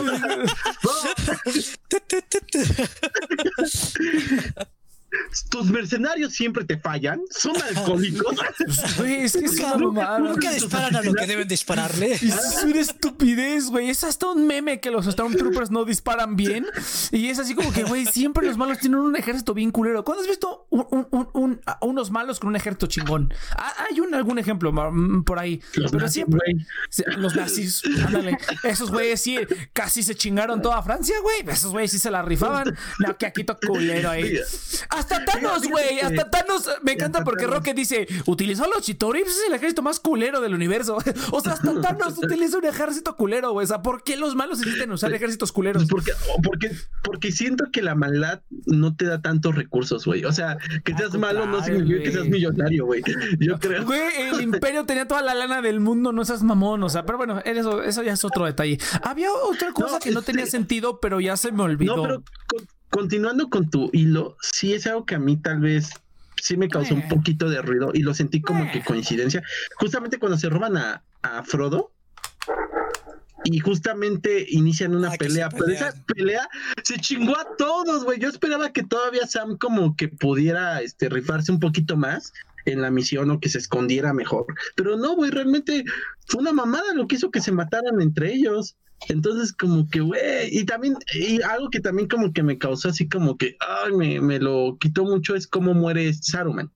Tus 5.49 5.65
mercenarios 5.69 6.33
siempre 6.33 6.63
te 6.65 6.77
fallan, 6.77 7.21
son 7.29 7.53
alcohólicos. 7.75 8.35
Güey, 8.97 9.21
es 9.23 9.33
que 9.33 9.45
es 9.45 9.59
una 9.59 9.75
Nunca, 9.75 10.01
mamada. 10.01 10.19
nunca 10.19 10.51
disparan 10.51 10.95
a 10.95 11.01
lo 11.01 11.13
que 11.13 11.25
deben 11.27 11.47
dispararle. 11.47 12.13
Es 12.13 12.63
una 12.63 12.79
estupidez, 12.79 13.65
güey. 13.65 13.89
Es 13.89 14.03
hasta 14.03 14.27
un 14.27 14.47
meme 14.47 14.79
que 14.79 14.91
los 14.91 15.05
Stormtroopers 15.05 15.71
no 15.71 15.85
disparan 15.85 16.35
bien. 16.35 16.65
Y 17.11 17.27
es 17.27 17.39
así 17.39 17.55
como 17.55 17.71
que, 17.71 17.83
güey, 17.83 18.05
siempre 18.05 18.45
los 18.45 18.57
malos 18.57 18.79
tienen 18.79 18.99
un 18.99 19.15
ejército 19.15 19.53
bien 19.53 19.71
culero. 19.71 20.03
¿Cuándo 20.03 20.21
has 20.23 20.27
visto 20.29 20.67
un- 20.69 20.87
un- 21.11 21.29
un- 21.33 21.61
unos 21.81 22.11
malos 22.11 22.39
con 22.39 22.49
un 22.49 22.55
ejército 22.55 22.87
chingón? 22.87 23.33
Ah, 23.57 23.73
Hay 23.89 23.99
un, 23.99 24.13
algún 24.13 24.39
ejemplo 24.39 24.71
mm, 24.71 25.23
por 25.23 25.39
ahí. 25.39 25.61
Los 25.75 25.91
Pero 25.91 26.03
nazis, 26.03 26.13
siempre. 26.13 26.39
Sí, 26.89 27.03
Los 27.17 27.35
nazis, 27.35 27.83
ándale. 28.05 28.37
Esos 28.63 28.91
güeyes 28.91 29.21
sí, 29.21 29.37
casi 29.73 30.03
se 30.03 30.15
chingaron 30.15 30.61
toda 30.61 30.81
Francia, 30.83 31.15
güey. 31.21 31.43
Esos 31.47 31.71
güeyes 31.71 31.91
sí 31.91 31.99
se 31.99 32.11
la 32.11 32.21
rifaban. 32.21 32.75
No, 32.99 33.17
que 33.17 33.25
aquí 33.25 33.43
culero 33.67 34.09
ahí. 34.09 34.37
Hasta 35.01 35.25
Thanos, 35.25 35.67
güey. 35.67 35.99
Hasta 35.99 36.29
Thanos. 36.29 36.69
Me 36.83 36.93
encanta 36.93 37.23
porque. 37.23 37.47
Rocket 37.47 37.75
dice: 37.75 38.07
utilizó 38.25 38.67
los 38.73 38.83
Chitoribs, 38.83 39.29
es 39.29 39.43
el 39.47 39.53
ejército 39.53 39.81
más 39.81 39.99
culero 39.99 40.41
del 40.41 40.53
universo. 40.53 40.97
O 41.31 41.39
sea, 41.41 41.53
hasta 41.53 41.79
Thanos 41.81 42.17
utiliza 42.17 42.57
un 42.57 42.65
ejército 42.65 43.15
culero, 43.15 43.51
güey. 43.51 43.63
O 43.63 43.67
sea, 43.67 43.81
¿por 43.81 44.03
qué 44.03 44.17
los 44.17 44.35
malos 44.35 44.59
necesitan 44.59 44.91
usar 44.91 45.13
ejércitos 45.13 45.51
culeros? 45.51 45.85
Porque, 45.87 46.11
porque, 46.43 46.71
porque 47.03 47.31
siento 47.31 47.65
que 47.71 47.81
la 47.81 47.95
maldad 47.95 48.41
no 48.65 48.95
te 48.95 49.05
da 49.05 49.21
tantos 49.21 49.55
recursos, 49.55 50.05
güey. 50.05 50.25
O 50.25 50.31
sea, 50.31 50.57
que 50.83 50.93
seas 50.95 51.13
malo 51.17 51.45
no 51.45 51.63
significa 51.63 52.03
que 52.03 52.11
seas 52.11 52.27
millonario, 52.27 52.85
güey. 52.85 53.01
Yo 53.39 53.57
creo. 53.59 53.85
Güey, 53.85 54.01
el 54.33 54.41
imperio 54.41 54.85
tenía 54.85 55.07
toda 55.07 55.21
la 55.21 55.33
lana 55.35 55.61
del 55.61 55.79
mundo, 55.79 56.11
no 56.11 56.25
seas 56.25 56.43
mamón, 56.43 56.83
o 56.83 56.89
sea, 56.89 57.05
pero 57.05 57.17
bueno, 57.17 57.39
eso, 57.45 57.81
eso 57.83 58.03
ya 58.03 58.13
es 58.13 58.23
otro 58.25 58.45
detalle. 58.45 58.77
Había 59.03 59.31
otra 59.31 59.71
cosa 59.73 59.93
No, 59.95 59.99
que 59.99 60.11
no 60.11 60.19
este- 60.19 60.31
tenía 60.33 60.45
sentido, 60.47 60.99
pero 60.99 61.19
ya 61.19 61.37
se 61.37 61.51
me 61.51 61.63
olvidó. 61.63 61.95
No, 61.97 62.03
pero 62.03 62.23
con- 62.47 62.67
continuando 62.91 63.49
con 63.49 63.69
tu 63.69 63.89
hilo, 63.93 64.37
sí 64.41 64.73
es 64.73 64.85
algo 64.85 65.05
que 65.05 65.15
a 65.15 65.19
mí 65.19 65.37
tal 65.37 65.59
vez 65.61 65.89
sí 66.41 66.57
me 66.57 66.69
causó 66.69 66.93
Eh. 66.93 66.97
un 66.97 67.07
poquito 67.09 67.49
de 67.49 67.61
ruido 67.61 67.91
y 67.93 68.01
lo 68.03 68.13
sentí 68.13 68.41
como 68.41 68.65
Eh. 68.65 68.69
que 68.71 68.83
coincidencia. 68.83 69.41
Justamente 69.77 70.19
cuando 70.19 70.37
se 70.37 70.49
roban 70.49 70.77
a, 70.77 71.03
a 71.23 71.43
Frodo 71.43 71.91
y 73.43 73.57
justamente 73.59 74.45
inician 74.49 74.95
una 74.95 75.09
Ah, 75.11 75.15
pelea, 75.17 75.49
pero 75.49 75.67
esa 75.67 75.93
pelea 76.05 76.47
se 76.83 76.97
chingó 76.99 77.35
a 77.37 77.47
todos, 77.57 78.03
güey. 78.03 78.19
Yo 78.19 78.29
esperaba 78.29 78.71
que 78.71 78.83
todavía 78.83 79.25
Sam 79.25 79.57
como 79.57 79.95
que 79.95 80.09
pudiera 80.09 80.81
este, 80.81 81.09
rifarse 81.09 81.51
un 81.51 81.59
poquito 81.59 81.97
más 81.97 82.33
en 82.65 82.81
la 82.81 82.91
misión 82.91 83.31
o 83.31 83.39
que 83.39 83.49
se 83.49 83.57
escondiera 83.57 84.13
mejor. 84.13 84.45
Pero 84.75 84.95
no, 84.95 85.15
güey, 85.15 85.31
realmente 85.31 85.83
fue 86.27 86.41
una 86.41 86.53
mamada 86.53 86.93
lo 86.93 87.07
que 87.07 87.15
hizo 87.15 87.31
que 87.31 87.41
se 87.41 87.51
mataran 87.51 87.99
entre 88.01 88.31
ellos. 88.33 88.75
Entonces, 89.09 89.51
como 89.51 89.89
que, 89.89 89.99
güey, 89.99 90.19
y 90.57 90.63
también, 90.65 90.95
y 91.13 91.41
algo 91.41 91.69
que 91.69 91.79
también 91.79 92.07
como 92.07 92.31
que 92.33 92.43
me 92.43 92.57
causó 92.57 92.89
así 92.89 93.07
como 93.09 93.37
que, 93.37 93.57
ay, 93.59 93.91
me, 93.93 94.21
me 94.21 94.39
lo 94.39 94.77
quitó 94.79 95.03
mucho 95.05 95.35
es 95.35 95.47
cómo 95.47 95.73
muere 95.73 96.13
Saruman. 96.13 96.71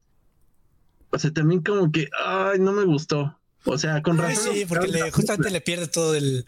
O 1.11 1.19
sea, 1.19 1.31
también 1.31 1.61
como 1.61 1.91
que, 1.91 2.09
ay, 2.25 2.59
no 2.59 2.71
me 2.73 2.83
gustó. 2.83 3.37
O 3.67 3.77
sea, 3.77 4.01
con 4.03 4.19
Ay, 4.21 4.35
razón. 4.35 4.53
sí, 4.53 4.65
porque 4.65 4.87
le, 4.87 5.09
justamente 5.11 5.49
le 5.49 5.59
pierde 5.61 5.87
todo 5.87 6.13
el. 6.15 6.45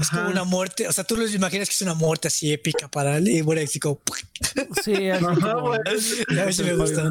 Es 0.00 0.08
como 0.10 0.28
una 0.30 0.44
muerte. 0.44 0.88
O 0.88 0.92
sea, 0.92 1.04
tú 1.04 1.16
lo 1.16 1.26
imaginas 1.28 1.68
que 1.68 1.74
es 1.74 1.82
una 1.82 1.92
muerte 1.94 2.28
así 2.28 2.52
épica 2.52 2.88
para 2.88 3.18
él 3.18 3.28
y 3.28 3.42
muere 3.42 3.62
así 3.64 3.78
como. 3.78 4.00
Sí, 4.82 5.10
así 5.10 5.24
Ajá, 5.24 5.52
como- 5.54 5.68
güey. 5.68 5.80
A 5.80 6.44
ver 6.44 6.54
si 6.54 6.62
me 6.62 6.74
gusta. 6.74 7.10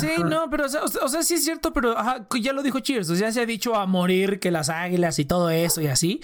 Sí, 0.00 0.08
no, 0.24 0.50
pero 0.50 0.66
o 0.66 0.68
sea, 0.68 0.82
o 0.82 1.08
sea, 1.08 1.22
sí 1.22 1.34
es 1.34 1.44
cierto, 1.44 1.72
pero 1.72 1.96
ajá, 1.96 2.26
ya 2.40 2.52
lo 2.52 2.62
dijo 2.62 2.80
Cheers, 2.80 3.08
o 3.08 3.16
sea, 3.16 3.32
se 3.32 3.40
ha 3.40 3.46
dicho 3.46 3.74
a 3.76 3.86
morir 3.86 4.40
que 4.40 4.50
las 4.50 4.68
águilas 4.68 5.18
y 5.18 5.24
todo 5.24 5.48
eso 5.50 5.80
y 5.80 5.86
así. 5.86 6.20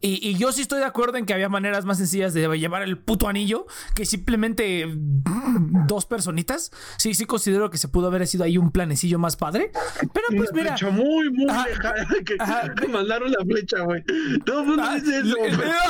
Y, 0.00 0.28
y 0.28 0.36
yo 0.36 0.52
sí 0.52 0.62
estoy 0.62 0.80
de 0.80 0.84
acuerdo 0.84 1.16
en 1.16 1.26
que 1.26 1.32
había 1.32 1.48
maneras 1.48 1.84
más 1.84 1.98
sencillas 1.98 2.34
de 2.34 2.46
llevar 2.58 2.82
el 2.82 2.98
puto 2.98 3.28
anillo 3.28 3.66
que 3.94 4.04
simplemente 4.04 4.86
mm, 4.86 5.86
dos 5.86 6.06
personitas. 6.06 6.70
Sí, 6.98 7.14
sí 7.14 7.24
considero 7.24 7.70
que 7.70 7.78
se 7.78 7.88
pudo 7.88 8.08
haber 8.08 8.26
sido 8.26 8.44
ahí 8.44 8.58
un 8.58 8.72
planecillo 8.72 9.18
más 9.18 9.36
padre. 9.36 9.70
Pero 10.12 10.26
pues 10.36 10.50
mira. 10.52 10.76
flecha 10.76 10.90
muy, 10.92 11.30
muy 11.30 11.48
Ajá. 11.50 11.66
lejana 11.68 12.06
que, 12.26 12.36
Ajá. 12.38 12.74
que 12.74 12.88
mandaron 12.88 13.30
la 13.30 13.44
flecha, 13.44 13.80
güey. 13.80 14.02
Todo 14.44 14.60
el 14.60 14.66
mundo 14.66 14.82
Ah, 14.86 14.94
dice 14.96 15.18
eso, 15.20 15.36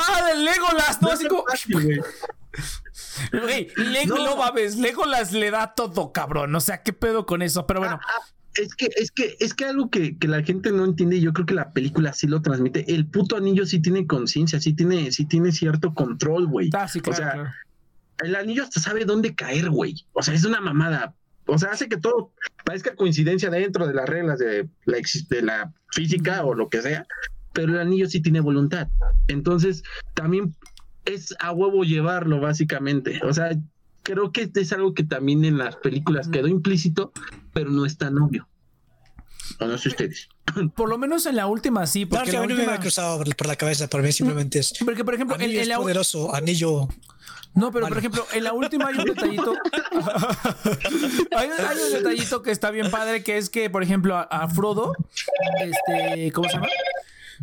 ah, 0.08 0.24
del 0.28 0.44
Legolas, 0.44 1.00
¿no? 1.02 1.10
Así 1.10 1.26
como. 1.26 1.44
fácil, 1.46 2.02
güey. 3.32 3.68
Lego, 3.76 4.16
No. 4.16 4.36
no 4.36 4.54
Legolas 4.78 5.32
le 5.32 5.50
da 5.50 5.74
todo, 5.74 6.12
cabrón. 6.12 6.54
O 6.54 6.60
sea, 6.60 6.82
¿qué 6.82 6.92
pedo 6.92 7.26
con 7.26 7.42
eso? 7.42 7.66
Pero 7.66 7.80
bueno. 7.80 7.98
Ah, 8.02 8.22
Es 8.56 8.74
que, 8.74 8.88
es 8.96 9.10
que, 9.12 9.36
es 9.40 9.54
que 9.54 9.64
algo 9.64 9.90
que, 9.90 10.18
que 10.18 10.26
la 10.28 10.42
gente 10.42 10.72
no 10.72 10.84
entiende, 10.84 11.16
y 11.16 11.20
yo 11.20 11.32
creo 11.32 11.46
que 11.46 11.54
la 11.54 11.72
película 11.72 12.12
sí 12.12 12.26
lo 12.26 12.42
transmite. 12.42 12.92
El 12.92 13.06
puto 13.06 13.36
anillo 13.36 13.64
sí 13.64 13.80
tiene 13.80 14.06
conciencia, 14.06 14.60
sí 14.60 14.74
tiene, 14.74 15.12
sí 15.12 15.24
tiene 15.24 15.52
cierto 15.52 15.94
control, 15.94 16.46
güey. 16.48 16.70
Ah, 16.74 16.88
sí, 16.88 17.00
claro, 17.00 17.14
o 17.14 17.16
sea, 17.22 17.32
claro. 17.32 17.50
el 18.24 18.34
anillo 18.36 18.62
hasta 18.64 18.80
sabe 18.80 19.04
dónde 19.04 19.34
caer, 19.34 19.70
güey. 19.70 20.04
O 20.12 20.22
sea, 20.22 20.34
es 20.34 20.44
una 20.44 20.60
mamada. 20.60 21.14
O 21.46 21.58
sea, 21.58 21.70
hace 21.70 21.88
que 21.88 21.96
todo 21.96 22.32
parezca 22.64 22.94
coincidencia 22.94 23.50
dentro 23.50 23.86
de 23.86 23.94
las 23.94 24.08
reglas 24.08 24.38
de 24.38 24.68
la, 24.84 24.98
exis- 24.98 25.26
de 25.28 25.42
la 25.42 25.72
física 25.92 26.44
o 26.44 26.54
lo 26.54 26.68
que 26.68 26.82
sea, 26.82 27.06
pero 27.52 27.72
el 27.72 27.80
anillo 27.80 28.08
sí 28.08 28.20
tiene 28.20 28.40
voluntad. 28.40 28.88
Entonces, 29.26 29.82
también 30.14 30.54
es 31.04 31.34
a 31.38 31.52
huevo 31.52 31.84
llevarlo, 31.84 32.40
básicamente. 32.40 33.20
O 33.24 33.32
sea, 33.32 33.50
creo 34.02 34.32
que 34.32 34.50
es 34.54 34.72
algo 34.72 34.94
que 34.94 35.04
también 35.04 35.44
en 35.44 35.58
las 35.58 35.76
películas 35.76 36.28
quedó 36.28 36.46
implícito, 36.48 37.12
pero 37.52 37.70
no 37.70 37.86
es 37.86 37.96
tan 37.98 38.18
obvio. 38.18 38.48
O 39.58 39.66
no 39.66 39.76
sé 39.78 39.88
ustedes. 39.90 40.28
Por 40.74 40.88
lo 40.88 40.98
menos 40.98 41.26
en 41.26 41.36
la 41.36 41.46
última 41.46 41.86
sí, 41.86 42.06
Claro 42.06 42.24
porque 42.24 42.30
que 42.32 42.36
a 42.36 42.40
mí 42.42 42.48
no 42.48 42.56
me 42.56 42.64
había 42.64 42.80
cruzado 42.80 43.18
por, 43.18 43.46
la 43.46 43.56
cabeza. 43.56 43.88
Para 43.88 44.02
mí 44.02 44.12
simplemente 44.12 44.58
es. 44.58 44.74
Porque, 44.84 45.04
por 45.04 45.14
ejemplo, 45.14 45.36
es 45.36 45.68
la, 45.68 45.76
poderoso, 45.76 46.34
anillo. 46.34 46.88
no, 47.54 47.70
pero 47.70 47.86
por 47.88 47.98
ejemplo, 47.98 48.26
en 48.32 48.44
la 48.44 48.52
última 48.52 48.88
hay 48.88 48.96
un 48.96 49.04
detallito. 49.14 49.54
hay, 51.36 51.48
un- 51.48 51.66
hay 51.66 51.76
un 51.86 51.92
detallito 51.92 52.42
que 52.42 52.50
está 52.50 52.70
bien 52.70 52.90
padre, 52.90 53.22
que 53.22 53.38
es 53.38 53.50
que, 53.50 53.70
por 53.70 53.82
ejemplo, 53.82 54.16
a, 54.16 54.22
a 54.22 54.48
Frodo, 54.48 54.92
este, 55.60 56.32
¿cómo 56.32 56.48
se 56.48 56.54
llama? 56.54 56.68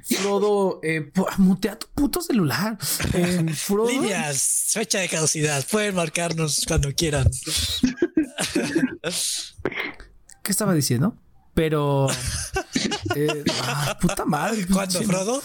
Frodo, 0.05 0.79
eh, 0.83 1.11
mutea 1.37 1.77
tu 1.77 1.87
puto 1.93 2.21
celular. 2.21 2.77
Eh, 3.13 3.45
Frodo. 3.53 3.89
Líneas, 3.89 4.67
fecha 4.71 4.99
de 4.99 5.09
caducidad. 5.09 5.65
Pueden 5.69 5.95
marcarnos 5.95 6.63
cuando 6.67 6.91
quieran. 6.93 7.29
¿Qué 10.43 10.51
estaba 10.51 10.73
diciendo? 10.73 11.15
Pero. 11.53 12.07
eh, 13.15 13.43
ah, 13.63 13.97
puta 13.99 14.25
madre. 14.25 14.65
¿Cuándo, 14.67 15.01
Frodo? 15.01 15.41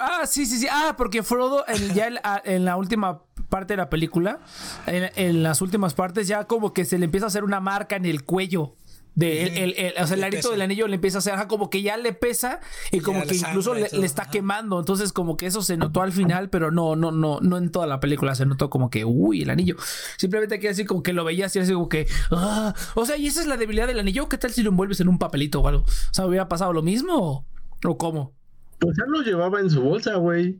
Ah, 0.00 0.26
sí, 0.26 0.46
sí, 0.46 0.58
sí. 0.58 0.66
Ah, 0.70 0.94
porque 0.96 1.22
Frodo, 1.22 1.64
en, 1.68 1.94
ya 1.94 2.06
en, 2.06 2.16
a- 2.24 2.40
en 2.44 2.64
la 2.64 2.76
última 2.76 3.22
parte 3.50 3.74
de 3.74 3.76
la 3.78 3.90
película, 3.90 4.40
en, 4.86 5.10
en 5.16 5.42
las 5.42 5.60
últimas 5.60 5.92
partes, 5.94 6.26
ya 6.28 6.44
como 6.44 6.72
que 6.72 6.84
se 6.84 6.98
le 6.98 7.04
empieza 7.04 7.26
a 7.26 7.28
hacer 7.28 7.44
una 7.44 7.60
marca 7.60 7.96
en 7.96 8.06
el 8.06 8.24
cuello. 8.24 8.74
De 9.20 9.42
el, 9.44 9.56
el- 9.58 9.74
el- 9.96 10.02
o 10.02 10.06
sea, 10.06 10.16
el 10.16 10.24
arito 10.24 10.38
pesa. 10.38 10.50
del 10.52 10.62
anillo 10.62 10.88
le 10.88 10.94
empieza 10.96 11.18
a 11.18 11.20
hacer 11.20 11.34
como 11.46 11.68
que 11.70 11.82
ya 11.82 11.96
le 11.96 12.12
pesa 12.12 12.60
y 12.90 12.98
Y 12.98 13.00
como 13.00 13.20
ya 13.20 13.26
que 13.26 13.36
incluso 13.36 13.74
le, 13.74 13.82
está 14.04 14.30
quemando. 14.30 14.78
Entonces, 14.78 15.12
como 15.12 15.36
que 15.36 15.46
eso 15.46 15.62
se 15.62 15.76
notó 15.76 16.02
al 16.02 16.12
final, 16.12 16.48
pero 16.50 16.70
no, 16.70 16.96
no, 16.96 17.12
no, 17.12 17.38
no 17.40 17.56
en 17.58 17.70
toda 17.70 17.86
la 17.86 18.00
película. 18.00 18.34
Se 18.34 18.46
notó 18.46 18.70
como 18.70 18.88
que, 18.90 19.04
uy, 19.04 19.42
el 19.42 19.50
anillo. 19.50 19.76
Simplemente 20.16 20.58
que 20.58 20.68
así 20.68 20.84
como 20.84 21.02
que 21.02 21.12
lo 21.12 21.24
veías 21.24 21.54
y 21.56 21.58
así 21.58 21.72
como 21.72 21.88
que, 21.88 22.06
ah. 22.30 22.74
O 22.94 23.04
sea, 23.06 23.16
y 23.16 23.26
esa 23.26 23.40
es 23.40 23.46
la 23.46 23.56
debilidad 23.56 23.86
del 23.86 23.98
anillo. 24.00 24.28
¿Qué 24.28 24.38
tal 24.38 24.50
si 24.52 24.62
lo 24.62 24.70
envuelves 24.70 25.00
en 25.00 25.08
un 25.08 25.18
papelito 25.18 25.60
o 25.60 25.68
algo? 25.68 25.82
O 25.82 26.14
sea, 26.14 26.26
¿hubiera 26.26 26.48
pasado 26.48 26.72
lo 26.72 26.82
mismo 26.82 27.14
o, 27.16 27.46
o 27.88 27.98
cómo? 27.98 28.32
Pues 28.78 28.96
él 28.98 29.04
lo 29.08 29.22
llevaba 29.22 29.60
en 29.60 29.68
su 29.70 29.80
bolsa, 29.82 30.14
güey. 30.16 30.58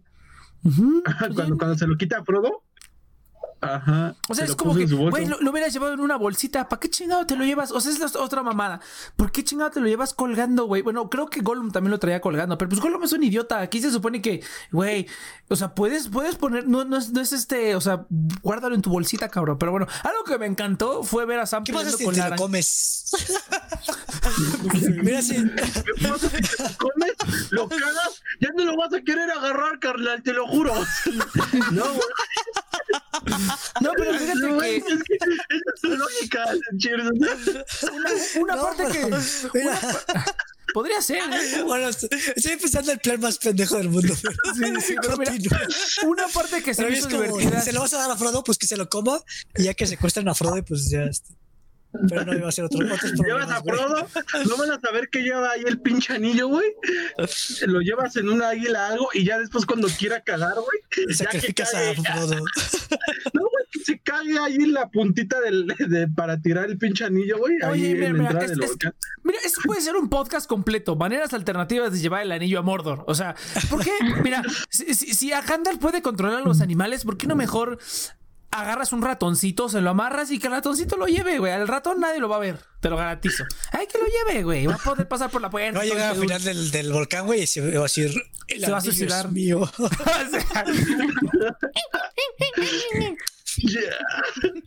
Ujú. 0.65 1.03
cuando, 1.35 1.57
cuando 1.57 1.79
se 1.79 1.87
lo 1.87 1.97
quita 1.97 2.19
a 2.19 2.25
Frodo. 2.25 2.63
Ajá. 3.61 4.15
O 4.29 4.35
sea, 4.35 4.47
se 4.47 4.53
es 4.53 4.57
como 4.57 4.75
que, 4.75 4.87
güey, 4.87 5.27
lo, 5.27 5.39
lo 5.41 5.51
hubieras 5.51 5.73
llevado 5.73 5.93
en 5.93 6.01
una 6.01 6.17
bolsita. 6.17 6.69
¿Para 6.69 6.81
qué 6.81 6.89
chingado 6.89 7.27
te 7.27 7.37
lo 7.37 7.45
llevas? 7.45 7.71
O 7.73 7.81
sea, 7.81 7.93
es 7.93 7.99
la 7.99 8.21
otra 8.21 8.43
mamada. 8.43 8.81
¿Por 9.17 9.33
qué 9.33 9.45
chingado 9.45 9.71
te 9.71 9.81
lo 9.81 9.87
llevas 9.87 10.15
colgando, 10.15 10.65
güey? 10.65 10.81
Bueno, 10.83 11.11
creo 11.11 11.29
que 11.29 11.41
Gollum 11.41 11.71
también 11.71 11.91
lo 11.91 11.99
traía 11.99 12.21
colgando, 12.21 12.57
pero 12.57 12.71
pues 12.71 12.81
Gollum 12.81 13.05
es 13.05 13.13
un 13.13 13.23
idiota. 13.23 13.61
Aquí 13.61 13.81
se 13.81 13.91
supone 13.91 14.23
que, 14.23 14.43
güey, 14.73 15.07
o 15.49 15.57
sea, 15.57 15.75
puedes, 15.75 16.09
puedes 16.09 16.37
poner, 16.37 16.67
no, 16.67 16.85
no 16.85 16.97
es, 16.97 17.11
no 17.11 17.21
es 17.21 17.33
este, 17.33 17.75
o 17.75 17.81
sea, 17.81 18.07
guárdalo 18.43 18.75
en 18.75 18.83
tu 18.83 18.91
bolsita, 18.91 19.29
cabrón. 19.29 19.59
Pero 19.59 19.73
bueno, 19.73 19.87
algo 20.05 20.25
que 20.25 20.39
me 20.39 20.47
encantó 20.47 21.03
fue 21.03 21.27
ver 21.27 21.41
a 21.41 21.47
Sam 21.47 21.65
¿Qué 21.65 21.73
pasa 21.73 21.91
si 21.91 22.05
con 22.05 22.15
te 22.15 22.21
la 22.21 22.31
lo 22.31 22.37
comes? 22.37 23.13
Mira 25.03 25.21
si. 25.21 25.35
¿Qué 25.35 26.09
pasa 26.09 26.31
si 26.31 26.37
te 26.41 26.63
lo 26.63 26.77
comes? 26.79 27.51
Lo 27.51 27.69
cagas, 27.69 28.23
ya 28.41 28.49
no 28.57 28.65
lo 28.65 28.77
vas 28.77 28.93
a 28.95 29.01
querer 29.03 29.31
agarrar, 29.31 29.79
carnal, 29.81 30.23
te 30.23 30.33
lo 30.33 30.47
juro. 30.47 30.73
no, 31.73 31.85
güey. 31.85 32.01
No, 33.81 33.93
pero 33.97 34.19
fíjate 34.19 34.39
No, 34.41 34.59
que 34.61 34.77
es 34.77 34.85
es 34.85 35.81
tu 35.81 35.89
lógica, 35.97 36.45
una, 37.93 38.11
una 38.41 38.57
No, 38.57 38.63
parte 38.63 38.85
pero- 38.93 39.19
que 39.53 39.59
Mira, 39.59 39.81
podría 40.73 41.03
ser, 41.03 41.19
¿eh? 41.19 41.63
bueno, 41.67 41.89
estoy 41.89 42.57
pensando 42.57 42.93
en 42.93 42.97
el 42.99 43.01
plan 43.01 43.21
más 43.21 43.39
pendejo 43.39 43.77
del 43.77 43.89
mundo. 43.89 44.15
pero- 44.23 44.35
Sí, 44.81 44.87
sí, 44.87 44.95
pero 45.03 45.17
mira, 45.17 45.33
una 46.07 46.29
parte 46.29 46.63
que 46.63 46.73
se 46.75 46.83
me 46.83 46.93
es 46.93 47.01
hizo 47.01 47.09
como, 47.11 47.23
divertida. 47.23 47.61
se 47.63 47.73
lo 47.73 47.81
vas 47.81 47.93
a 47.95 47.99
dar 47.99 48.11
a 48.11 48.17
Frodo, 48.17 48.45
pues 48.45 48.59
que 48.59 48.67
se 48.67 48.77
lo 48.77 48.89
coma 48.89 49.21
y 49.57 49.65
ya 49.65 49.75
que 49.75 49.87
secuestran 49.87 50.29
a 50.29 50.35
Frodo, 50.35 50.63
pues 50.65 50.89
ya. 50.91 51.03
este, 51.05 51.35
Pero 52.09 52.25
no 52.25 52.35
iba 52.35 52.49
a 52.49 52.53
ser 52.53 52.65
otro, 52.67 52.79
otros 52.87 53.13
Llevas 53.27 53.51
a. 53.51 53.63
Frodo, 53.63 54.07
no 54.49 54.57
van 54.57 54.71
a 54.73 54.81
saber 54.81 55.09
que 55.11 55.23
lleva 55.23 55.51
ahí 55.51 55.63
el 55.67 55.81
pinche 55.81 56.15
anillo, 56.15 56.49
güey. 56.49 56.67
Lo 57.67 57.81
llevas 57.81 58.17
en 58.17 58.29
una 58.29 58.51
águila 58.51 58.89
algo 58.89 59.09
y 59.13 59.25
ya 59.25 59.39
después 59.39 59.67
cuando 59.67 59.89
quiera 59.89 60.21
cagar, 60.23 60.55
güey. 60.55 60.81
Ya 60.91 61.07
que 61.07 61.15
sacrificas 61.15 61.75
a. 61.75 61.95
Frodo. 61.95 62.37
No, 63.35 63.43
güey, 63.43 63.65
que 63.71 63.81
se 63.85 63.99
cague 64.01 64.37
ahí 64.39 64.57
la 64.67 64.89
puntita 64.91 65.41
del, 65.41 65.67
de, 65.79 66.09
para 66.09 66.41
tirar 66.43 66.69
el 66.69 66.77
pinche 66.77 67.05
anillo, 67.05 67.39
güey. 67.39 67.55
Oye, 67.63 67.95
mira, 67.95 68.13
mira, 68.13 68.45
es- 68.45 68.51
es-. 68.53 68.77
Mira, 69.23 69.39
esto 69.45 69.61
puede 69.65 69.81
ser 69.81 69.95
un 69.95 70.09
podcast 70.09 70.49
completo. 70.49 70.97
Maneras 70.97 71.33
alternativas 71.33 71.93
de 71.93 72.01
llevar 72.01 72.23
el 72.23 72.33
anillo 72.33 72.59
a 72.59 72.63
Mordor. 72.63 73.05
O 73.07 73.15
sea, 73.15 73.37
¿por 73.69 73.85
qué? 73.85 73.93
Mira, 74.25 74.43
si, 74.71 74.93
si- 74.95 75.15
si 75.15 75.33
a 75.33 75.43
Gandalf 75.43 75.79
puede 75.79 76.03
controlar 76.03 76.39
a 76.41 76.45
los 76.45 76.61
animales, 76.63 77.05
¿por 77.05 77.17
qué 77.17 77.27
no 77.29 77.37
mejor 77.37 77.79
agarras 78.51 78.93
un 78.93 79.03
ratoncito, 79.03 79.69
se 79.69 79.81
lo 79.81 79.91
amarras 79.91 80.31
y 80.31 80.39
que 80.39 80.49
el 80.49 80.53
ratoncito 80.55 80.97
lo 80.97 81.07
lleve, 81.07 81.39
güey? 81.39 81.53
Al 81.53 81.69
ratón 81.69 82.01
nadie 82.01 82.21
lo 82.21 82.29
va 82.29 82.37
a 82.37 82.41
ver, 82.41 82.59
te 82.81 82.91
lo 82.91 82.97
garantizo. 82.97 83.45
Ay, 83.73 83.87
que 83.87 83.99
lo 83.99 84.07
lleve, 84.07 84.43
güey. 84.43 84.67
Va 84.67 84.75
a 84.75 84.79
poder 84.79 85.09
pasar 85.09 85.31
por 85.31 85.41
la 85.41 85.51
puerta. 85.51 85.79
Va 85.79 85.85
a 85.85 85.87
llegar 85.87 86.11
al 86.11 86.17
final 86.17 86.43
del, 86.43 86.71
del 86.71 86.93
volcán, 86.93 87.27
güey, 87.27 87.43
y 87.43 87.47
se 87.47 87.61
va 87.61 87.81
a 87.81 87.83
decir. 87.83 88.13
"El 88.49 88.65
Se 88.65 88.71
va 88.71 88.79
a 88.79 88.81
suicidar". 88.81 89.31
mío. 89.31 89.61
Yeah. 93.57 93.97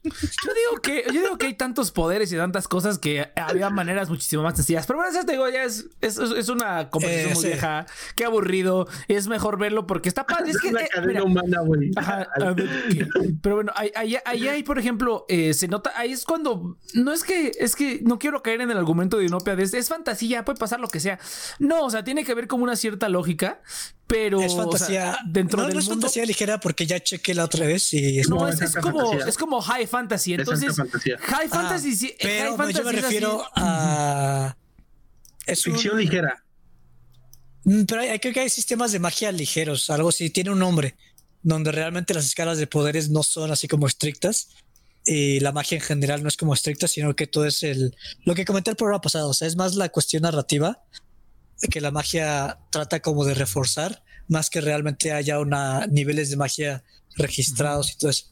Yo 0.04 0.54
digo 0.54 0.82
que 0.82 1.04
yo 1.08 1.22
digo 1.22 1.38
que 1.38 1.48
hay 1.48 1.54
tantos 1.54 1.92
poderes 1.92 2.32
y 2.32 2.38
tantas 2.38 2.68
cosas 2.68 3.00
que 3.00 3.32
había 3.36 3.70
maneras 3.70 4.10
muchísimo 4.10 4.44
más 4.44 4.56
sencillas. 4.56 4.86
Pero 4.86 5.00
bueno, 5.00 5.12
eso 5.16 5.26
te 5.26 5.34
digo, 5.34 5.48
ya 5.50 5.64
es, 5.64 5.88
es, 6.02 6.18
es 6.18 6.50
una 6.50 6.90
conversación 6.90 7.32
Eh, 7.32 7.34
muy 7.34 7.42
sí. 7.44 7.48
vieja. 7.50 7.86
Qué 8.16 8.26
aburrido. 8.26 8.88
Es 9.08 9.28
mejor 9.28 9.58
verlo 9.58 9.88
porque 9.88 10.10
está 10.10 10.26
padre. 10.26 10.52
Es 10.52 10.56
Es 10.62 10.62
que, 10.62 10.70
eh, 10.70 10.90
cadena 10.94 11.08
mira, 11.08 11.24
humana, 11.24 11.62
güey. 11.62 11.92
Pero 13.42 13.56
bueno, 13.56 13.72
ahí, 13.76 13.92
ahí 14.26 14.48
hay, 14.48 14.64
por 14.64 14.80
ejemplo, 14.80 15.26
eh, 15.28 15.54
se 15.54 15.68
nota, 15.68 15.92
ahí 15.96 16.12
es 16.12 16.26
cuando, 16.26 16.78
no 16.94 17.12
es 17.12 17.24
que, 17.24 17.52
es 17.60 17.76
que 17.76 18.00
no 18.04 18.20
quiero 18.20 18.42
caer 18.42 18.62
en 18.62 18.72
el 18.72 18.78
argumento 18.78 19.18
de 19.18 19.26
Inopia, 19.26 19.56
de 19.56 19.64
es, 19.64 19.74
es 19.74 19.90
fantasía, 19.90 20.46
puede 20.46 20.58
pasar 20.60 20.80
lo 20.80 20.88
que 20.88 21.00
sea. 21.00 21.20
No, 21.60 21.84
o 21.84 21.90
sea, 21.90 22.04
tiene 22.04 22.24
que 22.24 22.34
ver 22.34 22.48
con 22.48 22.62
una 22.62 22.76
cierta 22.76 23.10
lógica, 23.10 23.62
pero 24.08 24.42
Es 24.42 24.52
o 24.52 24.56
sea, 24.56 24.64
fantasía. 24.64 25.18
dentro 25.26 25.60
no, 25.62 25.66
del 25.68 25.74
no 25.76 25.80
es 25.80 25.86
mundo. 25.88 26.02
fantasía 26.02 26.26
ligera 26.26 26.60
porque 26.60 26.86
ya 26.86 27.00
chequé 27.00 27.34
la 27.34 27.46
otra 27.46 27.66
vez 27.66 27.94
y 27.94 28.20
es 28.20 28.30
No, 28.30 28.38
como, 28.38 28.48
fantasía. 28.52 29.26
es 29.28 29.38
como 29.38 29.62
high 29.62 29.88
fantasy. 29.88 30.34
Entonces, 30.34 30.76
fantasía. 30.76 31.18
high 31.20 31.48
Ah, 31.52 31.56
fantasy, 31.56 31.96
sí, 31.96 32.16
pero 32.22 32.58
high 32.58 32.58
no, 32.58 32.70
yo 32.80 32.84
me 32.84 32.92
es 32.92 32.98
así. 32.98 33.02
refiero 33.02 33.44
a. 33.56 34.56
Es 35.46 35.66
un- 35.68 35.74
Ficción 35.74 35.98
ligera. 35.98 36.44
Mm, 37.66 37.84
Pero 37.84 38.02
hay, 38.02 38.20
creo 38.20 38.34
que 38.34 38.42
hay 38.42 38.50
sistemas 38.50 38.92
de 38.92 39.00
magia 39.00 39.32
ligeros, 39.32 39.90
algo 39.90 40.10
así, 40.10 40.30
tiene 40.30 40.52
un 40.52 40.60
nombre, 40.60 40.96
donde 41.42 41.72
realmente 41.72 42.14
las 42.14 42.26
escalas 42.26 42.58
de 42.58 42.68
poderes 42.68 43.10
no 43.10 43.24
son 43.24 43.52
así 43.52 43.68
como 43.68 43.88
estrictas 43.88 44.50
y 45.06 45.40
la 45.40 45.52
magia 45.54 45.78
en 45.78 45.82
general 45.82 46.22
no 46.24 46.28
es 46.30 46.38
como 46.38 46.54
estricta, 46.54 46.88
sino 46.88 47.16
que 47.16 47.28
todo 47.28 47.46
es 47.46 47.64
el 47.64 47.96
lo 48.26 48.36
que 48.36 48.46
comenté 48.46 48.70
el 48.72 48.76
programa 48.78 49.02
pasado, 49.02 49.30
o 49.30 49.34
sea, 49.34 49.48
es 49.48 49.56
más 49.56 49.76
la 49.76 49.90
cuestión 49.90 50.24
narrativa 50.24 50.82
que 51.70 51.82
la 51.82 51.92
magia 51.92 52.60
trata 52.70 53.02
como 53.02 53.26
de 53.26 53.34
reforzar, 53.34 54.04
más 54.28 54.50
que 54.50 54.62
realmente 54.62 55.12
haya 55.12 55.40
una 55.40 55.86
niveles 55.88 56.30
de 56.30 56.38
magia 56.38 56.84
registrados 57.16 57.92
y 57.92 57.98
todo 57.98 58.10
eso. 58.12 58.26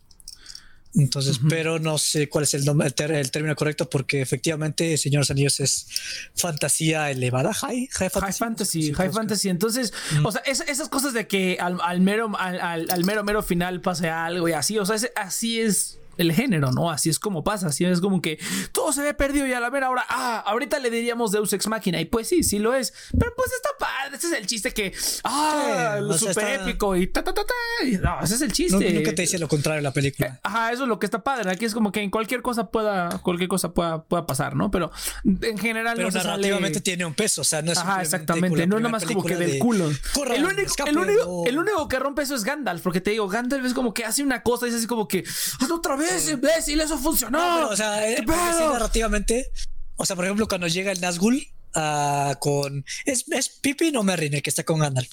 Entonces, 0.94 1.38
Ujú. 1.38 1.48
pero 1.48 1.80
no 1.80 1.98
sé 1.98 2.28
cuál 2.28 2.44
es 2.44 2.54
el 2.54 2.66
nombre, 2.66 2.92
el, 2.98 3.32
término 3.32 3.56
correcto, 3.56 3.90
porque 3.90 4.20
efectivamente 4.22 4.98
Señor 4.98 5.24
Anillos 5.30 5.62
es 5.62 5.88
fantasía 6.36 7.10
elevada, 7.12 7.54
high, 7.54 7.88
high 7.94 8.10
fantasy. 8.10 8.22
High 8.22 8.34
fantasy, 8.34 8.82
Sí, 8.84 8.94
high 8.94 9.10
fantasy. 9.12 9.50
Entonces, 9.50 9.94
Mm. 10.20 10.26
o 10.26 10.32
sea, 10.34 10.42
es- 10.46 10.66
esas 10.68 10.90
cosas 10.90 11.14
de 11.14 11.28
que 11.28 11.58
al, 11.62 11.78
al 11.82 12.02
mero, 12.02 12.30
al, 12.38 13.06
mero, 13.06 13.24
mero 13.24 13.42
final 13.42 13.80
pase 13.80 14.10
algo 14.10 14.50
y 14.50 14.52
así, 14.52 14.78
o 14.80 14.86
sea, 14.86 14.98
ese- 14.98 15.14
así 15.16 15.62
es 15.62 15.98
el 16.22 16.32
género, 16.34 16.72
¿no? 16.72 16.90
Así 16.92 17.10
es 17.10 17.20
como 17.20 17.44
pasa, 17.44 17.68
así 17.68 17.86
es 17.86 18.00
como 18.02 18.22
que 18.22 18.40
todo 18.72 18.92
se 18.94 19.02
ve 19.02 19.14
perdido 19.14 19.46
y 19.48 19.54
a 19.54 19.60
la 19.60 19.70
mera 19.70 19.90
hora, 19.90 20.06
ah, 20.10 20.44
ahorita 20.48 20.80
le 20.80 20.90
diríamos 20.90 21.32
Deus 21.32 21.52
Ex 21.54 21.68
Machina 21.68 22.00
y 22.00 22.06
pues 22.06 22.28
sí, 22.28 22.44
sí 22.44 22.60
lo 22.60 22.74
es, 22.74 22.94
pero 23.18 23.34
pues 23.36 23.52
está 23.54 23.70
padre, 23.80 24.18
ese 24.18 24.28
es 24.28 24.34
el 24.34 24.48
chiste 24.48 24.72
que, 24.72 24.94
ah, 25.24 25.96
Sí, 25.98 26.04
lo 26.04 26.18
sea, 26.18 26.34
super 26.34 26.48
está- 26.54 26.64
épico 26.70 26.96
y 26.96 27.08
ta, 27.08 27.24
ta, 27.24 27.34
ta, 27.34 27.42
ta, 27.46 27.86
y 27.86 27.92
no, 27.98 28.20
ese 28.22 28.36
es 28.36 28.42
el 28.42 28.52
chiste. 28.52 28.78
Nu- 28.92 29.00
Nunca 29.00 29.16
te 29.16 29.24
dice 29.24 29.40
lo 29.40 29.48
contrario 29.48 29.82
la 29.82 29.92
película. 29.94 30.40
Ajá, 30.44 30.72
eso 30.72 30.84
es 30.84 30.90
lo 30.90 31.00
que 31.00 31.06
está 31.06 31.24
padre. 31.24 31.50
Aquí 31.50 31.66
es 31.66 31.74
como 31.74 31.92
que 31.92 32.02
en 32.02 32.10
cualquier 32.12 32.42
cosa 32.42 32.70
pueda, 32.70 33.20
cualquier 33.20 33.50
cosa 33.50 33.74
pueda, 33.74 34.04
pueda 34.04 34.26
pasar, 34.26 34.56
¿no? 34.56 34.70
Pero 34.72 34.92
en 35.24 35.58
general 35.58 35.96
Pero 35.96 36.08
no 36.08 36.12
sale- 36.12 36.26
narrativamente 36.30 36.82
tiene 36.82 37.06
un 37.06 37.14
peso, 37.14 37.42
o 37.42 37.44
sea, 37.44 37.62
no 37.62 37.72
es 37.72 37.78
Ajá, 37.78 38.02
exactamente. 38.02 38.68
No 38.68 38.78
es 38.78 38.82
nada 38.82 38.92
más 38.92 39.06
como 39.06 39.24
que 39.24 39.36
del 39.36 39.52
de, 39.54 39.60
culo. 39.60 39.90
"Corran, 40.14 40.36
El 40.38 40.46
único, 40.46 40.62
escapen", 40.62 40.96
el, 40.96 41.02
único, 41.02 41.24
o- 41.30 41.46
el 41.48 41.58
único 41.58 41.88
que 41.88 42.00
rompe 42.00 42.22
eso 42.22 42.36
es 42.36 42.44
Gandalf, 42.44 42.82
porque 42.82 43.02
te 43.02 43.12
digo, 43.12 43.28
Gandalf 43.28 43.66
es 43.66 43.74
como 43.74 43.94
que 43.94 44.06
hace 44.06 44.24
una 44.24 44.44
cosa 44.44 44.68
y 44.68 44.70
es 44.70 44.76
así 44.76 44.88
como 44.88 45.08
que 45.08 45.24
hazlo 45.60 45.76
otra 45.76 45.96
vez, 45.96 46.11
imbécil, 46.32 46.80
eso 46.82 46.98
funcionó. 46.98 47.38
No, 47.40 47.56
pero, 47.56 47.70
o 47.70 47.76
sea, 47.76 48.10
eh, 48.10 48.16
¿Qué 48.18 48.24
porque 48.24 48.40
sí, 48.58 48.64
narrativamente, 48.72 49.48
o 49.96 50.06
sea, 50.06 50.16
por 50.16 50.26
ejemplo, 50.26 50.48
cuando 50.48 50.68
llega 50.68 50.92
el 50.92 51.00
Nazgûl 51.02 51.48
ah, 51.76 52.36
con 52.40 52.84
es, 53.06 53.26
es 53.30 53.50
Pippin 53.50 53.96
o 53.98 54.04
Merrin 54.04 54.34
el 54.34 54.42
que 54.42 54.50
está 54.50 54.64
con 54.64 54.80
Gandalf. 54.80 55.10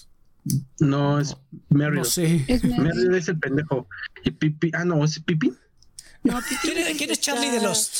No, 0.80 1.20
es 1.20 1.36
Merrill. 1.68 1.98
no 1.98 2.04
sé. 2.04 2.44
Es. 2.48 2.64
Merrill 2.64 3.14
es 3.14 3.28
el 3.28 3.38
pendejo. 3.38 3.86
Y 4.24 4.30
Pipi. 4.30 4.70
Ah, 4.74 4.84
no, 4.84 5.04
es 5.04 5.18
Pipi. 5.20 5.52
No, 6.22 6.38
Pippin 6.40 6.58
¿Quién, 6.62 6.78
es- 6.78 6.84
quién 6.96 7.08
que 7.08 7.12
es 7.12 7.20
Charlie 7.20 7.50
de 7.50 7.56
está- 7.56 7.68
Lost? 7.68 7.96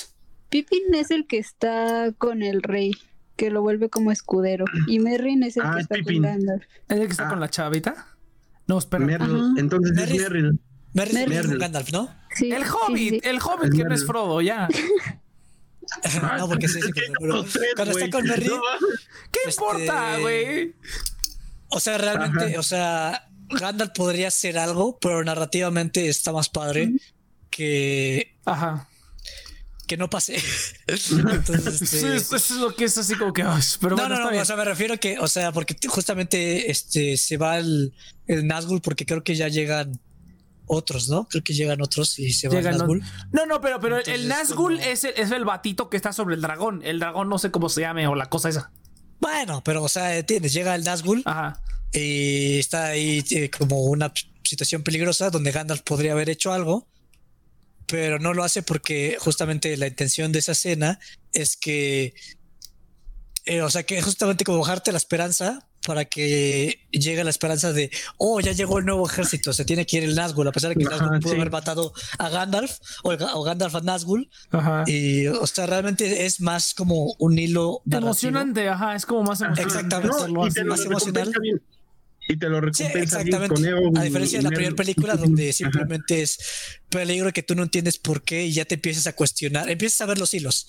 Pippin 0.49 0.95
es 0.95 1.11
el 1.11 1.27
que 1.27 1.39
está 1.39 2.11
con 2.17 2.43
el 2.43 2.63
rey, 2.63 2.93
que 3.37 3.51
lo 3.51 3.61
vuelve 3.61 3.91
como 3.91 4.11
escudero. 4.13 4.65
Y 4.87 4.99
Merrin 4.99 5.43
es 5.43 5.57
el 5.59 5.63
Ah, 5.65 5.73
que 5.75 5.81
es 5.81 5.83
está 5.83 5.95
Pippin. 5.97 6.23
con 6.23 6.31
Gandalf. 6.33 6.63
¿Es 6.89 6.97
el 6.99 7.07
que 7.07 7.13
está 7.13 7.27
Ah. 7.27 7.31
con 7.31 7.41
la 7.41 7.51
chavita? 7.51 8.07
No, 8.67 8.79
espera. 8.79 9.05
Merrill. 9.05 9.55
Entonces 9.59 9.93
Merrill. 9.95 10.17
es 10.17 10.23
Merrill. 10.23 10.61
Con 10.95 11.59
Gandalf, 11.59 11.91
¿no? 11.93 12.15
Sí, 12.35 12.51
el 12.51 12.63
Hobbit, 12.65 12.99
sí, 12.99 13.21
sí. 13.23 13.29
el 13.29 13.39
Hobbit 13.41 13.75
que 13.75 13.85
no 13.85 13.95
es. 13.95 14.05
Frodo, 14.07 14.41
ya. 14.41 14.69
no, 16.39 16.49
porque 16.49 16.69
sí, 16.69 16.81
sí, 16.83 16.91
pero 17.21 17.45
cuando 17.77 17.99
está 17.99 18.11
con 18.11 18.27
Merrin, 18.27 18.49
No, 18.51 18.61
¿Qué 19.33 19.39
Este- 19.47 19.51
importa, 19.63 20.19
güey? 20.19 20.75
o 21.69 21.81
sea, 21.81 21.97
realmente, 21.99 22.45
Ajá. 22.45 22.61
o 22.61 22.63
sea, 22.63 23.29
Gandalf 23.49 23.93
podría 23.95 24.31
ser 24.31 24.59
algo, 24.59 24.99
pero 24.99 25.25
narrativamente 25.25 26.09
está 26.09 26.33
más 26.33 26.51
padre 26.51 26.93
que, 27.51 28.37
Ajá. 28.45 28.87
que 29.87 29.97
no 29.97 30.11
pase. 30.11 30.37
Entonces, 30.87 31.89
Sí, 31.89 31.97
este, 32.07 32.17
eso 32.17 32.37
es 32.37 32.51
lo 32.53 32.75
que 32.75 32.85
es 32.85 32.99
así 32.99 33.15
como 33.15 33.33
que. 33.33 33.43
ay, 33.43 33.63
pero 33.81 33.97
no, 33.97 34.03
bueno, 34.03 34.17
no, 34.17 34.25
no, 34.25 34.31
bien. 34.31 34.43
o 34.43 34.45
sea, 34.45 34.57
me 34.57 34.65
refiero 34.67 34.99
que, 35.01 35.19
o 35.19 35.29
sea, 35.29 35.53
porque 35.53 35.75
justamente 35.89 36.71
este 36.71 37.17
se 37.17 37.39
va 37.39 37.59
el, 37.59 37.95
el 38.27 38.45
Nazgûl 38.45 38.83
porque 38.83 39.07
creo 39.07 39.25
que 39.25 39.35
ya 39.35 39.49
llegan 39.49 39.99
otros, 40.69 41.09
¿no? 41.09 41.27
Creo 41.29 41.43
que 41.43 41.55
llegan 41.55 41.81
otros 41.83 42.19
y 42.19 42.33
se 42.33 42.49
va 42.49 42.55
Llegan 42.55 42.75
el 42.75 42.79
los- 42.81 42.89
Nazgûl. 42.89 43.03
No, 43.33 43.47
no, 43.47 43.61
pero, 43.61 43.81
pero 43.81 43.99
el 43.99 44.33
como- 44.55 44.71
es, 44.71 45.05
el, 45.05 45.15
es 45.17 45.31
el 45.31 45.45
batito 45.45 45.89
que 45.91 45.97
está 45.97 46.13
sobre 46.13 46.35
el 46.37 46.41
dragón. 46.43 46.81
El 46.85 46.99
dragón 47.01 47.29
no 47.29 47.39
sé 47.39 47.51
cómo 47.51 47.69
se 47.69 47.81
llame 47.81 48.07
o 48.07 48.15
la 48.15 48.27
cosa 48.27 48.49
esa. 48.49 48.71
Bueno, 49.21 49.63
pero, 49.65 49.83
o 49.83 49.89
sea, 49.89 50.17
entiendes, 50.17 50.53
llega 50.53 50.75
el 50.75 50.85
Nazgûl 50.85 51.23
Ajá. 51.25 51.61
y 51.93 52.59
está 52.59 52.87
ahí 52.89 53.25
eh, 53.33 53.51
como 53.51 53.83
una 53.85 54.13
situación 54.45 54.83
peligrosa 54.83 55.31
donde 55.31 55.51
Gandalf 55.51 55.83
podría 55.83 56.13
haber 56.13 56.31
hecho 56.31 56.53
algo, 56.53 56.87
pero 57.87 58.19
no 58.19 58.33
lo 58.35 58.45
hace 58.45 58.63
porque 58.63 59.17
justamente 59.19 59.77
la 59.77 59.87
intención 59.89 60.31
de 60.31 60.39
esa 60.39 60.53
escena 60.53 61.01
es 61.33 61.57
que, 61.57 62.15
eh, 63.45 63.63
o 63.63 63.71
sea, 63.71 63.83
que 63.85 64.01
justamente 64.03 64.45
como 64.45 64.61
bajarte 64.61 64.93
la 64.93 64.99
esperanza 64.99 65.68
para 65.87 66.05
que 66.05 66.87
llegue 66.91 67.25
la 67.25 67.31
esperanza 67.31 67.73
de, 67.73 67.91
oh, 68.19 68.41
ya 68.41 68.53
llegó 68.53 68.79
el 68.79 68.85
nuevo 68.85 69.07
ejército, 69.09 69.53
se 69.53 69.65
tiene 69.65 69.87
que 69.87 69.99
ir 69.99 70.05
el 70.05 70.17
Nazgûl, 70.17 70.49
a 70.49 70.53
pesar 70.53 70.75
de 70.75 70.77
que 70.77 70.87
Ajá, 70.87 71.05
Nazgûl 71.07 71.21
pudo 71.21 71.33
sí. 71.33 71.37
haber 71.41 71.51
matado 71.51 71.93
a 72.19 72.29
Gandalf 72.29 72.79
o, 73.03 73.43
Gandalf 73.43 73.75
a 73.75 73.81
Nazgûl, 73.81 74.29
Ajá. 74.51 74.85
y, 74.87 75.27
o 75.29 75.47
sea, 75.47 75.67
realmente 75.67 76.27
es 76.27 76.41
más 76.41 76.75
como 76.75 77.15
un 77.19 77.39
hilo 77.39 77.81
narrativo. 77.85 78.09
Emocionante, 78.09 78.69
ajá. 78.69 78.95
Es 78.97 79.07
como 79.07 79.23
más 79.23 79.41
emocionante. 79.41 79.63
Exactamente. 79.63 80.33
No, 80.33 80.45
y 80.45 80.49
así. 80.49 80.55
te 80.55 80.65
lo 80.65 80.71
más 80.71 80.85
emocional. 80.85 81.33
bien. 81.41 81.63
Y 82.31 82.37
te 82.39 82.49
lo 82.51 82.57
Sí, 82.75 82.85
recompensa 82.85 83.23
bien 83.23 83.35
exactamente. 83.35 83.85
con 83.85 83.97
A 83.97 84.03
diferencia 84.03 84.39
de 84.39 84.43
la 84.43 84.51
primera 84.51 84.77
película, 84.77 85.17
donde 85.17 85.45
Ajá. 85.45 85.53
simplemente 85.55 86.21
es 86.21 86.39
peligro 86.91 87.33
que 87.33 87.43
tú 87.43 87.55
no 87.55 87.63
entiendes 87.63 87.97
por 87.99 88.23
qué 88.23 88.45
y 88.45 88.53
ya 88.53 88.67
te 88.67 88.75
empiezas 88.75 89.07
a 89.07 89.15
cuestionar, 89.15 89.71
empiezas 89.71 90.03
a 90.03 90.07
ver 90.07 90.19
los 90.19 90.35
hilos. 90.35 90.67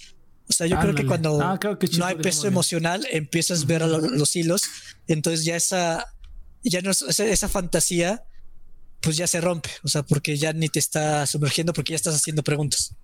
O 0.50 0.54
sea, 0.54 0.66
yo 0.68 0.76
creo 0.78 0.90
Ándale. 0.90 1.02
que 1.04 1.08
cuando 1.08 1.40
Ah, 1.42 1.58
creo 1.60 1.78
que 1.78 1.88
no 1.98 2.06
hay 2.06 2.16
peso 2.16 2.48
emocional, 2.48 3.06
empiezas 3.12 3.64
a 3.64 3.66
ver 3.68 3.84
a 3.84 3.88
lo- 3.88 4.00
los 4.00 4.36
hilos, 4.36 4.64
entonces 5.08 5.46
ya 5.46 5.56
esa, 5.56 6.06
ya 6.64 6.82
no 6.82 6.90
es- 6.92 7.04
esa, 7.04 7.26
esa 7.26 7.48
fantasía, 7.48 8.24
pues 9.00 9.16
ya 9.16 9.28
se 9.28 9.40
rompe. 9.42 9.70
O 9.84 9.88
sea, 9.88 10.02
porque 10.04 10.38
ya 10.38 10.52
ni 10.52 10.68
te 10.68 10.80
está 10.80 11.26
sumergiendo, 11.28 11.72
porque 11.72 11.92
ya 11.92 11.98
estás 11.98 12.16
haciendo 12.16 12.44
preguntas. 12.44 12.96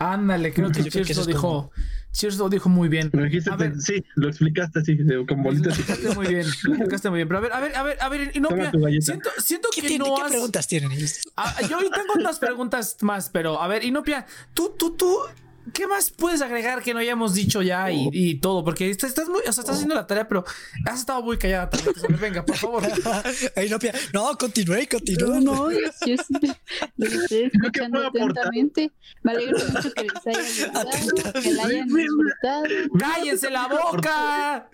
Ándale, 0.00 0.52
creo 0.54 0.68
que 0.70 0.80
creo 0.80 0.90
Cheers 1.04 1.10
eso 1.10 1.20
lo 1.20 1.22
es 1.22 1.26
dijo. 1.26 1.40
como- 1.42 1.70
Cheers 2.12 2.36
lo 2.38 2.48
dijo 2.48 2.68
muy 2.68 2.88
bien. 2.88 3.10
Lo 3.12 3.24
dijiste, 3.24 3.50
A 3.50 3.56
ver. 3.56 3.74
sí, 3.80 4.02
lo 4.14 4.28
explicaste 4.28 4.78
así, 4.78 4.96
con 4.96 5.38
Lo 5.38 5.42
bolitas. 5.42 5.76
y 5.76 5.80
explicaste 5.82 6.14
muy 6.14 6.26
bien, 6.28 6.46
lo 6.62 6.72
explicaste 6.74 7.10
muy 7.10 7.16
bien. 7.18 7.28
Pero 7.28 7.38
a 7.38 7.42
ver, 7.42 7.52
a 7.52 7.60
ver, 7.60 7.76
a 7.76 7.82
ver, 7.82 7.96
a 8.00 8.08
ver, 8.08 8.32
galleta. 8.34 9.04
siento, 9.04 9.30
siento 9.44 9.68
¿Qué, 9.74 9.82
que 9.82 9.88
tiene- 9.88 10.08
no 10.08 10.14
qué 10.14 10.22
has... 10.22 10.30
preguntas 10.30 10.66
tienen? 10.68 10.90
Ah, 11.36 11.54
yo 11.68 11.78
tengo 11.90 12.14
unas 12.16 12.38
preguntas 12.38 12.96
más, 13.02 13.28
pero 13.28 13.60
a 13.60 13.66
ver, 13.68 13.84
Inopia, 13.84 14.24
tú, 14.54 14.74
tú, 14.78 14.96
tú, 14.96 15.18
¿qué 15.72 15.86
más 15.86 16.10
puedes 16.10 16.42
agregar 16.42 16.82
que 16.82 16.94
no 16.94 17.00
hayamos 17.00 17.34
dicho 17.34 17.62
ya 17.62 17.90
y, 17.90 18.08
y 18.12 18.40
todo? 18.40 18.64
Porque 18.64 18.90
estás, 18.90 19.10
estás 19.10 19.28
muy, 19.28 19.40
o 19.40 19.52
sea, 19.52 19.62
estás 19.62 19.76
haciendo 19.76 19.94
la 19.94 20.06
tarea, 20.06 20.28
pero 20.28 20.44
has 20.86 21.00
estado 21.00 21.22
muy 21.22 21.38
callada 21.38 21.70
también. 21.70 21.94
Entonces, 21.94 22.20
venga, 22.20 22.44
por 22.44 22.56
favor. 22.56 22.82
No, 23.68 23.78
no, 24.30 24.38
continúe, 24.38 24.86
continúe. 24.90 25.40
No, 25.40 25.70
yo, 25.70 25.78
yo 26.06 26.16
sí 26.16 26.38
los 26.96 27.12
estoy 27.12 27.42
escuchando 27.52 28.06
atentamente. 28.06 28.90
Me 29.22 29.32
alegro 29.32 29.58
mucho 29.58 29.92
que 29.92 30.04
les 30.04 30.26
haya 30.26 30.68
gustado, 30.68 31.42
que 31.42 31.52
la 31.52 31.64
hayan 31.64 31.88
disfrutado. 31.94 32.64
¡Cállense 32.98 33.50
la 33.50 33.68
boca! 33.68 34.70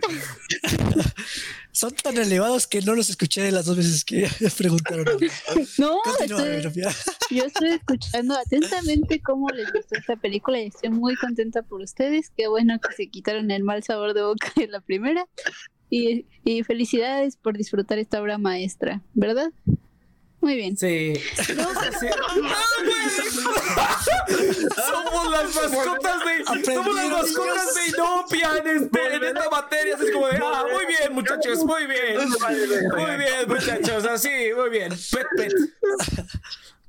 Son 1.75 1.93
tan 1.95 2.17
elevados 2.17 2.67
que 2.67 2.81
no 2.83 2.95
los 2.95 3.11
escuché 3.11 3.51
las 3.51 3.67
dos 3.67 3.77
veces 3.77 4.05
que 4.05 4.29
preguntaron. 4.57 5.05
No, 5.79 6.01
estoy- 6.37 6.63
yo 7.31 7.45
estoy 7.45 7.71
escuchando 7.73 8.35
atentamente 8.39 9.21
cómo 9.21 9.49
les 9.51 9.73
gustó 9.73 9.97
esta 9.99 10.17
película 10.17 10.61
y 10.61 10.67
estoy 10.69 10.91
muy 10.91 11.17
contenta 11.17 11.63
por 11.63 11.81
ustedes. 11.83 12.31
Qué 12.37 12.47
bueno 12.49 12.79
que 12.81 12.95
se 12.95 13.09
quitaron 13.09 13.51
el 13.51 13.65
mal 13.65 13.83
sabor 13.83 14.15
de 14.15 14.23
boca 14.23 14.53
en 14.57 14.71
la 14.71 14.81
primera. 14.81 15.27
Y, 15.91 16.27
y 16.45 16.63
felicidades 16.65 17.37
por 17.37 17.57
disfrutar 17.59 17.99
esta 17.99 18.21
obra 18.23 18.39
maestra, 18.39 19.03
¿verdad? 19.13 19.51
Muy 20.41 20.57
bien. 20.57 20.77
Sí. 20.77 21.13
No, 21.57 21.69
sí. 22.01 22.07
somos 24.77 25.31
las 25.31 25.55
mascotas 25.55 26.21
de. 26.25 26.65
Somos 26.65 26.95
las 26.95 27.09
mascotas 27.09 27.75
de 27.75 27.89
Inopia 27.89 28.51
en, 28.59 28.67
este, 28.83 29.15
en 29.15 29.25
esta 29.25 29.51
materia. 29.51 29.97
Es 30.01 30.11
como 30.13 30.29
de. 30.29 30.37
Ah, 30.37 30.65
muy 30.73 30.87
bien, 30.87 31.13
muchachos, 31.13 31.65
muy 31.65 31.87
bien. 31.87 32.19
Muy 32.97 33.17
bien, 33.17 33.49
muchachos, 33.49 34.05
así, 34.05 34.31
muy 34.57 34.71
bien. 34.71 34.91
Pet, 34.91 35.27
pet. 35.37 35.53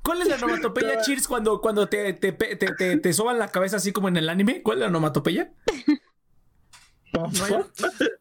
¿Cuál 0.02 0.22
es 0.22 0.28
la 0.28 0.36
onomatopeya, 0.36 1.00
Cheers, 1.00 1.26
cuando, 1.26 1.60
cuando 1.60 1.88
te, 1.88 2.12
te, 2.12 2.30
te, 2.30 2.54
te, 2.56 2.96
te 2.96 3.12
soban 3.12 3.40
la 3.40 3.48
cabeza 3.48 3.78
así 3.78 3.92
como 3.92 4.06
en 4.06 4.16
el 4.16 4.28
anime? 4.28 4.62
¿Cuál 4.62 4.78
es 4.78 4.80
la 4.82 4.86
onomatopeya? 4.86 5.50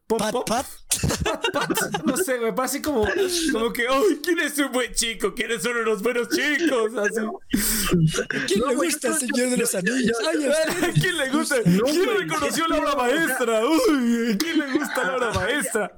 Pat, 0.08 0.36
pat. 0.46 0.66
No 2.06 2.16
sé, 2.18 2.40
me 2.40 2.54
pasa 2.54 2.76
así 2.76 2.82
como, 2.82 3.06
como 3.52 3.74
que, 3.74 3.88
¡ay! 3.88 4.20
¿Quién 4.24 4.40
es 4.40 4.58
un 4.60 4.72
buen 4.72 4.94
chico? 4.94 5.34
¿Quiénes 5.34 5.64
son 5.64 5.78
unos 5.78 6.02
buenos 6.02 6.30
chicos? 6.30 6.92
Así. 6.96 7.22
¿Quién 8.48 8.62
le 8.68 8.76
gusta 8.76 9.10
el 9.10 9.16
Señor 9.16 9.50
de 9.50 9.58
los 9.58 9.76
Anillos? 9.76 10.18
Ay, 10.28 10.46
¿A 10.46 10.92
quién 10.94 11.18
le 11.18 11.30
gusta? 11.30 11.56
No, 11.66 11.84
¿Quién 11.84 12.06
güey, 12.06 12.18
reconoció 12.20 12.66
¿qué 12.66 12.72
la 12.72 12.78
obra 12.80 12.96
maestra? 12.96 13.62
Uy, 13.66 14.32
¿a 14.34 14.38
quién 14.38 14.60
le 14.60 14.72
gusta 14.72 15.04
la 15.04 15.16
obra 15.18 15.34
maestra? 15.34 15.98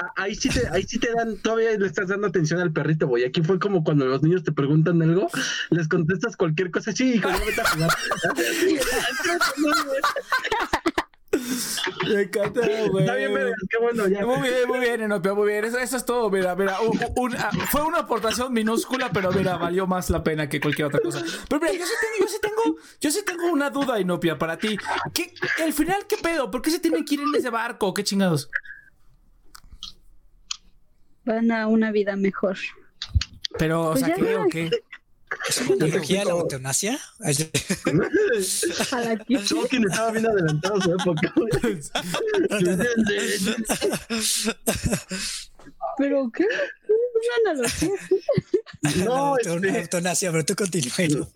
Ah, 0.00 0.12
Ahí 0.14 0.36
sí, 0.36 0.48
te, 0.48 0.68
ahí 0.68 0.84
sí 0.84 0.96
te 1.00 1.12
dan, 1.12 1.38
todavía 1.38 1.76
le 1.76 1.86
estás 1.86 2.06
dando 2.06 2.28
atención 2.28 2.60
al 2.60 2.72
perrito, 2.72 3.08
güey. 3.08 3.24
Aquí 3.24 3.42
fue 3.42 3.58
como 3.58 3.82
cuando 3.82 4.06
los 4.06 4.22
niños 4.22 4.44
te 4.44 4.52
preguntan 4.52 5.02
algo, 5.02 5.28
les 5.70 5.88
contestas 5.88 6.36
cualquier 6.36 6.70
cosa. 6.70 6.92
Sí, 6.92 7.14
hijo, 7.14 7.28
ya 7.28 7.38
vete 7.44 7.60
a 7.60 7.64
jugar. 7.64 7.90
Me 12.06 12.22
encanta, 12.22 12.60
güey. 12.90 13.04
Está 13.04 13.14
bien, 13.16 13.34
verga, 13.34 13.54
qué 13.70 13.78
bueno, 13.78 14.08
ya. 14.08 14.24
Muy 14.24 14.48
bien, 14.48 14.68
muy 14.68 14.78
bien, 14.80 15.00
Enopia, 15.02 15.34
muy 15.34 15.48
bien. 15.48 15.64
Eso, 15.64 15.78
eso 15.78 15.96
es 15.96 16.04
todo, 16.04 16.30
mira, 16.30 16.54
mira. 16.56 16.80
un- 16.80 16.98
un- 17.16 17.36
ah, 17.36 17.50
fue 17.70 17.82
una 17.82 17.98
aportación 18.00 18.52
minúscula, 18.52 19.10
pero 19.12 19.30
mira, 19.32 19.56
valió 19.56 19.86
más 19.86 20.10
la 20.10 20.22
pena 20.22 20.48
que 20.48 20.60
cualquier 20.60 20.86
otra 20.88 21.00
cosa. 21.00 21.22
Pero 21.48 21.60
mira, 21.60 21.72
yo 21.74 21.84
sí 21.86 21.92
tengo, 22.00 22.14
yo 22.20 22.28
sí 22.28 22.38
tengo, 22.40 22.76
yo 23.00 23.10
sí 23.10 23.20
tengo 23.24 23.46
una 23.52 23.70
duda, 23.70 24.00
Inopia, 24.00 24.38
para 24.38 24.56
ti. 24.58 24.76
¿Qué, 25.14 25.32
el 25.64 25.72
final, 25.72 26.06
¿qué 26.08 26.16
pedo? 26.16 26.50
¿Por 26.50 26.62
qué 26.62 26.70
se 26.70 26.78
tienen 26.80 27.04
que 27.04 27.14
ir 27.14 27.20
en 27.20 27.34
ese 27.34 27.50
barco? 27.50 27.92
¿Qué 27.94 28.04
chingados? 28.04 28.50
Van 31.24 31.50
a 31.50 31.66
una 31.66 31.90
vida 31.90 32.16
mejor. 32.16 32.56
Pero, 33.58 33.82
o 33.88 33.90
Pues 33.92 34.00
sea, 34.00 34.08
ya 34.10 34.14
¿qué 34.16 34.22
no. 34.34 34.42
o 34.42 34.48
qué? 34.48 34.70
¿Es 35.48 35.60
una 35.62 35.86
analogía 35.86 36.22
a 36.22 36.24
la 36.24 36.30
eutanasia? 36.32 36.98
Tolkien 39.48 39.84
estaba 39.90 40.10
bien 40.10 40.26
adelantado 40.26 40.76
a 40.76 40.80
su 40.80 40.92
época. 40.92 41.32
¿Pero 45.98 46.30
qué? 46.30 46.44
Una 46.44 47.52
analogía. 47.52 47.90
No, 49.04 49.36
este, 49.36 49.80
eutanasia, 49.80 50.30
pero 50.30 50.44
tú 50.44 50.54
continúa. 50.54 50.92
No, 51.08 51.28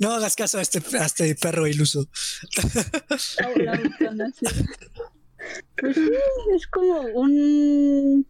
no 0.00 0.12
hagas 0.14 0.34
caso 0.34 0.58
a 0.58 0.62
este, 0.62 0.82
a 0.98 1.06
este 1.06 1.34
perro 1.36 1.66
iluso. 1.66 2.00
o 2.00 2.06
la 3.58 3.76
eutanasia. 3.76 4.50
Pues 5.76 5.94
sí, 5.94 6.10
es 6.54 6.66
como 6.66 7.00
un 7.00 8.26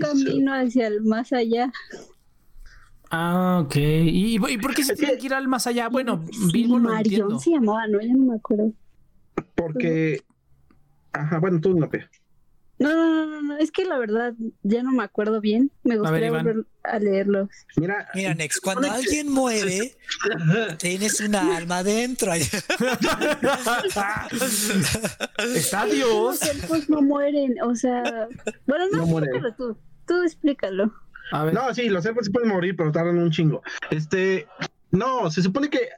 camino 0.00 0.52
hacia 0.52 0.88
el 0.88 1.02
más 1.02 1.32
allá. 1.32 1.72
Ah, 3.10 3.60
ok. 3.64 3.76
¿Y, 3.76 4.36
y 4.36 4.58
por 4.58 4.74
qué 4.74 4.84
se 4.84 4.94
tienen 4.94 5.18
que 5.18 5.26
ir 5.26 5.34
al 5.34 5.48
más 5.48 5.66
allá? 5.66 5.88
Bueno, 5.88 6.24
Sí, 6.30 6.38
Bilbo 6.52 6.78
lo 6.78 6.88
Marion 6.90 7.02
entiendo. 7.22 7.38
se 7.40 7.50
llamaba, 7.50 7.86
¿no? 7.88 8.00
Ya 8.00 8.14
no 8.14 8.24
me 8.32 8.36
acuerdo. 8.36 8.72
Porque. 9.54 10.22
Ajá, 11.12 11.38
bueno, 11.38 11.60
tú 11.60 11.74
no, 11.78 11.88
pe. 11.90 12.06
No, 12.78 12.88
no, 12.88 12.96
no, 12.96 13.26
no, 13.26 13.42
no, 13.42 13.56
es 13.58 13.70
que 13.72 13.84
la 13.84 13.98
verdad 13.98 14.32
ya 14.62 14.82
no 14.82 14.92
me 14.92 15.02
acuerdo 15.04 15.40
bien. 15.42 15.70
Me 15.82 15.98
gustaría 15.98 16.30
volver 16.30 16.64
a 16.84 16.98
leerlos. 16.98 17.48
Mira, 17.76 18.08
Mira, 18.14 18.32
Nex, 18.34 18.58
cuando 18.64 18.90
alguien 18.90 19.30
muere, 19.30 19.96
tienes 20.78 21.20
una 21.20 21.56
alma 21.58 21.82
dentro. 21.82 22.32
Está 25.54 25.84
Los 25.84 25.94
Dios. 25.94 26.42
elfos 26.42 26.88
no 26.88 27.02
mueren, 27.02 27.54
o 27.62 27.74
sea... 27.74 28.28
Bueno, 28.66 28.84
no, 28.92 28.98
No 28.98 29.06
mueren. 29.06 29.42
tú. 29.58 29.76
Tú 30.06 30.22
explícalo. 30.22 30.92
A 31.32 31.44
ver. 31.44 31.54
no, 31.54 31.72
sí, 31.74 31.88
los 31.88 32.04
elfos 32.06 32.26
sí 32.26 32.32
pueden 32.32 32.48
morir, 32.48 32.74
pero 32.76 32.92
tardan 32.92 33.18
un 33.18 33.30
chingo. 33.30 33.62
Este. 33.90 34.46
No, 34.90 35.30
se 35.30 35.42
supone 35.42 35.70
que 35.70 35.88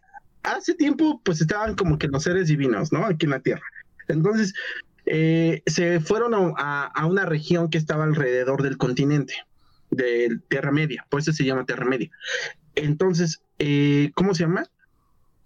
hace 0.42 0.74
tiempo, 0.74 1.20
pues 1.24 1.40
estaban 1.40 1.74
como 1.76 1.98
que 1.98 2.08
los 2.08 2.22
seres 2.24 2.48
divinos, 2.48 2.92
¿no? 2.92 3.06
Aquí 3.06 3.24
en 3.26 3.30
la 3.30 3.40
tierra. 3.40 3.62
Entonces, 4.08 4.52
eh, 5.06 5.62
se 5.66 6.00
fueron 6.00 6.34
a, 6.34 6.52
a- 6.58 6.86
a 6.86 7.06
una 7.06 7.24
región 7.24 7.70
que 7.70 7.78
estaba 7.78 8.04
alrededor 8.04 8.62
del 8.62 8.76
continente, 8.76 9.34
de 9.90 10.38
Tierra 10.48 10.72
Media, 10.72 11.06
por 11.10 11.20
eso 11.20 11.32
se 11.32 11.44
llama 11.44 11.64
Tierra 11.66 11.84
Media. 11.86 12.10
Entonces, 12.74 13.42
eh, 13.58 14.10
¿cómo 14.14 14.34
se 14.34 14.44
llama? 14.44 14.66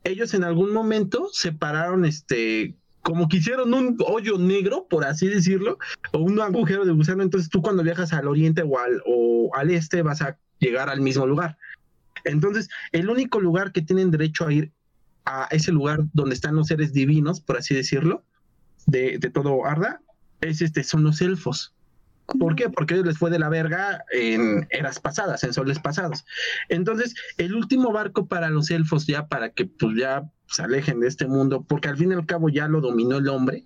Ellos 0.04 0.34
en 0.34 0.44
algún 0.44 0.72
momento 0.72 1.28
separaron 1.32 2.04
este, 2.04 2.74
como 3.06 3.28
que 3.28 3.36
hicieron 3.36 3.72
un 3.72 3.96
hoyo 4.04 4.36
negro, 4.36 4.88
por 4.90 5.04
así 5.04 5.28
decirlo, 5.28 5.78
o 6.10 6.18
un 6.18 6.40
agujero 6.40 6.84
de 6.84 6.90
gusano. 6.90 7.22
Entonces, 7.22 7.48
tú 7.48 7.62
cuando 7.62 7.84
viajas 7.84 8.12
al 8.12 8.26
oriente 8.26 8.62
o 8.62 8.80
al, 8.80 9.00
o 9.06 9.52
al 9.54 9.70
este 9.70 10.02
vas 10.02 10.22
a 10.22 10.36
llegar 10.58 10.88
al 10.88 11.00
mismo 11.00 11.24
lugar. 11.24 11.56
Entonces, 12.24 12.68
el 12.90 13.08
único 13.08 13.38
lugar 13.38 13.70
que 13.70 13.80
tienen 13.80 14.10
derecho 14.10 14.44
a 14.44 14.52
ir 14.52 14.72
a 15.24 15.46
ese 15.52 15.70
lugar 15.70 16.00
donde 16.14 16.34
están 16.34 16.56
los 16.56 16.66
seres 16.66 16.92
divinos, 16.92 17.40
por 17.40 17.58
así 17.58 17.76
decirlo, 17.76 18.24
de, 18.86 19.18
de 19.18 19.30
todo 19.30 19.64
Arda, 19.64 20.02
es 20.40 20.60
este, 20.60 20.82
son 20.82 21.04
los 21.04 21.20
elfos. 21.20 21.75
¿Por 22.40 22.56
qué? 22.56 22.68
Porque 22.68 22.96
les 22.96 23.18
fue 23.18 23.30
de 23.30 23.38
la 23.38 23.48
verga 23.48 24.04
en 24.12 24.66
eras 24.70 24.98
pasadas, 24.98 25.44
en 25.44 25.52
soles 25.52 25.78
pasados. 25.78 26.24
Entonces, 26.68 27.14
el 27.38 27.54
último 27.54 27.92
barco 27.92 28.26
para 28.26 28.50
los 28.50 28.70
elfos, 28.70 29.06
ya 29.06 29.26
para 29.28 29.50
que 29.50 29.66
pues 29.66 29.96
ya 29.96 30.24
se 30.48 30.62
alejen 30.62 31.00
de 31.00 31.08
este 31.08 31.26
mundo, 31.26 31.64
porque 31.68 31.88
al 31.88 31.96
fin 31.96 32.10
y 32.10 32.14
al 32.14 32.26
cabo 32.26 32.48
ya 32.48 32.66
lo 32.68 32.80
dominó 32.80 33.16
el 33.18 33.28
hombre, 33.28 33.64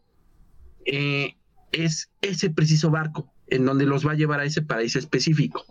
eh, 0.85 1.37
es 1.73 2.11
ese 2.21 2.51
preciso 2.51 2.91
barco 2.91 3.33
en 3.49 3.65
donde 3.65 3.87
los 3.87 4.07
va 4.07 4.13
a 4.13 4.17
llevar 4.17 4.41
a 4.41 4.45
ese 4.45 4.63
paraíso 4.63 4.99
específico. 4.99 5.65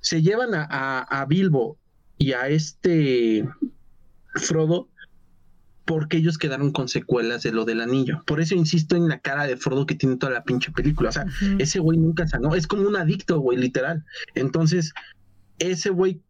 Se 0.00 0.22
llevan 0.22 0.54
a, 0.54 0.66
a- 0.70 1.20
a 1.20 1.24
Bilbo 1.26 1.78
y 2.18 2.32
a 2.32 2.48
este 2.48 3.48
Frodo 4.34 4.88
porque 5.88 6.18
ellos 6.18 6.36
quedaron 6.36 6.70
con 6.70 6.86
secuelas 6.86 7.42
de 7.42 7.50
lo 7.50 7.64
del 7.64 7.80
anillo. 7.80 8.22
Por 8.26 8.42
eso 8.42 8.54
insisto 8.54 8.94
en 8.94 9.08
la 9.08 9.20
cara 9.20 9.46
de 9.46 9.56
Frodo 9.56 9.86
que 9.86 9.94
tiene 9.94 10.18
toda 10.18 10.30
la 10.30 10.44
pinche 10.44 10.70
película. 10.70 11.08
O 11.08 11.12
sea, 11.12 11.24
ese 11.58 11.78
güey 11.78 11.96
nunca 11.96 12.28
sanó. 12.28 12.54
Es 12.54 12.66
como 12.66 12.86
un 12.86 12.94
adicto, 12.94 13.40
güey, 13.40 13.56
literal. 13.56 14.04
Entonces, 14.34 14.92
ese 15.58 15.88
güey 15.88 16.20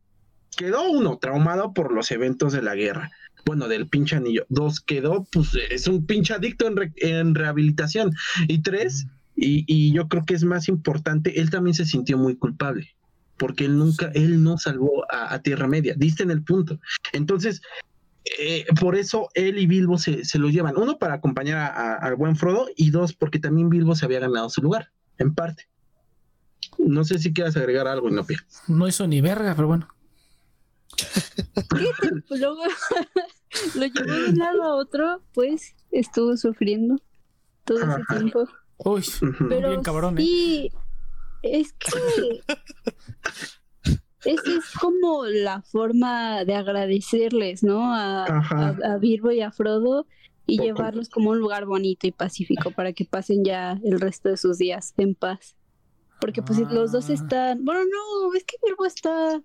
quedó 0.57 0.89
uno 0.89 1.19
traumado 1.19 1.75
por 1.75 1.93
los 1.93 2.13
eventos 2.13 2.53
de 2.53 2.63
la 2.63 2.77
guerra. 2.77 3.11
Bueno, 3.45 3.67
del 3.67 3.89
pinche 3.89 4.15
anillo. 4.15 4.47
Dos, 4.49 4.81
quedó, 4.81 5.27
pues, 5.33 5.49
es 5.71 5.89
un 5.89 6.07
pinche 6.07 6.35
adicto 6.35 6.69
en, 6.69 6.77
re- 6.77 6.93
en 6.99 7.35
rehabilitación. 7.35 8.13
Y 8.47 8.63
tres, 8.63 9.09
y, 9.35 9.65
y 9.67 9.93
yo 9.93 10.07
creo 10.07 10.25
que 10.25 10.35
es 10.35 10.45
más 10.45 10.69
importante, 10.69 11.41
él 11.41 11.51
también 11.51 11.75
se 11.75 11.85
sintió 11.85 12.17
muy 12.17 12.37
culpable. 12.37 12.95
Porque 13.37 13.65
él 13.65 13.77
nunca, 13.77 14.13
él 14.15 14.41
no 14.41 14.57
salvó 14.57 15.05
a, 15.13 15.35
a 15.35 15.43
Tierra 15.43 15.67
Media. 15.67 15.95
Diste 15.97 16.23
en 16.23 16.31
el 16.31 16.45
punto. 16.45 16.79
Entonces, 17.13 17.61
eh, 18.39 18.67
por 18.81 18.97
eso 18.97 19.29
él 19.35 19.59
y 19.59 19.67
Bilbo 19.67 19.99
se, 19.99 20.25
se 20.25 20.39
lo 20.39 20.49
llevan. 20.49 20.77
Uno, 20.77 20.99
para 20.99 21.15
acompañar 21.15 21.73
al 22.01 22.17
buen 22.17 22.37
Frodo. 22.37 22.69
Y 22.77 22.91
dos, 22.91 23.15
porque 23.15 23.39
también 23.39 23.71
Bilbo 23.71 23.95
se 23.95 24.05
había 24.05 24.21
ganado 24.21 24.51
su 24.51 24.61
lugar, 24.63 24.91
en 25.19 25.35
parte. 25.35 25.69
No 26.79 27.05
sé 27.05 27.19
si 27.19 27.33
quieras 27.33 27.57
agregar 27.57 27.87
algo, 27.89 28.09
Inopia. 28.09 28.39
No 28.67 28.87
hizo 28.87 29.07
ni 29.07 29.21
verga, 29.21 29.55
pero 29.55 29.69
bueno. 29.69 29.89
Pues 32.29 32.41
luego 32.41 32.63
lo 33.75 33.87
llevó 33.87 34.13
de 34.13 34.29
un 34.31 34.39
lado 34.39 34.63
a 34.65 34.75
otro, 34.77 35.23
pues 35.33 35.75
estuvo 35.91 36.37
sufriendo 36.37 36.97
todo 37.65 37.79
ese 37.79 37.87
Ajá. 37.87 38.17
tiempo. 38.17 38.49
Uy. 38.79 39.05
Pero 39.49 39.71
bien 39.71 39.83
cabrón, 39.83 40.19
¿eh? 40.19 40.23
sí, 40.23 40.73
es 41.43 41.73
que 41.73 42.43
esa 44.33 44.51
es 44.59 44.71
como 44.81 45.25
la 45.27 45.63
forma 45.63 46.45
de 46.45 46.55
agradecerles, 46.55 47.63
¿no? 47.63 47.95
A, 47.95 48.25
a, 48.27 48.77
a 48.85 48.99
Bilbo 48.99 49.31
y 49.31 49.41
a 49.41 49.53
Frodo 49.53 50.07
y 50.47 50.57
Poco. 50.57 50.67
llevarlos 50.67 51.09
como 51.09 51.31
a 51.31 51.33
un 51.35 51.41
lugar 51.41 51.67
bonito 51.67 52.07
y 52.07 52.13
pacífico 52.13 52.71
para 52.71 52.93
que 52.93 53.05
pasen 53.05 53.45
ya 53.45 53.79
el 53.85 54.01
resto 54.01 54.29
de 54.31 54.37
sus 54.37 54.59
días 54.59 54.95
en 54.97 55.15
paz. 55.15 55.57
Porque 56.21 56.43
pues 56.43 56.59
los 56.59 56.93
dos 56.93 57.11
Ah. 57.11 57.15
están, 57.15 57.65
bueno, 57.65 57.81
no, 57.85 58.35
es 58.35 58.45
que 58.45 58.57
Bilbo 58.65 58.87
está, 58.87 59.41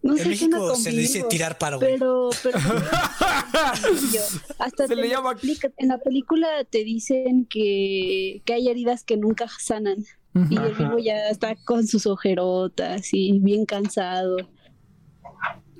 no 0.00 0.12
En 0.12 0.18
sé 0.18 0.28
México 0.28 0.74
se 0.76 0.92
le 0.92 1.00
dice 1.02 1.24
tirar 1.28 1.58
paro. 1.58 1.78
pero, 1.80 2.30
pero 2.42 2.58
hasta 4.58 4.84
Se 4.86 4.88
te 4.88 4.96
le 4.96 5.08
llama- 5.08 5.32
explica- 5.32 5.72
en 5.76 5.88
la 5.88 5.98
película 5.98 6.46
te 6.70 6.84
dicen 6.84 7.46
que, 7.46 8.42
que 8.44 8.52
hay 8.52 8.68
heridas 8.68 9.04
que 9.04 9.16
nunca 9.16 9.46
sanan. 9.58 10.04
Y 10.50 10.56
el 10.56 10.74
vivo 10.74 10.98
ya 10.98 11.28
está 11.30 11.54
con 11.56 11.86
sus 11.86 12.06
ojerotas 12.06 13.08
y 13.12 13.38
bien 13.40 13.64
cansado. 13.66 14.36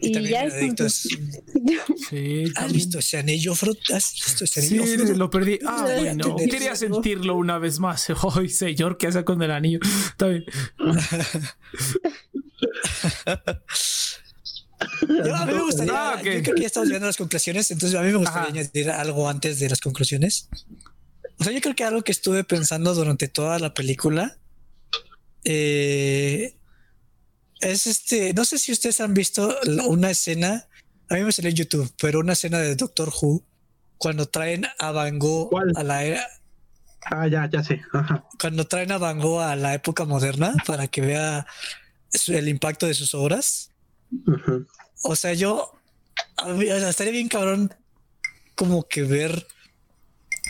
Y, 0.01 0.13
también 0.13 0.33
ya 0.33 0.43
el 0.43 0.47
es 0.49 0.55
con 0.55 0.63
adicto 0.63 0.85
sus- 0.89 1.13
es- 1.13 2.09
Sí, 2.09 2.45
¿Has 2.57 2.73
visto 2.73 2.99
ese 3.01 3.19
anillo, 3.19 3.55
Frodo? 3.57 3.77
¿Has 3.93 4.13
visto 4.15 4.45
ese 4.45 4.63
Sí, 4.63 4.79
lo 5.17 5.29
perdí. 5.29 5.59
Ah, 5.67 5.81
a 5.89 5.99
bueno. 6.01 6.37
Quería 6.37 6.73
eso. 6.73 6.87
sentirlo 6.89 7.35
una 7.37 7.59
vez 7.59 7.81
más. 7.81 8.07
Ay, 8.37 8.49
señor, 8.49 8.97
¿qué 8.97 9.09
hace 9.09 9.25
con 9.25 9.43
el 9.43 9.51
anillo? 9.51 9.81
Está 9.83 10.29
bien. 10.29 10.45
Yo, 15.09 15.35
a 15.35 15.47
mí 15.47 15.53
me 15.55 15.63
gustaría, 15.63 15.93
Ah, 15.95 16.15
ok. 16.19 16.25
yo 16.25 16.43
creo 16.43 16.55
que 16.55 16.61
ya 16.61 16.67
estamos 16.67 16.89
llegando 16.89 17.07
a 17.07 17.09
las 17.09 17.17
conclusiones, 17.17 17.71
entonces 17.71 17.99
a 17.99 18.03
mí 18.03 18.09
me 18.13 18.17
gustaría 18.19 18.43
Ajá. 18.43 18.51
añadir 18.51 18.91
algo 18.91 19.29
antes 19.29 19.59
de 19.59 19.69
las 19.69 19.81
conclusiones. 19.81 20.49
O 21.39 21.45
sea, 21.45 21.53
yo 21.53 21.61
creo 21.61 21.75
que 21.75 21.85
algo 21.85 22.03
que 22.03 22.13
estuve 22.13 22.45
pensando 22.45 22.95
durante 22.95 23.29
toda 23.29 23.59
la 23.59 23.75
película 23.75 24.39
eh, 25.45 26.55
es 27.61 27.87
este, 27.87 28.33
no 28.35 28.45
sé 28.45 28.59
si 28.59 28.73
ustedes 28.73 29.01
han 29.01 29.15
visto 29.15 29.57
una 29.87 30.11
escena, 30.11 30.69
a 31.09 31.15
mí 31.15 31.23
me 31.23 31.33
salió 31.33 31.51
en 31.51 31.57
YouTube, 31.57 31.93
pero 32.01 32.21
una 32.21 32.35
escena 32.35 32.59
de 32.59 32.77
Doctor 32.77 33.11
Who 33.21 33.43
cuando 33.97 34.27
traen 34.27 34.67
a 34.79 34.93
Van 34.93 35.19
Gogh 35.19 35.49
¿Cuál? 35.51 35.73
a 35.75 35.83
la 35.83 36.05
era, 36.05 36.27
Ah, 37.11 37.27
ya, 37.27 37.49
ya 37.51 37.63
sé. 37.63 37.81
Ajá. 37.93 38.25
cuando 38.41 38.67
traen 38.67 38.93
a 38.93 38.99
Van 38.99 39.19
Gogh 39.21 39.41
a 39.41 39.57
la 39.57 39.73
época 39.75 40.05
moderna 40.05 40.55
para 40.67 40.89
que 40.89 41.01
vea 41.01 41.47
el 42.27 42.49
impacto 42.49 42.87
de 42.87 42.95
sus 42.95 43.15
obras. 43.15 43.71
O 45.03 45.17
sea, 45.17 45.33
yo 45.33 45.73
a 46.37 46.49
mí, 46.49 46.69
o 46.71 46.79
sea, 46.79 46.89
estaría 46.91 47.13
bien 47.13 47.29
cabrón 47.29 47.73
como 48.55 48.87
que 48.89 49.05
ver. 49.05 49.47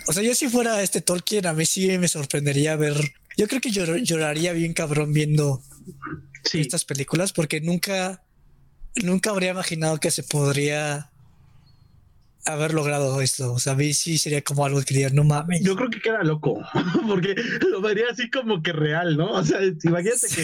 O 0.08 0.12
sea, 0.12 0.22
yo 0.22 0.34
si 0.34 0.48
fuera 0.48 0.82
este 0.82 1.00
Tolkien, 1.00 1.46
a 1.46 1.52
mí 1.52 1.66
sí 1.66 1.96
me 1.98 2.08
sorprendería 2.08 2.74
ver. 2.76 2.96
Yo 3.38 3.46
creo 3.48 3.60
que 3.62 3.70
llor- 3.70 4.02
lloraría 4.02 4.52
bien 4.52 4.74
cabrón 4.74 5.12
viendo 5.14 5.62
Sí. 6.44 6.60
estas 6.60 6.84
películas 6.84 7.32
porque 7.32 7.60
nunca, 7.62 8.22
nunca 9.02 9.30
habría 9.30 9.52
imaginado 9.52 9.98
que 9.98 10.10
se 10.10 10.22
podría 10.24 11.10
haber 12.46 12.72
logrado 12.72 13.20
esto. 13.20 13.52
O 13.52 13.58
sea, 13.58 13.74
a 13.74 13.76
mí 13.76 13.92
sí 13.92 14.16
sería 14.18 14.42
como 14.42 14.64
algo 14.64 14.80
que 14.82 14.94
diría, 14.94 15.10
no 15.10 15.22
mames. 15.24 15.62
Yo 15.62 15.76
creo 15.76 15.90
que 15.90 16.00
queda 16.00 16.22
loco, 16.24 16.60
porque 17.06 17.34
lo 17.70 17.80
vería 17.82 18.06
así 18.10 18.30
como 18.30 18.62
que 18.62 18.72
real, 18.72 19.16
¿no? 19.16 19.30
O 19.32 19.44
sea, 19.44 19.60
imagínate 19.62 20.26
que. 20.34 20.42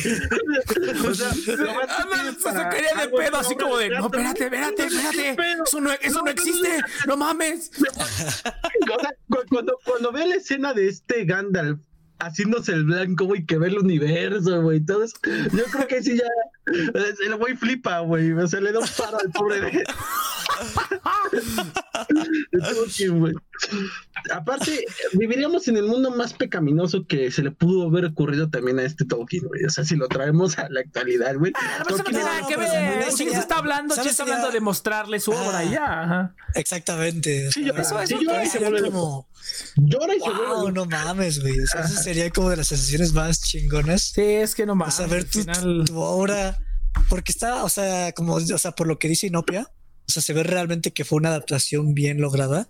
o 1.09 1.15
sea, 1.15 1.33
lo 1.57 1.75
más 1.75 1.87
Ah, 1.89 2.07
se 2.37 2.43
para 2.43 2.63
sacaría 2.65 2.95
de 3.01 3.09
pedo, 3.09 3.37
así 3.39 3.55
como 3.57 3.77
de, 3.79 3.89
no, 3.91 4.07
espérate, 4.07 4.45
espérate, 4.45 4.85
espérate. 4.87 5.37
Eso 5.67 5.81
no, 5.81 5.91
eso 5.93 6.19
no 6.19 6.25
No, 6.25 6.31
existe. 6.31 6.69
No 7.07 7.17
mames. 7.17 7.71
O 7.79 9.01
sea, 9.01 9.15
cu- 9.29 9.47
cuando, 9.49 9.79
cuando 9.85 10.13
ve 10.13 10.27
la 10.27 10.35
escena 10.37 10.75
de 10.75 10.89
este 10.89 11.25
Gandalf 11.25 11.81
haciéndose 12.19 12.73
el 12.73 12.85
blanco, 12.85 13.25
güey, 13.25 13.45
que 13.45 13.59
ve 13.59 13.69
el 13.69 13.79
universo, 13.79 14.63
güey, 14.63 14.81
eso, 14.81 15.15
yo 15.53 15.65
creo 15.65 15.87
que 15.87 16.03
sí 16.03 16.17
ya. 16.17 16.25
El 17.27 17.37
güey 17.37 17.55
flipa, 17.57 18.01
güey. 18.01 18.33
O 18.33 18.47
sea, 18.47 18.61
le 18.61 18.73
da 18.73 18.81
un 18.81 18.89
paro 18.97 19.19
al 19.19 19.31
pobre 19.31 19.61
de. 19.61 19.85
Aparte, 24.33 24.85
viviríamos 25.13 25.69
en 25.69 25.77
el 25.77 25.85
mundo 25.85 26.11
más 26.11 26.33
pecaminoso 26.33 27.07
que 27.07 27.31
se 27.31 27.43
le 27.43 27.51
pudo 27.51 27.87
haber 27.89 28.07
ocurrido 28.07 28.49
también 28.49 28.79
a 28.79 28.85
este 28.85 29.05
Tolkien, 29.05 29.45
güey. 29.47 29.65
O 29.65 29.71
sea, 29.71 29.85
si 29.85 29.97
lo 29.97 30.09
traemos 30.09 30.59
a 30.59 30.69
la 30.71 30.81
actualidad, 30.81 31.35
güey. 31.37 31.53
No, 31.53 31.59
eso 31.61 31.79
no 31.79 31.85
Tolkien 31.97 32.17
tiene 32.17 32.25
nada 32.25 32.47
que 32.49 32.57
ver. 32.57 33.01
Chicos, 33.05 33.17
sería- 33.19 33.39
está 33.39 33.59
hablando, 33.59 33.95
¿sabes? 33.95 34.11
está 34.13 34.23
hablando 34.23 34.51
de 34.51 34.61
mostrarle 34.61 35.21
su 35.21 35.33
obra 35.33 35.59
Ah. 35.59 35.65
y 35.65 35.71
ya. 35.71 36.03
ajá. 36.03 36.35
Exactamente. 36.55 37.51
Sí, 37.53 37.65
yo- 37.65 37.75
O 37.75 37.77
eso- 37.77 38.01
eso 38.01 38.17
eso 38.17 38.25
para 38.27 38.41
mí 38.43 38.49
se 38.49 38.59
vuelve 38.59 38.83
como, 38.83 39.29
Llora 39.77 40.15
y 40.15 40.21
se 40.21 40.31
vuelve 40.31 40.47
wow, 40.47 40.71
no 40.71 40.87
mames, 40.87 41.41
güey. 41.41 41.61
O 41.61 41.67
sea, 41.67 41.83
eso 41.83 42.01
sería 42.03 42.31
como 42.31 42.49
de 42.51 42.57
las 42.57 42.69
sensaciones 42.69 43.13
más 43.13 43.43
chingonas. 43.43 44.13
Sí, 44.15 44.23
es 44.23 44.55
que 44.55 44.65
no 44.65 44.73
O 44.73 44.77
más. 44.77 44.97
sea, 44.97 45.07
ver 45.07 45.21
al 45.21 45.27
tu, 45.27 45.41
final- 45.41 45.85
tu 45.87 45.99
obra, 45.99 46.59
porque 47.11 47.33
está, 47.33 47.63
o 47.65 47.69
sea, 47.69 48.13
como, 48.13 48.35
o 48.35 48.41
sea, 48.59 48.73
por 48.73 48.87
lo 48.87 48.99
que 48.99 49.09
dice 49.09 49.27
Inopia, 49.27 49.69
o 50.07 50.13
sea, 50.13 50.23
se 50.23 50.33
ve 50.33 50.43
realmente 50.43 50.93
que 50.93 51.05
fue 51.05 51.19
una 51.19 51.31
adaptación 51.31 51.95
bien 51.95 52.21
lograda. 52.21 52.69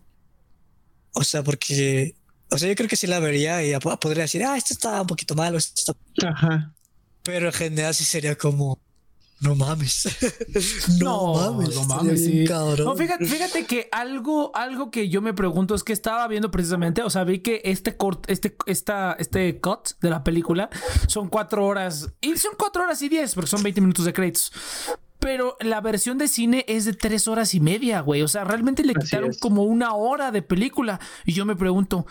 O 1.13 1.25
sea, 1.25 1.43
porque, 1.43 2.17
o 2.51 2.59
sea, 2.59 2.69
yo 2.69 2.75
creo 2.75 2.89
que 2.89 2.97
sí 2.97 3.07
la 3.07 3.21
vería 3.21 3.65
y 3.65 3.79
podría 3.79 4.23
decir, 4.23 4.45
ah, 4.45 4.57
esto 4.57 4.75
está 4.75 5.01
un 5.01 5.07
poquito 5.07 5.35
malo, 5.35 5.59
esto 5.59 5.93
está... 5.93 6.29
Ajá. 6.29 6.75
pero 7.23 7.47
en 7.47 7.53
general 7.53 7.95
sí 7.95 8.05
sería 8.05 8.37
como, 8.37 8.81
no 9.41 9.55
mames. 9.55 10.09
No, 11.01 11.35
mames, 11.35 11.75
no 11.75 11.85
mames, 11.85 12.25
sí. 12.25 12.45
cabrón. 12.47 12.87
No, 12.87 12.97
fíjate, 12.97 13.27
fíjate 13.27 13.67
que 13.67 13.89
algo, 13.93 14.55
algo 14.55 14.91
que 14.91 15.09
yo 15.09 15.21
me 15.21 15.35
pregunto 15.35 15.75
es 15.75 15.83
que 15.83 15.93
estaba 15.93 16.27
viendo 16.29 16.51
precisamente, 16.51 17.03
o 17.03 17.11
sea, 17.11 17.25
vi 17.25 17.41
que 17.41 17.61
este 17.65 17.97
cort, 17.97 18.31
este, 18.31 18.57
esta, 18.67 19.17
este 19.19 19.61
cut 19.61 19.91
de 20.01 20.11
la 20.11 20.25
película 20.25 20.71
son 21.09 21.29
cuatro 21.29 21.67
horas, 21.67 22.09
y 22.21 22.37
son 22.37 22.53
cuatro 22.59 22.85
horas 22.85 23.03
y 23.03 23.09
diez, 23.09 23.35
porque 23.35 23.51
son 23.51 23.63
20 23.63 23.81
minutos 23.81 24.05
de 24.05 24.13
créditos. 24.13 24.53
Pero 25.25 25.57
la 25.61 25.81
versión 25.81 26.19
de 26.19 26.29
cine 26.29 26.67
es 26.69 26.85
de 26.85 26.93
tres 26.93 27.27
horas 27.29 27.55
y 27.55 27.61
media, 27.61 28.01
güey. 28.01 28.21
O 28.21 28.29
sea, 28.29 28.45
realmente 28.45 28.85
le 28.85 28.93
Así 28.95 29.07
quitaron 29.07 29.31
es. 29.31 29.41
como 29.41 29.65
una 29.65 29.95
hora 29.95 30.31
de 30.31 30.43
película. 30.43 31.01
Y 31.25 31.33
yo 31.33 31.47
me 31.47 31.57
pregunto, 31.57 32.07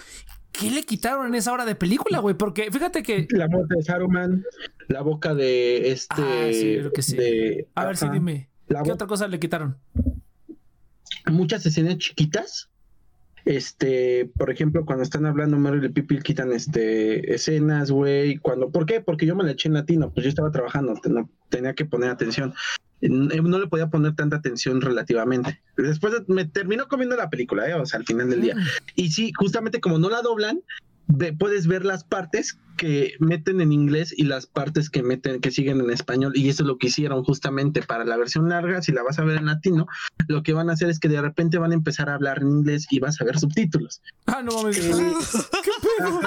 ¿qué 0.51 0.71
le 0.71 0.81
quitaron 0.81 1.27
en 1.27 1.35
esa 1.35 1.53
hora 1.53 1.63
de 1.63 1.75
película, 1.75 2.17
güey? 2.19 2.35
Porque 2.35 2.71
fíjate 2.71 3.03
que 3.03 3.27
La 3.29 3.47
muerte 3.47 3.75
de 3.77 3.83
Saruman, 3.83 4.43
la 4.87 5.01
boca 5.01 5.35
de 5.35 5.91
este. 5.91 6.15
Ah, 6.23 6.47
sí, 6.51 6.77
creo 6.79 6.91
que 6.91 7.01
sí. 7.03 7.15
de- 7.15 7.67
A 7.75 7.85
ver 7.85 7.97
si 7.97 8.09
dime. 8.09 8.49
La 8.67 8.81
¿Qué 8.81 8.91
otra 8.91 9.05
cosa 9.05 9.27
le 9.27 9.39
quitaron? 9.39 9.77
Muchas 11.31 11.63
escenas 11.67 11.99
chiquitas. 11.99 12.69
Este, 13.45 14.31
por 14.37 14.49
ejemplo, 14.49 14.85
cuando 14.85 15.03
están 15.03 15.25
hablando 15.25 15.57
Meryl 15.57 15.83
y 15.85 15.89
Pipi 15.89 16.19
quitan 16.19 16.51
este 16.53 17.33
escenas, 17.35 17.91
güey. 17.91 18.37
Cuando, 18.37 18.71
¿por 18.71 18.85
qué? 18.85 19.01
Porque 19.01 19.25
yo 19.25 19.35
me 19.35 19.43
la 19.43 19.51
eché 19.51 19.67
en 19.67 19.73
latino, 19.75 20.11
pues 20.11 20.23
yo 20.23 20.29
estaba 20.29 20.49
trabajando, 20.49 20.93
tenía 21.49 21.73
que 21.75 21.85
poner 21.85 22.09
atención. 22.09 22.53
N- 23.07 23.41
No 23.41 23.59
le 23.59 23.67
podía 23.67 23.87
poner 23.89 24.15
tanta 24.15 24.37
atención 24.37 24.81
relativamente. 24.81 25.61
Después 25.77 26.13
de- 26.13 26.33
me 26.33 26.45
terminó 26.45 26.87
comiendo 26.87 27.15
la 27.15 27.29
película, 27.29 27.67
¿eh? 27.69 27.73
o 27.73 27.85
sea, 27.85 27.99
al 27.99 28.05
final 28.05 28.29
del 28.29 28.41
día. 28.41 28.55
Y 28.95 29.09
sí, 29.11 29.31
justamente 29.37 29.81
como 29.81 29.99
no 29.99 30.09
la 30.09 30.21
doblan, 30.21 30.61
puedes 31.37 31.67
ver 31.67 31.85
las 31.85 32.03
partes 32.03 32.57
que 32.77 33.13
meten 33.19 33.61
en 33.61 33.71
inglés 33.71 34.13
y 34.15 34.23
las 34.23 34.45
partes 34.47 34.89
que 34.89 35.03
meten, 35.03 35.39
que 35.41 35.51
siguen 35.51 35.79
en 35.81 35.89
español. 35.89 36.33
Y 36.35 36.49
eso 36.49 36.63
es 36.63 36.67
lo 36.67 36.77
que 36.77 36.87
hicieron 36.87 37.23
justamente 37.23 37.81
para 37.81 38.05
la 38.05 38.17
versión 38.17 38.49
larga. 38.49 38.81
Si 38.81 38.91
la 38.91 39.03
vas 39.03 39.19
a 39.19 39.23
ver 39.23 39.37
en 39.37 39.45
latino, 39.45 39.87
lo 40.27 40.43
que 40.43 40.53
van 40.53 40.69
a 40.69 40.73
hacer 40.73 40.89
es 40.89 40.99
que 40.99 41.09
de 41.09 41.21
repente 41.21 41.57
van 41.57 41.71
a 41.71 41.75
empezar 41.75 42.09
a 42.09 42.15
hablar 42.15 42.39
en 42.41 42.49
inglés 42.49 42.87
y 42.89 42.99
vas 42.99 43.19
a 43.21 43.25
ver 43.25 43.39
subtítulos. 43.39 44.01
Ah, 44.25 44.41
no 44.43 44.53
mames. 44.55 44.77
Eh, 44.77 44.91
¿Qué 45.63 45.71
pedo? 46.03 46.19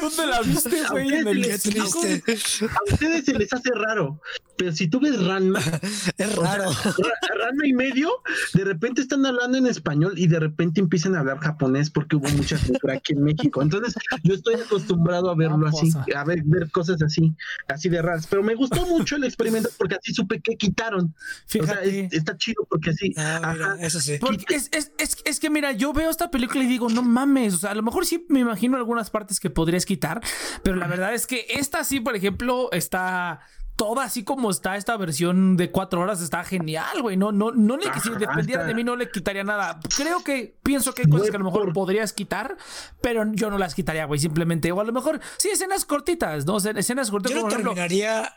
¿Dónde 0.00 0.26
la 0.26 0.40
viste, 0.42 0.76
güey? 0.90 1.08
En 1.14 1.28
el 1.28 1.42
triste. 1.60 2.22
A 2.62 2.92
ustedes 2.92 3.24
se 3.24 3.34
les 3.34 3.52
hace 3.52 3.70
raro, 3.74 4.20
pero 4.56 4.72
si 4.72 4.88
tú 4.88 5.00
ves 5.00 5.22
Ranma, 5.24 5.60
Es 6.18 6.36
raro. 6.36 6.70
Ra- 6.70 7.44
Ranma 7.44 7.66
y 7.66 7.72
medio, 7.72 8.10
de 8.54 8.64
repente 8.64 9.00
están 9.02 9.24
hablando 9.26 9.58
en 9.58 9.66
español 9.66 10.14
y 10.16 10.26
de 10.26 10.40
repente 10.40 10.80
empiezan 10.80 11.14
a 11.14 11.20
hablar 11.20 11.38
japonés 11.38 11.90
porque 11.90 12.16
hubo 12.16 12.28
mucha 12.30 12.56
censura 12.58 12.94
aquí 12.94 13.12
en 13.12 13.22
México. 13.22 13.62
Entonces, 13.62 13.94
yo 14.22 14.34
estoy 14.34 14.54
acostumbrado 14.54 15.30
a 15.30 15.34
verlo 15.34 15.66
Ah, 15.66 15.70
así, 15.70 15.87
a 16.14 16.24
ver, 16.24 16.42
ver 16.44 16.70
cosas 16.70 17.00
así, 17.02 17.34
así 17.68 17.88
de 17.88 18.02
raras. 18.02 18.26
Pero 18.26 18.42
me 18.42 18.54
gustó 18.54 18.86
mucho 18.86 19.16
el 19.16 19.24
experimento 19.24 19.68
porque 19.78 19.96
así 19.96 20.12
supe 20.14 20.40
que 20.40 20.56
quitaron. 20.56 21.14
O 21.14 21.14
sea, 21.46 21.62
Fíjate. 21.62 22.00
es- 22.06 22.12
está 22.12 22.36
chido 22.36 22.66
porque 22.68 22.90
así. 22.90 23.14
Ah, 23.16 23.52
mira, 23.54 23.72
ajá. 23.72 23.76
eso 23.86 24.00
sí. 24.00 24.18
Porque 24.20 24.54
es, 24.54 24.68
es, 24.72 24.92
es, 24.98 25.16
es 25.24 25.40
que 25.40 25.50
mira, 25.50 25.72
yo 25.72 25.92
veo 25.92 26.10
esta 26.10 26.30
película 26.30 26.64
y 26.64 26.66
digo, 26.66 26.88
no 26.88 27.02
mames, 27.02 27.54
o 27.54 27.58
sea, 27.58 27.70
a 27.70 27.74
lo 27.74 27.82
mejor 27.82 28.06
sí 28.06 28.24
me 28.28 28.40
imagino 28.40 28.76
algunas 28.76 29.10
partes 29.10 29.40
que 29.40 29.50
podrías 29.50 29.86
quitar, 29.86 30.20
pero 30.62 30.76
la 30.76 30.86
verdad 30.86 31.14
es 31.14 31.26
que 31.26 31.46
esta 31.50 31.84
sí, 31.84 32.00
por 32.00 32.16
ejemplo, 32.16 32.70
está 32.72 33.40
toda 33.78 34.04
así 34.04 34.24
como 34.24 34.50
está 34.50 34.76
esta 34.76 34.96
versión 34.98 35.56
de 35.56 35.70
cuatro 35.70 36.00
horas, 36.00 36.20
está 36.20 36.42
genial, 36.44 37.00
güey, 37.00 37.16
no, 37.16 37.32
no, 37.32 37.52
no 37.52 37.76
le, 37.78 37.84
si 38.02 38.10
dependiera 38.10 38.64
de 38.64 38.74
mí 38.74 38.82
no 38.84 38.96
le 38.96 39.08
quitaría 39.10 39.44
nada. 39.44 39.78
Creo 39.96 40.22
que, 40.24 40.58
pienso 40.62 40.92
que 40.92 41.02
hay 41.02 41.08
cosas 41.08 41.30
que 41.30 41.36
a 41.36 41.38
lo 41.38 41.44
mejor 41.46 41.72
podrías 41.72 42.12
quitar, 42.12 42.56
pero 43.00 43.24
yo 43.32 43.50
no 43.50 43.56
las 43.56 43.74
quitaría, 43.74 44.04
güey, 44.04 44.18
simplemente, 44.20 44.70
o 44.72 44.80
a 44.80 44.84
lo 44.84 44.92
mejor, 44.92 45.20
sí, 45.38 45.48
escenas 45.48 45.84
cortitas, 45.84 46.44
¿no? 46.44 46.58
Escenas 46.58 47.10
cortitas, 47.10 47.36
Yo 47.36 47.42
como 47.42 47.52
terminaría 47.54 48.34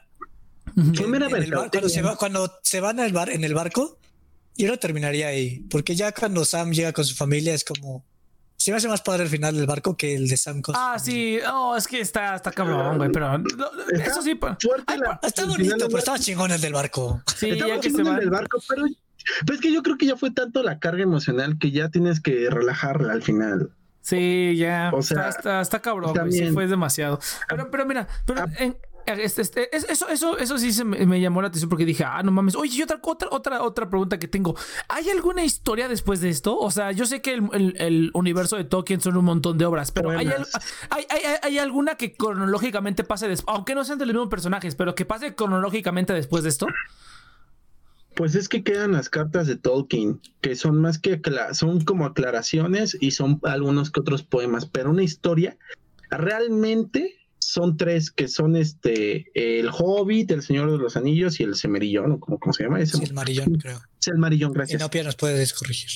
en- 0.78 0.96
en 1.26 1.44
el 1.44 1.52
bar- 1.52 1.70
cuando, 1.72 1.90
se 1.90 2.02
va, 2.04 2.16
cuando 2.18 2.52
se 2.62 2.80
van 2.80 3.00
al 3.00 3.12
bar, 3.12 3.30
en 3.32 3.44
el 3.44 3.54
barco, 3.56 3.98
yo 4.56 4.68
lo 4.68 4.78
terminaría 4.78 5.28
ahí. 5.28 5.66
Porque 5.72 5.96
ya 5.96 6.12
cuando 6.12 6.46
Sam 6.46 6.72
llega 6.72 6.94
con 6.94 7.04
su 7.04 7.16
familia 7.16 7.54
es 7.54 7.64
como. 7.66 8.06
Se 8.62 8.70
me 8.70 8.78
hace 8.78 8.88
más 8.88 9.02
padre 9.02 9.24
el 9.24 9.30
final 9.30 9.56
del 9.56 9.66
barco 9.66 9.98
que 9.98 10.16
el 10.16 10.28
de 10.28 10.38
Sam 10.38 10.62
su 10.64 10.72
Ah, 10.76 11.00
sí, 11.00 11.40
oh, 11.52 11.76
es 11.76 11.88
que 11.88 12.00
está, 12.00 12.36
está 12.36 12.52
cabrón, 12.52 12.98
güey, 12.98 13.12
pero 13.12 13.36
no, 13.40 13.46
Está 13.92 14.12
eso 14.12 14.22
sí, 14.22 14.36
Fuerte 14.36 14.84
Ay, 14.86 15.00
la- 15.00 15.20
Está 15.24 15.46
bonito, 15.46 15.76
pero 15.88 15.98
estaba 15.98 16.20
chingón 16.20 16.52
el 16.52 16.62
del 16.62 16.74
barco. 16.74 17.24
sí, 17.36 17.50
Estaba 17.50 17.70
ya 17.76 17.80
que 17.82 17.90
se 17.90 17.98
chingón 17.98 18.14
el 18.16 18.20
del 18.20 18.30
barco, 18.30 18.60
pero 18.70 18.84
pues 19.48 19.58
es 19.58 19.62
que 19.62 19.74
yo 19.74 19.82
creo 19.82 19.98
que 19.98 20.06
ya 20.06 20.16
fue 20.16 20.30
tanto 20.30 20.62
la 20.62 20.78
carga 20.80 21.02
emocional 21.02 21.58
que 21.60 21.72
ya 21.72 21.90
tienes 21.90 22.20
que 22.22 22.50
relajarla 22.52 23.14
al 23.14 23.24
final. 23.24 23.72
Sí, 24.02 24.56
ya. 24.58 24.92
O 24.94 25.02
sea, 25.02 25.30
está, 25.30 25.38
está, 25.40 25.62
está 25.62 25.80
cabrón, 25.82 26.12
güey. 26.14 26.32
Sí, 26.32 26.38
también- 26.40 26.54
fue 26.54 26.68
demasiado. 26.68 27.20
Pero, 27.50 27.70
pero 27.72 27.86
mira, 27.88 28.08
pero 28.28 28.42
Ah. 28.42 28.48
en, 28.60 28.78
Este, 29.06 29.42
este, 29.42 29.76
eso, 29.76 30.08
eso, 30.10 30.38
eso 30.38 30.58
sí 30.58 30.72
se 30.72 30.84
me, 30.84 31.20
llamó 31.20 31.42
la 31.42 31.48
atención 31.48 31.70
porque 31.70 31.86
dije, 31.86 32.04
ah, 32.04 32.22
no 32.24 32.32
mames. 32.32 32.56
Oye, 32.56 32.78
y 32.78 32.82
otra, 32.82 33.00
otra, 33.02 33.30
otra, 33.32 33.64
otra 33.64 33.90
pregunta 33.90 34.20
que 34.20 34.28
tengo. 34.28 34.56
¿Hay 34.88 35.10
alguna 35.10 35.44
historia 35.44 35.88
después 35.88 36.22
de 36.22 36.30
esto? 36.30 36.58
O 36.58 36.72
sea, 36.72 36.92
yo 36.92 37.06
sé 37.06 37.22
que 37.22 37.34
el, 37.34 38.12
universo 38.14 38.58
de 38.58 38.64
Tolkien 38.64 39.02
son 39.02 39.18
un 39.18 39.26
montón 39.26 39.58
de 39.58 39.66
obras, 39.66 39.92
pero 39.92 40.12
¿hay, 40.12 40.30
hay, 41.42 41.58
alguna 41.58 41.96
que 41.96 42.14
cronológicamente 42.14 43.04
pase 43.04 43.28
después, 43.28 43.56
aunque 43.56 43.76
no 43.76 43.84
sean 43.84 43.98
de 43.98 44.06
los 44.06 44.14
mismos 44.14 44.30
personajes, 44.30 44.76
pero 44.76 44.96
que 44.96 45.06
pase 45.06 45.36
cronológicamente 45.36 46.14
después 46.14 46.44
de 46.44 46.50
esto? 46.50 46.68
Pues 48.16 48.36
es 48.36 48.50
que 48.50 48.64
quedan 48.64 48.92
las 48.92 49.10
cartas 49.10 49.48
de 49.48 49.56
Tolkien, 49.56 50.20
que 50.42 50.56
son 50.56 50.82
más 50.82 51.00
que 51.00 51.22
son 51.54 51.82
como 51.82 52.06
aclaraciones 52.06 52.98
y 53.00 53.12
son 53.12 53.40
algunos 53.44 53.90
que 53.90 54.02
otros 54.02 54.24
poemas, 54.24 54.66
pero 54.66 54.92
una 54.92 55.04
historia 55.04 55.58
realmente 56.10 57.21
son 57.52 57.76
tres 57.76 58.12
que 58.12 58.30
son 58.30 58.56
este 58.56 59.30
el 59.36 59.70
Hobbit, 59.70 60.32
el 60.32 60.42
Señor 60.42 60.72
de 60.72 60.78
los 60.78 60.96
Anillos 60.96 61.38
y 61.42 61.44
el 61.44 61.56
Semerillón, 61.56 62.14
o 62.14 62.20
como, 62.20 62.40
¿cómo 62.40 62.54
se 62.54 62.64
llama 62.64 62.80
ese. 62.80 63.04
el 63.04 63.14
Marillón, 63.14 63.56
creo. 63.56 63.82
Es 64.00 64.08
el 64.08 64.18
Marillón, 64.18 64.54
gracias. 64.54 64.80
Y 64.80 64.98
no 64.98 65.04
nos 65.04 65.16
puedes 65.18 65.54
corregir. 65.54 65.90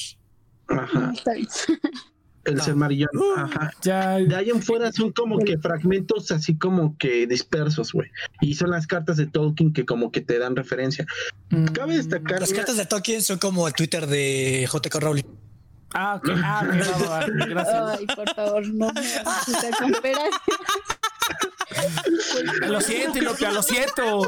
Ajá. 0.68 1.14
El 2.43 2.62
Semarillón, 2.62 3.10
ajá. 3.38 3.72
De 3.82 4.36
ahí 4.36 4.51
en 4.51 4.62
fuera 4.62 4.91
son 4.91 5.12
como 5.12 5.39
que 5.39 5.58
fragmentos 5.58 6.30
así 6.30 6.56
como 6.60 6.95
que 6.99 7.26
dispersos, 7.26 7.91
güey. 7.91 8.12
Y 8.39 8.53
son 8.53 8.70
las 8.70 8.86
cartas 8.86 9.18
de 9.18 9.26
Tolkien 9.26 9.74
que 9.74 9.84
como 9.84 10.12
que 10.12 10.22
te 10.22 10.38
dan 10.38 10.56
referencia. 10.56 11.08
Mm. 11.49 11.66
Cabe 11.70 11.97
destacar. 11.97 12.41
Las 12.41 12.53
cartas 12.53 12.78
de 12.78 12.86
Tolkien 12.86 13.24
son 13.24 13.39
como 13.39 13.68
el 13.68 13.74
Twitter 13.74 14.06
de 14.06 14.70
JK 14.72 14.93
Rowling. 14.93 15.24
Ah, 15.95 16.16
ok. 16.18 16.30
Ah, 16.43 16.68
gracias. 17.47 17.99
Ay, 17.99 18.06
por 18.16 18.36
favor, 18.36 18.68
no 18.68 18.93
me 18.93 18.99
hagas 18.99 19.45
Lo 22.67 22.82
siento, 22.82 23.19
Inopia, 23.19 23.51
lo 23.51 23.61
siento. 23.61 24.28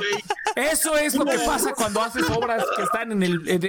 Eso 0.55 0.97
es 0.97 1.15
lo 1.15 1.25
que 1.25 1.37
pasa 1.39 1.73
cuando 1.73 2.01
haces 2.01 2.29
obras 2.29 2.63
que 2.75 2.83
están 2.83 3.11
en 3.11 3.23
el, 3.23 3.47
en 3.47 3.63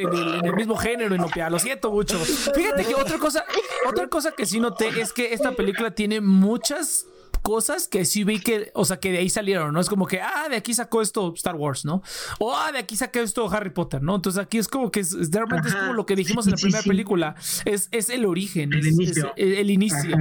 el, 0.45 0.55
mismo 0.55 0.77
género, 0.77 1.15
Inopia. 1.15 1.51
Lo 1.51 1.59
siento 1.59 1.91
mucho. 1.91 2.19
Fíjate 2.19 2.85
que 2.85 2.95
otra 2.95 3.19
cosa, 3.19 3.45
otra 3.87 4.09
cosa 4.09 4.33
que 4.33 4.47
sí 4.47 4.61
noté 4.61 5.01
es 5.01 5.13
que 5.13 5.35
esta 5.35 5.53
película 5.53 5.91
tiene 5.91 6.21
muchas 6.21 7.07
cosas 7.43 7.89
que 7.89 8.05
sí 8.05 8.25
vi 8.25 8.41
que, 8.41 8.71
o 8.75 8.85
sea, 8.85 8.99
que 8.99 9.13
de 9.13 9.19
ahí 9.19 9.31
salieron, 9.31 9.73
¿no? 9.73 9.81
Es 9.81 9.89
como 9.89 10.07
que, 10.07 10.21
ah, 10.21 10.49
de 10.49 10.57
aquí 10.57 10.75
sacó 10.75 11.03
esto 11.03 11.33
Star 11.37 11.55
Wars, 11.55 11.85
¿no? 11.85 12.03
O, 12.39 12.55
ah, 12.55 12.73
de 12.73 12.79
aquí 12.79 12.97
sacó 12.97 13.21
esto 13.21 13.51
Harry 13.51 13.71
Potter, 13.71 14.03
¿no? 14.03 14.17
Entonces 14.17 14.43
aquí 14.43 14.59
es 14.59 14.69
como 14.69 14.91
que 14.91 15.01
es, 15.01 15.13
es 15.13 15.31
como 15.31 15.93
lo 15.93 16.07
que 16.07 16.17
dijimos 16.17 16.47
en 16.47 16.53
la 16.53 16.59
primera 16.59 16.83
película, 16.83 17.37
es, 17.65 17.89
es 17.93 18.11
el 18.11 18.25
origen, 18.25 18.73
el 18.73 18.87
inicio, 18.87 19.33
el, 19.37 19.71
inicio 19.71 20.17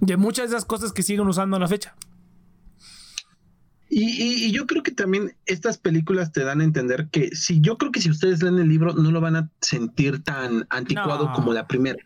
de 0.00 0.16
muchas 0.16 0.50
de 0.50 0.56
esas 0.56 0.64
cosas 0.64 0.92
que 0.92 1.02
siguen 1.02 1.26
usando 1.26 1.56
en 1.56 1.62
la 1.62 1.68
fecha. 1.68 1.94
Y, 3.88 4.50
yo 4.52 4.66
creo 4.66 4.82
que 4.82 4.90
también 4.90 5.36
estas 5.46 5.78
películas 5.78 6.32
te 6.32 6.42
dan 6.42 6.60
a 6.60 6.64
entender 6.64 7.08
que 7.10 7.34
si 7.36 7.60
yo 7.60 7.78
creo 7.78 7.92
que 7.92 8.00
si 8.00 8.10
ustedes 8.10 8.42
leen 8.42 8.58
el 8.58 8.68
libro 8.68 8.94
no 8.94 9.10
lo 9.10 9.20
van 9.20 9.36
a 9.36 9.50
sentir 9.60 10.22
tan 10.22 10.66
anticuado 10.70 11.32
como 11.32 11.52
la 11.52 11.66
primera. 11.66 11.98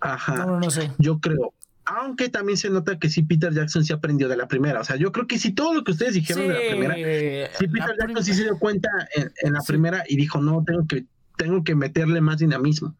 Ajá. 0.00 0.46
No, 0.46 0.60
no 0.60 0.70
sé. 0.70 0.90
Yo 0.98 1.20
creo. 1.20 1.54
Aunque 1.84 2.28
también 2.28 2.56
se 2.56 2.70
nota 2.70 2.98
que 2.98 3.08
sí 3.08 3.22
Peter 3.22 3.52
Jackson 3.52 3.84
sí 3.84 3.92
aprendió 3.92 4.28
de 4.28 4.36
la 4.36 4.46
primera. 4.46 4.80
O 4.80 4.84
sea, 4.84 4.96
yo 4.96 5.10
creo 5.12 5.26
que 5.26 5.38
si 5.38 5.52
todo 5.52 5.74
lo 5.74 5.84
que 5.84 5.92
ustedes 5.92 6.14
dijeron 6.14 6.48
de 6.48 6.54
la 6.54 6.70
primera, 6.70 6.94
sí 7.58 7.66
Peter 7.68 7.96
Jackson 7.98 8.24
sí 8.24 8.34
se 8.34 8.44
dio 8.44 8.58
cuenta 8.58 8.88
en, 9.14 9.52
la 9.52 9.60
primera 9.62 10.04
y 10.08 10.16
dijo, 10.16 10.40
no, 10.40 10.62
tengo 10.64 10.86
que, 10.86 11.04
tengo 11.36 11.64
que 11.64 11.74
meterle 11.74 12.20
más 12.20 12.38
dinamismo. 12.38 12.94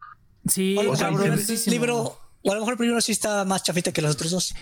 Sí, 0.45 0.75
o 0.77 0.95
sea, 0.95 1.09
el 1.09 1.39
libro 1.67 2.19
o 2.43 2.51
a 2.51 2.55
lo 2.55 2.61
mejor 2.61 2.73
el 2.73 2.77
primero 2.77 2.99
sí 3.01 3.13
está 3.13 3.45
más 3.45 3.63
chafita 3.63 3.91
que 3.91 4.01
los 4.01 4.15
otros 4.15 4.31
dos. 4.31 4.55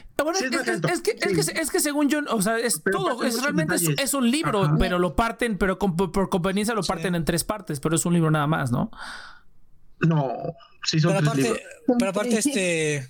es, 1.55 1.71
que, 1.71 1.79
según 1.79 2.09
yo, 2.09 2.19
o 2.29 2.41
sea, 2.41 2.57
es 2.59 2.81
todo, 2.91 3.23
es, 3.23 3.41
realmente 3.41 3.75
es, 3.75 4.13
un 4.13 4.29
libro, 4.29 4.75
pero 4.77 4.99
lo 4.99 5.15
parten, 5.15 5.57
pero 5.57 5.79
por 5.79 6.29
conveniencia 6.29 6.75
lo 6.75 6.83
parten 6.83 7.15
en 7.15 7.25
tres 7.25 7.43
partes, 7.43 7.79
pero 7.79 7.95
es 7.95 8.05
un 8.05 8.13
libro 8.13 8.29
nada 8.29 8.47
más, 8.47 8.71
¿no? 8.71 8.91
No, 9.99 10.31
sí 10.83 10.99
son 10.99 11.13
pero 11.13 11.19
tres 11.19 11.27
aparte, 11.29 11.41
libros. 11.41 11.97
Pero 11.99 12.11
aparte, 12.11 12.39
este 12.39 13.09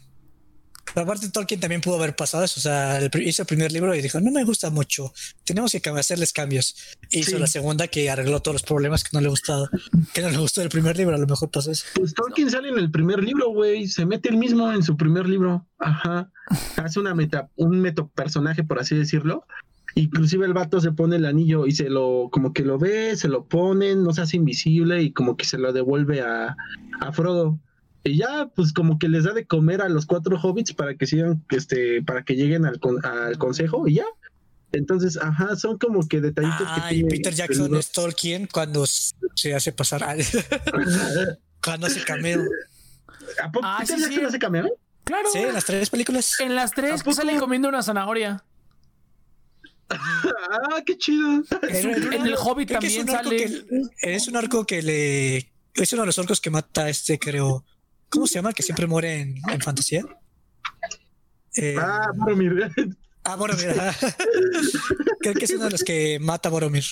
pero 0.94 1.06
aparte 1.06 1.30
Tolkien 1.30 1.60
también 1.60 1.82
pudo 1.82 1.96
haber 1.96 2.16
pasado 2.16 2.44
eso, 2.44 2.60
o 2.60 2.62
sea, 2.62 3.00
hizo 3.22 3.42
el 3.42 3.48
primer 3.48 3.72
libro 3.72 3.96
y 3.96 4.02
dijo, 4.02 4.20
no 4.20 4.32
me 4.32 4.44
gusta 4.44 4.70
mucho, 4.70 5.14
tenemos 5.44 5.72
que 5.72 5.90
hacerles 5.90 6.34
cambios. 6.34 6.76
hizo 7.10 7.38
la 7.40 7.48
segunda 7.48 7.88
que 7.88 8.10
arregló 8.10 8.42
todos 8.42 8.56
los 8.56 8.64
problemas 8.64 9.04
que 9.04 9.10
no 9.14 9.22
le 9.22 9.30
gustaba, 9.30 9.70
que 10.14 10.22
no 10.22 10.30
le 10.30 10.38
gustó 10.38 10.62
el 10.62 10.70
primer 10.70 10.98
libro, 10.98 11.16
a 11.16 11.20
lo 11.20 11.28
mejor 11.28 11.50
pasó 11.50 11.72
eso. 11.72 11.86
Pues 11.96 12.14
Tolkien 12.14 12.50
sale 12.50 12.70
en 12.70 12.78
el 12.78 12.92
primer 12.92 13.24
libro, 13.24 13.50
güey, 13.50 13.88
se 13.88 14.06
mete 14.06 14.30
el 14.30 14.38
mismo 14.38 14.72
en 14.72 14.84
su 14.84 14.98
primer 14.98 15.28
libro, 15.28 15.66
ajá, 15.80 16.32
hace 16.78 17.00
una 17.00 17.16
meta, 17.16 17.50
un 17.56 17.80
meto 17.80 18.08
personaje, 18.10 18.64
por 18.64 18.80
así 18.80 18.96
decirlo. 18.96 19.46
Inclusive 19.94 20.46
el 20.46 20.54
vato 20.54 20.80
se 20.80 20.94
pone 20.94 21.18
el 21.18 21.26
anillo 21.26 21.68
y 21.68 21.74
se 21.74 21.90
lo, 21.90 22.30
como 22.32 22.54
que 22.54 22.64
lo 22.64 22.78
ve, 22.78 23.18
se 23.18 23.28
lo 23.28 23.46
pone, 23.46 23.96
no 23.96 24.14
se 24.14 24.22
hace 24.22 24.38
invisible 24.38 25.04
y 25.04 25.12
como 25.12 25.36
que 25.36 25.46
se 25.46 25.58
lo 25.58 25.74
devuelve 25.74 26.22
a, 26.22 26.56
a 27.02 27.12
Frodo 27.12 27.60
y 28.04 28.18
ya 28.18 28.50
pues 28.56 28.74
como 28.74 28.98
que 28.98 29.10
les 29.10 29.26
da 29.26 29.34
de 29.34 29.46
comer 29.46 29.82
a 29.82 29.90
los 29.90 30.06
cuatro 30.06 30.40
hobbits 30.42 30.74
para 30.74 30.96
que 30.96 31.06
sigan 31.06 31.44
este 31.50 32.02
para 32.02 32.24
que 32.24 32.36
lleguen 32.36 32.66
al, 32.66 32.80
al 33.04 33.38
consejo 33.38 33.88
y 33.88 33.96
ya 33.96 34.06
entonces 34.72 35.18
ajá 35.18 35.56
son 35.56 35.78
como 35.78 36.08
que 36.08 36.22
detallitos 36.22 36.68
que 36.76 36.90
tiene 36.90 37.10
Peter 37.10 37.34
Jackson 37.34 37.76
es 37.76 37.92
Tolkien 37.92 38.48
cuando 38.52 38.86
se 38.86 39.54
hace 39.54 39.72
pasar 39.72 40.04
a... 40.04 40.16
cuando 41.64 41.88
hace 41.88 42.04
cameo 42.04 42.42
¿A 43.42 43.52
poco 43.52 43.66
ah, 43.66 43.78
Peter 43.80 43.98
sí, 43.98 44.04
Jackson 44.04 44.26
hace 44.26 44.40
cameo? 44.40 44.78
Claro. 45.04 45.30
Sí, 45.32 45.40
en 45.40 45.54
las 45.54 45.66
tres 45.66 45.90
películas. 45.90 46.40
En 46.40 46.56
las 46.56 46.72
tres 46.72 47.02
sale 47.14 47.38
comiendo 47.38 47.70
una 47.70 47.84
zanahoria. 47.84 48.44
ah, 49.90 50.82
qué 50.86 50.98
chido. 50.98 51.44
En, 51.64 52.26
el 52.26 52.36
Hobbit 52.36 52.72
también 52.72 53.08
sale. 53.08 53.66
es 54.02 54.28
un 54.28 54.38
arco 54.38 54.66
que 54.66 54.82
le. 54.82 55.52
Es 55.74 55.94
uno 55.94 56.04
de 56.04 56.08
los 56.08 56.18
orcos 56.18 56.42
que 56.42 56.50
mata 56.50 56.84
a 56.84 56.90
este, 56.90 57.18
creo. 57.18 57.66
¿Cómo 58.12 58.28
se 58.28 58.36
llama? 58.36 58.52
Que 58.52 58.62
siempre 58.62 58.88
muere 58.88 59.22
en, 59.22 59.62
fantasía. 59.62 60.04
Eh, 61.56 61.78
ah, 61.80 62.12
Boromir. 62.14 62.70
Ah, 63.24 63.38
Boromir. 63.38 63.68
Creo 65.22 65.34
que 65.34 65.46
es 65.46 65.52
uno 65.52 65.64
de 65.66 65.72
los 65.72 65.84
que 65.84 66.20
mata 66.20 66.50
a 66.50 66.52
Boromir. 66.52 66.84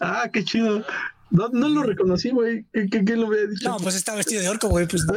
Ah, 0.00 0.28
qué 0.32 0.44
chido. 0.44 0.84
No, 1.30 1.48
no 1.50 1.68
lo 1.68 1.84
reconocí, 1.84 2.30
güey. 2.30 2.66
¿Qué, 2.72 3.16
lo 3.16 3.28
había 3.28 3.46
dicho? 3.46 3.68
No, 3.68 3.76
pues 3.76 3.94
está 3.94 4.16
vestido 4.16 4.42
de 4.42 4.48
orco, 4.48 4.68
güey. 4.68 4.88
Pues 4.88 5.04
no. 5.04 5.14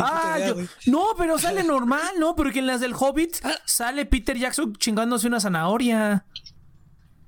ah, 0.00 0.38
no, 0.86 1.06
pero 1.16 1.38
sale 1.38 1.62
normal, 1.62 2.14
¿no? 2.18 2.34
Porque 2.34 2.58
en 2.58 2.66
las 2.66 2.80
del 2.80 2.94
Hobbit 2.94 3.36
ah. 3.44 3.54
sale 3.64 4.06
Peter 4.06 4.36
Jackson 4.36 4.74
chingándose 4.74 5.28
una 5.28 5.38
zanahoria. 5.38 6.26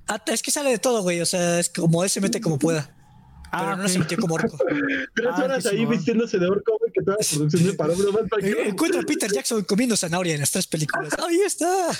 Ah, 0.08 0.20
es 0.26 0.42
que 0.42 0.50
sale 0.50 0.70
de 0.70 0.78
todo, 0.78 1.02
güey. 1.02 1.20
O 1.20 1.26
sea, 1.26 1.60
es 1.60 1.68
como 1.68 2.02
él 2.02 2.10
se 2.10 2.20
mete 2.20 2.40
como 2.40 2.58
pueda. 2.58 2.90
Pero 3.52 3.64
ah, 3.64 3.76
no 3.76 3.86
se 3.86 3.98
metió 3.98 4.16
como 4.16 4.34
orco. 4.36 4.56
Tres 5.14 5.28
ah, 5.30 5.44
horas 5.44 5.66
ahí 5.66 5.84
vistiéndose 5.84 6.38
de 6.38 6.46
orco, 6.46 6.72
güey, 6.78 6.90
que 6.90 7.02
toda 7.02 7.18
la 7.20 7.26
producción 7.28 7.66
me 7.66 7.72
paró. 7.74 7.92
Eh, 8.40 8.68
encuentra 8.68 9.02
a 9.02 9.04
Peter 9.04 9.30
Jackson 9.30 9.62
comiendo 9.64 9.94
zanahoria 9.94 10.32
en 10.32 10.40
las 10.40 10.50
tres 10.50 10.66
películas. 10.66 11.12
¡Ahí 11.28 11.38
está! 11.40 11.90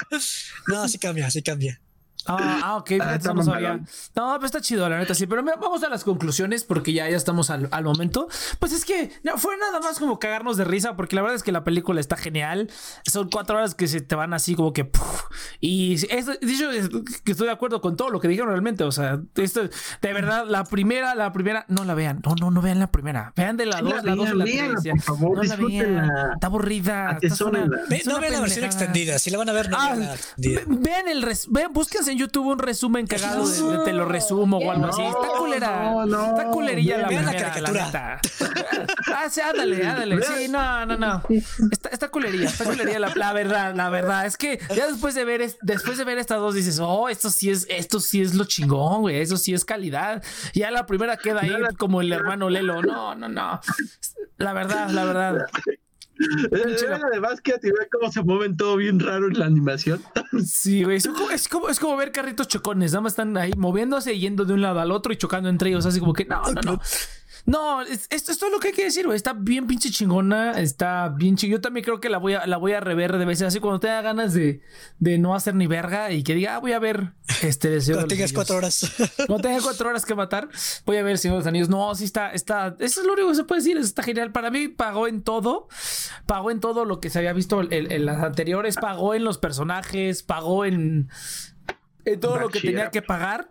no, 0.66 0.82
así 0.82 0.98
cambia, 0.98 1.28
así 1.28 1.42
cambia. 1.42 1.80
Ah, 2.28 2.60
ah, 2.62 2.76
ok, 2.76 2.92
ah, 3.00 3.18
no 3.34 3.42
sabía. 3.42 3.80
No, 4.14 4.34
pero 4.34 4.46
está 4.46 4.60
chido, 4.60 4.88
la 4.88 4.98
neta, 4.98 5.14
sí. 5.14 5.26
Pero 5.26 5.42
vamos 5.44 5.82
a 5.82 5.88
las 5.88 6.04
conclusiones 6.04 6.64
porque 6.64 6.92
ya, 6.92 7.08
ya 7.08 7.16
estamos 7.16 7.50
al, 7.50 7.68
momento. 7.84 8.28
Pues 8.58 8.72
es 8.72 8.84
que 8.84 9.10
no, 9.22 9.38
fue 9.38 9.56
nada 9.56 9.80
más 9.80 9.98
como 9.98 10.18
cagarnos 10.18 10.56
de 10.56 10.64
risa 10.64 10.96
porque 10.96 11.14
la 11.14 11.22
verdad 11.22 11.36
es 11.36 11.42
que 11.42 11.52
la 11.52 11.64
película 11.64 12.00
está 12.00 12.16
genial. 12.16 12.68
Son 13.04 13.28
cuatro 13.30 13.56
horas 13.56 13.74
que 13.74 13.86
se 13.86 14.00
te 14.00 14.14
van 14.14 14.34
así 14.34 14.54
como 14.54 14.72
que. 14.72 14.90
y 15.60 15.94
es, 15.94 16.40
dicho 16.40 16.70
que 17.24 17.32
estoy 17.32 17.46
de 17.46 17.52
acuerdo 17.52 17.80
con 17.80 17.96
todo 17.96 18.10
lo 18.10 18.20
que 18.20 18.28
dijeron 18.28 18.50
realmente. 18.50 18.84
O 18.84 18.92
sea, 18.92 19.20
esto, 19.36 19.62
de 19.62 20.12
verdad, 20.12 20.46
la 20.46 20.64
primera, 20.64 21.14
la 21.14 21.32
primera, 21.32 21.64
no 21.68 21.84
la 21.84 21.94
vean. 21.94 22.20
No, 22.24 22.34
no, 22.34 22.50
no 22.50 22.60
vean 22.60 22.80
la 22.80 22.90
primera. 22.90 23.32
Vean 23.36 23.56
de 23.56 23.66
la 23.66 23.80
dos, 23.82 24.02
la 24.02 24.14
dos 24.14 24.34
la 24.34 24.44
tres. 24.44 24.72
Por 24.82 25.00
favor, 25.00 25.36
no 25.36 25.42
la 25.44 25.56
vean. 25.56 26.10
Está 26.34 26.46
aburrida. 26.48 27.18
no 28.06 28.20
vean 28.20 28.32
la 28.32 28.40
versión 28.40 28.64
extendida. 28.64 29.18
Si 29.18 29.30
la 29.30 29.38
van 29.38 29.48
a 29.48 29.52
ver, 29.52 29.70
no 29.70 29.76
ah, 29.78 29.94
vean 30.36 31.08
el. 31.08 31.26
Vean, 31.50 31.72
búsquense 31.72 32.15
YouTube 32.16 32.46
un 32.46 32.58
resumen 32.58 33.06
cagado 33.06 33.48
de, 33.48 33.84
te 33.84 33.92
lo 33.92 34.04
resumo 34.04 34.58
o 34.58 34.70
algo 34.70 34.86
así. 34.86 35.02
Está 35.02 35.28
culera. 35.38 35.94
está 36.04 36.50
culerilla 36.50 36.98
la, 36.98 37.10
la 37.10 37.32
caricatura. 37.32 38.20
ah, 39.14 39.30
sí, 39.30 39.40
ándale, 39.40 39.86
ándale. 39.86 40.22
Sí, 40.22 40.48
no, 40.48 40.86
no, 40.86 40.96
no. 40.96 41.22
Está, 41.70 41.88
está 41.90 42.08
culerilla, 42.08 42.48
está 42.48 42.64
culerilla 42.64 42.98
la, 42.98 43.12
la, 43.14 43.32
verdad, 43.32 43.74
la 43.74 43.88
verdad. 43.90 44.26
Es 44.26 44.36
que 44.36 44.58
ya 44.74 44.86
después 44.86 45.14
de 45.14 45.24
ver 45.24 45.56
después 45.62 45.98
de 45.98 46.04
ver 46.04 46.18
estas 46.18 46.38
dos 46.38 46.54
dices, 46.54 46.78
oh, 46.80 47.08
esto 47.08 47.30
sí 47.30 47.50
es, 47.50 47.66
esto 47.68 48.00
sí 48.00 48.22
es 48.22 48.34
lo 48.34 48.44
chingón, 48.44 49.02
güey. 49.02 49.20
Eso 49.20 49.36
sí 49.36 49.54
es 49.54 49.64
calidad. 49.64 50.22
Ya 50.54 50.70
la 50.70 50.86
primera 50.86 51.16
queda 51.16 51.42
ahí 51.42 51.52
como 51.78 52.00
el 52.00 52.12
hermano 52.12 52.48
Lelo. 52.50 52.82
No, 52.82 53.14
no, 53.14 53.28
no. 53.28 53.60
La 54.38 54.52
verdad, 54.52 54.90
la 54.90 55.04
verdad. 55.04 55.46
Era 56.50 57.00
de 57.12 57.18
básquet 57.18 57.62
y 57.64 57.68
ve 57.68 57.88
cómo 57.90 58.10
se 58.10 58.22
mueven 58.22 58.56
todo 58.56 58.76
bien 58.76 59.00
raro 59.00 59.28
en 59.28 59.38
la 59.38 59.46
animación. 59.46 60.02
Sí, 60.44 60.84
güey. 60.84 60.96
Es 60.96 61.48
como, 61.48 61.68
es 61.68 61.78
como, 61.78 61.96
ver 61.96 62.12
carritos 62.12 62.48
chocones. 62.48 62.92
Nada 62.92 63.02
más 63.02 63.12
están 63.12 63.36
ahí 63.36 63.52
moviéndose, 63.56 64.18
yendo 64.18 64.44
de 64.44 64.52
un 64.54 64.62
lado 64.62 64.80
al 64.80 64.90
otro 64.90 65.12
y 65.12 65.16
chocando 65.16 65.48
entre 65.48 65.70
ellos. 65.70 65.86
Así 65.86 66.00
como 66.00 66.12
que 66.12 66.24
no, 66.24 66.42
no, 66.52 66.60
no. 66.62 66.80
No, 67.46 67.80
esto, 67.82 68.32
es 68.32 68.42
lo 68.42 68.58
que 68.58 68.68
hay 68.68 68.74
que 68.74 68.84
decir, 68.84 69.06
güey. 69.06 69.14
Está 69.14 69.32
bien 69.32 69.68
pinche 69.68 69.88
chingona. 69.90 70.60
Está 70.60 71.08
bien 71.08 71.36
chingona. 71.36 71.58
Yo 71.58 71.60
también 71.60 71.84
creo 71.84 72.00
que 72.00 72.08
la 72.08 72.18
voy 72.18 72.34
a, 72.34 72.44
la 72.44 72.56
voy 72.56 72.72
a 72.72 72.80
rever 72.80 73.16
de 73.16 73.24
veces. 73.24 73.46
Así 73.46 73.60
cuando 73.60 73.78
tenga 73.78 74.02
ganas 74.02 74.34
de, 74.34 74.62
de 74.98 75.18
no 75.18 75.32
hacer 75.32 75.54
ni 75.54 75.68
verga 75.68 76.10
y 76.10 76.24
que 76.24 76.34
diga, 76.34 76.56
ah, 76.56 76.58
voy 76.58 76.72
a 76.72 76.80
ver 76.80 77.12
este 77.42 77.70
deseo. 77.70 77.94
Cuando 77.94 78.08
tengas 78.08 78.32
cuatro 78.32 78.56
horas. 78.56 78.92
Cuando 79.16 79.38
tenga 79.38 79.62
cuatro 79.62 79.88
horas 79.88 80.04
que 80.04 80.16
matar, 80.16 80.48
voy 80.84 80.96
a 80.96 81.04
ver 81.04 81.18
Señor 81.18 81.36
de 81.36 81.40
los 81.40 81.46
Anillos. 81.46 81.68
No, 81.68 81.94
sí 81.94 82.04
está, 82.04 82.32
está. 82.32 82.74
Eso 82.80 83.00
es 83.00 83.06
lo 83.06 83.12
único 83.12 83.28
que 83.28 83.36
se 83.36 83.44
puede 83.44 83.60
decir. 83.60 83.76
Está 83.78 84.02
genial. 84.02 84.32
Para 84.32 84.50
mí 84.50 84.66
pagó 84.66 85.06
en 85.06 85.22
todo. 85.22 85.68
Pagó 86.26 86.50
en 86.50 86.58
todo 86.58 86.84
lo 86.84 86.98
que 86.98 87.10
se 87.10 87.20
había 87.20 87.32
visto 87.32 87.62
en, 87.70 88.06
las 88.06 88.24
anteriores. 88.24 88.74
Pagó 88.74 89.14
en 89.14 89.22
los 89.22 89.38
personajes. 89.38 90.24
Pagó 90.24 90.64
en, 90.64 91.08
en 92.04 92.20
todo 92.20 92.40
lo 92.40 92.48
que 92.48 92.60
tenía 92.60 92.90
que 92.90 93.02
pagar 93.02 93.46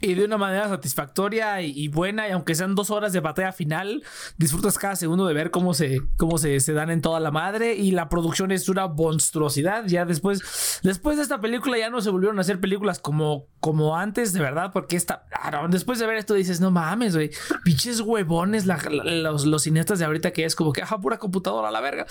y 0.00 0.14
de 0.14 0.24
una 0.24 0.38
manera 0.38 0.68
satisfactoria 0.68 1.60
y, 1.60 1.88
buena, 1.88 2.26
y 2.28 2.32
aunque 2.32 2.54
sean 2.54 2.74
dos 2.74 2.90
horas 2.90 3.12
de 3.12 3.20
batalla 3.20 3.52
final, 3.52 4.02
disfrutas 4.38 4.78
cada 4.78 4.96
segundo 4.96 5.26
de 5.26 5.34
ver 5.34 5.50
cómo 5.50 5.74
se, 5.74 6.00
cómo 6.16 6.38
se, 6.38 6.60
se, 6.60 6.72
dan 6.72 6.90
en 6.90 7.02
toda 7.02 7.20
la 7.20 7.30
madre 7.30 7.74
y 7.74 7.90
la 7.90 8.08
producción 8.08 8.50
es 8.50 8.68
una 8.68 8.88
monstruosidad. 8.88 9.84
Ya 9.86 10.06
después, 10.06 10.80
después 10.82 11.18
de 11.18 11.22
esta 11.22 11.40
película 11.40 11.76
ya 11.76 11.90
no 11.90 12.00
se 12.00 12.10
volvieron 12.10 12.38
a 12.38 12.40
hacer 12.40 12.60
películas 12.60 12.98
como, 12.98 13.46
como 13.60 13.96
antes, 13.96 14.32
de 14.32 14.40
verdad, 14.40 14.72
porque 14.72 14.96
esta, 14.96 15.26
ah, 15.32 15.66
después 15.68 15.98
de 15.98 16.06
ver 16.06 16.16
esto 16.16 16.34
dices, 16.34 16.60
no 16.60 16.70
mames, 16.70 17.14
güey, 17.14 17.30
pinches 17.64 18.00
huevones, 18.00 18.66
los, 18.66 19.44
los 19.44 19.62
cineastas 19.62 19.98
de 19.98 20.06
ahorita 20.06 20.32
que 20.32 20.44
es 20.44 20.56
como 20.56 20.72
que, 20.72 20.82
ajá, 20.82 20.98
pura 20.98 21.18
computadora 21.18 21.68
a 21.68 21.72
la 21.72 21.80
verga. 21.80 22.06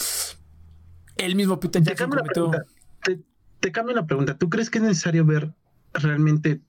El 1.17 1.35
mismo 1.35 1.59
Peter 1.59 1.81
Jackson 1.81 2.11
Te, 3.03 3.19
te 3.59 3.71
cambio 3.71 3.95
la 3.95 4.05
pregunta, 4.05 4.37
¿tú 4.37 4.49
crees 4.49 4.69
que 4.69 4.77
es 4.77 4.83
necesario 4.83 5.25
ver 5.25 5.53
realmente 5.93 6.61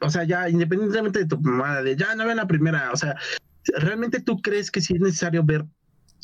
o 0.00 0.10
sea, 0.10 0.24
ya 0.24 0.48
independientemente 0.48 1.20
de 1.20 1.26
tu 1.26 1.38
mamá, 1.40 1.82
de 1.82 1.96
ya 1.96 2.14
no 2.14 2.24
vean 2.24 2.36
la 2.36 2.46
primera, 2.46 2.90
o 2.92 2.96
sea, 2.96 3.16
¿realmente 3.78 4.20
tú 4.20 4.40
crees 4.40 4.70
que 4.70 4.80
sí 4.80 4.94
es 4.94 5.00
necesario 5.00 5.44
ver 5.44 5.64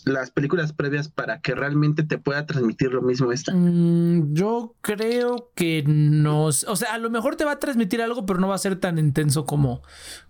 las 0.05 0.31
películas 0.31 0.73
previas 0.73 1.09
para 1.09 1.41
que 1.41 1.55
realmente 1.55 2.03
te 2.03 2.19
pueda 2.19 2.47
transmitir 2.47 2.93
lo 2.93 3.03
mismo 3.03 3.31
esta? 3.33 3.55
Mm, 3.55 4.35
yo 4.35 4.75
creo 4.81 5.51
que 5.55 5.85
no, 5.87 6.47
o 6.47 6.53
sea, 6.53 6.95
a 6.95 6.99
lo 6.99 7.11
mejor 7.11 7.37
te 7.37 7.45
va 7.45 7.53
a 7.53 7.59
transmitir 7.59 8.03
algo, 8.03 8.27
pero 8.27 8.41
no 8.41 8.49
va 8.49 8.57
a 8.57 8.59
ser 8.59 8.77
tan 8.77 8.99
intenso 8.99 9.47
como, 9.47 9.83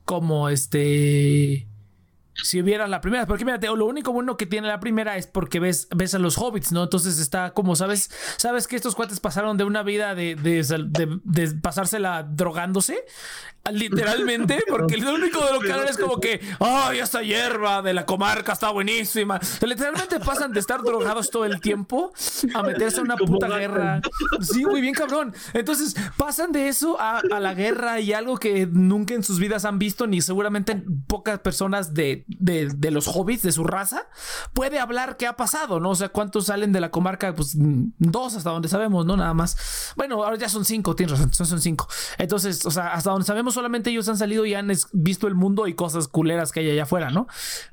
como 0.05 0.49
este 0.49 1.69
si 2.35 2.61
hubiera 2.61 2.87
la 2.89 3.01
primera, 3.01 3.27
porque 3.27 3.45
mira, 3.45 3.59
lo 3.59 3.87
único 3.87 4.13
bueno 4.13 4.37
que 4.37 4.47
tiene 4.47 4.69
la 4.69 4.81
primera 4.81 5.17
es 5.17 5.27
porque 5.27 5.61
ves, 5.61 5.89
ves 5.95 6.15
a 6.15 6.19
los 6.19 6.39
hobbits, 6.39 6.73
¿no? 6.73 6.83
Entonces 6.83 7.19
está 7.19 7.53
como, 7.53 7.77
¿sabes? 7.77 8.11
¿Sabes 8.37 8.67
que 8.67 8.77
estos 8.77 8.95
cuates 8.95 9.21
pasaron 9.21 9.57
de 9.57 9.65
una 9.65 9.83
vida 9.83 10.15
de, 10.15 10.35
de, 10.35 11.21
de 11.25 11.55
pasársela 11.61 12.23
drogándose 12.23 13.05
Literalmente, 13.71 14.65
porque 14.69 14.97
lo 14.97 15.15
único 15.15 15.45
de 15.45 15.53
lo 15.53 15.61
que 15.61 15.73
hablan 15.73 15.89
es 15.89 15.97
como 15.97 16.19
que, 16.19 16.41
ay, 16.59 16.99
esta 16.99 17.23
hierba 17.23 17.81
de 17.81 17.95
la 17.95 18.05
comarca 18.05 18.53
está 18.53 18.71
buenísima. 18.71 19.39
Literalmente 19.61 20.19
pasan 20.19 20.53
de 20.53 20.59
estar 20.59 20.83
drogados 20.83 21.31
todo 21.31 21.45
el 21.45 21.61
tiempo 21.61 22.13
a 22.55 22.63
meterse 22.65 22.99
en 22.99 23.05
una 23.05 23.17
puta 23.17 23.47
guerra. 23.49 24.01
Sí, 24.41 24.67
muy 24.67 24.81
bien, 24.81 24.95
cabrón. 24.95 25.33
Entonces 25.55 25.95
pasan 26.17 26.51
de 26.51 26.69
eso 26.69 26.97
a, 27.01 27.23
la 27.23 27.55
guerra 27.55 28.01
y 28.01 28.13
algo 28.13 28.37
que 28.37 28.67
nunca 28.67 29.15
en 29.15 29.23
sus 29.23 29.39
vidas 29.39 29.65
han 29.65 29.79
visto, 29.79 30.07
ni 30.09 30.21
seguramente 30.21 30.83
pocas 31.07 31.39
personas 31.39 31.95
de, 31.95 32.22
de, 32.27 32.91
los 32.91 33.09
hobbits, 33.09 33.43
de 33.43 33.53
su 33.53 33.65
raza, 33.65 34.09
puede 34.55 34.79
hablar 34.79 35.17
qué 35.17 35.27
ha 35.27 35.37
pasado, 35.37 35.81
¿no? 35.81 35.91
O 35.91 35.95
sea, 35.95 36.09
cuántos 36.11 36.47
salen 36.47 36.73
de 36.73 36.81
la 36.81 36.91
comarca, 36.91 37.35
pues 37.35 37.55
dos 37.57 38.35
hasta 38.35 38.51
donde 38.51 38.69
sabemos, 38.69 39.07
¿no? 39.07 39.17
Nada 39.17 39.35
más. 39.35 39.93
Bueno, 39.97 40.25
ahora 40.25 40.37
ya 40.37 40.49
son 40.49 40.65
cinco, 40.65 40.97
tienes 40.97 41.19
razón, 41.19 41.47
son 41.47 41.61
cinco. 41.61 41.89
Entonces, 42.19 42.65
o 42.67 42.71
sea, 42.71 42.93
hasta 42.93 43.11
donde 43.11 43.27
sabemos 43.27 43.55
solamente 43.55 43.91
ellos 43.91 44.09
han 44.09 44.17
salido 44.17 44.47
y 44.47 44.55
han 44.55 44.71
visto 44.93 45.27
el 45.27 45.35
mundo 45.35 45.67
y 45.67 45.75
cosas 45.75 46.09
culeras 46.09 46.53
que 46.53 46.61
hay 46.61 46.71
allá 46.71 46.85
afuera, 46.85 47.11
¿no? 47.11 47.27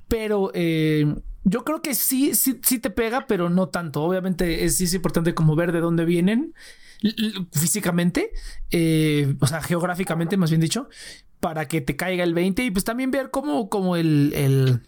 Pero 0.07 0.51
eh, 0.53 1.15
yo 1.43 1.63
creo 1.63 1.81
que 1.81 1.95
sí, 1.95 2.35
sí, 2.35 2.59
sí 2.63 2.79
te 2.79 2.89
pega, 2.89 3.25
pero 3.27 3.49
no 3.49 3.69
tanto. 3.69 4.03
Obviamente 4.03 4.65
es, 4.65 4.79
es 4.81 4.93
importante 4.93 5.33
como 5.33 5.55
ver 5.55 5.71
de 5.71 5.81
dónde 5.81 6.05
vienen 6.05 6.53
físicamente, 7.53 8.31
eh, 8.71 9.35
o 9.39 9.47
sea, 9.47 9.61
geográficamente 9.61 10.35
más 10.35 10.49
bien 10.49 10.61
dicho, 10.61 10.89
para 11.39 11.67
que 11.67 11.81
te 11.81 11.95
caiga 11.95 12.23
el 12.23 12.33
20 12.33 12.63
y 12.63 12.71
pues 12.71 12.83
también 12.85 13.11
ver 13.11 13.31
cómo, 13.31 13.69
como 13.69 13.95
el, 13.95 14.33
el 14.35 14.81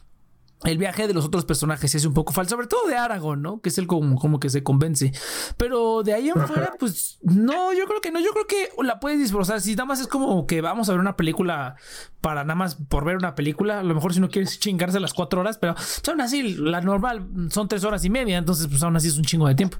el 0.63 0.77
viaje 0.77 1.07
de 1.07 1.13
los 1.13 1.25
otros 1.25 1.45
personajes 1.45 1.95
es 1.95 2.05
un 2.05 2.13
poco 2.13 2.33
falso, 2.33 2.51
sobre 2.51 2.67
todo 2.67 2.87
de 2.87 2.95
Aragorn, 2.95 3.41
¿no? 3.41 3.61
Que 3.61 3.69
es 3.69 3.77
el 3.77 3.87
como, 3.87 4.15
como 4.17 4.39
que 4.39 4.49
se 4.49 4.63
convence. 4.63 5.11
Pero 5.57 6.03
de 6.03 6.13
ahí 6.13 6.29
en 6.29 6.39
fuera, 6.47 6.73
pues 6.79 7.17
no, 7.23 7.73
yo 7.73 7.85
creo 7.85 8.01
que 8.01 8.11
no, 8.11 8.19
yo 8.19 8.31
creo 8.31 8.45
que 8.45 8.69
la 8.83 8.99
puedes 8.99 9.19
disfrutar. 9.19 9.59
Si 9.59 9.71
nada 9.71 9.85
más 9.85 9.99
es 9.99 10.07
como 10.07 10.45
que 10.45 10.61
vamos 10.61 10.87
a 10.89 10.91
ver 10.91 11.01
una 11.01 11.15
película 11.15 11.75
para 12.21 12.43
nada 12.43 12.55
más 12.55 12.75
por 12.75 13.05
ver 13.05 13.17
una 13.17 13.33
película, 13.33 13.79
a 13.79 13.83
lo 13.83 13.95
mejor 13.95 14.13
si 14.13 14.19
no 14.19 14.29
quieres 14.29 14.59
chingarse 14.59 14.99
las 14.99 15.13
cuatro 15.13 15.41
horas, 15.41 15.57
pero 15.57 15.73
pues, 15.73 16.01
aún 16.07 16.21
así, 16.21 16.43
la 16.55 16.81
normal 16.81 17.27
son 17.49 17.67
tres 17.67 17.83
horas 17.83 18.05
y 18.05 18.11
media, 18.11 18.37
entonces 18.37 18.67
pues 18.67 18.83
aún 18.83 18.95
así 18.95 19.07
es 19.07 19.17
un 19.17 19.23
chingo 19.23 19.47
de 19.47 19.55
tiempo. 19.55 19.77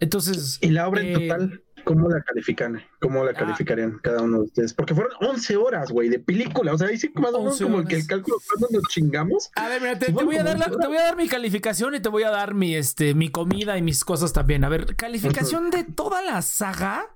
Entonces... 0.00 0.58
¿Y 0.62 0.68
la 0.68 0.88
obra 0.88 1.02
en 1.02 1.08
eh, 1.08 1.28
total? 1.28 1.62
¿Cómo 1.84 2.08
la 2.08 2.22
califican? 2.22 2.82
¿Cómo 3.00 3.24
la 3.24 3.32
ah. 3.32 3.34
calificarían 3.34 3.98
cada 4.02 4.22
uno 4.22 4.38
de 4.38 4.44
ustedes? 4.44 4.74
Porque 4.74 4.94
fueron 4.94 5.12
11 5.20 5.56
horas, 5.56 5.90
güey, 5.90 6.08
de 6.08 6.18
película. 6.18 6.72
O 6.72 6.78
sea, 6.78 6.88
ahí 6.88 6.98
sí 6.98 7.10
más 7.14 7.32
o 7.34 7.40
menos 7.40 7.60
como 7.60 7.80
el 7.80 7.86
que 7.86 7.96
el 7.96 8.06
cálculo 8.06 8.36
cuando 8.48 8.68
nos 8.78 8.82
chingamos. 8.90 9.50
A 9.56 9.68
ver, 9.68 9.80
mira, 9.80 9.98
te, 9.98 10.12
voy 10.12 10.36
a 10.36 10.42
dar 10.42 10.58
te 10.58 10.86
voy 10.86 10.96
a 10.96 11.02
dar 11.02 11.16
mi 11.16 11.28
calificación 11.28 11.94
y 11.94 12.00
te 12.00 12.08
voy 12.08 12.22
a 12.22 12.30
dar 12.30 12.54
mi, 12.54 12.74
este, 12.74 13.14
mi 13.14 13.28
comida 13.28 13.76
y 13.78 13.82
mis 13.82 14.04
cosas 14.04 14.32
también. 14.32 14.64
A 14.64 14.68
ver, 14.68 14.96
calificación 14.96 15.70
de 15.70 15.84
toda 15.84 16.22
la 16.22 16.42
saga. 16.42 17.14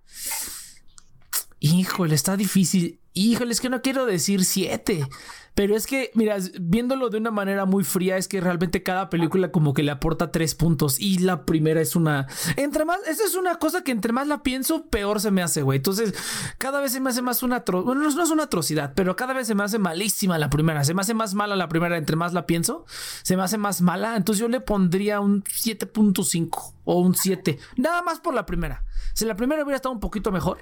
Híjole, 1.61 2.15
está 2.15 2.37
difícil. 2.37 3.01
Híjole, 3.19 3.51
es 3.51 3.61
que 3.61 3.69
no 3.69 3.83
quiero 3.83 4.07
decir 4.07 4.45
7. 4.45 5.09
Pero 5.55 5.75
es 5.75 5.89
que, 5.89 6.13
mira, 6.15 6.37
viéndolo 6.61 7.11
de 7.11 7.19
una 7.19 7.33
manera 7.33 7.65
muy 7.65 7.83
fría, 7.83 8.17
es 8.17 8.29
que 8.29 8.41
realmente 8.41 8.85
cada 8.85 9.11
película 9.11 9.51
como 9.51 9.75
que 9.75 9.83
le 9.83 9.91
aporta 9.91 10.31
tres 10.31 10.55
puntos. 10.55 11.01
Y 11.01 11.19
la 11.19 11.45
primera 11.45 11.81
es 11.81 11.97
una. 11.97 12.29
Entre 12.55 12.85
más. 12.85 13.01
Esa 13.09 13.25
es 13.25 13.35
una 13.35 13.57
cosa 13.57 13.83
que 13.83 13.91
entre 13.91 14.13
más 14.13 14.29
la 14.29 14.45
pienso, 14.45 14.87
peor 14.87 15.21
se 15.21 15.33
me 15.33 15.43
hace, 15.43 15.63
güey. 15.63 15.79
Entonces, 15.79 16.15
cada 16.59 16.81
vez 16.81 16.93
se 16.93 17.01
me 17.01 17.11
hace 17.11 17.23
más 17.23 17.43
una. 17.43 17.65
Bueno, 17.67 18.09
no 18.09 18.23
es 18.23 18.31
una 18.31 18.45
atrocidad, 18.45 18.93
pero 18.95 19.17
cada 19.17 19.35
vez 19.35 19.49
se 19.49 19.57
me 19.57 19.65
hace 19.65 19.81
malísima 19.81 20.39
la 20.39 20.49
primera. 20.49 20.85
Se 20.85 20.95
me 20.95 21.01
hace 21.01 21.15
más 21.15 21.35
mala 21.35 21.57
la 21.57 21.69
primera, 21.69 21.97
entre 21.97 22.15
más 22.15 22.33
la 22.33 22.47
pienso. 22.47 22.85
Se 23.23 23.37
me 23.37 23.43
hace 23.43 23.59
más 23.59 23.81
mala. 23.81 24.15
Entonces, 24.15 24.41
yo 24.41 24.47
le 24.47 24.61
pondría 24.61 25.19
un 25.19 25.43
7.5 25.43 26.75
o 26.85 27.01
un 27.01 27.17
7. 27.17 27.59
Nada 27.79 28.03
más 28.03 28.21
por 28.21 28.33
la 28.33 28.47
primera. 28.47 28.85
Si 29.13 29.25
la 29.25 29.35
primera 29.35 29.65
hubiera 29.65 29.75
estado 29.75 29.93
un 29.93 30.01
poquito 30.01 30.31
mejor 30.31 30.59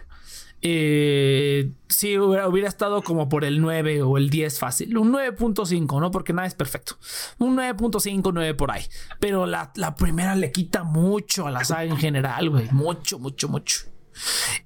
eh, 0.69 1.71
sí, 1.89 2.19
hubiera, 2.19 2.69
estado 2.69 3.01
como 3.03 3.29
por 3.29 3.45
el 3.45 3.61
9 3.61 4.03
o 4.03 4.19
el 4.19 4.31
10 4.31 4.59
fácil. 4.59 4.99
Un 4.99 5.13
9.5, 5.13 6.01
¿no? 6.01 6.11
Porque 6.11 6.33
nada 6.33 6.49
es 6.49 6.55
perfecto. 6.55 6.99
Un 7.39 7.57
9.5, 7.57 8.33
9 8.35 8.55
por 8.55 8.73
ahí. 8.73 8.83
Pero 9.21 9.47
la, 9.47 9.71
la 9.77 9.95
primera 9.95 10.35
le 10.35 10.51
quita 10.51 10.83
mucho 10.83 11.47
a 11.47 11.53
la 11.53 11.65
saga 11.65 11.85
en 11.85 11.97
general, 11.97 12.51
güey. 12.51 12.69
Mucho, 12.73 13.21
mucho, 13.21 13.49
mucho. 13.49 13.83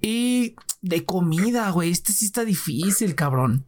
Y 0.01 0.57
de 0.81 1.05
comida, 1.05 1.69
güey. 1.71 1.91
Este 1.91 2.15
sí 2.15 2.25
está 2.25 2.47
difícil, 2.47 3.15
cabrón. 3.15 3.67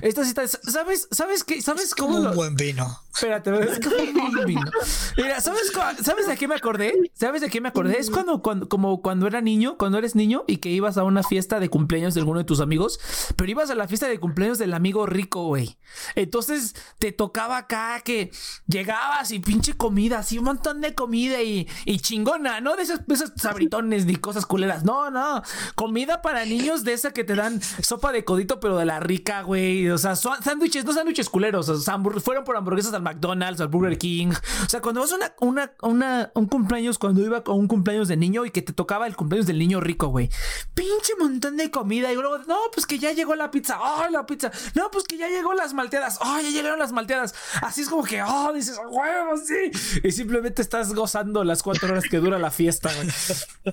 Esta 0.00 0.24
cita 0.24 0.46
¿sabes? 0.46 1.08
¿Sabes 1.10 1.44
qué? 1.44 1.62
¿Sabes 1.62 1.94
cómo? 1.94 2.18
un 2.18 2.34
buen 2.34 2.54
vino. 2.54 3.00
Espérate, 3.14 3.50
es 3.70 3.80
como 3.80 3.96
un 3.96 4.32
buen 4.34 4.46
vino. 4.46 4.70
Mira, 5.16 5.40
¿sabes, 5.40 5.72
¿sabes 6.02 6.26
de 6.26 6.36
qué 6.36 6.48
me 6.48 6.54
acordé? 6.54 6.94
¿Sabes 7.14 7.42
de 7.42 7.50
qué 7.50 7.60
me 7.60 7.68
acordé? 7.68 7.98
Es 7.98 8.10
cuando, 8.10 8.42
cuando, 8.42 8.68
como 8.68 9.02
cuando 9.02 9.26
era 9.26 9.40
niño, 9.40 9.76
cuando 9.76 9.98
eres 9.98 10.14
niño 10.14 10.44
y 10.46 10.58
que 10.58 10.70
ibas 10.70 10.96
a 10.96 11.04
una 11.04 11.22
fiesta 11.22 11.60
de 11.60 11.68
cumpleaños 11.68 12.14
de 12.14 12.20
alguno 12.20 12.38
de 12.38 12.44
tus 12.44 12.60
amigos, 12.60 13.00
pero 13.36 13.50
ibas 13.50 13.70
a 13.70 13.74
la 13.74 13.86
fiesta 13.86 14.08
de 14.08 14.18
cumpleaños 14.18 14.58
del 14.58 14.74
amigo 14.74 15.06
rico, 15.06 15.46
güey. 15.46 15.76
Entonces 16.14 16.74
te 16.98 17.12
tocaba 17.12 17.58
acá 17.58 18.00
que 18.04 18.30
llegabas 18.66 19.30
y 19.30 19.40
pinche 19.40 19.74
comida, 19.74 20.20
así 20.20 20.38
un 20.38 20.44
montón 20.44 20.80
de 20.80 20.94
comida 20.94 21.42
y, 21.42 21.68
y 21.84 22.00
chingona, 22.00 22.60
¿no? 22.60 22.76
De 22.76 22.84
esos, 22.84 23.00
esos 23.08 23.32
sabritones 23.36 24.06
ni 24.06 24.16
cosas 24.16 24.46
culeras. 24.46 24.84
No, 24.84 25.10
no. 25.10 25.42
Comida 25.74 26.22
para 26.22 26.44
niños 26.44 26.84
de 26.84 26.94
esa 26.94 27.12
que 27.12 27.24
te 27.24 27.34
dan 27.34 27.60
sopa 27.82 28.12
de 28.12 28.24
codito, 28.24 28.58
pero 28.58 28.78
de 28.78 28.86
la 28.86 29.00
rica, 29.00 29.42
güey 29.42 29.61
o 29.90 29.98
sea, 29.98 30.16
sándwiches, 30.16 30.84
no 30.84 30.92
sándwiches 30.92 31.28
culeros. 31.28 31.68
O 31.68 31.76
sea, 31.78 31.98
fueron 32.22 32.44
por 32.44 32.56
hamburguesas 32.56 32.94
al 32.94 33.02
McDonald's, 33.02 33.60
al 33.60 33.68
Burger 33.68 33.98
King. 33.98 34.32
O 34.64 34.68
sea, 34.68 34.80
cuando 34.80 35.00
vas 35.00 35.12
a 35.12 35.16
una, 35.40 35.72
una, 35.82 36.30
un 36.34 36.46
cumpleaños, 36.46 36.98
cuando 36.98 37.22
iba 37.22 37.42
a 37.44 37.52
un 37.52 37.68
cumpleaños 37.68 38.08
de 38.08 38.16
niño 38.16 38.44
y 38.44 38.50
que 38.50 38.62
te 38.62 38.72
tocaba 38.72 39.06
el 39.06 39.16
cumpleaños 39.16 39.46
del 39.46 39.58
niño 39.58 39.80
rico, 39.80 40.08
güey. 40.08 40.30
Pinche 40.74 41.14
montón 41.18 41.56
de 41.56 41.70
comida. 41.70 42.12
Y 42.12 42.14
luego, 42.14 42.38
no, 42.46 42.58
pues 42.72 42.86
que 42.86 42.98
ya 42.98 43.12
llegó 43.12 43.34
la 43.34 43.50
pizza. 43.50 43.78
Oh, 43.80 44.08
la 44.10 44.26
pizza. 44.26 44.50
No, 44.74 44.90
pues 44.90 45.04
que 45.04 45.16
ya 45.16 45.28
llegó 45.28 45.54
las 45.54 45.74
malteadas. 45.74 46.18
Oh, 46.20 46.40
ya 46.40 46.50
llegaron 46.50 46.78
las 46.78 46.92
malteadas. 46.92 47.34
Así 47.62 47.82
es 47.82 47.88
como 47.88 48.04
que, 48.04 48.22
oh, 48.22 48.52
dices, 48.52 48.78
huevo, 48.78 49.36
sí. 49.36 50.00
Y 50.02 50.12
simplemente 50.12 50.62
estás 50.62 50.94
gozando 50.94 51.44
las 51.44 51.62
cuatro 51.62 51.88
horas 51.88 52.04
que 52.08 52.18
dura 52.18 52.38
la 52.38 52.50
fiesta, 52.50 52.90
güey. 52.94 53.08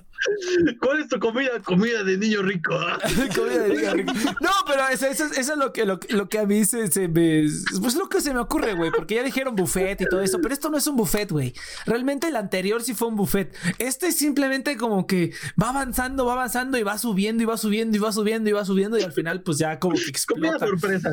¿Cuál 0.80 1.00
es 1.00 1.08
tu 1.08 1.18
comida? 1.18 1.60
Comida 1.64 2.04
de 2.04 2.16
niño 2.16 2.42
rico. 2.42 2.74
comida 3.34 3.58
de 3.58 3.74
niño 3.74 3.94
rico. 3.94 4.12
No, 4.40 4.50
pero 4.66 4.88
eso, 4.88 5.06
eso 5.06 5.26
es 5.26 5.56
lo 5.56 5.72
que 5.72 5.79
lo, 5.84 6.28
que 6.28 6.38
a 6.38 6.46
mí 6.46 6.64
se, 6.64 7.08
me. 7.08 7.46
Pues 7.80 7.94
lo 7.94 8.08
que 8.08 8.20
se 8.20 8.32
me 8.32 8.40
ocurre, 8.40 8.74
güey. 8.74 8.90
Porque 8.90 9.16
ya 9.16 9.22
dijeron 9.22 9.56
buffet 9.56 10.00
y 10.00 10.04
todo 10.06 10.20
eso. 10.20 10.40
Pero 10.40 10.54
esto 10.54 10.70
no 10.70 10.78
es 10.78 10.86
un 10.86 10.96
buffet, 10.96 11.30
güey. 11.30 11.54
Realmente 11.86 12.28
el 12.28 12.36
anterior 12.36 12.82
sí 12.82 12.94
fue 12.94 13.08
un 13.08 13.16
buffet. 13.16 13.54
Este 13.78 14.08
es 14.08 14.16
simplemente 14.16 14.76
como 14.76 15.06
que 15.06 15.32
va 15.60 15.70
avanzando, 15.70 16.26
va 16.26 16.34
avanzando 16.34 16.78
y 16.78 16.82
va 16.82 16.98
subiendo 16.98 17.42
y 17.42 17.46
va 17.46 17.56
subiendo 17.56 17.96
y 17.96 18.00
va 18.00 18.12
subiendo 18.12 18.50
y 18.50 18.52
va 18.52 18.64
subiendo. 18.64 18.98
Y 18.98 19.02
al 19.02 19.12
final, 19.12 19.42
pues 19.42 19.58
ya 19.58 19.78
como 19.78 19.94
que 19.94 20.04
explota. 20.08 20.58
sorpresa, 20.58 21.10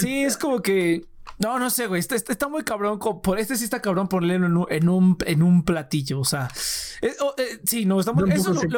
Sí, 0.00 0.24
es 0.24 0.36
como 0.36 0.60
que 0.62 1.04
No, 1.38 1.58
no 1.58 1.70
sé, 1.70 1.86
güey. 1.86 2.00
Este, 2.00 2.14
este 2.14 2.32
está 2.32 2.48
muy 2.48 2.62
cabrón. 2.62 2.98
Por 2.98 3.38
este 3.38 3.56
sí 3.56 3.64
está 3.64 3.80
cabrón 3.80 4.08
ponerlo 4.08 4.46
en 4.46 4.56
un, 4.56 4.66
en 4.70 4.88
un, 4.88 5.18
en 5.26 5.42
un 5.42 5.64
platillo. 5.64 6.20
O 6.20 6.24
sea, 6.24 6.48
eh, 7.02 7.14
oh, 7.20 7.34
eh, 7.36 7.60
sí, 7.64 7.84
no, 7.84 8.00
estamos. 8.00 8.24
Eso, 8.30 8.52
lo, 8.52 8.60
eso, 8.60 8.68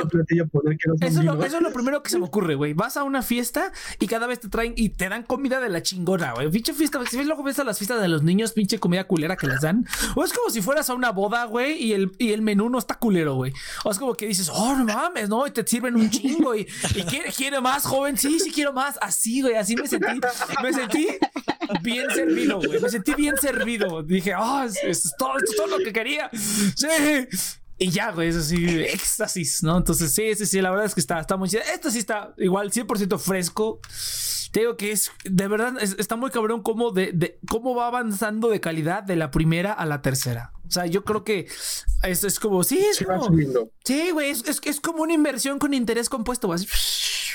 lo, 1.22 1.44
eso, 1.44 1.56
es 1.56 1.62
lo 1.62 1.72
primero 1.72 2.02
que 2.02 2.10
se 2.10 2.18
me 2.18 2.24
ocurre, 2.24 2.54
güey. 2.54 2.72
Vas 2.72 2.96
a 2.96 3.04
una 3.04 3.22
fiesta 3.22 3.72
y 4.00 4.06
cada 4.06 4.26
vez 4.26 4.40
te 4.40 4.48
traen 4.48 4.74
y 4.76 4.90
te 4.90 5.08
dan 5.08 5.22
comida 5.22 5.60
de 5.60 5.68
la 5.68 5.82
chingona, 5.82 6.32
güey. 6.32 6.50
Pinche 6.50 6.72
fiesta. 6.72 7.00
Si 7.08 7.16
ves 7.16 7.26
luego 7.26 7.42
ves 7.42 7.58
a 7.58 7.64
las 7.64 7.78
fiestas 7.78 8.00
de 8.00 8.08
los 8.08 8.22
niños, 8.22 8.52
pinche 8.52 8.78
comida 8.78 9.04
culera 9.04 9.36
que 9.36 9.46
les 9.46 9.60
dan. 9.60 9.86
O 10.14 10.24
es 10.24 10.32
como 10.32 10.50
si 10.50 10.62
fueras 10.62 10.88
a 10.90 10.94
una 10.94 11.10
boda, 11.10 11.44
güey, 11.44 11.82
y 11.82 11.92
el, 11.92 12.12
y 12.18 12.32
el 12.32 12.42
menú 12.42 12.68
no 12.68 12.78
está 12.78 12.94
culero, 12.96 13.34
güey. 13.34 13.52
O 13.84 13.90
es 13.90 13.98
como 13.98 14.14
que 14.14 14.26
dices, 14.26 14.50
oh, 14.52 14.74
no 14.76 14.84
mames, 14.84 15.28
¿no? 15.28 15.46
Y 15.46 15.50
te 15.50 15.66
sirven 15.66 15.96
un 15.96 16.10
chingo 16.10 16.54
y, 16.54 16.66
y 16.94 17.02
quiere, 17.02 17.32
quiere 17.32 17.60
más, 17.60 17.84
joven. 17.84 18.16
Sí, 18.16 18.40
sí 18.40 18.50
quiero 18.50 18.72
más. 18.72 18.98
Así, 19.00 19.42
güey. 19.42 19.54
Así 19.54 19.76
me 19.76 19.86
sentí. 19.86 20.20
Me 20.62 20.72
sentí 20.72 21.08
bien 21.82 22.06
servido, 22.10 22.45
Me 22.82 22.88
sentí 22.88 23.14
bien 23.14 23.36
servido. 23.36 24.02
Dije, 24.02 24.34
oh, 24.34 24.62
es, 24.62 25.14
todo, 25.18 25.36
esto 25.38 25.50
es 25.50 25.56
todo 25.56 25.66
lo 25.66 25.78
que 25.78 25.92
quería. 25.92 26.30
Sí. 26.32 27.28
Y 27.78 27.90
ya, 27.90 28.10
güey, 28.10 28.28
eso 28.28 28.40
sí, 28.40 28.64
éxtasis, 28.84 29.62
¿no? 29.62 29.76
Entonces, 29.76 30.10
sí, 30.10 30.34
sí, 30.34 30.46
sí, 30.46 30.60
la 30.62 30.70
verdad 30.70 30.86
es 30.86 30.94
que 30.94 31.00
está, 31.00 31.20
está 31.20 31.36
muy 31.36 31.48
chida. 31.48 31.60
Esto 31.74 31.90
sí 31.90 31.98
está 31.98 32.32
igual, 32.38 32.70
100% 32.70 33.18
fresco. 33.18 33.80
Te 34.50 34.60
digo 34.60 34.76
que 34.78 34.92
es, 34.92 35.10
de 35.24 35.48
verdad, 35.48 35.74
está 35.82 36.16
muy 36.16 36.30
cabrón 36.30 36.62
cómo, 36.62 36.90
de, 36.90 37.38
cómo 37.48 37.74
va 37.74 37.88
avanzando 37.88 38.48
de 38.48 38.60
calidad 38.60 39.02
de 39.02 39.16
la 39.16 39.30
primera 39.30 39.72
a 39.72 39.84
la 39.84 40.00
tercera. 40.00 40.52
O 40.66 40.70
sea, 40.70 40.86
yo 40.86 41.04
creo 41.04 41.24
que 41.24 41.48
esto 42.02 42.26
es 42.26 42.40
como, 42.40 42.64
sí, 42.64 42.78
es 42.78 43.04
como, 43.04 43.28
sí, 43.84 44.10
güey, 44.10 44.30
es, 44.30 44.44
es, 44.46 44.60
es, 44.64 44.80
como 44.80 45.02
una 45.02 45.12
inversión 45.12 45.58
con 45.58 45.74
interés 45.74 46.08
compuesto, 46.08 46.48
vas, 46.48 46.66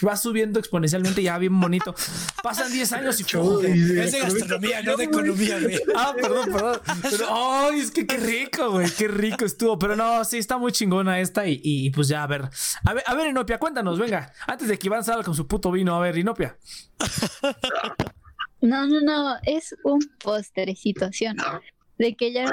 va 0.08 0.18
subiendo 0.18 0.60
exponencialmente, 0.60 1.24
ya 1.24 1.38
bien 1.38 1.60
bonito. 1.60 1.96
Pasan 2.44 2.72
10 2.72 2.94
años 2.94 3.20
y 3.20 3.24
Es 4.00 4.12
de 4.12 4.20
gastronomía, 4.20 4.82
no 4.82 4.98
de 4.98 5.06
economía, 5.06 5.60
güey. 5.60 5.80
Ah, 5.96 6.14
perdón, 6.20 6.52
perdón. 6.52 6.80
Pero, 7.10 7.28
ay, 7.30 7.80
es 7.80 7.92
que 7.92 8.06
qué 8.06 8.18
rico, 8.18 8.72
güey, 8.72 8.90
qué 8.92 9.08
rico 9.08 9.46
estuvo. 9.46 9.78
Pero 9.80 9.96
no, 9.96 10.24
sí, 10.26 10.38
está 10.38 10.58
muy 10.58 10.72
chingona 10.72 11.20
esta 11.20 11.48
y, 11.48 11.62
y 11.64 11.90
pues 11.92 12.08
ya, 12.08 12.24
a 12.24 12.28
ver. 12.28 12.50
A 12.86 12.94
ver, 12.94 13.04
a 13.06 13.16
ver, 13.16 13.30
Inopia, 13.30 13.60
cuéntanos, 13.60 14.00
venga, 14.00 14.34
antes 14.48 14.68
de 14.68 14.78
que 14.78 14.88
Iván 14.88 15.04
salga 15.04 15.24
con 15.24 15.36
su 15.36 15.48
puto 15.48 15.72
vino, 15.72 15.96
a 15.96 16.00
ver, 16.00 16.18
Inopia. 16.18 16.58
No, 18.62 18.86
no, 18.86 19.02
no, 19.02 19.38
es 19.44 19.76
un 19.84 20.00
postrecito, 20.20 21.12
¿sí 21.12 21.26
De 22.02 22.16
que 22.16 22.34
ya, 22.34 22.46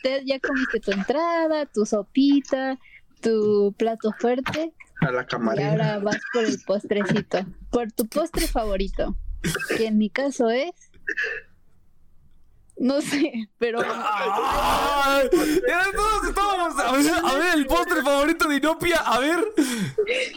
te, 0.00 0.24
ya 0.24 0.38
comiste 0.38 0.78
tu 0.78 0.92
entrada, 0.92 1.66
tu 1.66 1.84
sopita, 1.84 2.78
tu 3.20 3.74
plato 3.76 4.12
fuerte 4.16 4.72
a 5.00 5.10
la 5.10 5.26
camarera. 5.26 5.66
Y 5.66 5.70
ahora 5.70 5.98
vas 5.98 6.20
por 6.32 6.44
el 6.44 6.60
postrecito, 6.64 7.44
por 7.70 7.90
tu 7.90 8.06
postre 8.06 8.46
favorito, 8.46 9.16
que 9.76 9.88
en 9.88 9.98
mi 9.98 10.08
caso 10.08 10.50
es 10.50 10.70
no 12.76 13.00
sé, 13.00 13.48
pero. 13.58 13.80
¡Ay! 13.84 15.28
todos 15.30 16.28
estábamos. 16.28 16.78
A 16.78 16.92
ver, 16.92 17.12
a 17.24 17.34
ver, 17.34 17.58
el 17.58 17.66
postre 17.66 18.02
favorito 18.02 18.48
de 18.48 18.56
Inopia. 18.56 18.98
A 18.98 19.18
ver. 19.20 19.38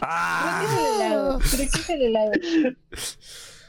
¡Ah! 0.02 1.38
Creo 1.50 1.68
que 1.70 1.78
es 1.78 1.90
el 1.90 2.02
helado. 2.02 2.30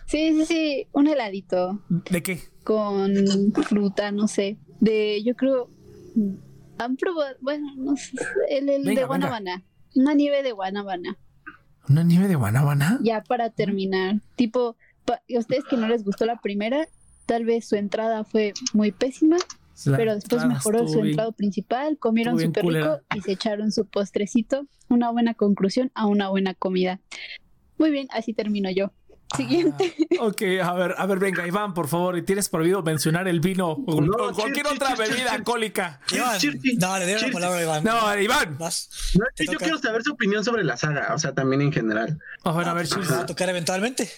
Sí, 0.06 0.34
sí, 0.34 0.46
sí. 0.46 0.88
Un 0.92 1.08
heladito. 1.08 1.82
¿De 1.90 2.22
qué? 2.22 2.40
Con 2.68 3.54
fruta, 3.64 4.12
no 4.12 4.28
sé. 4.28 4.58
De, 4.82 5.24
yo 5.24 5.36
creo. 5.38 5.70
Han 6.78 6.98
probado. 6.98 7.34
Bueno, 7.40 7.66
no 7.78 7.96
sé. 7.96 8.12
El, 8.50 8.68
el 8.68 8.84
de 8.84 9.06
Guanabana. 9.06 9.64
Una 9.96 10.14
nieve 10.14 10.44
de 10.44 10.52
guanabana. 10.52 11.18
¿Una 11.88 12.04
nieve 12.04 12.28
de 12.28 12.36
guanabana? 12.36 13.00
Ya 13.02 13.24
para 13.24 13.52
terminar. 13.52 14.20
Tipo, 14.36 14.76
a 15.10 15.40
ustedes 15.40 15.64
que 15.64 15.78
no 15.78 15.88
les 15.88 16.04
gustó 16.04 16.26
la 16.26 16.42
primera, 16.42 16.90
tal 17.26 17.46
vez 17.46 17.70
su 17.70 17.78
entrada 17.78 18.26
fue 18.26 18.52
muy 18.74 18.92
pésima, 18.92 19.38
pero 19.86 20.16
después 20.16 20.46
mejoró 20.46 20.90
su 20.90 21.00
entrado 21.00 21.32
principal, 21.32 21.98
comieron 21.98 22.38
súper 22.38 22.66
rico 22.66 23.00
y 23.16 23.22
se 23.22 23.32
echaron 23.32 23.72
su 23.72 23.86
postrecito. 23.86 24.68
Una 24.90 25.10
buena 25.10 25.36
conclusión 25.36 25.90
a 25.96 26.06
una 26.06 26.28
buena 26.28 26.54
comida. 26.54 27.00
Muy 27.78 27.92
bien, 27.92 28.08
así 28.12 28.34
termino 28.34 28.70
yo. 28.70 28.92
Siguiente. 29.36 29.96
Ah, 30.20 30.26
ok, 30.26 30.42
a 30.64 30.74
ver, 30.74 30.96
a 30.98 31.06
ver, 31.06 31.20
venga, 31.20 31.46
Iván, 31.46 31.74
por 31.74 31.88
favor, 31.88 32.18
y 32.18 32.22
tienes 32.22 32.50
prohibido 32.50 32.82
mencionar 32.82 33.28
el 33.28 33.40
vino 33.40 33.72
o, 33.72 34.34
cualquier 34.34 34.68
otra 34.68 34.96
bebida 34.96 35.34
alcohólica. 35.34 36.00
Iván, 36.12 36.40
no, 36.80 37.00
le 37.00 37.14
doy 37.14 37.22
la 37.22 37.32
palabra 37.32 37.58
a 37.60 37.64
Iván. 37.64 37.84
No, 37.84 38.20
Iván. 38.20 38.58
yo 38.60 39.58
quiero 39.58 39.78
saber 39.80 40.04
su 40.04 40.14
opinión 40.14 40.44
sobre 40.44 40.64
la 40.64 40.78
saga, 40.78 41.14
o 41.14 41.20
sea, 41.20 41.34
también 41.34 41.62
en 41.62 41.72
general. 41.72 42.20
A 42.44 42.52
ver, 42.54 42.68
a 42.68 42.74
ver, 42.74 42.88
si 42.88 42.96
va 43.00 43.22
a 43.22 43.26
tocar 43.26 43.50
eventualmente. 43.50 44.10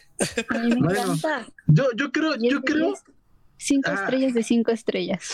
yo, 1.68 1.88
yo 1.96 2.12
creo, 2.12 2.36
yo 2.40 2.62
creo. 2.62 2.94
Cinco 3.62 3.92
ah. 3.92 3.96
estrellas 3.96 4.34
de 4.34 4.42
cinco 4.42 4.72
estrellas. 4.72 5.34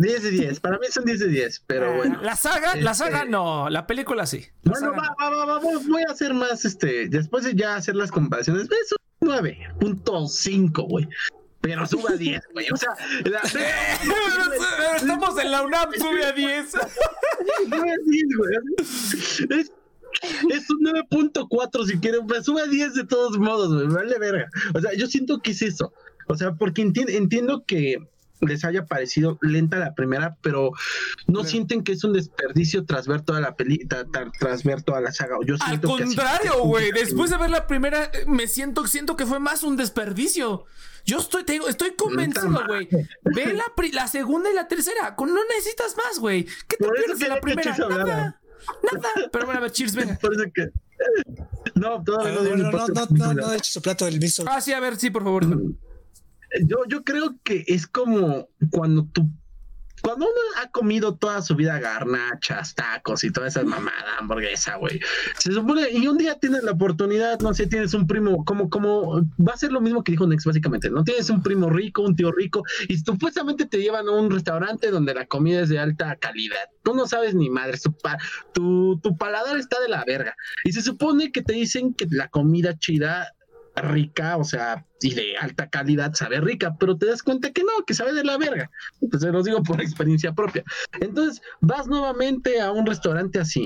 10 0.00 0.22
de 0.22 0.30
10. 0.30 0.60
Para 0.60 0.78
mí 0.78 0.86
son 0.90 1.04
10 1.04 1.18
de 1.18 1.28
10, 1.28 1.64
pero 1.66 1.92
ah, 1.92 1.96
bueno. 1.96 2.22
La 2.22 2.34
saga, 2.34 2.74
la 2.76 2.92
este, 2.92 3.04
saga 3.04 3.26
no, 3.26 3.68
la 3.68 3.86
película 3.86 4.24
sí. 4.24 4.46
bueno, 4.62 4.92
va, 4.92 5.14
va, 5.20 5.44
va, 5.44 5.60
voy 5.60 6.02
a 6.08 6.10
hacer 6.10 6.32
más, 6.32 6.64
este, 6.64 7.08
después 7.10 7.44
de 7.44 7.54
ya 7.54 7.76
hacer 7.76 7.94
las 7.94 8.10
comparaciones. 8.10 8.62
Eso 8.64 8.96
9.5, 9.28 10.88
güey. 10.88 11.08
Pero 11.60 11.86
sube 11.86 12.14
a 12.14 12.16
10, 12.16 12.42
güey. 12.52 12.66
O 12.72 12.76
sea, 12.76 12.90
la... 13.24 13.40
estamos 14.96 15.38
en 15.38 15.50
la 15.50 15.62
UNAM, 15.62 15.90
sube 15.92 16.24
a 16.24 16.32
10. 16.32 16.70
Sube 16.70 17.90
a 17.90 17.96
10, 18.06 18.26
güey. 18.36 19.60
Es, 19.60 19.72
es 20.50 20.70
un 20.70 20.80
9.4 21.10 21.86
si 21.86 21.98
quieren, 21.98 22.26
pues 22.26 22.44
sube 22.44 22.62
a 22.62 22.66
10 22.66 22.94
de 22.94 23.04
todos 23.04 23.38
modos, 23.38 23.74
güey. 23.74 23.88
Vale 23.88 24.18
verga. 24.18 24.48
O 24.74 24.80
sea, 24.80 24.92
yo 24.94 25.06
siento 25.06 25.40
que 25.40 25.50
es 25.50 25.62
eso. 25.62 25.92
O 26.28 26.36
sea, 26.36 26.52
porque 26.54 26.82
entiendo 26.82 27.64
que 27.64 27.98
les 28.40 28.64
haya 28.64 28.86
parecido 28.86 29.38
lenta 29.40 29.78
la 29.78 29.94
primera, 29.94 30.36
pero 30.42 30.72
no 31.26 31.44
sienten 31.44 31.82
que 31.82 31.92
es 31.92 32.04
un 32.04 32.12
desperdicio 32.12 32.84
tras 32.84 33.06
ver 33.06 33.22
toda 33.22 33.40
la 33.40 33.56
película, 33.56 34.06
tras 34.38 34.64
ver 34.64 34.82
toda 34.82 35.00
la 35.00 35.12
saga. 35.12 35.36
Yo 35.44 35.56
Al 35.60 35.80
contrario, 35.80 36.62
güey. 36.64 36.92
Después 36.92 37.30
de 37.30 37.36
ver 37.36 37.50
la 37.50 37.66
primera, 37.66 38.04
eh, 38.04 38.24
me 38.26 38.46
siento, 38.46 38.86
siento 38.86 39.16
que 39.16 39.26
fue 39.26 39.38
más 39.40 39.62
un 39.62 39.76
desperdicio. 39.76 40.64
Yo 41.04 41.18
estoy, 41.18 41.44
estoy 41.68 41.92
convencido, 41.92 42.62
güey. 42.66 42.88
Ve 43.22 43.54
la, 43.54 43.64
la, 43.92 44.08
segunda 44.08 44.50
y 44.50 44.54
la 44.54 44.68
tercera. 44.68 45.16
no 45.18 45.44
necesitas 45.56 45.96
más, 45.96 46.18
güey. 46.18 46.44
¿Qué 46.66 46.76
te 46.76 46.88
pierdes 46.88 47.18
de 47.18 47.28
la 47.28 47.40
primera? 47.40 47.76
Nada. 47.76 48.40
Nada. 48.92 49.28
Pero 49.32 49.46
bueno, 49.46 49.58
a 49.58 49.62
ver, 49.62 49.72
cheers, 49.72 49.94
venga. 49.94 50.18
No, 51.74 52.02
todavía 52.02 52.32
no, 52.34 52.56
no, 52.56 52.70
no, 52.70 52.86
no, 52.88 53.06
no, 53.10 53.34
no, 53.34 53.52
hecho 53.52 53.72
su 53.72 53.82
plato 53.82 54.04
del 54.04 54.18
mismo. 54.18 54.44
Ah, 54.48 54.60
sí, 54.60 54.72
a 54.72 54.80
ver, 54.80 54.96
sí, 54.96 55.10
por 55.10 55.22
favor. 55.22 55.46
Yo, 56.66 56.78
yo 56.88 57.04
creo 57.04 57.36
que 57.42 57.64
es 57.66 57.86
como 57.86 58.48
cuando 58.70 59.06
tú 59.12 59.28
cuando 60.02 60.26
uno 60.26 60.62
ha 60.62 60.70
comido 60.70 61.16
toda 61.16 61.42
su 61.42 61.54
vida 61.54 61.78
garnachas, 61.78 62.74
tacos 62.74 63.24
y 63.24 63.30
toda 63.30 63.48
esa 63.48 63.62
mamada, 63.62 64.18
hamburguesa, 64.18 64.76
güey, 64.76 65.00
se 65.38 65.52
supone, 65.52 65.90
y 65.90 66.06
un 66.06 66.18
día 66.18 66.38
tienes 66.38 66.62
la 66.62 66.72
oportunidad, 66.72 67.40
no 67.40 67.54
sé, 67.54 67.66
tienes 67.66 67.94
un 67.94 68.06
primo, 68.06 68.44
como, 68.44 68.70
como, 68.70 69.22
va 69.38 69.54
a 69.54 69.56
ser 69.56 69.72
lo 69.72 69.80
mismo 69.80 70.04
que 70.04 70.12
dijo 70.12 70.26
Nex, 70.26 70.44
básicamente, 70.44 70.90
¿no? 70.90 71.04
Tienes 71.04 71.30
un 71.30 71.42
primo 71.42 71.68
rico, 71.70 72.02
un 72.02 72.16
tío 72.16 72.32
rico, 72.32 72.62
y 72.88 72.98
supuestamente 72.98 73.66
te 73.66 73.78
llevan 73.78 74.08
a 74.08 74.12
un 74.12 74.30
restaurante 74.30 74.90
donde 74.90 75.14
la 75.14 75.26
comida 75.26 75.60
es 75.60 75.68
de 75.68 75.78
alta 75.78 76.16
calidad. 76.16 76.56
Tú 76.82 76.94
no 76.94 77.06
sabes 77.06 77.34
ni 77.34 77.50
madre, 77.50 77.78
tu, 78.54 79.00
tu 79.02 79.16
paladar 79.16 79.56
está 79.56 79.80
de 79.80 79.88
la 79.88 80.04
verga. 80.04 80.34
Y 80.64 80.72
se 80.72 80.82
supone 80.82 81.32
que 81.32 81.42
te 81.42 81.52
dicen 81.52 81.94
que 81.94 82.06
la 82.10 82.28
comida 82.28 82.78
chida 82.78 83.34
rica, 83.80 84.36
o 84.36 84.44
sea, 84.44 84.84
y 85.00 85.14
de 85.14 85.36
alta 85.36 85.68
calidad, 85.68 86.14
sabe 86.14 86.40
rica, 86.40 86.76
pero 86.78 86.96
te 86.96 87.06
das 87.06 87.22
cuenta 87.22 87.52
que 87.52 87.62
no, 87.62 87.84
que 87.86 87.94
sabe 87.94 88.12
de 88.12 88.24
la 88.24 88.38
verga. 88.38 88.70
Pues 89.10 89.22
se 89.22 89.30
los 89.30 89.44
digo 89.44 89.62
por 89.62 89.80
experiencia 89.80 90.32
propia. 90.32 90.64
Entonces, 91.00 91.42
vas 91.60 91.86
nuevamente 91.86 92.60
a 92.60 92.72
un 92.72 92.86
restaurante 92.86 93.38
así, 93.38 93.64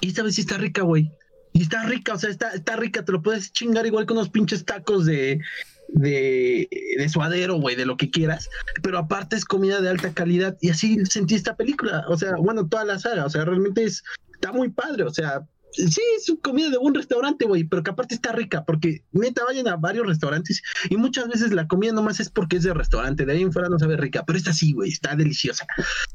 y 0.00 0.10
sabes 0.12 0.34
si 0.34 0.42
está 0.42 0.58
rica, 0.58 0.82
güey. 0.82 1.10
Y 1.52 1.62
está 1.62 1.84
rica, 1.84 2.14
o 2.14 2.18
sea, 2.18 2.30
está, 2.30 2.50
está 2.50 2.76
rica, 2.76 3.04
te 3.04 3.12
lo 3.12 3.22
puedes 3.22 3.50
chingar 3.52 3.86
igual 3.86 4.04
con 4.04 4.18
unos 4.18 4.28
pinches 4.28 4.64
tacos 4.66 5.06
de, 5.06 5.40
de, 5.88 6.68
de 6.98 7.08
suadero, 7.08 7.54
güey, 7.54 7.76
de 7.76 7.86
lo 7.86 7.96
que 7.96 8.10
quieras, 8.10 8.48
pero 8.82 8.98
aparte 8.98 9.36
es 9.36 9.44
comida 9.44 9.80
de 9.80 9.88
alta 9.88 10.12
calidad 10.12 10.56
y 10.60 10.70
así 10.70 11.04
sentí 11.06 11.34
esta 11.34 11.56
película, 11.56 12.04
o 12.08 12.16
sea, 12.16 12.36
bueno, 12.36 12.68
toda 12.68 12.84
la 12.84 12.98
saga, 12.98 13.24
o 13.24 13.30
sea, 13.30 13.44
realmente 13.44 13.84
es, 13.84 14.02
está 14.34 14.52
muy 14.52 14.68
padre, 14.68 15.04
o 15.04 15.10
sea, 15.10 15.46
sí, 15.76 16.00
es 16.16 16.32
comida 16.42 16.70
de 16.70 16.78
un 16.78 16.94
restaurante, 16.94 17.46
güey, 17.46 17.64
pero 17.64 17.82
que 17.82 17.90
aparte 17.90 18.14
está 18.14 18.32
rica, 18.32 18.64
porque 18.64 19.02
neta 19.12 19.44
vayan 19.44 19.68
a 19.68 19.76
varios 19.76 20.06
restaurantes 20.06 20.62
y 20.88 20.96
muchas 20.96 21.28
veces 21.28 21.52
la 21.52 21.66
comida 21.68 21.92
nomás 21.92 22.20
es 22.20 22.30
porque 22.30 22.56
es 22.56 22.62
de 22.62 22.74
restaurante, 22.74 23.26
de 23.26 23.32
ahí 23.32 23.42
en 23.42 23.52
fuera 23.52 23.68
no 23.68 23.78
sabe 23.78 23.96
rica, 23.96 24.24
pero 24.26 24.38
esta 24.38 24.52
sí, 24.52 24.72
güey, 24.72 24.90
está 24.90 25.14
deliciosa. 25.14 25.66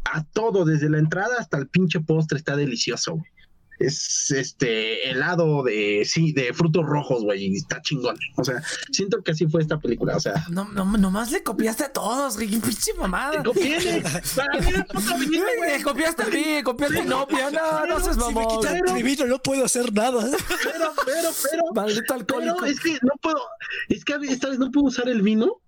A 0.06 0.24
todo, 0.24 0.66
desde 0.66 0.90
la 0.90 1.00
entrada 1.00 1.38
hasta 1.40 1.58
el 1.58 1.68
pinche 1.68 2.00
postre, 2.00 2.38
está 2.38 2.56
delicioso, 2.56 3.14
güey 3.14 3.32
es 3.86 4.32
este 4.32 5.10
helado 5.10 5.64
de 5.64 6.04
sí, 6.06 6.32
de 6.34 6.54
frutos 6.54 6.86
rojos, 6.86 7.24
güey, 7.24 7.46
y 7.46 7.56
está 7.58 7.82
chingón. 7.82 8.18
O 8.38 8.44
sea, 8.44 8.62
siento 8.92 9.22
que 9.24 9.32
así 9.32 9.46
fue 9.48 9.62
esta 9.62 9.80
película, 9.80 10.16
o 10.16 10.20
sea. 10.20 10.46
No, 10.50 10.66
no 10.66 10.86
nomás 10.98 11.32
le 11.32 11.44
copiaste 11.44 11.86
a 11.86 11.94
todos, 11.94 12.36
güey, 12.36 12.48
pinche 12.60 12.94
mamada. 12.94 13.44
Copié, 13.44 14.04
para 14.36 15.18
mí 15.18 15.28
Le 15.28 15.84
copiaste 15.84 16.24
a 16.24 16.28
mí, 16.28 16.64
copiaste 16.64 17.00
a 17.00 17.06
Nopia, 17.06 17.52
no, 17.52 17.86
no 17.86 18.00
seas 18.00 18.18
mamón. 18.18 18.62
Si 18.88 19.04
me 19.04 19.16
no 19.28 19.40
puedo 19.40 19.66
hacer 19.66 19.94
nada. 19.94 20.30
Pero, 20.64 20.94
pero, 21.06 21.30
pero. 21.52 21.64
Maldito 21.74 22.14
alcohólico. 22.14 22.58
Pero 22.60 22.72
es 22.72 22.80
que 22.80 22.94
no 23.02 23.14
puedo, 23.22 23.40
es 23.90 24.06
que 24.06 24.14
esta 24.30 24.50
vez 24.50 24.60
no 24.60 24.72
puedo 24.72 24.88
usar 24.88 25.10
el 25.10 25.22
vino 25.22 25.62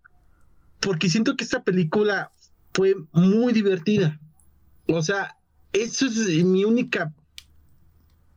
porque 0.80 1.10
siento 1.10 1.36
que 1.36 1.44
esta 1.44 1.64
película 1.64 2.32
fue 2.74 2.96
muy 3.12 3.54
divertida. 3.54 4.20
O 4.88 5.02
sea, 5.02 5.38
eso 5.72 6.06
es 6.06 6.44
mi 6.44 6.66
única... 6.66 7.14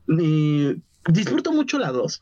Eh, 0.09 0.79
disfruto 1.09 1.53
mucho 1.53 1.79
la 1.79 1.93
2, 1.93 2.21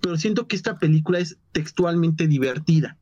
pero 0.00 0.16
siento 0.16 0.46
que 0.46 0.56
esta 0.56 0.78
película 0.78 1.18
es 1.18 1.38
textualmente 1.52 2.26
divertida. 2.26 2.96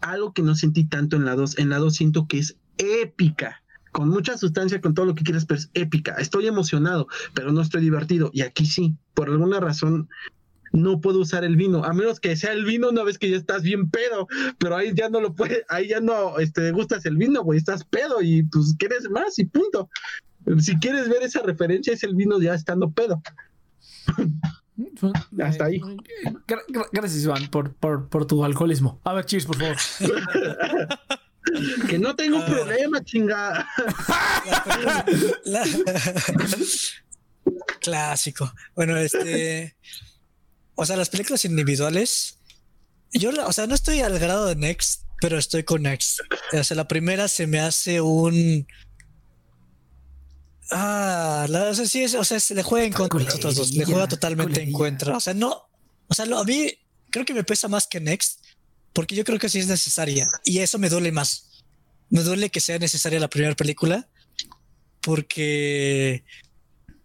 Algo 0.00 0.32
que 0.32 0.42
no 0.42 0.54
sentí 0.54 0.84
tanto 0.84 1.16
en 1.16 1.24
la 1.24 1.34
2. 1.34 1.58
En 1.58 1.70
la 1.70 1.78
2 1.78 1.94
siento 1.94 2.26
que 2.26 2.38
es 2.38 2.56
épica, 2.78 3.62
con 3.92 4.08
mucha 4.08 4.38
sustancia, 4.38 4.80
con 4.80 4.94
todo 4.94 5.06
lo 5.06 5.14
que 5.14 5.24
quieras, 5.24 5.44
pero 5.44 5.58
es 5.58 5.70
épica. 5.74 6.14
Estoy 6.14 6.46
emocionado, 6.46 7.08
pero 7.34 7.52
no 7.52 7.60
estoy 7.60 7.80
divertido. 7.82 8.30
Y 8.32 8.42
aquí 8.42 8.66
sí, 8.66 8.94
por 9.14 9.28
alguna 9.28 9.60
razón 9.60 10.08
no 10.72 11.00
puedo 11.00 11.20
usar 11.20 11.44
el 11.44 11.56
vino, 11.56 11.84
a 11.84 11.92
menos 11.92 12.20
que 12.20 12.36
sea 12.36 12.52
el 12.52 12.64
vino 12.64 12.90
una 12.90 13.02
vez 13.02 13.18
que 13.18 13.30
ya 13.30 13.36
estás 13.36 13.62
bien 13.62 13.90
pedo, 13.90 14.28
pero 14.58 14.76
ahí 14.76 14.92
ya 14.94 15.08
no 15.08 15.20
lo 15.20 15.34
puedes, 15.34 15.64
ahí 15.68 15.88
ya 15.88 16.00
no 16.00 16.38
este, 16.38 16.70
gustas 16.72 17.06
el 17.06 17.16
vino, 17.16 17.42
güey, 17.42 17.58
estás 17.58 17.84
pedo 17.84 18.20
y 18.20 18.42
pues 18.44 18.74
quieres 18.78 19.08
más 19.10 19.38
y 19.38 19.46
punto. 19.46 19.88
Si 20.60 20.78
quieres 20.78 21.08
ver 21.08 21.22
esa 21.22 21.42
referencia, 21.42 21.92
es 21.92 22.02
el 22.02 22.14
vino 22.14 22.40
ya 22.40 22.54
estando 22.54 22.90
pedo. 22.90 23.22
Hasta 25.42 25.64
ahí. 25.64 25.80
Gracias, 26.92 27.24
Iván, 27.24 27.48
por, 27.48 27.74
por, 27.74 28.08
por, 28.08 28.26
tu 28.26 28.44
alcoholismo. 28.44 29.00
A 29.04 29.12
ver, 29.12 29.24
cheers, 29.24 29.46
por 29.46 29.56
favor. 29.58 29.76
que 31.88 31.98
no 31.98 32.14
tengo 32.14 32.44
problema, 32.44 33.02
chingada. 33.04 33.68
Clásico. 37.80 38.52
Bueno, 38.74 38.96
este. 38.96 39.76
O 40.74 40.86
sea, 40.86 40.96
las 40.96 41.10
películas 41.10 41.44
individuales. 41.44 42.38
Yo, 43.12 43.30
o 43.46 43.52
sea, 43.52 43.66
no 43.66 43.74
estoy 43.74 44.00
al 44.00 44.18
grado 44.18 44.46
de 44.46 44.56
Next, 44.56 45.04
pero 45.20 45.38
estoy 45.38 45.64
con 45.64 45.82
Next. 45.82 46.20
O 46.52 46.62
sea, 46.62 46.76
la 46.76 46.88
primera 46.88 47.28
se 47.28 47.46
me 47.46 47.58
hace 47.58 48.00
un 48.00 48.66
Ah, 50.70 51.46
la, 51.48 51.70
o 51.70 51.74
sea, 51.74 51.86
sí, 51.86 52.02
es, 52.02 52.14
o 52.14 52.24
sea, 52.24 52.38
se 52.40 52.54
le 52.54 52.62
juega 52.62 52.86
en 52.86 52.92
contra 52.92 53.20
los 53.20 53.34
otros 53.34 53.54
dos, 53.54 53.72
le 53.72 53.84
juega 53.84 54.06
totalmente 54.06 54.62
en 54.62 54.72
contra. 54.72 55.16
O 55.16 55.20
sea, 55.20 55.34
no, 55.34 55.68
o 56.08 56.14
sea, 56.14 56.26
lo, 56.26 56.38
a 56.38 56.44
mí 56.44 56.72
creo 57.10 57.24
que 57.24 57.34
me 57.34 57.44
pesa 57.44 57.68
más 57.68 57.86
que 57.86 58.00
Next, 58.00 58.44
porque 58.92 59.14
yo 59.14 59.24
creo 59.24 59.38
que 59.38 59.48
sí 59.48 59.58
es 59.58 59.66
necesaria 59.66 60.28
y 60.44 60.58
eso 60.58 60.78
me 60.78 60.90
duele 60.90 61.12
más. 61.12 61.64
Me 62.10 62.22
duele 62.22 62.50
que 62.50 62.60
sea 62.60 62.78
necesaria 62.78 63.20
la 63.20 63.28
primera 63.28 63.54
película, 63.54 64.08
porque 65.00 66.24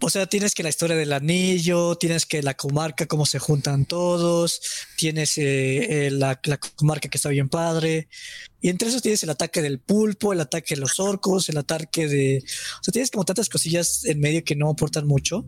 o 0.06 0.10
sea, 0.10 0.26
tienes 0.26 0.54
que 0.54 0.64
la 0.64 0.70
historia 0.70 0.98
del 0.98 1.14
anillo, 1.14 1.96
tienes 1.96 2.26
que 2.26 2.44
la 2.44 2.56
comarca, 2.56 3.06
cómo 3.06 3.26
se 3.26 3.40
juntan 3.40 3.86
todos, 3.86 4.60
tienes 4.98 5.38
eh, 5.38 6.08
eh, 6.08 6.12
la, 6.12 6.42
comarca 6.76 7.08
que 7.08 7.18
está 7.18 7.30
bien 7.30 7.48
padre. 7.48 8.10
Y 8.60 8.68
entre 8.68 8.90
eso 8.90 9.00
tienes 9.00 9.24
el 9.24 9.30
ataque 9.30 9.62
del 9.62 9.80
pulpo, 9.80 10.34
el 10.34 10.42
ataque 10.42 10.76
de 10.76 10.82
los 10.82 11.00
orcos, 11.00 11.48
el 11.48 11.58
ataque 11.58 12.10
de... 12.10 12.44
O 12.82 12.84
sea, 12.84 12.92
tienes 12.92 13.12
como 13.12 13.24
tantas 13.24 13.48
cosillas 13.48 14.04
en 14.04 14.20
medio 14.20 14.44
que 14.44 14.58
no 14.58 14.70
aportan 14.70 15.08
mucho. 15.08 15.46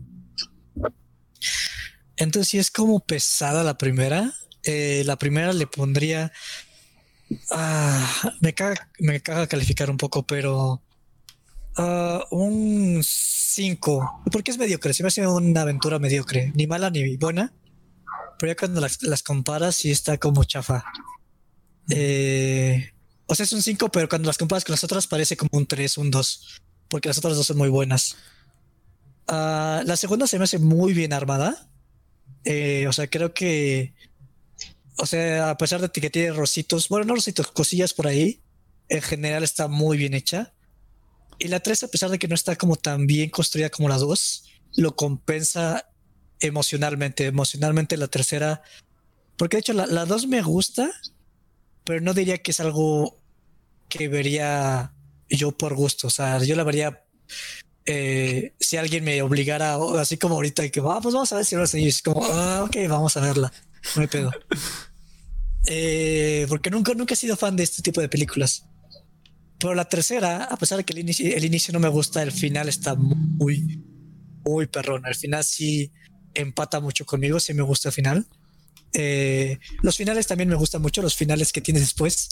Entonces 2.16 2.48
sí 2.48 2.58
es 2.58 2.70
como 2.70 3.00
pesada 3.00 3.62
la 3.62 3.76
primera. 3.76 4.32
Eh, 4.62 5.02
la 5.04 5.16
primera 5.16 5.52
le 5.52 5.66
pondría... 5.66 6.32
Ah, 7.50 8.34
me 8.40 8.54
caga, 8.54 8.88
me 9.00 9.20
caga 9.20 9.46
calificar 9.46 9.90
un 9.90 9.98
poco, 9.98 10.26
pero... 10.26 10.82
Uh, 11.78 12.20
un 12.30 13.02
5. 13.02 14.22
Porque 14.30 14.50
es 14.50 14.58
mediocre. 14.58 14.94
Se 14.94 15.02
me 15.02 15.08
hace 15.08 15.26
una 15.26 15.62
aventura 15.62 15.98
mediocre. 15.98 16.52
Ni 16.54 16.66
mala 16.66 16.90
ni 16.90 17.16
buena. 17.16 17.52
Pero 18.38 18.52
ya 18.52 18.56
cuando 18.56 18.80
las, 18.80 19.22
comparas, 19.22 19.76
sí 19.76 19.90
está 19.90 20.18
como 20.18 20.44
chafa. 20.44 20.84
Eh, 21.90 22.92
o 23.26 23.34
sea, 23.34 23.44
es 23.44 23.52
un 23.52 23.62
5, 23.62 23.90
pero 23.90 24.08
cuando 24.08 24.26
las 24.26 24.38
comparas 24.38 24.64
con 24.64 24.72
las 24.72 24.84
otras, 24.84 25.06
parece 25.06 25.36
como 25.36 25.50
un 25.52 25.66
3, 25.66 25.98
un 25.98 26.10
2. 26.10 26.60
Porque 26.88 27.08
las 27.08 27.18
otras 27.18 27.36
dos 27.36 27.46
son 27.46 27.58
muy 27.58 27.68
buenas. 27.68 28.16
Uh, 29.28 29.82
la 29.84 29.96
segunda 29.96 30.26
se 30.26 30.38
me 30.38 30.44
hace 30.44 30.58
muy 30.58 30.92
bien 30.92 31.12
armada. 31.12 31.68
Eh, 32.44 32.86
o 32.88 32.92
sea, 32.92 33.08
creo 33.08 33.34
que. 33.34 33.94
O 34.98 35.04
sea, 35.04 35.50
a 35.50 35.58
pesar 35.58 35.80
de 35.80 35.90
que 35.90 36.10
tiene 36.10 36.32
rositos, 36.32 36.88
bueno, 36.88 37.04
no 37.04 37.14
rositos, 37.16 37.50
cosillas 37.50 37.92
por 37.92 38.06
ahí, 38.06 38.40
en 38.88 39.02
general 39.02 39.42
está 39.42 39.68
muy 39.68 39.98
bien 39.98 40.14
hecha. 40.14 40.54
Y 41.38 41.48
la 41.48 41.60
3, 41.60 41.84
a 41.84 41.88
pesar 41.88 42.10
de 42.10 42.18
que 42.18 42.28
no 42.28 42.34
está 42.34 42.56
como 42.56 42.76
tan 42.76 43.06
bien 43.06 43.30
construida 43.30 43.70
como 43.70 43.88
la 43.88 43.98
2, 43.98 44.44
lo 44.76 44.96
compensa 44.96 45.88
emocionalmente. 46.40 47.26
Emocionalmente 47.26 47.96
la 47.96 48.08
tercera, 48.08 48.62
porque 49.36 49.56
de 49.56 49.60
hecho 49.60 49.72
la, 49.72 50.04
2 50.04 50.26
me 50.28 50.42
gusta, 50.42 50.90
pero 51.84 52.00
no 52.00 52.14
diría 52.14 52.38
que 52.38 52.50
es 52.50 52.60
algo 52.60 53.20
que 53.88 54.08
vería 54.08 54.92
yo 55.28 55.52
por 55.52 55.74
gusto. 55.74 56.06
O 56.06 56.10
sea, 56.10 56.42
yo 56.42 56.56
la 56.56 56.64
vería 56.64 57.04
eh, 57.84 58.54
si 58.58 58.76
alguien 58.76 59.04
me 59.04 59.20
obligara, 59.22 59.76
así 59.98 60.16
como 60.16 60.36
ahorita, 60.36 60.68
que 60.70 60.80
ah, 60.80 60.98
pues 61.02 61.14
vamos 61.14 61.32
a 61.32 61.36
ver 61.36 61.44
si 61.44 61.54
lo 61.54 61.64
es 61.64 62.02
como, 62.02 62.24
ah, 62.24 62.64
ok, 62.64 62.76
vamos 62.88 63.16
a 63.16 63.20
verla. 63.20 63.52
No 63.94 64.02
hay 64.02 64.08
pedo. 64.08 64.30
Eh, 65.68 66.46
porque 66.48 66.70
nunca, 66.70 66.94
nunca 66.94 67.14
he 67.14 67.16
sido 67.16 67.36
fan 67.36 67.56
de 67.56 67.64
este 67.64 67.82
tipo 67.82 68.00
de 68.00 68.08
películas. 68.08 68.66
Pero 69.58 69.74
la 69.74 69.86
tercera, 69.86 70.44
a 70.44 70.56
pesar 70.56 70.78
de 70.78 70.84
que 70.84 70.92
el 70.92 71.00
inicio, 71.00 71.34
el 71.34 71.44
inicio 71.44 71.72
no 71.72 71.80
me 71.80 71.88
gusta, 71.88 72.22
el 72.22 72.32
final 72.32 72.68
está 72.68 72.94
muy, 72.94 73.82
muy 74.44 74.66
perrón. 74.66 75.04
El 75.06 75.14
final 75.14 75.44
sí 75.44 75.92
empata 76.34 76.80
mucho 76.80 77.06
conmigo, 77.06 77.40
sí 77.40 77.54
me 77.54 77.62
gusta 77.62 77.88
el 77.88 77.94
final. 77.94 78.26
Eh, 78.92 79.58
los 79.82 79.96
finales 79.96 80.26
también 80.26 80.48
me 80.48 80.54
gustan 80.54 80.82
mucho, 80.82 81.02
los 81.02 81.16
finales 81.16 81.52
que 81.52 81.60
tiene 81.60 81.80
después, 81.80 82.30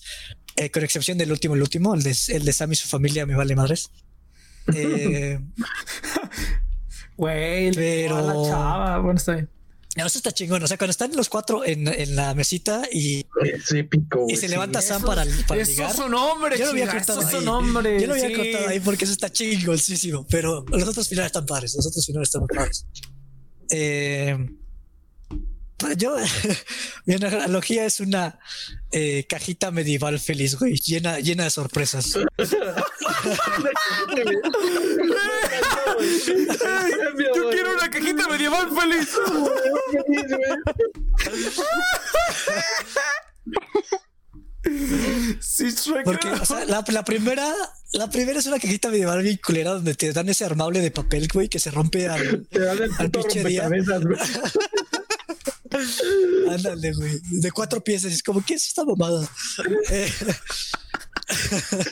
eh, 0.56 0.70
con 0.70 0.84
excepción 0.84 1.18
del 1.18 1.32
último, 1.32 1.54
el 1.54 1.62
último, 1.62 1.94
el 1.94 2.02
de, 2.02 2.16
el 2.28 2.44
de 2.44 2.52
Sam 2.52 2.72
y 2.72 2.76
su 2.76 2.88
familia, 2.88 3.26
me 3.26 3.34
vale 3.34 3.56
madres. 3.56 3.90
Eh, 4.74 5.38
Güey, 7.16 7.72
pero... 7.72 8.20
la 8.26 8.48
chava. 8.48 8.98
Bueno, 8.98 9.18
está 9.18 9.34
bien. 9.34 9.48
No, 9.48 9.53
eso 9.96 10.18
está 10.18 10.32
chingón. 10.32 10.62
O 10.62 10.66
sea, 10.66 10.76
cuando 10.76 10.90
están 10.90 11.14
los 11.14 11.28
cuatro 11.28 11.64
en, 11.64 11.86
en 11.86 12.16
la 12.16 12.34
mesita 12.34 12.82
y, 12.90 13.24
y 14.28 14.36
se 14.36 14.48
levanta 14.48 14.82
Sam 14.82 15.02
para, 15.02 15.24
para 15.46 15.62
eso 15.62 15.70
ligar. 15.70 15.90
Es 15.92 15.98
un 15.98 16.14
hombre, 16.14 16.58
yo 16.58 16.64
lo 16.66 16.70
había 16.72 16.90
cortado 16.90 17.20
ahí. 17.20 17.32
Yo 18.00 18.06
lo 18.06 18.14
había 18.14 18.36
cortado 18.36 18.68
ahí 18.68 18.80
porque 18.80 19.04
eso 19.04 19.12
está 19.12 19.30
chingoncísimo. 19.30 20.26
Pero 20.28 20.64
los 20.68 20.88
otros 20.88 21.08
finales 21.08 21.28
están 21.28 21.46
padres. 21.46 21.74
Los 21.76 21.86
otros 21.86 22.04
finales 22.04 22.28
están 22.28 22.40
muy 22.40 22.48
padres. 22.48 22.86
Eh, 23.70 24.36
pues 25.76 25.96
yo, 25.96 26.16
mi 27.04 27.14
analogía 27.14 27.84
es 27.84 28.00
una 28.00 28.38
eh, 28.92 29.26
cajita 29.28 29.70
medieval 29.70 30.18
feliz, 30.20 30.56
güey, 30.56 30.76
llena, 30.76 31.18
llena 31.20 31.44
de 31.44 31.50
sorpresas. 31.50 32.14
Yo 37.34 37.50
quiero 37.50 37.72
una 37.72 37.90
cajita 37.90 38.28
medieval 38.28 38.68
feliz. 38.70 39.08
Sí, 45.40 45.74
Porque 46.04 46.28
o 46.28 46.44
sea, 46.44 46.64
la, 46.64 46.84
la, 46.88 47.04
primera, 47.04 47.52
la 47.92 48.08
primera 48.10 48.38
es 48.38 48.46
una 48.46 48.58
cajita 48.58 48.88
medieval 48.88 49.22
bien 49.22 49.38
culera 49.44 49.72
donde 49.72 49.94
te 49.94 50.12
dan 50.12 50.28
ese 50.28 50.44
armable 50.44 50.80
de 50.80 50.90
papel, 50.90 51.28
güey, 51.32 51.48
que 51.48 51.58
se 51.58 51.70
rompe 51.70 52.08
al, 52.08 52.46
al 52.98 53.10
pinche 53.10 53.44
día. 53.44 53.68
Ándale, 56.50 56.92
güey. 56.92 57.20
De 57.22 57.50
cuatro 57.50 57.82
piezas. 57.82 58.12
Es 58.12 58.22
como, 58.22 58.44
¿qué 58.44 58.54
es 58.54 58.66
esta 58.68 58.84
mamada? 58.84 59.28
Eh, 59.90 60.12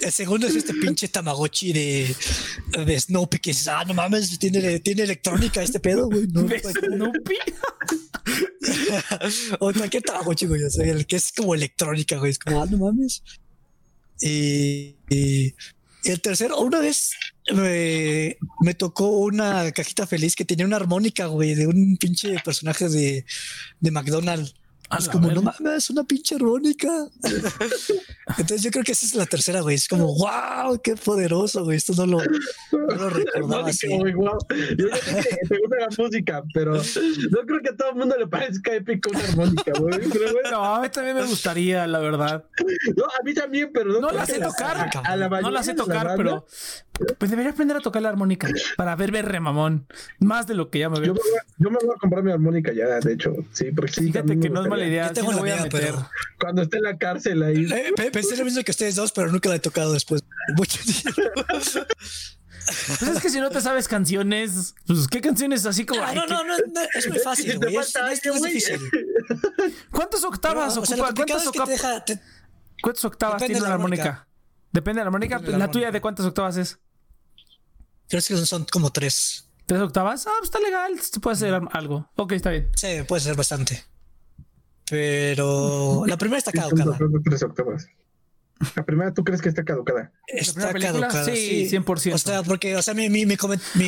el 0.00 0.12
segundo 0.12 0.46
es 0.46 0.56
este 0.56 0.74
pinche 0.74 1.08
Tamagotchi 1.08 1.72
de, 1.72 2.16
de 2.86 3.00
Snoopy 3.00 3.38
que 3.38 3.50
es, 3.52 3.68
ah, 3.68 3.84
no 3.84 3.94
mames, 3.94 4.38
tiene, 4.38 4.80
tiene 4.80 5.02
electrónica 5.02 5.62
este 5.62 5.80
pedo, 5.80 6.06
güey. 6.08 6.26
No, 6.28 6.48
Snoopy? 6.48 7.36
o 9.60 9.72
cualquier 9.72 10.02
Tamagotchi, 10.02 10.46
güey. 10.46 10.62
O 10.64 10.70
sea, 10.70 10.86
el 10.86 11.06
que 11.06 11.16
es 11.16 11.32
como 11.32 11.54
electrónica, 11.54 12.16
güey. 12.16 12.30
Es 12.30 12.38
como, 12.38 12.62
ah, 12.62 12.66
no 12.70 12.78
mames. 12.78 13.22
Y, 14.20 14.96
y 15.08 15.54
el 16.04 16.20
tercero, 16.20 16.58
una 16.58 16.80
vez 16.80 17.12
me, 17.52 18.36
me, 18.60 18.74
tocó 18.74 19.08
una 19.18 19.70
cajita 19.72 20.06
feliz 20.06 20.34
que 20.34 20.44
tenía 20.44 20.66
una 20.66 20.76
armónica, 20.76 21.26
güey, 21.26 21.54
de 21.54 21.66
un 21.66 21.96
pinche 21.96 22.36
personaje 22.44 22.88
de, 22.88 23.24
de 23.80 23.90
McDonald's. 23.90 24.54
Es 24.98 25.08
como, 25.08 25.30
no 25.30 25.42
mames, 25.42 25.84
es 25.84 25.90
una 25.90 26.04
pinche 26.04 26.34
armónica. 26.34 26.88
Entonces 28.38 28.62
yo 28.62 28.70
creo 28.70 28.82
que 28.82 28.92
esa 28.92 29.06
es 29.06 29.14
la 29.14 29.26
tercera, 29.26 29.60
güey. 29.60 29.76
Es 29.76 29.86
como, 29.86 30.06
wow, 30.14 30.80
qué 30.82 30.96
poderoso, 30.96 31.64
güey. 31.64 31.76
Esto 31.76 31.92
no 31.94 32.06
lo, 32.06 32.18
no 32.18 32.94
lo 32.96 33.10
recordaba 33.10 33.68
así. 33.68 33.88
Yo 33.88 34.02
creo 34.02 34.38
que 34.40 35.46
te 35.48 35.58
gusta 35.58 35.76
la 35.78 35.88
música, 35.96 36.42
pero 36.52 36.74
no 36.74 37.38
creo 37.46 37.60
que 37.62 37.68
a 37.70 37.76
todo 37.76 37.90
el 37.90 37.96
mundo 37.96 38.16
le 38.18 38.26
parezca 38.26 38.74
épico 38.74 39.10
una 39.10 39.20
armónica, 39.20 39.72
güey. 39.78 40.00
No, 40.50 40.64
a 40.64 40.80
mí 40.80 40.88
también 40.88 41.16
me 41.16 41.24
gustaría, 41.24 41.86
la 41.86 41.98
verdad. 42.00 42.44
No, 42.96 43.04
a 43.04 43.22
mí 43.24 43.34
también, 43.34 43.70
pero 43.72 43.92
no, 43.92 44.00
no 44.00 44.10
la 44.10 44.26
sé 44.26 44.40
tocar. 44.40 44.90
no 45.42 45.50
la 45.50 45.62
sé 45.62 45.74
tocar, 45.74 46.14
pero 46.16 46.46
pues 47.18 47.30
debería 47.30 47.52
aprender 47.52 47.76
a 47.76 47.80
tocar 47.80 48.02
la 48.02 48.10
armónica 48.10 48.48
para 48.76 48.94
ver 48.96 49.10
ver 49.10 49.26
remamón. 49.26 49.86
Más 50.18 50.46
de 50.46 50.54
lo 50.54 50.70
que 50.70 50.80
ya 50.80 50.90
me 50.90 51.00
veo. 51.00 51.14
Yo 51.14 51.14
me, 51.14 51.20
voy 51.20 51.38
a, 51.38 51.44
yo 51.58 51.70
me 51.70 51.78
voy 51.80 51.94
a 51.96 51.98
comprar 51.98 52.22
mi 52.22 52.32
armónica 52.32 52.72
ya, 52.72 52.98
de 53.00 53.12
hecho. 53.12 53.34
Sí, 53.52 53.70
porque 53.74 53.92
sí. 53.92 54.06
Fíjate 54.06 54.38
que 54.38 54.50
no 54.50 54.62
es 54.62 54.68
mala 54.68 54.79
la 54.80 54.86
idea. 54.86 55.06
Yo 55.08 55.12
tengo 55.14 55.28
sí 55.30 55.34
la 55.36 55.40
voy 55.40 55.50
a 55.50 55.54
mía, 55.54 55.62
meter. 55.64 55.80
pero- 55.80 56.10
Cuando 56.38 56.62
esté 56.62 56.76
en 56.78 56.82
la 56.84 56.98
cárcel 56.98 57.42
ahí. 57.42 57.64
Eh, 57.72 57.92
pe- 57.96 58.10
pensé 58.10 58.36
lo 58.36 58.44
mismo 58.44 58.62
que 58.64 58.70
ustedes 58.70 58.96
dos, 58.96 59.12
pero 59.12 59.30
nunca 59.30 59.48
la 59.48 59.56
he 59.56 59.60
tocado 59.60 59.92
después. 59.92 60.22
de 60.22 60.54
Mucho 60.56 60.78
tiempo. 60.82 61.20
Pues 62.98 63.02
es 63.02 63.20
que 63.20 63.30
si 63.30 63.40
no 63.40 63.50
te 63.50 63.60
sabes 63.60 63.88
canciones, 63.88 64.74
pues 64.86 65.08
qué 65.08 65.20
canciones 65.20 65.66
así 65.66 65.84
como. 65.86 66.02
Ah, 66.02 66.08
ay, 66.10 66.16
no, 66.16 66.26
no, 66.26 66.44
no, 66.44 66.56
no, 66.56 66.80
es 66.94 67.08
muy 67.08 67.18
fácil, 67.18 67.46
Te 67.52 67.56
güey. 67.56 67.76
Es, 67.76 67.92
falta 67.92 68.12
es- 68.12 68.24
es 68.24 68.42
difícil. 68.42 68.80
¿Cuántas 69.90 70.22
octavas 70.24 70.70
Pero, 70.74 70.82
o 70.82 70.86
sea, 70.86 70.96
¿Cuántas, 70.98 71.44
es 71.44 71.50
que 71.50 71.58
oca- 71.58 71.64
te 71.64 71.70
deja. 71.72 72.04
te- 72.04 72.20
¿Cuántas 72.82 73.04
octavas 73.04 73.36
Depende 73.40 73.54
tiene 73.54 73.68
la 73.68 73.74
armónica? 73.74 74.02
armónica. 74.04 74.28
Depende 74.72 75.00
de 75.00 75.04
la 75.04 75.08
armónica. 75.08 75.38
De 75.38 75.50
la 75.52 75.58
la 75.58 75.70
tuya. 75.70 75.90
¿de 75.90 76.00
cuántas 76.00 76.26
octavas 76.26 76.56
es? 76.56 76.78
creo 78.08 78.22
que 78.22 78.36
son 78.46 78.64
como 78.70 78.90
tres. 78.90 79.46
¿Tres 79.66 79.80
octavas? 79.80 80.26
Ah, 80.26 80.32
pues 80.38 80.48
está 80.48 80.58
legal. 80.60 80.98
Se 81.00 81.20
puede 81.20 81.34
hacer 81.36 81.60
algo. 81.72 82.10
Ok, 82.16 82.32
está 82.32 82.50
bien. 82.50 82.70
Sí, 82.76 82.88
puede 83.06 83.20
ser 83.22 83.36
bastante. 83.36 83.84
Pero 84.90 86.04
la 86.06 86.16
primera 86.18 86.38
está 86.38 86.52
caducada. 86.52 86.98
Tres 87.24 87.42
octavas. 87.42 87.86
La 88.76 88.84
primera, 88.84 89.14
¿tú 89.14 89.24
crees 89.24 89.40
que 89.40 89.48
está 89.48 89.64
caducada? 89.64 90.12
Está 90.26 90.74
caducada. 90.74 91.24
Sí, 91.24 91.66
100%. 91.70 92.12
O 92.12 92.18
sea, 92.18 92.42
porque, 92.42 92.76
o 92.76 92.82
sea, 92.82 92.92
mi, 92.92 93.08
mi, 93.08 93.24
mi, 93.24 93.36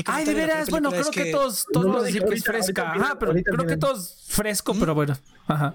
Ay, 0.06 0.24
de 0.24 0.32
veras. 0.32 0.70
Bueno, 0.70 0.88
creo 0.88 1.02
es 1.02 1.10
que, 1.10 1.26
todos, 1.30 1.66
todos 1.70 1.86
No, 1.86 1.92
vamos 1.92 1.96
a 1.96 1.98
no, 1.98 2.06
decir 2.06 2.24
que 2.24 2.34
es 2.36 2.44
fresca. 2.44 2.88
ahorita 2.88 3.04
Ajá, 3.04 3.18
pero 3.18 3.32
creo 3.32 3.44
que 3.44 3.64
viene. 3.66 3.76
todo 3.76 3.96
es 3.98 4.24
fresco, 4.28 4.74
pero 4.78 4.94
bueno. 4.94 5.14
Ajá. 5.46 5.74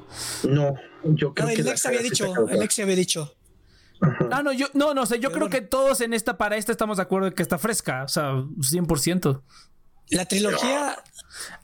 No, 0.50 0.74
yo 1.04 1.34
creo 1.36 1.48
No, 1.48 1.54
que 1.54 1.62
el 1.62 1.68
ex 1.68 1.86
había 1.86 2.00
sí 2.00 2.10
dicho, 2.10 2.48
el 2.48 2.62
ex 2.64 2.80
había 2.80 2.96
dicho. 2.96 3.36
Ajá. 4.02 4.30
Ah, 4.32 4.42
no, 4.42 4.52
yo, 4.52 4.66
no, 4.74 4.96
no, 4.96 5.04
o 5.04 5.06
sea, 5.06 5.18
yo 5.18 5.30
Pero 5.30 5.48
creo 5.48 5.50
que 5.62 5.68
todos 5.68 6.02
en 6.02 6.14
esta, 6.16 6.38
para 6.40 6.58
esta 6.58 6.72
estamos 6.72 6.98
de 6.98 7.04
acuerdo 7.04 7.32
que 7.36 7.44
está 7.44 7.60
fresca. 7.60 8.04
O 8.04 8.08
sea, 8.08 8.32
100%. 8.32 9.42
La 10.10 10.26
trilogía. 10.26 10.96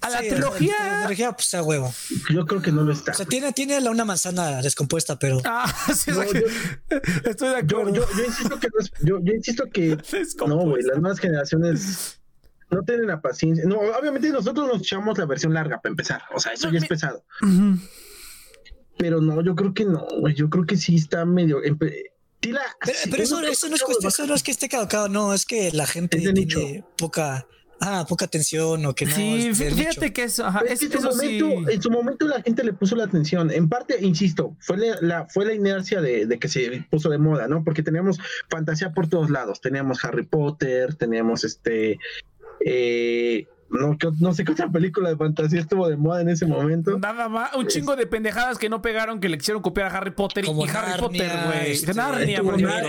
A 0.01 0.09
la 0.09 0.19
sí, 0.19 0.29
trilogía. 0.29 0.75
La 0.83 0.99
trilogía, 1.05 1.31
pues 1.31 1.53
a 1.53 1.63
huevo. 1.63 1.93
Yo 2.29 2.45
creo 2.45 2.61
que 2.61 2.71
no 2.71 2.83
lo 2.83 2.91
está. 2.93 3.11
O 3.11 3.15
sea, 3.15 3.25
tiene, 3.25 3.53
tiene 3.53 3.79
la- 3.81 3.89
una 3.91 4.05
manzana 4.05 4.61
descompuesta, 4.61 5.17
pero. 5.17 5.41
Ah, 5.45 5.65
sí, 5.95 6.11
o 6.11 6.15
sea 6.15 6.25
No, 6.25 6.31
que- 6.31 6.41
yo- 6.41 6.97
estoy 7.29 7.49
de 7.49 7.55
acuerdo. 7.57 7.93
yo, 7.93 8.05
yo 8.17 8.25
insisto 8.25 8.59
que 8.59 8.67
no 8.67 8.79
es- 8.79 8.91
yo, 9.01 9.19
yo 9.23 9.33
insisto 9.33 9.63
que 9.71 9.97
no, 10.47 10.57
güey, 10.57 10.83
las 10.83 10.99
nuevas 10.99 11.19
generaciones 11.19 12.19
no 12.69 12.83
tienen 12.83 13.07
la 13.07 13.21
paciencia. 13.21 13.63
No, 13.65 13.77
obviamente 13.79 14.29
nosotros 14.29 14.67
nos 14.67 14.81
echamos 14.81 15.17
la 15.17 15.25
versión 15.25 15.53
larga 15.53 15.79
para 15.79 15.91
empezar. 15.91 16.21
O 16.35 16.39
sea, 16.39 16.53
eso 16.53 16.67
No, 16.67 16.73
ya 16.73 16.79
es 16.79 16.87
pesado. 16.87 17.23
Pero 18.97 19.21
no, 19.21 19.41
yo 19.43 19.55
creo 19.55 19.73
que 19.73 19.85
no, 19.85 20.05
güey. 20.19 20.33
Yo 20.35 20.49
creo 20.49 20.65
que 20.65 20.77
sí 20.77 20.95
está 20.95 21.25
medio. 21.25 21.59
Tila, 22.39 22.61
Pero, 22.85 22.97
sí, 23.01 23.09
pero 23.09 23.23
eso, 23.23 23.39
eso 23.41 23.69
no 23.69 23.75
es 23.75 23.83
cuestión, 23.83 24.09
eso 24.09 24.27
no 24.27 24.35
es 24.35 24.43
que 24.43 24.51
esté 24.51 24.67
caducado, 24.67 25.07
no, 25.07 25.33
es 25.33 25.45
que 25.45 25.71
la 25.71 25.87
gente 25.87 26.17
tiene 26.17 26.33
nicho. 26.41 26.59
poca, 26.97 27.47
ah, 27.85 28.05
poca 28.07 28.25
atención 28.25 28.85
o 28.85 28.93
que 28.95 29.05
no. 29.05 29.15
sí, 29.15 29.47
es 29.47 29.57
de 29.59 29.71
fí- 29.71 29.75
fíjate 29.75 29.99
nicho. 30.01 30.13
que 30.13 30.23
eso, 30.23 30.45
ajá, 30.45 30.61
es, 30.67 30.71
es 30.71 30.79
que 30.79 30.85
en, 30.85 30.91
su 30.91 30.97
eso 31.09 31.11
sí. 31.19 31.39
momento, 31.41 31.71
en 31.71 31.81
su 31.81 31.91
momento 31.91 32.27
la 32.27 32.41
gente 32.41 32.63
le 32.63 32.73
puso 32.73 32.95
la 32.95 33.03
atención. 33.05 33.51
En 33.51 33.69
parte, 33.69 33.97
insisto, 34.01 34.55
fue 34.59 34.77
la, 34.77 34.95
la- 35.01 35.27
fue 35.27 35.45
la 35.45 35.53
inercia 35.53 36.01
de, 36.01 36.25
de 36.25 36.39
que 36.39 36.47
se 36.47 36.85
puso 36.89 37.09
de 37.09 37.17
moda, 37.17 37.47
¿no? 37.47 37.63
Porque 37.63 37.83
teníamos 37.83 38.19
fantasía 38.49 38.91
por 38.93 39.07
todos 39.07 39.29
lados. 39.29 39.61
Teníamos 39.61 40.03
Harry 40.05 40.25
Potter, 40.25 40.95
teníamos 40.95 41.43
este. 41.43 41.99
eh, 42.65 43.47
no, 43.69 43.97
no 44.19 44.33
sé 44.35 44.43
qué 44.45 44.51
otra 44.51 44.69
película 44.69 45.09
de 45.09 45.17
fantasía 45.17 45.59
estuvo 45.59 45.89
de 45.89 45.97
moda 45.97 46.21
en 46.21 46.29
ese 46.29 46.45
momento. 46.45 46.99
Nada 46.99 47.27
más, 47.27 47.55
un 47.55 47.65
chingo 47.65 47.95
de 47.95 48.05
pendejadas 48.05 48.59
que 48.59 48.69
no 48.69 48.83
pegaron 48.83 49.19
que 49.19 49.29
le 49.29 49.37
quisieron 49.39 49.63
copiar 49.63 49.87
a 49.91 49.97
Harry 49.97 50.11
Potter 50.11 50.45
Como 50.45 50.63
y 50.63 50.69
Harry 50.69 50.91
Narnia, 50.91 50.97
Potter, 50.99 51.31
güey. 51.47 51.71
este. 51.71 51.93
Narnia. 51.95 52.37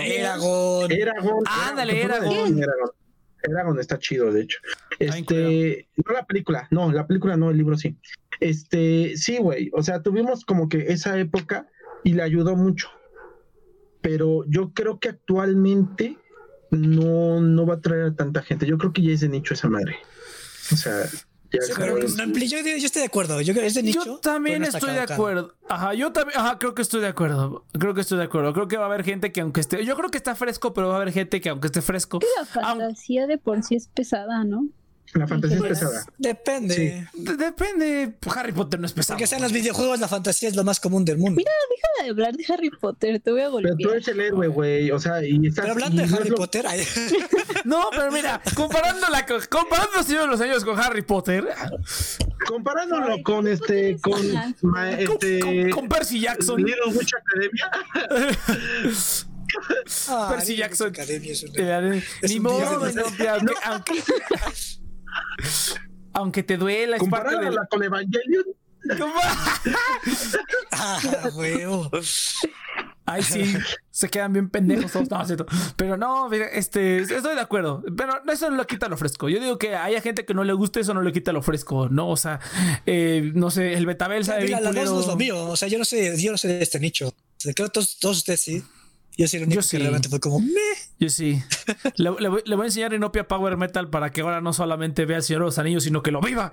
Eragon. 0.03 0.91
Eragon. 0.91 1.43
Ándale, 1.47 2.01
Eragon. 2.03 2.61
Eragon. 3.49 3.79
Está 3.79 3.99
chido, 3.99 4.31
de 4.31 4.41
hecho. 4.41 4.59
Este, 4.99 5.87
no 5.95 6.13
la 6.13 6.25
película, 6.25 6.67
no, 6.71 6.91
la 6.91 7.07
película 7.07 7.37
no, 7.37 7.51
el 7.51 7.57
libro 7.57 7.77
sí. 7.77 7.97
Este, 8.39 9.17
sí, 9.17 9.37
güey. 9.37 9.69
O 9.73 9.83
sea, 9.83 10.01
tuvimos 10.01 10.45
como 10.45 10.69
que 10.69 10.85
esa 10.87 11.17
época 11.19 11.67
y 12.03 12.13
le 12.13 12.23
ayudó 12.23 12.55
mucho. 12.55 12.89
Pero 14.01 14.45
yo 14.47 14.71
creo 14.73 14.99
que 14.99 15.09
actualmente 15.09 16.17
no, 16.71 17.41
no 17.41 17.65
va 17.65 17.75
a 17.75 17.81
traer 17.81 18.03
a 18.03 18.15
tanta 18.15 18.41
gente. 18.41 18.65
Yo 18.65 18.77
creo 18.77 18.93
que 18.93 19.01
ya 19.01 19.11
es 19.11 19.21
de 19.21 19.29
nicho 19.29 19.53
esa 19.53 19.69
madre. 19.69 19.97
O 20.71 20.75
sea, 20.75 21.05
yo, 21.51 22.59
yo 22.59 22.85
estoy 22.85 23.01
de 23.01 23.05
acuerdo. 23.07 23.41
Yo 23.41 23.53
creo 23.53 23.63
que 23.63 23.67
es 23.67 23.73
de 23.73 23.83
nicho. 23.83 24.03
Yo 24.05 24.17
también 24.17 24.61
no 24.61 24.67
estoy 24.67 24.93
de 24.93 24.99
acuerdo. 24.99 25.53
Ajá, 25.67 25.93
yo 25.93 26.11
también, 26.11 26.39
ajá, 26.39 26.57
creo 26.59 26.75
que 26.75 26.81
estoy 26.81 27.01
de 27.01 27.07
acuerdo. 27.07 27.65
Creo 27.79 27.93
que 27.93 28.01
estoy 28.01 28.17
de 28.17 28.25
acuerdo. 28.25 28.53
Creo 28.53 28.67
que 28.67 28.77
va 28.77 28.83
a 28.83 28.87
haber 28.87 29.03
gente 29.03 29.31
que 29.31 29.41
aunque 29.41 29.61
esté, 29.61 29.83
yo 29.85 29.95
creo 29.95 30.09
que 30.09 30.17
está 30.17 30.35
fresco, 30.35 30.73
pero 30.73 30.89
va 30.89 30.93
a 30.93 30.97
haber 30.97 31.13
gente 31.13 31.41
que 31.41 31.49
aunque 31.49 31.67
esté 31.67 31.81
fresco, 31.81 32.19
La 32.37 32.45
fantasía 32.45 33.27
de 33.27 33.37
por 33.37 33.63
sí 33.63 33.75
es 33.75 33.87
pesada, 33.87 34.43
¿no? 34.43 34.67
La 35.13 35.27
fantasía 35.27 35.55
es 35.55 35.61
Pues, 35.61 35.79
pesada. 35.79 36.05
Depende. 36.17 36.75
Sí. 37.13 37.21
de- 37.23 37.37
depende. 37.37 38.15
Harry 38.35 38.51
Potter 38.51 38.79
no 38.79 38.85
es 38.85 38.91
pesado. 38.93 39.15
Porque 39.15 39.27
sean 39.27 39.41
los 39.41 39.53
videojuegos, 39.53 39.99
la 39.99 40.07
fantasía 40.09 40.49
es 40.49 40.55
lo 40.57 40.63
más 40.65 40.79
común 40.81 41.05
del 41.05 41.17
mundo. 41.17 41.41
Deja 41.41 42.03
de 42.03 42.09
hablar 42.09 42.33
de 42.35 42.43
Harry 42.53 42.69
Potter, 42.69 43.21
te 43.21 43.31
voy 43.31 43.41
a 43.41 43.45
Pero 43.45 43.51
tú 43.51 43.67
golpear. 43.69 43.91
eres 43.91 44.07
el 44.09 44.19
héroe, 44.19 44.47
güey. 44.47 44.91
O 44.91 44.99
sea, 44.99 45.23
y 45.23 45.47
estás. 45.47 45.63
Pero 45.63 45.73
hablando 45.73 46.01
de 46.05 46.13
Harry 46.15 46.29
lo- 46.29 46.35
Potter, 46.35 46.65
ay, 46.67 46.83
No, 47.65 47.87
pero 47.91 48.11
mira, 48.11 48.41
comparando 48.55 49.07
la 49.09 49.25
comparando 49.25 50.03
Señor 50.03 50.23
de 50.23 50.27
los 50.27 50.41
Años 50.41 50.65
con 50.65 50.77
Harry 50.79 51.01
Potter, 51.01 51.47
Comparándolo 52.47 53.13
Ay, 53.13 53.23
con 53.23 53.35
¿cómo 53.37 53.47
este, 53.47 53.97
con, 54.01 54.21
ma- 54.61 54.91
este, 54.91 55.39
con, 55.39 55.69
con 55.71 55.89
Percy 55.89 56.19
Jackson. 56.19 56.61
Witch 56.63 57.11
Academia. 57.15 57.71
Percy 60.29 60.55
Little 60.55 60.57
Jackson. 60.57 60.93
Es 60.95 61.43
una- 61.43 61.95
Eh, 61.95 62.03
Es 62.21 62.31
Ni 62.31 62.37
un 62.37 62.43
modo, 62.43 62.59
no, 62.91 63.03
aunque, 63.05 63.53
aunque, 63.63 63.93
aunque 66.13 66.43
te 66.43 66.57
duela, 66.57 66.97
es 66.97 67.03
parte 67.09 67.29
de 67.29 67.35
Comparándola 67.35 67.67
con 67.69 67.83
Evangelion. 67.83 68.45
Ah, 70.71 70.99
huevo. 71.33 71.89
Ay, 73.07 73.21
sí, 73.21 73.55
se 73.91 74.09
quedan 74.09 74.33
bien 74.33 74.49
pendejos 74.49 74.91
todos. 74.91 75.09
No, 75.09 75.21
es 75.21 75.27
cierto. 75.27 75.45
Pero 75.75 75.95
no, 75.95 76.27
mira, 76.27 76.47
este, 76.47 76.97
estoy 76.97 77.35
de 77.35 77.41
acuerdo. 77.41 77.83
Pero 77.95 78.21
eso 78.31 78.49
no 78.49 78.57
le 78.57 78.65
quita 78.65 78.89
lo 78.89 78.97
fresco. 78.97 79.29
Yo 79.29 79.39
digo 79.39 79.57
que 79.57 79.75
haya 79.75 80.01
gente 80.01 80.25
que 80.25 80.33
no 80.33 80.43
le 80.43 80.53
guste, 80.53 80.79
eso 80.79 80.93
no 80.93 81.01
le 81.01 81.11
quita 81.11 81.31
lo 81.31 81.41
fresco, 81.43 81.87
¿no? 81.89 82.09
O 82.09 82.17
sea, 82.17 82.39
eh, 82.85 83.31
no 83.35 83.51
sé, 83.51 83.73
el 83.73 83.85
Betabel 83.85 84.25
sabe 84.25 84.45
Mira, 84.45 84.59
bien 84.59 84.73
la 84.73 84.81
voz 84.81 84.91
no 84.91 84.99
es 84.99 85.07
lo 85.07 85.15
mío. 85.15 85.49
O 85.49 85.55
sea, 85.55 85.67
yo 85.67 85.77
no 85.77 85.85
sé, 85.85 86.19
yo 86.19 86.31
no 86.31 86.37
sé 86.37 86.47
de 86.47 86.61
este 86.61 86.79
nicho. 86.79 87.13
Creo 87.41 87.53
que 87.53 87.69
todos, 87.69 87.99
todos 87.99 88.17
ustedes 88.17 88.41
sí. 88.41 88.63
Yo 89.17 89.27
sí, 89.27 89.37
el 89.37 89.43
único 89.43 89.61
Yo 89.61 89.61
que 89.61 89.67
sí. 89.67 89.77
realmente 89.77 90.09
fue 90.09 90.19
como, 90.19 90.39
meh. 90.39 90.51
Yo 91.05 91.09
sí. 91.09 91.43
Le, 91.97 92.11
le 92.19 92.29
voy, 92.29 92.41
le 92.45 92.55
voy 92.55 92.63
a 92.63 92.65
enseñar 92.65 92.93
Inopia 92.93 93.27
Power 93.27 93.57
Metal 93.57 93.89
para 93.89 94.11
que 94.11 94.21
ahora 94.21 94.41
no 94.41 94.53
solamente 94.53 95.05
vea 95.05 95.17
el 95.17 95.23
Señor 95.23 95.41
de 95.41 95.45
los 95.45 95.59
Anillos, 95.59 95.83
sino 95.83 96.01
que 96.01 96.09
lo 96.09 96.19
viva. 96.19 96.51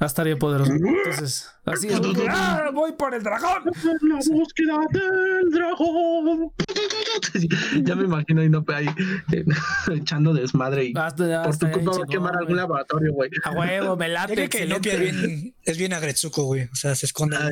Va 0.00 0.04
a 0.04 0.06
estar 0.06 0.24
bien 0.24 0.38
poderoso. 0.38 0.70
Entonces, 0.70 1.50
así 1.64 1.88
es. 1.88 2.00
¡Ah, 2.28 2.70
voy 2.72 2.92
por 2.92 3.12
el 3.14 3.22
dragón! 3.24 3.64
La 4.02 4.20
búsqueda 4.30 4.78
del 4.92 5.50
dragón. 5.50 6.52
Ya 7.82 7.94
me 7.94 8.04
imagino 8.04 8.40
ahí, 8.40 8.48
no, 8.48 8.64
ahí 8.68 8.86
eh, 9.32 9.44
echando 9.94 10.32
desmadre 10.32 10.86
y 10.86 10.92
Hasta, 10.96 11.42
por 11.42 11.58
tu 11.58 11.66
hasta 11.66 11.70
culpa 11.72 11.90
va 11.98 12.04
a 12.04 12.06
quemar 12.06 12.36
algún 12.36 12.56
laboratorio, 12.56 13.12
güey. 13.12 13.30
A 13.44 13.50
huevo, 13.50 13.96
me 13.96 14.08
late. 14.08 14.34
creo 14.34 14.48
que 14.48 14.66
Nopia 14.66 14.94
es 14.94 15.00
bien, 15.00 15.54
es 15.64 15.78
bien 15.78 15.92
agretsuko, 15.92 16.44
güey. 16.44 16.64
O 16.64 16.74
sea, 16.74 16.94
se 16.94 17.06
esconde. 17.06 17.36
Ah, 17.36 17.50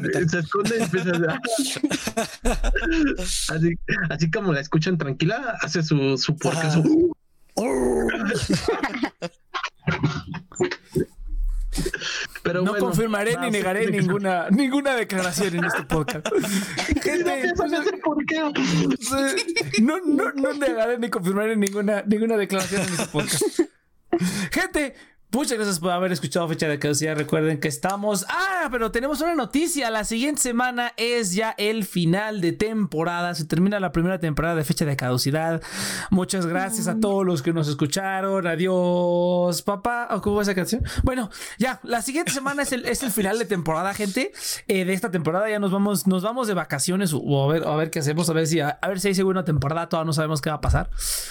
metal. 0.00 0.28
se 0.28 0.38
esconde 0.38 0.78
y 0.78 0.82
empieza 0.82 1.10
a... 1.10 1.40
así, 3.54 3.74
así 4.10 4.30
como 4.30 4.52
la 4.52 4.60
escuchan 4.60 4.96
tranquila, 4.96 5.56
hace 5.60 5.79
su, 5.82 6.16
su. 6.18 6.36
Oh. 7.54 8.08
Pero 12.42 12.62
No 12.62 12.72
bueno, 12.72 12.86
confirmaré 12.86 13.34
no, 13.34 13.42
ni 13.42 13.50
negaré 13.50 13.86
sí, 13.86 13.92
ninguna, 13.92 14.48
ninguna 14.50 14.94
declaración 14.94 15.56
en 15.56 15.64
este 15.64 15.82
podcast. 15.84 16.26
Gente, 17.02 17.52
no, 19.80 19.98
no 20.32 20.52
negaré 20.54 20.98
ni 20.98 21.08
confirmaré 21.10 21.56
ninguna, 21.56 22.02
ninguna 22.06 22.36
declaración 22.36 22.82
en 22.82 22.92
este 22.92 23.06
podcast. 23.06 23.44
Gente, 24.50 24.94
muchas 25.32 25.56
gracias 25.56 25.80
por 25.80 25.90
haber 25.90 26.12
escuchado 26.12 26.48
Fecha 26.48 26.68
de 26.68 26.78
Caducidad. 26.78 27.16
Recuerden 27.16 27.60
que 27.60 27.68
estamos. 27.68 28.26
Ah, 28.28 28.68
pero 28.70 28.90
tenemos 28.90 29.20
una 29.20 29.34
noticia. 29.34 29.90
La 29.90 30.04
siguiente 30.04 30.40
semana 30.40 30.92
es 30.96 31.34
ya 31.34 31.54
el 31.58 31.84
final 31.84 32.40
de 32.40 32.52
temporada. 32.52 33.34
Se 33.34 33.44
termina 33.44 33.80
la 33.80 33.92
primera 33.92 34.18
temporada 34.18 34.54
de 34.54 34.64
Fecha 34.64 34.84
de 34.84 34.96
Caducidad. 34.96 35.62
Muchas 36.10 36.46
gracias 36.46 36.88
a 36.88 36.98
todos 36.98 37.24
los 37.24 37.42
que 37.42 37.52
nos 37.52 37.68
escucharon. 37.68 38.46
Adiós, 38.46 39.62
papá. 39.62 40.08
¿O 40.10 40.20
¿Cómo 40.20 40.36
va 40.36 40.42
esa 40.42 40.54
canción? 40.54 40.82
Bueno, 41.02 41.30
ya, 41.58 41.80
la 41.82 42.02
siguiente 42.02 42.32
semana 42.32 42.62
es 42.62 42.72
el, 42.72 42.84
es 42.86 43.02
el 43.02 43.10
final 43.10 43.38
de 43.38 43.44
temporada, 43.44 43.94
gente. 43.94 44.32
Eh, 44.68 44.84
de 44.84 44.92
esta 44.92 45.10
temporada 45.10 45.48
ya 45.48 45.58
nos 45.58 45.70
vamos, 45.72 46.06
nos 46.06 46.22
vamos 46.22 46.48
de 46.48 46.54
vacaciones 46.54 47.12
o, 47.12 47.18
o 47.18 47.50
a 47.50 47.52
ver, 47.52 47.66
a 47.66 47.76
ver 47.76 47.90
qué 47.90 48.00
hacemos, 48.00 48.28
a 48.30 48.32
ver 48.32 48.46
si 48.46 48.60
a, 48.60 48.70
a 48.70 48.88
ver 48.88 49.00
si 49.00 49.08
hay 49.08 49.14
segunda 49.14 49.44
temporada. 49.44 49.88
Todavía 49.88 50.06
no 50.06 50.12
sabemos 50.12 50.40
qué 50.40 50.50
va 50.50 50.56
a 50.56 50.60
pasar. 50.60 50.90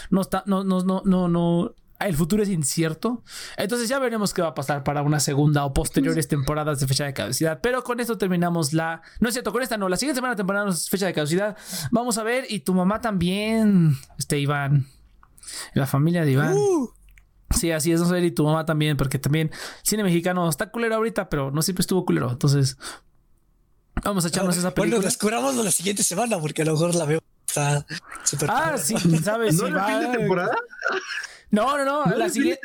No 0.10 0.22
está, 0.22 0.44
no, 0.46 0.64
no, 0.64 0.82
no, 0.82 1.02
no, 1.06 1.28
no. 1.28 1.76
El 2.00 2.16
futuro 2.16 2.44
es 2.44 2.50
incierto. 2.50 3.24
Entonces 3.58 3.90
ya 3.90 4.00
veremos 4.00 4.34
qué 4.34 4.42
va 4.42 4.50
a 4.50 4.56
pasar 4.56 4.84
para 4.84 5.02
una 5.02 5.20
segunda 5.20 5.66
o 5.66 5.74
posteriores 5.74 6.28
temporadas 6.28 6.80
de 6.80 6.88
fecha 6.88 7.06
de 7.06 7.14
caducidad. 7.14 7.60
Pero 7.62 7.84
con 7.84 8.00
esto 8.00 8.18
terminamos 8.18 8.74
la. 8.74 9.02
No 9.20 9.28
es 9.28 9.34
cierto, 9.34 9.52
con 9.52 9.62
esta 9.62 9.78
no. 9.78 9.90
La 9.90 9.98
siguiente 9.98 10.18
semana 10.18 10.36
terminamos 10.36 10.90
fecha 10.90 11.06
de 11.06 11.14
caducidad. 11.14 11.58
Vamos 11.92 12.18
a 12.18 12.24
ver. 12.24 12.46
Y 12.50 12.62
tu 12.62 12.74
mamá 12.74 13.02
también. 13.02 13.98
Este 14.18 14.40
Iván. 14.40 14.88
La 15.74 15.88
familia 15.88 16.24
de 16.24 16.32
Iván. 16.32 16.54
Uh, 16.56 16.90
Sí, 17.52 17.72
así 17.72 17.92
es, 17.92 18.00
no 18.00 18.08
sé, 18.08 18.20
y 18.24 18.30
tu 18.30 18.44
mamá 18.44 18.64
también, 18.64 18.96
porque 18.96 19.18
también 19.18 19.50
cine 19.82 20.04
mexicano 20.04 20.48
está 20.48 20.70
culero 20.70 20.94
ahorita, 20.94 21.30
pero 21.30 21.50
no 21.50 21.64
siempre 21.64 21.82
estuvo 21.82 22.06
culero. 22.06 22.30
Entonces, 22.30 22.78
Vamos 24.04 24.26
a 24.26 24.28
echarnos 24.30 24.58
esa 24.58 24.74
película. 24.74 24.98
Bueno, 24.98 25.10
descubramos 25.10 25.56
la 25.56 25.72
siguiente 25.72 26.04
semana 26.04 26.40
porque 26.40 26.62
a 26.62 26.66
lo 26.66 26.74
mejor 26.74 26.96
la 26.96 27.06
veo. 27.06 27.20
Está 27.50 27.86
súper 28.24 28.50
Ah, 28.52 28.78
sí, 28.78 28.94
quién 28.96 29.24
sabe 29.24 29.52
si 29.52 29.58
¿No 29.62 29.70
la 29.72 29.86
fin 29.86 30.00
de 30.02 30.06
va. 30.08 30.12
temporada? 30.14 30.56
No, 31.52 31.78
no, 31.78 31.84
no. 31.86 32.06
¿No 32.06 32.16
La 32.16 32.30
siguiente, 32.30 32.62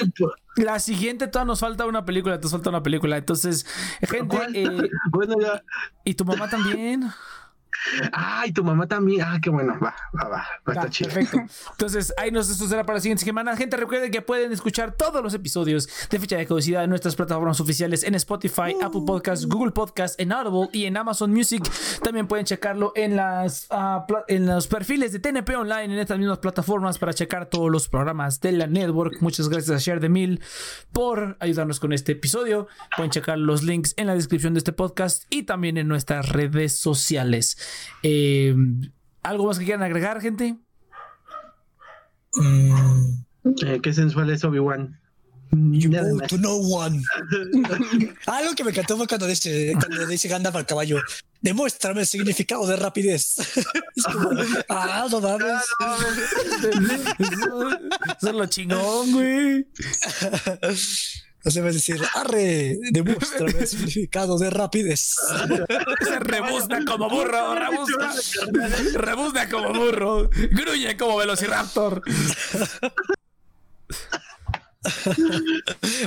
la 0.57 0.79
siguiente 0.79 1.27
todavía 1.27 1.47
nos 1.53 1.61
falta 1.61 1.87
una 1.87 2.05
película, 2.05 2.37
nos 2.37 2.51
falta 2.51 2.69
una 2.69 2.83
película. 2.83 3.17
Entonces, 3.17 3.65
gente, 4.03 4.37
eh, 4.55 4.69
Bueno, 5.11 5.37
ya. 5.41 5.63
y 6.05 6.15
tu 6.15 6.25
mamá 6.27 6.51
también. 6.51 7.11
Ay, 8.13 8.53
tu 8.53 8.65
mamá 8.65 8.87
también. 8.87 9.23
Ah, 9.23 9.39
qué 9.43 9.51
bueno. 9.51 9.79
Va, 9.83 9.95
va, 10.19 10.29
va. 10.29 10.45
Va 10.69 10.73
estar 10.73 10.91
chido. 10.91 11.11
perfecto. 11.11 11.39
Entonces, 11.73 12.15
ahí 12.17 12.31
nos 12.31 12.49
esto 12.49 12.67
será 12.67 12.85
para 12.85 12.97
la 12.97 13.01
siguiente 13.01 13.25
semana. 13.25 13.57
Gente, 13.57 13.77
recuerden 13.77 14.11
que 14.11 14.23
pueden 14.23 14.53
escuchar 14.53 14.93
todos 14.93 15.23
los 15.23 15.35
episodios 15.35 15.89
de 16.11 16.19
fecha 16.19 16.37
de 16.37 16.47
caducidad 16.47 16.85
en 16.85 16.91
nuestras 16.91 17.17
plataformas 17.17 17.61
oficiales 17.61 18.05
en 18.05 18.15
Spotify, 18.15 18.77
Apple 18.83 19.03
Podcasts, 19.07 19.47
Google 19.47 19.73
Podcasts, 19.73 20.17
en 20.19 20.33
Audible 20.33 20.69
y 20.73 20.87
en 20.87 20.97
Amazon 20.97 21.33
Music. 21.33 21.63
También 22.03 22.27
pueden 22.27 22.47
checarlo 22.47 22.93
en 22.95 23.17
las 23.17 23.67
ah, 23.71 24.07
en 24.29 24.47
los 24.47 24.67
perfiles 24.67 25.13
de 25.13 25.19
TNP 25.19 25.57
Online 25.57 25.85
en 25.85 25.99
estas 25.99 26.19
mismas 26.19 26.39
plataformas 26.39 26.99
para 26.99 27.13
checar 27.15 27.47
todos 27.47 27.71
los 27.71 27.89
programas 27.89 28.41
de 28.41 28.53
la 28.53 28.67
network. 28.67 29.21
Muchas 29.21 29.49
gracias 29.49 29.77
a 29.77 29.79
Share 29.79 30.01
the 30.01 30.09
Mill 30.09 30.41
por 30.93 31.37
ayudarnos 31.41 31.81
con 31.81 31.93
este 31.93 32.13
episodio. 32.13 32.69
Pueden 32.97 33.11
checar 33.11 33.39
los 33.39 33.63
links 33.63 33.95
en 33.97 34.07
la 34.07 34.15
descripción 34.15 34.55
de 34.55 34.59
este 34.59 34.73
podcast 34.73 35.25
y 35.31 35.45
también 35.45 35.77
en 35.77 35.89
nuestras 35.89 36.29
redes 36.29 36.79
sociales. 36.79 37.57
Eh, 38.03 38.55
¿Algo 39.23 39.47
más 39.47 39.59
que 39.59 39.65
quieran 39.65 39.83
agregar, 39.83 40.21
gente? 40.21 40.57
Mm, 42.35 43.25
Eh, 43.67 43.81
qué 43.83 43.93
sensual 43.93 44.31
es 44.31 44.43
Obi-Wan. 44.45 44.99
you 45.53 45.91
go 45.91 46.19
to 46.27 46.37
no 46.39 46.57
one. 46.57 47.01
Algo 48.27 48.55
que 48.57 48.65
me 48.65 48.71
encantó 48.71 48.97
fue 48.97 49.07
cuando 49.07 49.27
dice, 49.27 49.73
cuando 49.79 50.07
dice 50.07 50.29
Gandalf 50.29 50.57
al 50.57 50.67
caballo, 50.67 50.99
demuéstrame 51.43 52.01
el 52.01 52.07
significado 52.07 52.67
de 52.67 52.77
rapidez. 52.77 53.37
es 53.97 54.05
como, 54.05 54.31
ah, 54.71 55.07
no 55.11 55.21
mames. 55.21 55.63
Eso 57.19 58.29
es 58.29 58.35
lo 58.35 58.47
chingón, 58.47 59.13
güey. 59.13 59.67
Vas 61.45 61.57
a 61.59 61.61
decir, 61.61 62.01
arre, 62.15 62.79
demuéstrame 62.91 63.67
significado 63.67 64.39
de 64.39 64.49
rapidez. 64.49 65.15
Se 66.01 66.19
rebuzna 66.21 66.83
como 66.87 67.11
burro, 67.11 67.55
rebuzna. 67.55 68.13
Rebuzna 68.95 69.49
como 69.51 69.75
burro. 69.75 70.31
Gruñe 70.53 70.97
como 70.97 71.19
velociraptor. 71.19 72.03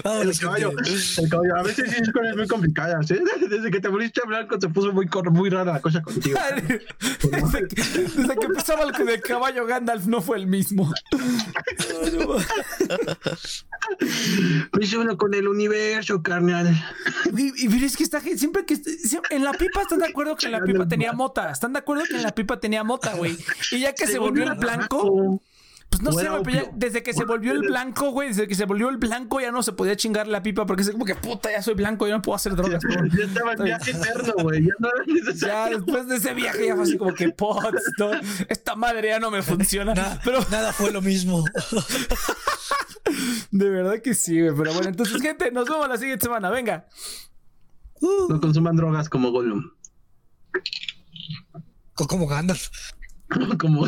El 0.03 0.39
caballo, 0.39 0.71
gente. 0.75 1.21
el 1.21 1.29
caballo. 1.29 1.55
A 1.57 1.63
veces 1.63 1.89
sí 1.91 2.01
es 2.01 2.11
cosas 2.11 2.35
muy 2.35 2.47
complicadas, 2.47 3.09
¿eh? 3.11 3.21
Desde 3.49 3.71
que 3.71 3.79
te 3.79 3.87
volviste 3.87 4.21
blanco 4.25 4.59
se 4.59 4.69
puso 4.69 4.91
muy, 4.91 5.07
muy 5.31 5.49
rara 5.49 5.73
la 5.73 5.81
cosa 5.81 6.01
contigo. 6.01 6.37
Desde 6.51 7.67
que, 7.67 7.81
desde 7.81 8.35
que 8.35 8.45
empezaba 8.45 8.83
el 8.83 9.21
caballo 9.21 9.65
Gandalf 9.65 10.05
no 10.05 10.21
fue 10.21 10.37
el 10.37 10.47
mismo. 10.47 10.91
Pues 14.71 14.93
uno 14.93 15.17
con 15.17 15.33
el 15.33 15.47
universo, 15.47 16.21
carnal. 16.21 16.75
Y, 17.35 17.65
y 17.65 17.83
es 17.85 17.95
que 17.97 18.03
esta 18.03 18.21
gente, 18.21 18.37
siempre 18.37 18.65
que 18.65 18.75
siempre- 18.75 19.35
en 19.35 19.43
la 19.43 19.53
pipa 19.53 19.81
están 19.81 19.99
de 19.99 20.07
acuerdo 20.07 20.35
que 20.35 20.47
en 20.47 20.51
la 20.53 20.61
pipa 20.61 20.87
tenía 20.87 21.13
mota. 21.13 21.51
Están 21.51 21.73
de 21.73 21.79
acuerdo 21.79 22.03
que 22.05 22.15
en 22.15 22.23
la 22.23 22.33
pipa 22.33 22.59
tenía 22.59 22.83
mota, 22.83 23.13
güey. 23.15 23.37
Y 23.71 23.79
ya 23.79 23.93
que 23.93 24.07
se 24.07 24.19
volvió 24.19 24.43
el 24.43 24.55
blanco, 24.57 25.41
Pues 25.89 26.01
no 26.01 26.09
O 26.09 26.13
sé, 26.13 26.27
güey, 26.29 26.43
pero 26.43 26.55
ya 26.57 26.63
opio. 26.63 26.73
desde 26.75 27.01
que 27.01 27.13
se 27.13 27.23
volvió 27.23 27.53
el 27.53 27.59
blanco, 27.61 28.11
güey, 28.11 28.27
desde 28.27 28.47
que 28.47 28.55
se 28.55 28.65
volvió 28.65 28.89
el 28.89 28.97
blanco 28.97 29.39
ya 29.39 29.51
no 29.51 29.63
se 29.63 29.71
podía 29.71 29.95
chingar 29.95 30.27
la 30.27 30.43
pipa 30.43 30.65
porque 30.65 30.83
es 30.83 30.91
como 30.91 31.05
que 31.05 31.15
puta, 31.15 31.49
ya 31.49 31.61
soy 31.63 31.75
blanco, 31.75 32.05
ya 32.07 32.15
no 32.15 32.21
puedo 32.21 32.35
hacer 32.35 32.55
drogas. 32.55 32.83
Ya 33.17 33.23
estaba 33.25 33.53
en 33.53 33.63
viaje 33.63 33.91
eterno, 33.91 34.33
güey. 34.43 34.65
Ya 34.65 34.73
no 34.79 34.89
era 34.89 35.05
necesario. 35.05 35.47
Ya 35.47 35.69
después 35.77 36.07
de 36.07 36.15
ese 36.17 36.33
viaje 36.33 36.67
ya 36.67 36.75
fue 36.75 36.83
así 36.83 36.97
como 36.97 37.13
que 37.13 37.29
pots, 37.29 37.81
¿no? 37.97 38.11
esta 38.49 38.75
madre 38.75 39.09
ya 39.09 39.19
no 39.19 39.31
me 39.31 39.41
funciona. 39.41 39.93
Na- 39.95 40.19
Pero 40.23 40.39
Nada 40.51 40.73
fue 40.73 40.91
lo 40.91 41.01
mismo. 41.01 41.43
de 43.51 43.69
verdad 43.69 44.01
que 44.01 44.13
sí, 44.13 44.39
güey. 44.41 44.55
Pero 44.55 44.73
bueno, 44.73 44.89
entonces, 44.89 45.21
gente, 45.21 45.51
nos 45.51 45.67
vemos 45.69 45.87
la 45.87 45.97
siguiente 45.97 46.25
semana. 46.25 46.49
Venga. 46.49 46.87
No 48.01 48.39
consuman 48.39 48.75
drogas 48.75 49.09
como 49.09 49.31
Gollum. 49.31 49.71
Co- 51.93 52.07
Como 52.07 52.27
Gandalf. 52.27 52.69
Como 53.59 53.87